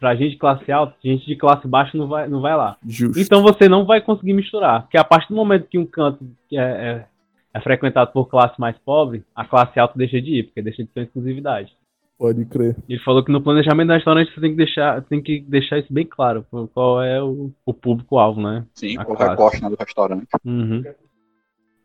pra 0.00 0.16
gente 0.16 0.30
de 0.32 0.38
classe 0.38 0.72
alta, 0.72 0.96
gente 1.04 1.24
de 1.26 1.36
classe 1.36 1.68
baixa 1.68 1.96
não 1.96 2.08
vai, 2.08 2.26
não 2.26 2.40
vai 2.40 2.56
lá. 2.56 2.76
Justo. 2.84 3.20
Então 3.20 3.42
você 3.42 3.68
não 3.68 3.84
vai 3.84 4.00
conseguir 4.00 4.32
misturar. 4.32 4.82
Porque 4.82 4.96
a 4.98 5.04
partir 5.04 5.28
do 5.28 5.36
momento 5.36 5.68
que 5.68 5.78
um 5.78 5.86
canto 5.86 6.24
é, 6.52 6.56
é- 6.56 7.06
é 7.52 7.60
frequentado 7.60 8.10
por 8.12 8.26
classe 8.26 8.58
mais 8.58 8.76
pobre, 8.78 9.22
a 9.34 9.44
classe 9.44 9.78
alta 9.78 9.94
deixa 9.98 10.20
de 10.20 10.38
ir, 10.38 10.42
porque 10.44 10.62
deixa 10.62 10.82
de 10.82 10.88
ter 10.88 11.02
exclusividade. 11.02 11.72
Pode 12.18 12.44
crer. 12.46 12.76
Ele 12.88 12.98
falou 13.00 13.24
que 13.24 13.32
no 13.32 13.40
planejamento 13.40 13.88
do 13.88 13.94
restaurante 13.94 14.32
você 14.34 14.40
tem 14.40 14.50
que 14.50 14.56
deixar, 14.56 15.02
tem 15.02 15.22
que 15.22 15.40
deixar 15.40 15.78
isso 15.78 15.92
bem 15.92 16.04
claro, 16.06 16.44
qual 16.74 17.02
é 17.02 17.22
o, 17.22 17.50
o 17.64 17.72
público-alvo, 17.74 18.40
né? 18.42 18.64
Sim, 18.74 18.98
A 18.98 19.02
o 19.02 19.06
classe. 19.06 19.30
recorte 19.30 19.62
né, 19.62 19.70
do 19.70 19.76
restaurante. 19.78 20.26
Uhum. 20.44 20.82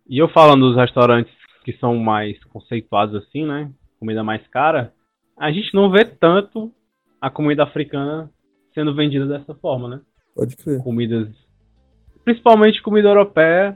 E 0.08 0.18
eu 0.18 0.28
falando 0.30 0.68
dos 0.68 0.76
restaurantes 0.76 1.34
que 1.64 1.74
são 1.78 1.96
mais 1.98 2.42
conceituados 2.46 3.16
assim, 3.16 3.46
né? 3.46 3.72
Comida 4.00 4.24
mais 4.24 4.46
cara, 4.50 4.94
a 5.40 5.52
gente 5.52 5.74
não 5.74 5.90
vê 5.90 6.06
tanto 6.06 6.72
a 7.26 7.30
comida 7.32 7.64
africana 7.64 8.30
sendo 8.72 8.94
vendida 8.94 9.26
dessa 9.26 9.56
forma, 9.56 9.90
né? 9.90 10.00
Pode 10.36 10.56
crer. 10.56 10.80
Comidas. 10.84 11.30
Principalmente 12.24 12.84
comida 12.84 13.08
europeia. 13.08 13.76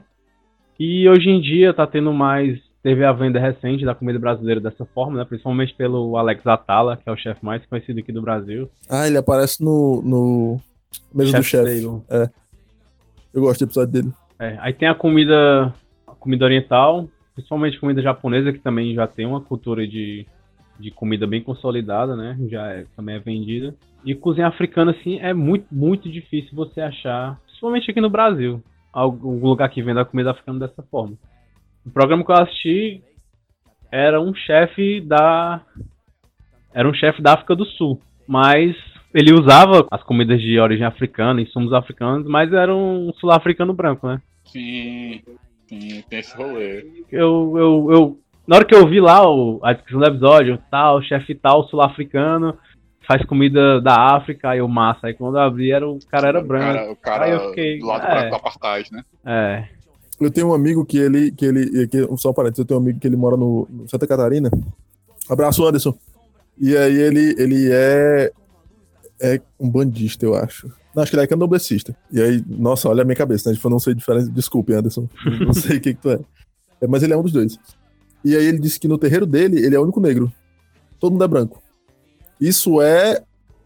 E 0.78 1.08
hoje 1.08 1.28
em 1.28 1.40
dia 1.40 1.74
tá 1.74 1.84
tendo 1.84 2.12
mais. 2.12 2.60
Teve 2.80 3.04
a 3.04 3.12
venda 3.12 3.40
recente 3.40 3.84
da 3.84 3.92
comida 3.92 4.20
brasileira 4.20 4.60
dessa 4.60 4.86
forma, 4.86 5.18
né? 5.18 5.24
Principalmente 5.24 5.74
pelo 5.74 6.16
Alex 6.16 6.46
Atala, 6.46 6.96
que 6.96 7.08
é 7.08 7.12
o 7.12 7.16
chefe 7.16 7.44
mais 7.44 7.66
conhecido 7.66 7.98
aqui 7.98 8.12
do 8.12 8.22
Brasil. 8.22 8.70
Ah, 8.88 9.08
ele 9.08 9.18
aparece 9.18 9.64
no, 9.64 10.00
no 10.00 10.60
Mesa 11.12 11.38
do 11.38 11.42
Chef 11.42 11.48
Chefe. 11.48 11.64
Taylor. 11.64 12.02
Eu 13.34 13.42
gosto 13.42 13.60
do 13.60 13.68
episódio 13.68 13.92
dele. 13.92 14.12
É, 14.38 14.56
aí 14.60 14.72
tem 14.72 14.88
a 14.88 14.94
comida, 14.94 15.74
a 16.06 16.12
comida 16.12 16.44
oriental, 16.44 17.08
principalmente 17.34 17.80
comida 17.80 18.00
japonesa, 18.00 18.52
que 18.52 18.60
também 18.60 18.94
já 18.94 19.08
tem 19.08 19.26
uma 19.26 19.40
cultura 19.40 19.86
de, 19.86 20.24
de 20.80 20.90
comida 20.90 21.26
bem 21.26 21.42
consolidada, 21.42 22.16
né? 22.16 22.36
Já 22.48 22.66
é- 22.68 22.86
também 22.96 23.16
é 23.16 23.18
vendida. 23.18 23.74
E 24.04 24.14
cozinha 24.14 24.46
africana, 24.48 24.92
assim, 24.92 25.18
é 25.18 25.34
muito, 25.34 25.66
muito 25.70 26.10
difícil 26.10 26.50
você 26.54 26.80
achar, 26.80 27.38
principalmente 27.46 27.90
aqui 27.90 28.00
no 28.00 28.08
Brasil, 28.08 28.62
algum 28.92 29.46
lugar 29.46 29.68
que 29.68 29.82
venda 29.82 30.04
comida 30.04 30.30
africana 30.30 30.60
dessa 30.60 30.82
forma. 30.82 31.16
O 31.84 31.90
programa 31.90 32.24
que 32.24 32.30
eu 32.30 32.36
assisti 32.36 33.02
era 33.90 34.20
um 34.20 34.34
chefe 34.34 35.00
da. 35.00 35.60
Era 36.72 36.88
um 36.88 36.94
chefe 36.94 37.20
da 37.20 37.34
África 37.34 37.54
do 37.54 37.64
Sul. 37.64 38.00
Mas 38.26 38.76
ele 39.12 39.32
usava 39.32 39.86
as 39.90 40.02
comidas 40.02 40.40
de 40.40 40.58
origem 40.58 40.86
africana, 40.86 41.42
insumos 41.42 41.72
africanos, 41.72 42.26
mas 42.28 42.52
era 42.52 42.74
um 42.74 43.12
sul-africano 43.14 43.74
branco, 43.74 44.06
né? 44.06 44.22
Sim, 44.44 45.20
sim, 45.66 46.02
tem 46.08 46.20
esse 46.20 46.36
rolê. 46.36 47.04
eu, 47.10 47.54
eu, 47.56 47.88
eu 47.92 48.18
na 48.50 48.56
hora 48.56 48.64
que 48.64 48.74
eu 48.74 48.84
vi 48.88 49.00
lá 49.00 49.24
o, 49.30 49.60
a 49.62 49.72
descrição 49.72 50.00
do 50.00 50.06
episódio, 50.06 50.58
tal, 50.68 51.00
chefe 51.00 51.36
tal, 51.36 51.68
sul-africano, 51.68 52.58
faz 53.06 53.24
comida 53.24 53.80
da 53.80 54.16
África, 54.16 54.50
aí 54.50 54.58
eu 54.58 54.66
massa. 54.66 55.06
Aí 55.06 55.14
quando 55.14 55.36
eu 55.36 55.42
abri, 55.42 55.70
era, 55.70 55.88
o 55.88 56.00
cara 56.04 56.26
era 56.26 56.42
branco. 56.42 56.64
cara, 56.64 56.90
o 56.90 56.96
cara 56.96 57.24
Aí 57.26 57.30
eu 57.30 57.48
fiquei, 57.50 57.78
do 57.78 57.86
lado 57.86 58.04
é. 58.08 58.28
do 58.28 58.34
apartheid, 58.34 58.92
né? 58.92 59.04
É. 59.24 59.68
Eu 60.20 60.32
tenho 60.32 60.48
um 60.48 60.52
amigo 60.52 60.84
que 60.84 60.98
ele. 60.98 61.30
Que 61.30 61.46
ele 61.46 61.86
que, 61.86 62.08
só 62.16 62.30
um 62.30 62.34
parênteses, 62.34 62.58
eu 62.58 62.64
tenho 62.64 62.80
um 62.80 62.82
amigo 62.82 62.98
que 62.98 63.06
ele 63.06 63.16
mora 63.16 63.36
no, 63.36 63.68
no 63.70 63.88
Santa 63.88 64.04
Catarina. 64.04 64.50
Abraço, 65.30 65.64
Anderson. 65.64 65.96
E 66.58 66.76
aí 66.76 66.98
ele, 66.98 67.36
ele 67.38 67.68
é. 67.70 68.32
É 69.22 69.40
um 69.60 69.70
bandista, 69.70 70.26
eu 70.26 70.34
acho. 70.34 70.66
Não, 70.92 71.04
acho 71.04 71.12
que 71.12 71.16
ele 71.16 71.22
é 71.22 71.28
candomblessista. 71.28 71.96
E 72.10 72.20
aí, 72.20 72.44
nossa, 72.48 72.88
olha 72.88 73.02
a 73.02 73.04
minha 73.04 73.14
cabeça, 73.14 73.48
né? 73.48 73.54
Tipo, 73.54 73.68
eu 73.68 73.70
não 73.70 73.78
sei 73.78 73.94
diferença. 73.94 74.28
Desculpe, 74.28 74.74
Anderson. 74.74 75.08
Não 75.46 75.52
sei 75.52 75.76
o 75.76 75.80
que, 75.80 75.94
que 75.94 76.00
tu 76.00 76.10
é. 76.10 76.18
é. 76.80 76.86
Mas 76.88 77.04
ele 77.04 77.12
é 77.12 77.16
um 77.16 77.22
dos 77.22 77.32
dois. 77.32 77.56
E 78.24 78.36
aí 78.36 78.44
ele 78.44 78.58
disse 78.58 78.78
que 78.78 78.88
no 78.88 78.98
terreiro 78.98 79.26
dele, 79.26 79.64
ele 79.64 79.74
é 79.74 79.78
o 79.78 79.82
único 79.82 80.00
negro. 80.00 80.32
Todo 80.98 81.12
mundo 81.12 81.24
é 81.24 81.28
branco. 81.28 81.62
Isso 82.40 82.80
é 82.80 83.22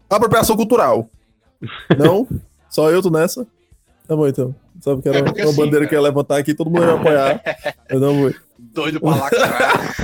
apropriação 0.09 0.55
cultural. 0.55 1.09
Não? 1.97 2.27
Só 2.69 2.89
eu 2.91 3.01
tô 3.01 3.09
nessa? 3.09 3.45
Tá 4.07 4.15
bom, 4.15 4.27
então. 4.27 4.55
Sabe 4.81 5.01
que 5.01 5.09
era 5.09 5.19
É 5.19 5.21
uma 5.21 5.31
assim, 5.31 5.55
bandeira 5.55 5.87
que 5.87 5.95
ia 5.95 6.01
levantar 6.01 6.37
aqui, 6.37 6.53
todo 6.53 6.69
mundo 6.69 6.83
ia 6.83 6.93
apoiar. 6.93 7.41
Eu 7.89 7.99
não 7.99 8.19
vou. 8.19 8.33
Doido 8.59 8.99
pra 8.99 9.15
lacrar. 9.15 9.95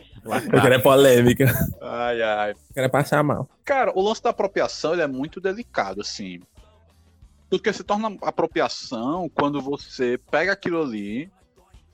Eu 0.26 0.60
quero 0.60 0.74
é 0.74 0.78
polêmica. 0.78 1.44
ai, 1.80 2.20
ai. 2.20 2.50
Eu 2.50 2.56
quero 2.74 2.86
é 2.86 2.88
passar 2.88 3.22
mal. 3.22 3.48
Cara, 3.64 3.92
o 3.94 4.02
lance 4.02 4.22
da 4.22 4.30
apropriação 4.30 4.92
ele 4.92 5.02
é 5.02 5.06
muito 5.06 5.40
delicado, 5.40 6.00
assim. 6.00 6.40
Porque 7.48 7.72
se 7.72 7.84
torna 7.84 8.16
apropriação 8.22 9.30
quando 9.32 9.60
você 9.60 10.18
pega 10.30 10.52
aquilo 10.52 10.82
ali 10.82 11.30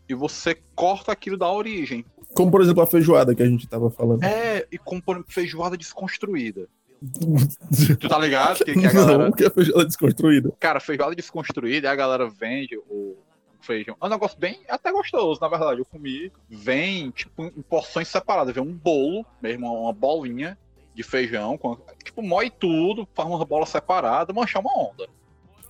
e 0.09 0.15
você 0.15 0.57
corta 0.75 1.13
aquilo 1.13 1.37
da 1.37 1.51
origem. 1.51 2.05
Como, 2.35 2.51
por 2.51 2.63
exemplo, 2.63 2.83
a 2.83 2.87
feijoada 2.87 3.35
que 3.35 3.43
a 3.43 3.47
gente 3.47 3.67
tava 3.69 3.91
falando. 3.91 4.23
É, 4.25 4.67
e 4.71 4.79
como 4.79 5.03
feijoada 5.27 5.77
desconstruída. 5.77 6.69
Tu 8.01 8.09
tá 8.09 8.19
ligado? 8.19 8.65
Que, 8.65 8.73
que 8.75 8.87
a 8.87 8.93
Não, 8.93 9.07
galera. 9.07 9.33
que 9.33 9.45
a 9.45 9.51
feijoada 9.51 9.85
desconstruída. 9.87 10.53
Cara, 10.61 10.81
feijoada 10.81 11.15
desconstruída, 11.15 11.89
e 11.89 11.91
a 11.91 11.95
galera 11.97 12.29
vende 12.29 12.77
o 12.89 13.17
feijão. 13.61 13.97
É 14.01 14.07
um 14.07 14.09
negócio 14.09 14.39
bem 14.39 14.61
até 14.69 14.93
gostoso, 14.93 15.41
na 15.41 15.49
verdade. 15.49 15.81
Eu 15.81 15.85
comi. 15.85 16.31
Vem, 16.49 17.11
tipo, 17.11 17.45
em 17.45 17.63
porções 17.63 18.09
separadas. 18.09 18.55
Vem 18.55 18.63
um 18.63 18.73
bolo, 18.73 19.25
mesmo, 19.41 19.67
uma 19.73 19.93
bolinha 19.93 20.57
de 20.95 21.03
feijão. 21.03 21.57
Com, 21.59 21.77
tipo, 22.05 22.23
moe 22.23 22.51
tudo, 22.51 23.09
faz 23.15 23.29
uma 23.29 23.45
bola 23.45 23.67
separada, 23.67 24.33
manchar 24.33 24.63
uma 24.63 24.91
onda. 24.91 25.09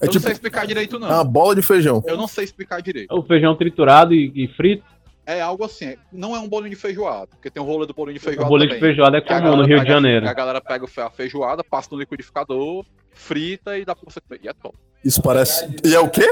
É 0.03 0.07
eu 0.07 0.11
tipo 0.11 0.14
não 0.16 0.22
sei 0.22 0.32
explicar 0.32 0.66
direito, 0.66 0.98
não. 0.98 1.09
uma 1.09 1.24
bola 1.24 1.55
de 1.55 1.62
feijão. 1.62 2.03
Eu 2.07 2.16
não 2.16 2.26
sei 2.26 2.44
explicar 2.44 2.82
direito. 2.82 3.14
O 3.14 3.22
feijão 3.22 3.55
triturado 3.57 4.12
e, 4.12 4.32
e 4.34 4.48
frito. 4.48 4.84
É 5.24 5.40
algo 5.40 5.64
assim. 5.64 5.94
Não 6.12 6.34
é 6.34 6.40
um 6.40 6.48
bolinho 6.48 6.70
de 6.74 6.76
feijoada, 6.80 7.28
porque 7.28 7.48
tem 7.48 7.62
o 7.62 7.64
rolê 7.64 7.86
do 7.86 7.94
bolinho 7.94 8.18
de 8.18 8.20
O 8.20 8.24
feijoada. 8.24 8.48
bolinho 8.48 8.68
de 8.70 8.74
também. 8.74 8.88
feijoada 8.90 9.16
é 9.18 9.20
comum 9.20 9.38
no 9.38 9.42
galera 9.44 9.66
Rio 9.68 9.76
de 9.78 9.82
pega- 9.84 9.94
Janeiro. 9.94 10.28
A 10.28 10.32
galera 10.34 10.61
pega 10.61 10.84
o 10.84 11.00
a 11.00 11.11
feijoada, 11.11 11.62
passa 11.62 11.88
no 11.92 11.98
liquidificador, 12.00 12.84
frita 13.12 13.78
e 13.78 13.84
dá 13.84 13.94
pra 13.94 14.05
você 14.12 14.20
comer. 14.20 14.40
E 14.42 14.48
é 14.48 14.53
top. 14.53 14.76
Isso 15.05 15.22
parece. 15.22 15.68
E 15.84 15.94
é 15.94 16.00
o 16.00 16.11
quê? 16.11 16.24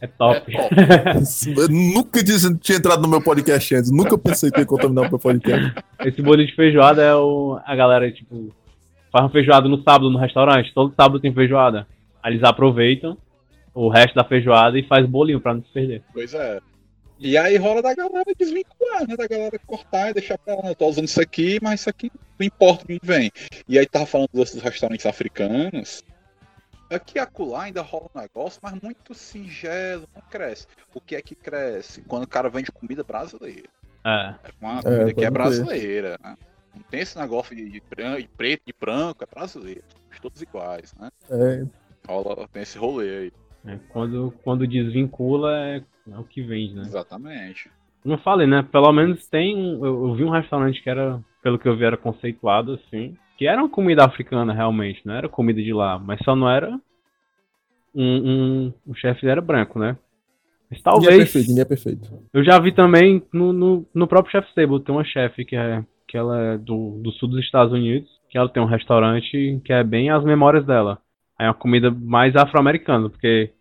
É 0.00 0.04
É 0.04 0.06
top. 0.08 0.50
top. 0.52 0.74
Eu 1.60 1.68
nunca 1.68 2.22
disse, 2.22 2.52
tinha 2.58 2.78
entrado 2.78 3.02
no 3.02 3.08
meu 3.08 3.22
podcast 3.22 3.72
antes. 3.76 3.90
Nunca 3.92 4.18
pensei 4.18 4.50
que 4.50 4.58
ia 4.58 4.66
contaminar 4.66 5.06
o 5.06 5.10
meu 5.10 5.18
podcast. 5.20 5.72
Esse 6.04 6.20
bolinho 6.20 6.48
de 6.48 6.56
feijoada 6.56 7.02
é 7.02 7.14
o. 7.14 7.60
A 7.64 7.76
galera, 7.76 8.10
tipo, 8.10 8.52
faz 9.12 9.24
uma 9.24 9.30
feijoada 9.30 9.68
no 9.68 9.80
sábado 9.84 10.10
no 10.10 10.18
restaurante. 10.18 10.72
Todo 10.74 10.92
sábado 10.94 11.20
tem 11.20 11.32
feijoada. 11.32 11.86
Aí 12.28 12.34
eles 12.34 12.44
aproveitam 12.44 13.16
o 13.72 13.88
resto 13.88 14.14
da 14.14 14.22
feijoada 14.22 14.78
e 14.78 14.86
faz 14.86 15.06
bolinho 15.06 15.40
pra 15.40 15.54
não 15.54 15.62
se 15.62 15.70
perder. 15.70 16.02
Pois 16.12 16.34
é. 16.34 16.60
E 17.18 17.38
aí 17.38 17.56
rola 17.56 17.80
da 17.80 17.94
galera 17.94 18.30
desvincular, 18.38 19.08
né? 19.08 19.16
Da 19.16 19.26
galera 19.26 19.58
cortar 19.66 20.10
e 20.10 20.12
deixar 20.14 20.36
pra 20.36 20.54
lá. 20.56 20.68
Eu 20.68 20.74
tô 20.74 20.86
usando 20.88 21.06
isso 21.06 21.22
aqui, 21.22 21.58
mas 21.62 21.80
isso 21.80 21.88
aqui 21.88 22.12
não 22.38 22.46
importa 22.46 22.84
o 22.84 22.86
que 22.86 23.00
vem. 23.02 23.30
E 23.66 23.78
aí 23.78 23.86
tava 23.86 24.04
falando 24.04 24.28
dos 24.32 24.52
restaurantes 24.52 25.06
africanos. 25.06 26.04
Aqui 26.90 27.16
e 27.16 27.18
acolá 27.18 27.62
ainda 27.64 27.80
rola 27.80 28.10
um 28.14 28.20
negócio, 28.20 28.60
mas 28.62 28.74
muito 28.82 29.14
singelo, 29.14 30.06
não 30.14 30.22
cresce. 30.30 30.66
O 30.94 31.00
que 31.00 31.16
é 31.16 31.22
que 31.22 31.34
cresce? 31.34 32.02
Quando 32.02 32.24
o 32.24 32.28
cara 32.28 32.50
vende 32.50 32.70
comida 32.70 33.02
brasileira. 33.02 33.68
É. 34.04 34.34
É 34.44 34.50
uma 34.60 34.82
comida 34.82 35.06
que 35.06 35.14
pode 35.14 35.26
é 35.26 35.30
brasileira, 35.30 36.18
né? 36.22 36.36
Não 36.74 36.82
tem 36.82 37.00
esse 37.00 37.18
negócio 37.18 37.56
de, 37.56 37.70
de, 37.70 37.82
bran- 37.88 38.20
de 38.20 38.28
preto, 38.28 38.62
de 38.66 38.74
branco, 38.78 39.24
é 39.24 39.26
brasileiro. 39.34 39.82
Todos 40.20 40.42
iguais, 40.42 40.94
né? 40.98 41.10
É, 41.30 41.64
Rola, 42.08 42.48
tem 42.48 42.62
esse 42.62 42.78
rolê 42.78 43.18
aí. 43.18 43.32
É, 43.66 43.78
Quando, 43.92 44.32
quando 44.42 44.66
desvincula 44.66 45.56
é, 45.58 45.82
é 46.10 46.18
o 46.18 46.24
que 46.24 46.42
vende, 46.42 46.74
né? 46.74 46.82
Exatamente. 46.82 47.70
Eu 48.04 48.18
falei, 48.18 48.46
né? 48.46 48.62
Pelo 48.62 48.92
menos 48.92 49.26
tem. 49.28 49.56
um- 49.56 49.84
Eu, 49.84 50.08
eu 50.08 50.14
vi 50.14 50.24
um 50.24 50.30
restaurante 50.30 50.82
que 50.82 50.88
era, 50.88 51.20
pelo 51.42 51.58
que 51.58 51.68
eu 51.68 51.76
vi, 51.76 51.84
era 51.84 51.96
conceituado 51.96 52.74
assim. 52.74 53.16
Que 53.36 53.46
era 53.46 53.60
uma 53.62 53.68
comida 53.68 54.04
africana 54.04 54.52
realmente, 54.52 55.02
não 55.04 55.14
era 55.14 55.28
comida 55.28 55.62
de 55.62 55.72
lá, 55.72 55.98
mas 55.98 56.18
só 56.24 56.34
não 56.34 56.48
era. 56.50 56.80
Um, 57.94 58.66
um, 58.66 58.72
o 58.86 58.94
chefe 58.94 59.26
era 59.26 59.40
branco, 59.40 59.78
né? 59.78 59.96
Mas 60.70 60.80
ninguém 60.84 61.08
é 61.08 61.12
talvez. 61.12 61.16
perfeito, 61.16 61.48
ninguém 61.48 61.62
é 61.62 61.66
perfeito. 61.66 62.22
Eu 62.32 62.44
já 62.44 62.58
vi 62.58 62.72
também 62.72 63.22
no, 63.32 63.52
no, 63.52 63.86
no 63.94 64.06
próprio 64.06 64.32
Chef's 64.32 64.54
Table, 64.54 64.80
tem 64.82 64.94
uma 64.94 65.04
chefe 65.04 65.44
que 65.44 65.56
é 65.56 65.84
que 66.06 66.16
ela 66.16 66.38
é 66.40 66.58
do, 66.58 66.98
do 67.02 67.12
sul 67.12 67.28
dos 67.28 67.40
Estados 67.40 67.72
Unidos, 67.72 68.08
que 68.30 68.38
ela 68.38 68.48
tem 68.48 68.62
um 68.62 68.66
restaurante 68.66 69.60
que 69.62 69.72
é 69.72 69.84
bem 69.84 70.08
as 70.10 70.24
memórias 70.24 70.64
dela. 70.64 70.98
Aí 71.38 71.46
é 71.46 71.48
uma 71.48 71.54
comida 71.54 71.90
mais 71.90 72.34
afro-americana, 72.36 73.08
porque 73.08 73.52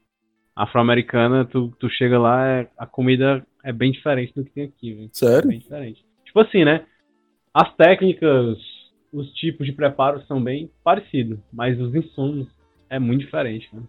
afro-americana, 0.55 1.45
tu, 1.45 1.71
tu 1.79 1.89
chega 1.89 2.17
lá, 2.17 2.45
é, 2.47 2.67
a 2.77 2.85
comida 2.85 3.45
é 3.63 3.71
bem 3.71 3.91
diferente 3.91 4.33
do 4.35 4.43
que 4.43 4.51
tem 4.51 4.63
aqui, 4.65 4.93
velho. 4.93 5.05
É 5.05 5.09
Sério? 5.13 5.49
bem 5.49 5.59
diferente. 5.59 6.03
Tipo 6.25 6.39
assim, 6.39 6.65
né? 6.65 6.85
As 7.53 7.73
técnicas, 7.75 8.57
os 9.11 9.31
tipos 9.33 9.65
de 9.65 9.73
preparo 9.73 10.21
são 10.27 10.43
bem 10.43 10.71
parecidos, 10.83 11.39
mas 11.53 11.79
os 11.79 11.93
insumos 11.93 12.47
é 12.89 12.97
muito 12.99 13.21
diferente, 13.25 13.69
né? 13.73 13.81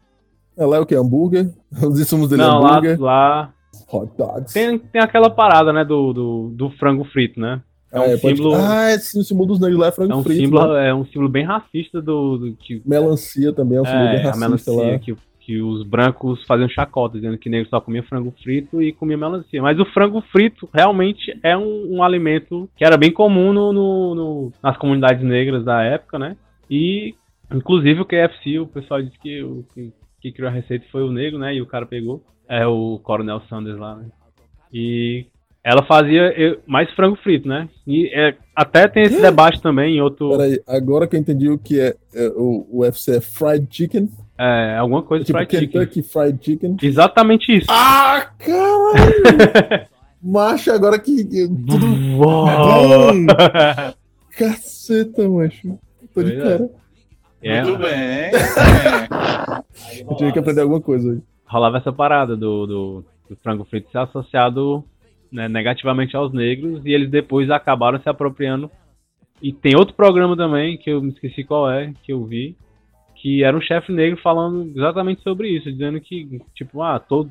É 0.57 0.67
lá 0.67 0.77
é 0.77 0.81
o 0.81 0.87
que? 0.87 0.95
Hambúrguer? 0.95 1.47
Os 1.87 2.01
insumos 2.01 2.29
dele 2.31 2.43
é 2.43 2.47
Não, 2.47 2.61
lá, 2.61 2.71
hambúrguer. 2.79 3.01
lá 3.01 3.55
Hot 3.93 4.11
dogs. 4.19 4.53
tem, 4.53 4.77
tem 4.77 5.01
aquela 5.01 5.31
parada, 5.31 5.73
né, 5.73 5.85
do, 5.85 6.13
do, 6.13 6.49
do 6.51 6.71
frango 6.71 7.05
frito, 7.05 7.39
né? 7.39 7.63
É 7.91 7.99
um 7.99 8.03
Ah, 8.03 8.19
pode- 8.19 8.37
símbolo, 8.37 8.55
Ah, 8.55 8.91
esse, 8.93 9.19
o 9.19 9.25
símbolo 9.25 9.47
dos 9.49 9.61
negros 9.61 9.79
lá 9.81 9.87
é 9.89 9.93
frango 9.93 10.13
é 10.13 10.17
um 10.17 10.23
frito. 10.23 10.41
símbolo, 10.41 10.73
né? 10.75 10.89
é 10.89 10.95
um 10.95 11.05
símbolo 11.07 11.29
bem 11.29 11.45
racista 11.45 12.03
do, 12.03 12.37
do 12.39 12.53
que 12.57 12.83
Melancia 12.85 13.53
também 13.53 13.79
é 13.79 13.83
um 13.83 13.85
símbolo 13.87 14.05
bem 14.11 14.15
é, 14.17 14.21
a 14.21 14.25
racista 14.27 14.47
melancia 14.49 14.73
lá. 14.73 14.99
que, 14.99 15.17
que 15.41 15.63
os 15.63 15.83
brancos 15.85 16.45
faziam 16.45 16.69
chacota, 16.69 17.17
dizendo 17.19 17.39
que 17.39 17.49
negro 17.49 17.71
só 17.71 17.81
comia 17.81 18.03
frango 18.03 18.35
frito 18.43 18.83
e 18.83 18.93
comia 18.93 19.17
melancia. 19.17 19.63
Mas 19.63 19.81
o 19.81 19.87
frango 19.87 20.21
frito 20.31 20.69
realmente 20.75 21.35
é 21.43 21.57
um, 21.57 21.97
um 21.97 22.03
alimento 22.03 22.69
que 22.77 22.85
era 22.85 22.99
bem 22.99 23.11
comum 23.11 23.53
no, 23.55 23.73
no- 23.73 24.15
no- 24.15 24.53
nas 24.63 24.77
comunidades 24.77 25.25
negras 25.25 25.65
da 25.65 25.83
época, 25.83 26.19
né? 26.19 26.37
E 26.71 27.15
inclusive 27.51 28.03
o 28.03 28.05
KFC, 28.05 28.59
o 28.59 28.67
pessoal 28.67 29.01
disse 29.03 29.19
que 29.19 29.43
o 29.43 29.65
que, 29.73 29.91
que 30.21 30.33
criou 30.33 30.51
a 30.51 30.53
receita 30.53 30.85
foi 30.93 31.03
o 31.03 31.11
negro, 31.11 31.39
né? 31.39 31.55
E 31.55 31.63
o 31.63 31.67
cara 31.67 31.87
pegou. 31.87 32.23
É 32.47 32.67
o 32.67 32.99
Coronel 33.03 33.41
Sanders 33.49 33.79
lá, 33.79 33.97
né? 33.97 34.05
E 34.73 35.25
ela 35.69 35.83
fazia 35.83 36.59
mais 36.67 36.91
frango 36.93 37.15
frito, 37.17 37.47
né? 37.47 37.69
E 37.87 38.07
é, 38.15 38.35
até 38.57 38.89
tem 38.89 39.03
esse 39.03 39.21
debate 39.21 39.61
também 39.61 39.97
em 39.97 40.01
outro. 40.01 40.31
Peraí, 40.31 40.59
agora 40.67 41.07
que 41.07 41.15
eu 41.15 41.21
entendi 41.21 41.51
o 41.51 41.59
que 41.59 41.79
é, 41.79 41.95
é, 42.15 42.29
o, 42.29 42.67
o 42.71 42.79
UFC 42.81 43.17
é 43.17 43.21
fried 43.21 43.69
chicken. 43.71 44.09
É, 44.39 44.79
alguma 44.79 45.03
coisa 45.03 45.27
Tipo 45.27 45.37
fried 45.37 45.59
chicken. 45.59 45.69
Kentucky 45.69 46.03
fried 46.03 46.39
chicken. 46.43 46.77
Exatamente 46.83 47.55
isso. 47.55 47.67
Ah, 47.69 48.31
caralho! 48.39 49.87
Macho, 50.25 50.73
agora 50.73 50.99
que. 50.99 51.23
Tudo. 51.23 51.87
Hum, 51.87 53.27
caceta, 54.39 55.29
macho. 55.29 55.79
Tô 56.15 56.23
de 56.23 56.33
é. 56.33 56.43
cara. 56.43 56.71
É, 57.43 57.63
Tudo 57.63 57.79
bem. 57.79 57.91
é. 57.93 58.31
Eu 60.09 60.17
tive 60.17 60.33
que 60.33 60.39
aprender 60.39 60.63
alguma 60.63 60.81
coisa 60.81 61.13
aí. 61.13 61.21
rolava 61.47 61.77
essa 61.77 61.93
parada 61.93 62.37
do, 62.37 62.67
do, 62.67 63.05
do 63.29 63.37
frango 63.43 63.65
frito 63.65 63.91
ser 63.93 63.99
associado 63.99 64.83
né, 65.31 65.49
negativamente 65.49 66.17
aos 66.17 66.33
negros 66.33 66.85
e 66.85 66.93
eles 66.93 67.11
depois 67.11 67.51
acabaram 67.51 68.01
se 68.01 68.09
apropriando. 68.09 68.71
E 69.43 69.53
tem 69.53 69.77
outro 69.77 69.95
programa 69.95 70.37
também, 70.37 70.77
que 70.77 70.91
eu 70.91 71.01
me 71.01 71.11
esqueci 71.11 71.45
qual 71.45 71.71
é, 71.71 71.93
que 72.03 72.13
eu 72.13 72.25
vi, 72.25 72.57
que 73.15 73.45
era 73.45 73.57
um 73.57 73.61
chefe 73.61 73.93
negro 73.93 74.21
falando 74.23 74.71
exatamente 74.77 75.23
sobre 75.23 75.49
isso, 75.49 75.71
dizendo 75.71 76.01
que, 76.01 76.41
tipo, 76.55 76.83
ah, 76.83 76.99
todo. 76.99 77.31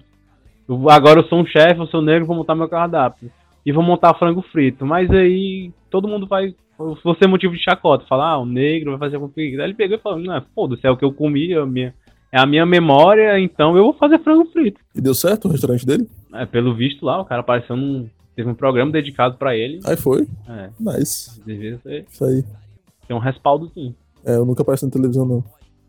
agora 0.90 1.20
eu 1.20 1.28
sou 1.28 1.40
um 1.40 1.46
chefe, 1.46 1.80
eu 1.80 1.88
sou 1.88 2.02
negro, 2.02 2.26
vou 2.26 2.36
montar 2.36 2.56
meu 2.56 2.70
cardápio. 2.70 3.32
E 3.66 3.72
vou 3.72 3.84
montar 3.84 4.14
frango 4.14 4.42
frito. 4.42 4.86
Mas 4.86 5.10
aí 5.12 5.72
todo 5.90 6.08
mundo 6.08 6.26
vai. 6.26 6.56
Você 6.78 7.26
é 7.26 7.28
motivo 7.28 7.54
de 7.54 7.64
chacota, 7.64 8.06
falar, 8.06 8.30
ah, 8.30 8.38
o 8.38 8.46
negro 8.46 8.92
vai 8.92 9.00
fazer 9.00 9.18
frango 9.18 9.34
frito. 9.34 9.60
Aí 9.60 9.68
ele 9.68 9.74
pegou 9.74 9.98
e 9.98 10.02
falou, 10.02 10.20
não, 10.20 10.42
foda-se, 10.54 10.86
é 10.86 10.92
o 10.92 10.96
que 10.96 11.04
eu 11.04 11.12
comi, 11.12 11.52
é 11.52 11.58
a 11.58 11.66
minha, 11.66 11.94
é 12.32 12.40
a 12.40 12.46
minha 12.46 12.66
memória, 12.66 13.40
então 13.40 13.76
eu 13.76 13.84
vou 13.86 13.94
fazer 13.94 14.20
frango 14.20 14.46
frito. 14.52 14.80
E 14.96 15.02
deu 15.02 15.14
certo 15.14 15.48
o 15.48 15.52
restaurante 15.52 15.86
dele? 15.86 16.08
É, 16.42 16.46
pelo 16.46 16.76
visto 16.76 17.06
lá, 17.06 17.20
o 17.22 17.26
cara 17.26 17.42
apareceu 17.42 17.76
num. 17.76 18.10
Teve 18.36 18.50
um 18.50 18.54
programa 18.56 18.92
dedicado 18.92 19.36
pra 19.38 19.56
ele. 19.56 19.80
Aí 19.84 19.98
foi. 19.98 20.28
É, 20.48 20.70
Nice. 20.80 21.42
devia 21.44 21.80
ser, 21.84 22.06
Isso 22.12 22.24
aí. 22.24 22.44
ter 23.08 23.14
um 23.14 23.18
respaldozinho. 23.20 23.96
É, 24.24 24.36
eu 24.36 24.46
nunca 24.46 24.62
apareci 24.62 24.86
na 24.86 24.92
televisão, 24.92 25.26
não. 25.26 25.44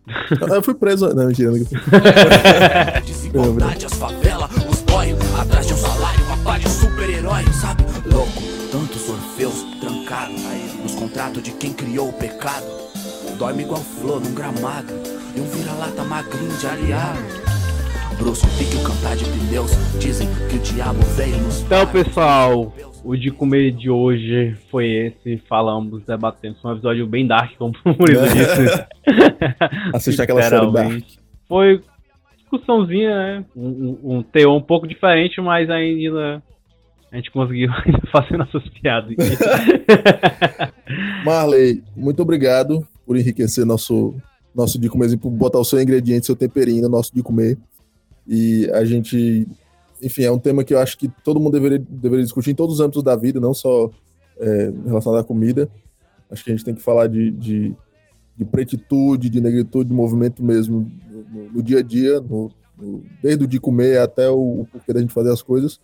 Eu 0.55 0.63
fui 0.63 0.73
preso. 0.75 1.15
Não, 1.15 1.27
mentira. 1.27 1.51
Nunca 1.51 1.67
fui. 1.67 1.79
Desigualdade, 3.05 3.85
as 3.87 3.93
favelas, 3.95 4.51
os 4.71 4.81
boy 4.83 5.09
Atrás 5.39 5.67
de 5.67 5.75
um 5.75 5.77
salário, 5.77 6.25
uma 6.25 6.37
pá 6.39 6.57
de 6.59 6.69
super-herói, 6.71 7.45
sabe? 7.53 7.83
Louco, 8.11 8.41
tantos 8.73 9.09
orfeus 9.11 9.63
trancados 9.81 10.41
Nos 10.83 10.95
contratos 10.95 11.43
de 11.43 11.51
quem 11.53 11.73
criou 11.75 12.09
o 12.09 12.13
pecado 12.15 12.65
Dorme 13.39 13.63
igual 13.65 13.81
flor 13.83 14.21
num 14.21 14.33
gramado 14.35 14.93
E 15.37 15.41
um 15.41 15.45
vira-lata 15.45 16.03
magrinho 16.05 16.57
de 16.57 16.67
aliado 16.67 17.58
Brusco, 18.19 18.47
pique 18.59 18.77
o 18.77 18.83
cantar 18.83 19.17
de 19.17 19.25
pneus 19.25 19.71
Dizem 19.99 20.29
que 20.51 20.57
o 20.57 20.59
diabo 20.59 21.01
veio 21.17 21.39
nos 21.39 21.63
Então, 21.63 21.87
pessoal, 21.87 22.75
o 23.05 23.17
de 23.17 23.31
comer 23.31 23.71
de 23.71 23.89
hoje 23.89 24.57
foi 24.71 24.89
esse. 24.89 25.39
Falamos, 25.49 26.05
debatemos. 26.05 26.61
Foi 26.61 26.73
um 26.73 26.75
episódio 26.75 27.07
bem 27.07 27.27
dark, 27.27 27.57
como 27.57 27.75
o 27.85 27.89
Murilo 27.91 28.27
disse. 28.29 28.87
Assistir 29.95 30.23
aquela 30.23 30.43
série 30.43 30.67
Literalmente. 30.67 31.19
Foi 31.49 31.81
discussãozinha, 32.39 33.17
né? 33.17 33.45
Um, 33.55 33.69
um, 33.69 34.19
um 34.19 34.23
teor 34.23 34.57
um 34.57 34.63
pouco 34.63 34.87
diferente, 34.87 35.41
mas 35.41 35.71
ainda 35.71 36.43
a 37.13 37.17
gente 37.17 37.31
conseguiu 37.31 37.71
fazer 38.11 38.37
nossas 38.37 38.67
piadas. 38.69 39.15
Marley, 41.25 41.83
muito 41.97 42.23
obrigado 42.23 42.87
por 43.07 43.17
enriquecer 43.17 43.65
nosso, 43.65 44.15
nosso 44.55 44.79
de 44.79 44.89
comer, 44.89 45.17
por 45.19 45.31
botar 45.31 45.59
o 45.59 45.65
seu 45.65 45.81
ingrediente, 45.81 46.27
seu 46.27 46.37
temperinho 46.37 46.83
no 46.83 46.89
nosso 46.89 47.15
de 47.15 47.23
comer. 47.23 47.57
E 48.29 48.69
a 48.73 48.85
gente, 48.85 49.49
enfim, 50.03 50.23
é 50.23 50.31
um 50.31 50.39
tema 50.39 50.63
que 50.63 50.75
eu 50.75 50.79
acho 50.79 50.99
que 50.99 51.09
todo 51.25 51.41
mundo 51.41 51.53
deveria, 51.55 51.79
deveria 51.89 52.25
discutir 52.25 52.51
em 52.51 52.55
todos 52.55 52.75
os 52.75 52.81
âmbitos 52.81 53.03
da 53.03 53.17
vida, 53.17 53.41
não 53.41 53.55
só 53.55 53.91
é, 54.39 54.73
relacionado 54.87 55.21
à 55.21 55.25
comida. 55.25 55.69
Acho 56.31 56.45
que 56.45 56.51
a 56.51 56.55
gente 56.55 56.65
tem 56.65 56.75
que 56.75 56.83
falar 56.83 57.07
de, 57.07 57.31
de, 57.31 57.75
de 58.37 58.45
pretitude, 58.45 59.31
de 59.31 59.41
negritude, 59.41 59.89
de 59.89 59.95
movimento 59.95 60.43
mesmo 60.45 60.91
no, 61.33 61.53
no- 61.55 61.63
dia 61.63 61.79
a 61.79 61.83
dia, 61.83 62.21
no- 62.21 62.51
no- 62.79 63.03
desde 63.23 63.45
o 63.45 63.47
de 63.49 63.59
comer 63.59 63.99
até 63.99 64.29
o, 64.29 64.61
o 64.61 64.69
porquê 64.71 64.93
da 64.93 65.01
gente 65.01 65.13
fazer 65.13 65.33
as 65.33 65.41
coisas. 65.41 65.81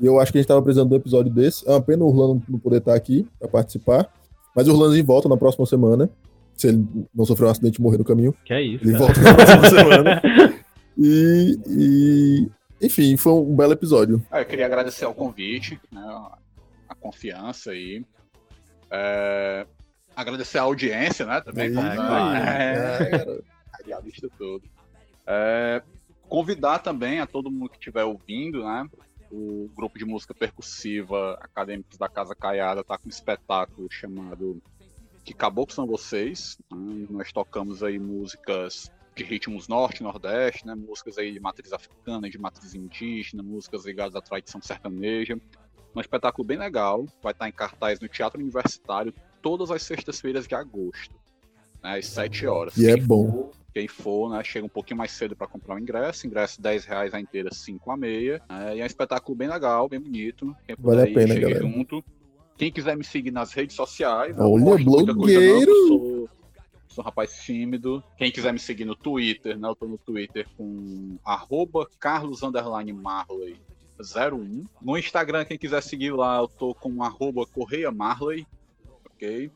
E 0.00 0.06
eu 0.06 0.18
acho 0.20 0.30
que 0.32 0.38
a 0.38 0.40
gente 0.40 0.44
estava 0.46 0.62
precisando 0.62 0.88
de 0.88 0.94
um 0.94 0.98
episódio 0.98 1.30
desse. 1.32 1.68
É 1.68 1.72
uma 1.72 1.82
pena 1.82 2.04
o 2.04 2.08
Orlando 2.08 2.42
não 2.48 2.58
poder 2.58 2.78
estar 2.78 2.94
aqui 2.94 3.26
para 3.38 3.48
participar. 3.48 4.08
Mas 4.56 4.66
o 4.68 4.72
Orlando 4.72 5.04
volta 5.04 5.28
na 5.28 5.36
próxima 5.36 5.66
semana. 5.66 6.08
Se 6.54 6.68
ele 6.68 6.86
não 7.14 7.24
sofreu 7.26 7.48
um 7.48 7.50
acidente 7.50 7.78
e 7.78 7.82
morrer 7.82 7.98
no 7.98 8.04
caminho. 8.04 8.34
que 8.44 8.52
é 8.52 8.62
isso. 8.62 8.84
Ele 8.84 8.92
cara. 8.92 9.04
volta 9.06 9.20
na 9.20 9.34
próxima 9.34 9.68
semana. 9.70 10.22
E, 11.00 11.58
e, 11.66 12.50
enfim, 12.86 13.16
foi 13.16 13.32
um 13.32 13.56
belo 13.56 13.72
episódio. 13.72 14.22
Ah, 14.30 14.40
eu 14.40 14.46
queria 14.46 14.66
agradecer 14.66 15.04
ao 15.06 15.14
convite, 15.14 15.80
né, 15.90 16.00
a- 16.00 16.94
confiança 17.00 17.70
aí. 17.70 18.04
É, 18.90 19.66
agradecer 20.14 20.58
a 20.58 20.62
audiência, 20.62 21.24
né, 21.24 21.40
também. 21.40 21.72
Como, 21.72 21.86
é, 21.86 21.96
né, 21.96 23.10
é, 23.12 23.40
radialista 23.72 24.28
todo. 24.36 24.62
É, 25.26 25.82
convidar 26.28 26.80
também 26.80 27.20
a 27.20 27.26
todo 27.26 27.50
mundo 27.50 27.70
que 27.70 27.76
estiver 27.78 28.04
ouvindo, 28.04 28.64
né? 28.64 28.86
O 29.32 29.70
grupo 29.76 29.96
de 29.96 30.04
música 30.04 30.34
percussiva 30.34 31.38
Acadêmicos 31.40 31.96
da 31.96 32.08
Casa 32.08 32.34
Caiada 32.34 32.80
está 32.80 32.98
com 32.98 33.06
um 33.06 33.10
espetáculo 33.10 33.86
chamado 33.90 34.60
Que 35.24 35.32
Caboclos 35.32 35.76
São 35.76 35.86
Vocês. 35.86 36.58
né? 36.70 37.06
Nós 37.08 37.32
tocamos 37.32 37.82
aí 37.84 37.98
músicas 37.98 38.90
de 39.22 39.24
ritmos 39.24 39.68
norte, 39.68 40.02
nordeste, 40.02 40.66
né? 40.66 40.74
Músicas 40.74 41.18
aí 41.18 41.32
de 41.32 41.40
matriz 41.40 41.72
africana, 41.72 42.28
de 42.30 42.38
matriz 42.38 42.74
indígena, 42.74 43.42
músicas 43.42 43.84
ligadas 43.84 44.16
à 44.16 44.20
tradição 44.22 44.60
sertaneja. 44.62 45.38
Um 45.94 46.00
espetáculo 46.00 46.46
bem 46.46 46.56
legal, 46.56 47.04
vai 47.22 47.32
estar 47.32 47.48
em 47.48 47.52
cartaz 47.52 48.00
no 48.00 48.08
Teatro 48.08 48.40
Universitário 48.40 49.12
todas 49.42 49.70
as 49.70 49.82
sextas-feiras 49.82 50.46
de 50.46 50.54
agosto, 50.54 51.14
né, 51.82 51.98
às 51.98 52.06
7 52.06 52.46
horas. 52.46 52.76
E 52.76 52.88
é 52.88 52.96
bom. 52.96 53.50
quem 53.74 53.88
for, 53.88 54.30
né, 54.30 54.42
chega 54.44 54.64
um 54.64 54.68
pouquinho 54.70 54.98
mais 54.98 55.10
cedo 55.10 55.34
para 55.36 55.46
comprar 55.46 55.74
o 55.74 55.78
ingresso. 55.78 56.26
Ingresso 56.26 56.60
10 56.62 56.84
reais 56.84 57.12
a 57.14 57.20
inteira, 57.20 57.50
5 57.52 57.90
a 57.90 57.96
meia. 57.96 58.40
né, 58.48 58.76
e 58.76 58.80
é 58.80 58.82
um 58.82 58.86
espetáculo 58.86 59.36
bem 59.36 59.48
legal, 59.48 59.88
bem 59.88 60.00
bonito. 60.00 60.56
Quem 60.66 60.76
Vale 60.78 61.02
a 61.02 61.06
pena, 61.14 61.34
galera. 61.38 61.60
junto. 61.60 62.02
Quem 62.56 62.70
quiser 62.70 62.96
me 62.96 63.04
seguir 63.04 63.30
nas 63.30 63.52
redes 63.52 63.74
sociais, 63.74 64.36
Olha, 64.38 64.64
coisa 64.64 64.84
não, 65.06 65.14
blogueiro! 65.14 65.70
eu 65.70 65.88
sou, 65.88 66.28
sou 66.90 67.02
um 67.02 67.04
rapaz 67.04 67.40
tímido. 67.42 68.02
Quem 68.16 68.30
quiser 68.30 68.52
me 68.52 68.58
seguir 68.58 68.84
no 68.84 68.96
Twitter, 68.96 69.58
né, 69.58 69.68
eu 69.68 69.74
tô 69.74 69.86
no 69.86 69.98
Twitter 69.98 70.46
com 70.56 71.16
arroba 71.24 71.88
Carlos 71.98 72.40
Marley 72.42 73.60
01. 73.98 74.64
No 74.80 74.98
Instagram, 74.98 75.44
quem 75.44 75.58
quiser 75.58 75.82
seguir 75.82 76.12
lá, 76.12 76.38
eu 76.38 76.48
tô 76.48 76.74
com 76.74 77.02
arroba 77.02 77.46
Correia 77.46 77.90
Marley. 77.90 78.46
Ok? 79.06 79.50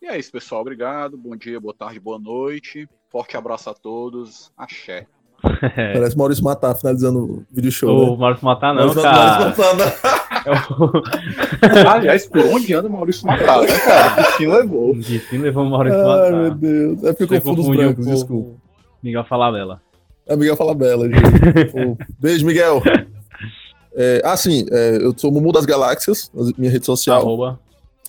E 0.00 0.06
é 0.06 0.18
isso, 0.18 0.30
pessoal. 0.30 0.60
Obrigado. 0.60 1.16
Bom 1.16 1.34
dia, 1.36 1.58
boa 1.58 1.74
tarde, 1.74 1.98
boa 1.98 2.18
noite. 2.18 2.88
Forte 3.08 3.36
abraço 3.36 3.70
a 3.70 3.74
todos. 3.74 4.52
Axé. 4.56 5.06
Parece 5.94 6.16
Maurício 6.16 6.44
Matar 6.44 6.74
finalizando 6.74 7.18
o 7.24 7.44
vídeo 7.52 7.70
show. 7.72 7.90
O 7.90 8.10
né? 8.12 8.16
Maurício 8.18 8.44
Matar 8.44 8.74
não, 8.74 8.80
Maurício 8.86 9.02
cara. 9.02 9.44
Matar, 9.46 9.74
Matar, 9.76 10.42
É 10.46 10.50
o- 10.72 11.88
Aliás, 11.90 12.26
por 12.26 12.40
onde 12.46 12.72
anda 12.74 12.88
o 12.88 12.92
Maurício 12.92 13.26
Matar, 13.26 13.62
né, 13.62 13.78
cara? 13.80 14.32
Que 14.36 14.46
levou. 14.46 14.90
O 14.92 14.98
Difim 15.00 15.38
levou 15.38 15.64
o 15.64 15.70
Maurício 15.70 15.98
Ai, 15.98 16.30
meu 16.30 16.42
Matar. 16.42 16.54
Deus. 16.56 17.04
É 17.04 17.12
porque 17.12 17.24
eu 17.24 17.40
confundo 17.40 17.62
os 17.62 17.68
brancos, 17.76 18.04
com 18.06 18.12
desculpa. 18.14 18.48
o 18.50 18.56
Miguel 19.02 19.24
Falabella. 19.24 19.80
É 20.28 20.34
Miguel 20.36 20.56
Fala 20.56 20.74
Bela, 20.74 21.08
gente. 21.08 21.96
Beijo, 22.18 22.44
Miguel. 22.46 22.82
É, 23.98 24.20
ah, 24.22 24.36
sim, 24.36 24.66
é, 24.70 24.98
eu 25.00 25.14
sou 25.16 25.32
Mumu 25.32 25.50
das 25.52 25.64
Galáxias, 25.64 26.30
minha 26.58 26.70
rede 26.70 26.84
social. 26.84 27.18
Arroba. 27.22 27.58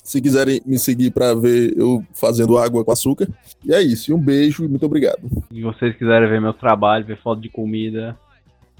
Se 0.07 0.21
quiserem 0.21 0.61
me 0.65 0.79
seguir 0.79 1.11
pra 1.11 1.33
ver 1.33 1.77
eu 1.77 2.01
fazendo 2.13 2.57
água 2.57 2.81
com 2.85 2.91
açúcar. 2.93 3.27
E 3.65 3.73
é 3.73 3.81
isso. 3.81 4.15
Um 4.15 4.17
beijo 4.17 4.63
e 4.63 4.67
muito 4.69 4.85
obrigado. 4.85 5.19
E 5.51 5.61
vocês 5.61 5.93
quiserem 5.97 6.29
ver 6.29 6.39
meu 6.39 6.53
trabalho, 6.53 7.03
ver 7.03 7.17
foto 7.21 7.41
de 7.41 7.49
comida 7.49 8.17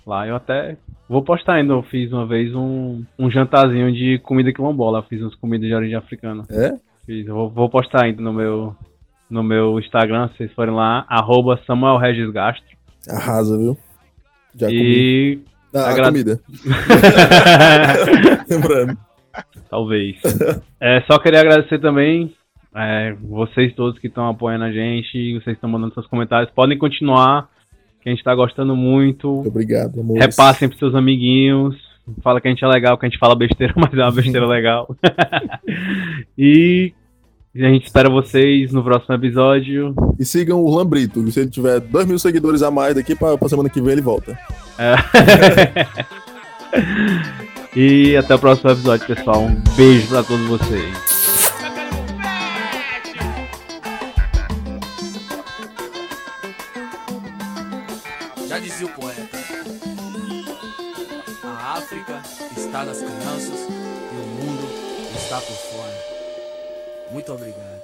lá, 0.06 0.26
eu 0.26 0.38
até 0.38 0.78
vou 1.10 1.22
postar 1.22 1.56
ainda. 1.56 1.74
Eu 1.74 1.84
fiz 1.84 2.14
uma 2.14 2.26
vez 2.26 2.56
um, 2.56 3.04
um 3.20 3.30
jantarzinho 3.30 3.92
de 3.92 4.20
comida 4.20 4.54
quilombola. 4.54 5.00
Eu 5.00 5.04
fiz 5.04 5.22
umas 5.22 5.36
comidas 5.36 5.68
de 5.68 5.76
origem 5.76 5.98
africana. 5.98 6.46
É? 6.50 6.74
Fiz. 7.06 7.28
Eu 7.28 7.36
vou, 7.36 7.50
vou 7.50 7.70
postar 7.70 8.06
ainda 8.06 8.22
no 8.22 8.32
meu, 8.32 8.74
no 9.30 9.44
meu 9.44 9.78
Instagram, 9.80 10.30
se 10.30 10.38
vocês 10.38 10.54
forem 10.54 10.74
lá, 10.74 11.06
arroba 11.10 11.60
Samuel 11.68 11.98
Regis 11.98 12.32
Gastro. 12.32 12.64
Arrasa, 13.10 13.58
viu? 13.58 13.78
Já 14.56 14.68
comi. 14.68 14.80
E. 14.80 15.40
Ah, 15.74 15.80
a 15.82 15.90
agra- 15.90 16.06
comida. 16.06 16.40
Lembrando. 18.50 18.98
Talvez. 19.70 20.18
É, 20.80 21.02
só 21.02 21.20
queria 21.20 21.42
agradecer 21.42 21.80
também 21.80 22.34
é, 22.78 23.16
vocês 23.22 23.74
todos 23.74 24.00
que 24.00 24.08
estão 24.08 24.30
apoiando 24.30 24.66
a 24.66 24.72
gente, 24.72 25.34
vocês 25.34 25.56
estão 25.56 25.70
mandando 25.70 25.96
seus 25.96 26.06
comentários. 26.06 26.52
Podem 26.54 26.78
continuar, 26.78 27.50
que 28.02 28.08
a 28.08 28.12
gente 28.12 28.24
tá 28.24 28.36
gostando 28.36 28.76
muito. 28.76 29.28
Muito 29.28 29.50
obrigado, 29.50 30.00
amor. 30.00 30.20
Repassem 30.20 30.68
pros 30.68 30.78
seus 30.78 30.94
amiguinhos. 30.94 31.76
Fala 32.24 32.40
que 32.40 32.48
a 32.48 32.52
gente 32.52 32.64
é 32.64 32.68
legal, 32.68 32.98
que 32.98 33.06
a 33.06 33.10
gente 33.10 33.20
fala 33.20 33.36
besteira, 33.36 33.74
mas 33.78 33.92
é 33.94 34.04
uma 34.04 34.12
besteira 34.12 34.46
legal. 34.46 34.96
e 36.38 36.94
a 37.56 37.70
gente 37.70 37.88
espera 37.88 38.10
vocês 38.10 38.72
no 38.72 38.84
próximo 38.84 39.16
episódio. 39.16 39.96
E 40.20 40.24
sigam 40.24 40.64
o 40.64 40.70
Lambrito. 40.70 41.26
Se 41.32 41.40
ele 41.40 41.50
tiver 41.50 41.80
2 41.80 42.06
mil 42.06 42.20
seguidores 42.20 42.62
a 42.62 42.70
mais 42.70 42.94
daqui 42.94 43.16
pra, 43.16 43.36
pra 43.38 43.50
semana 43.50 43.70
que 43.70 43.82
vem, 43.82 43.94
ele 43.94 44.02
volta. 44.02 44.38
É. 44.78 44.96
E 47.80 48.18
até 48.18 48.34
o 48.34 48.40
próximo 48.40 48.72
episódio, 48.72 49.06
pessoal. 49.06 49.44
Um 49.44 49.54
beijo 49.76 50.08
pra 50.08 50.24
todos 50.24 50.48
vocês. 50.48 50.98
Já 58.48 58.58
dizia 58.58 58.88
o 58.88 58.90
poeta: 58.90 59.38
A 61.44 61.78
África 61.78 62.24
está 62.58 62.84
nas 62.84 62.98
crianças 62.98 63.68
e 63.70 64.16
o 64.16 64.26
mundo 64.26 64.68
está 65.16 65.40
por 65.40 65.56
fora. 65.56 65.94
Muito 67.12 67.32
obrigado. 67.32 67.77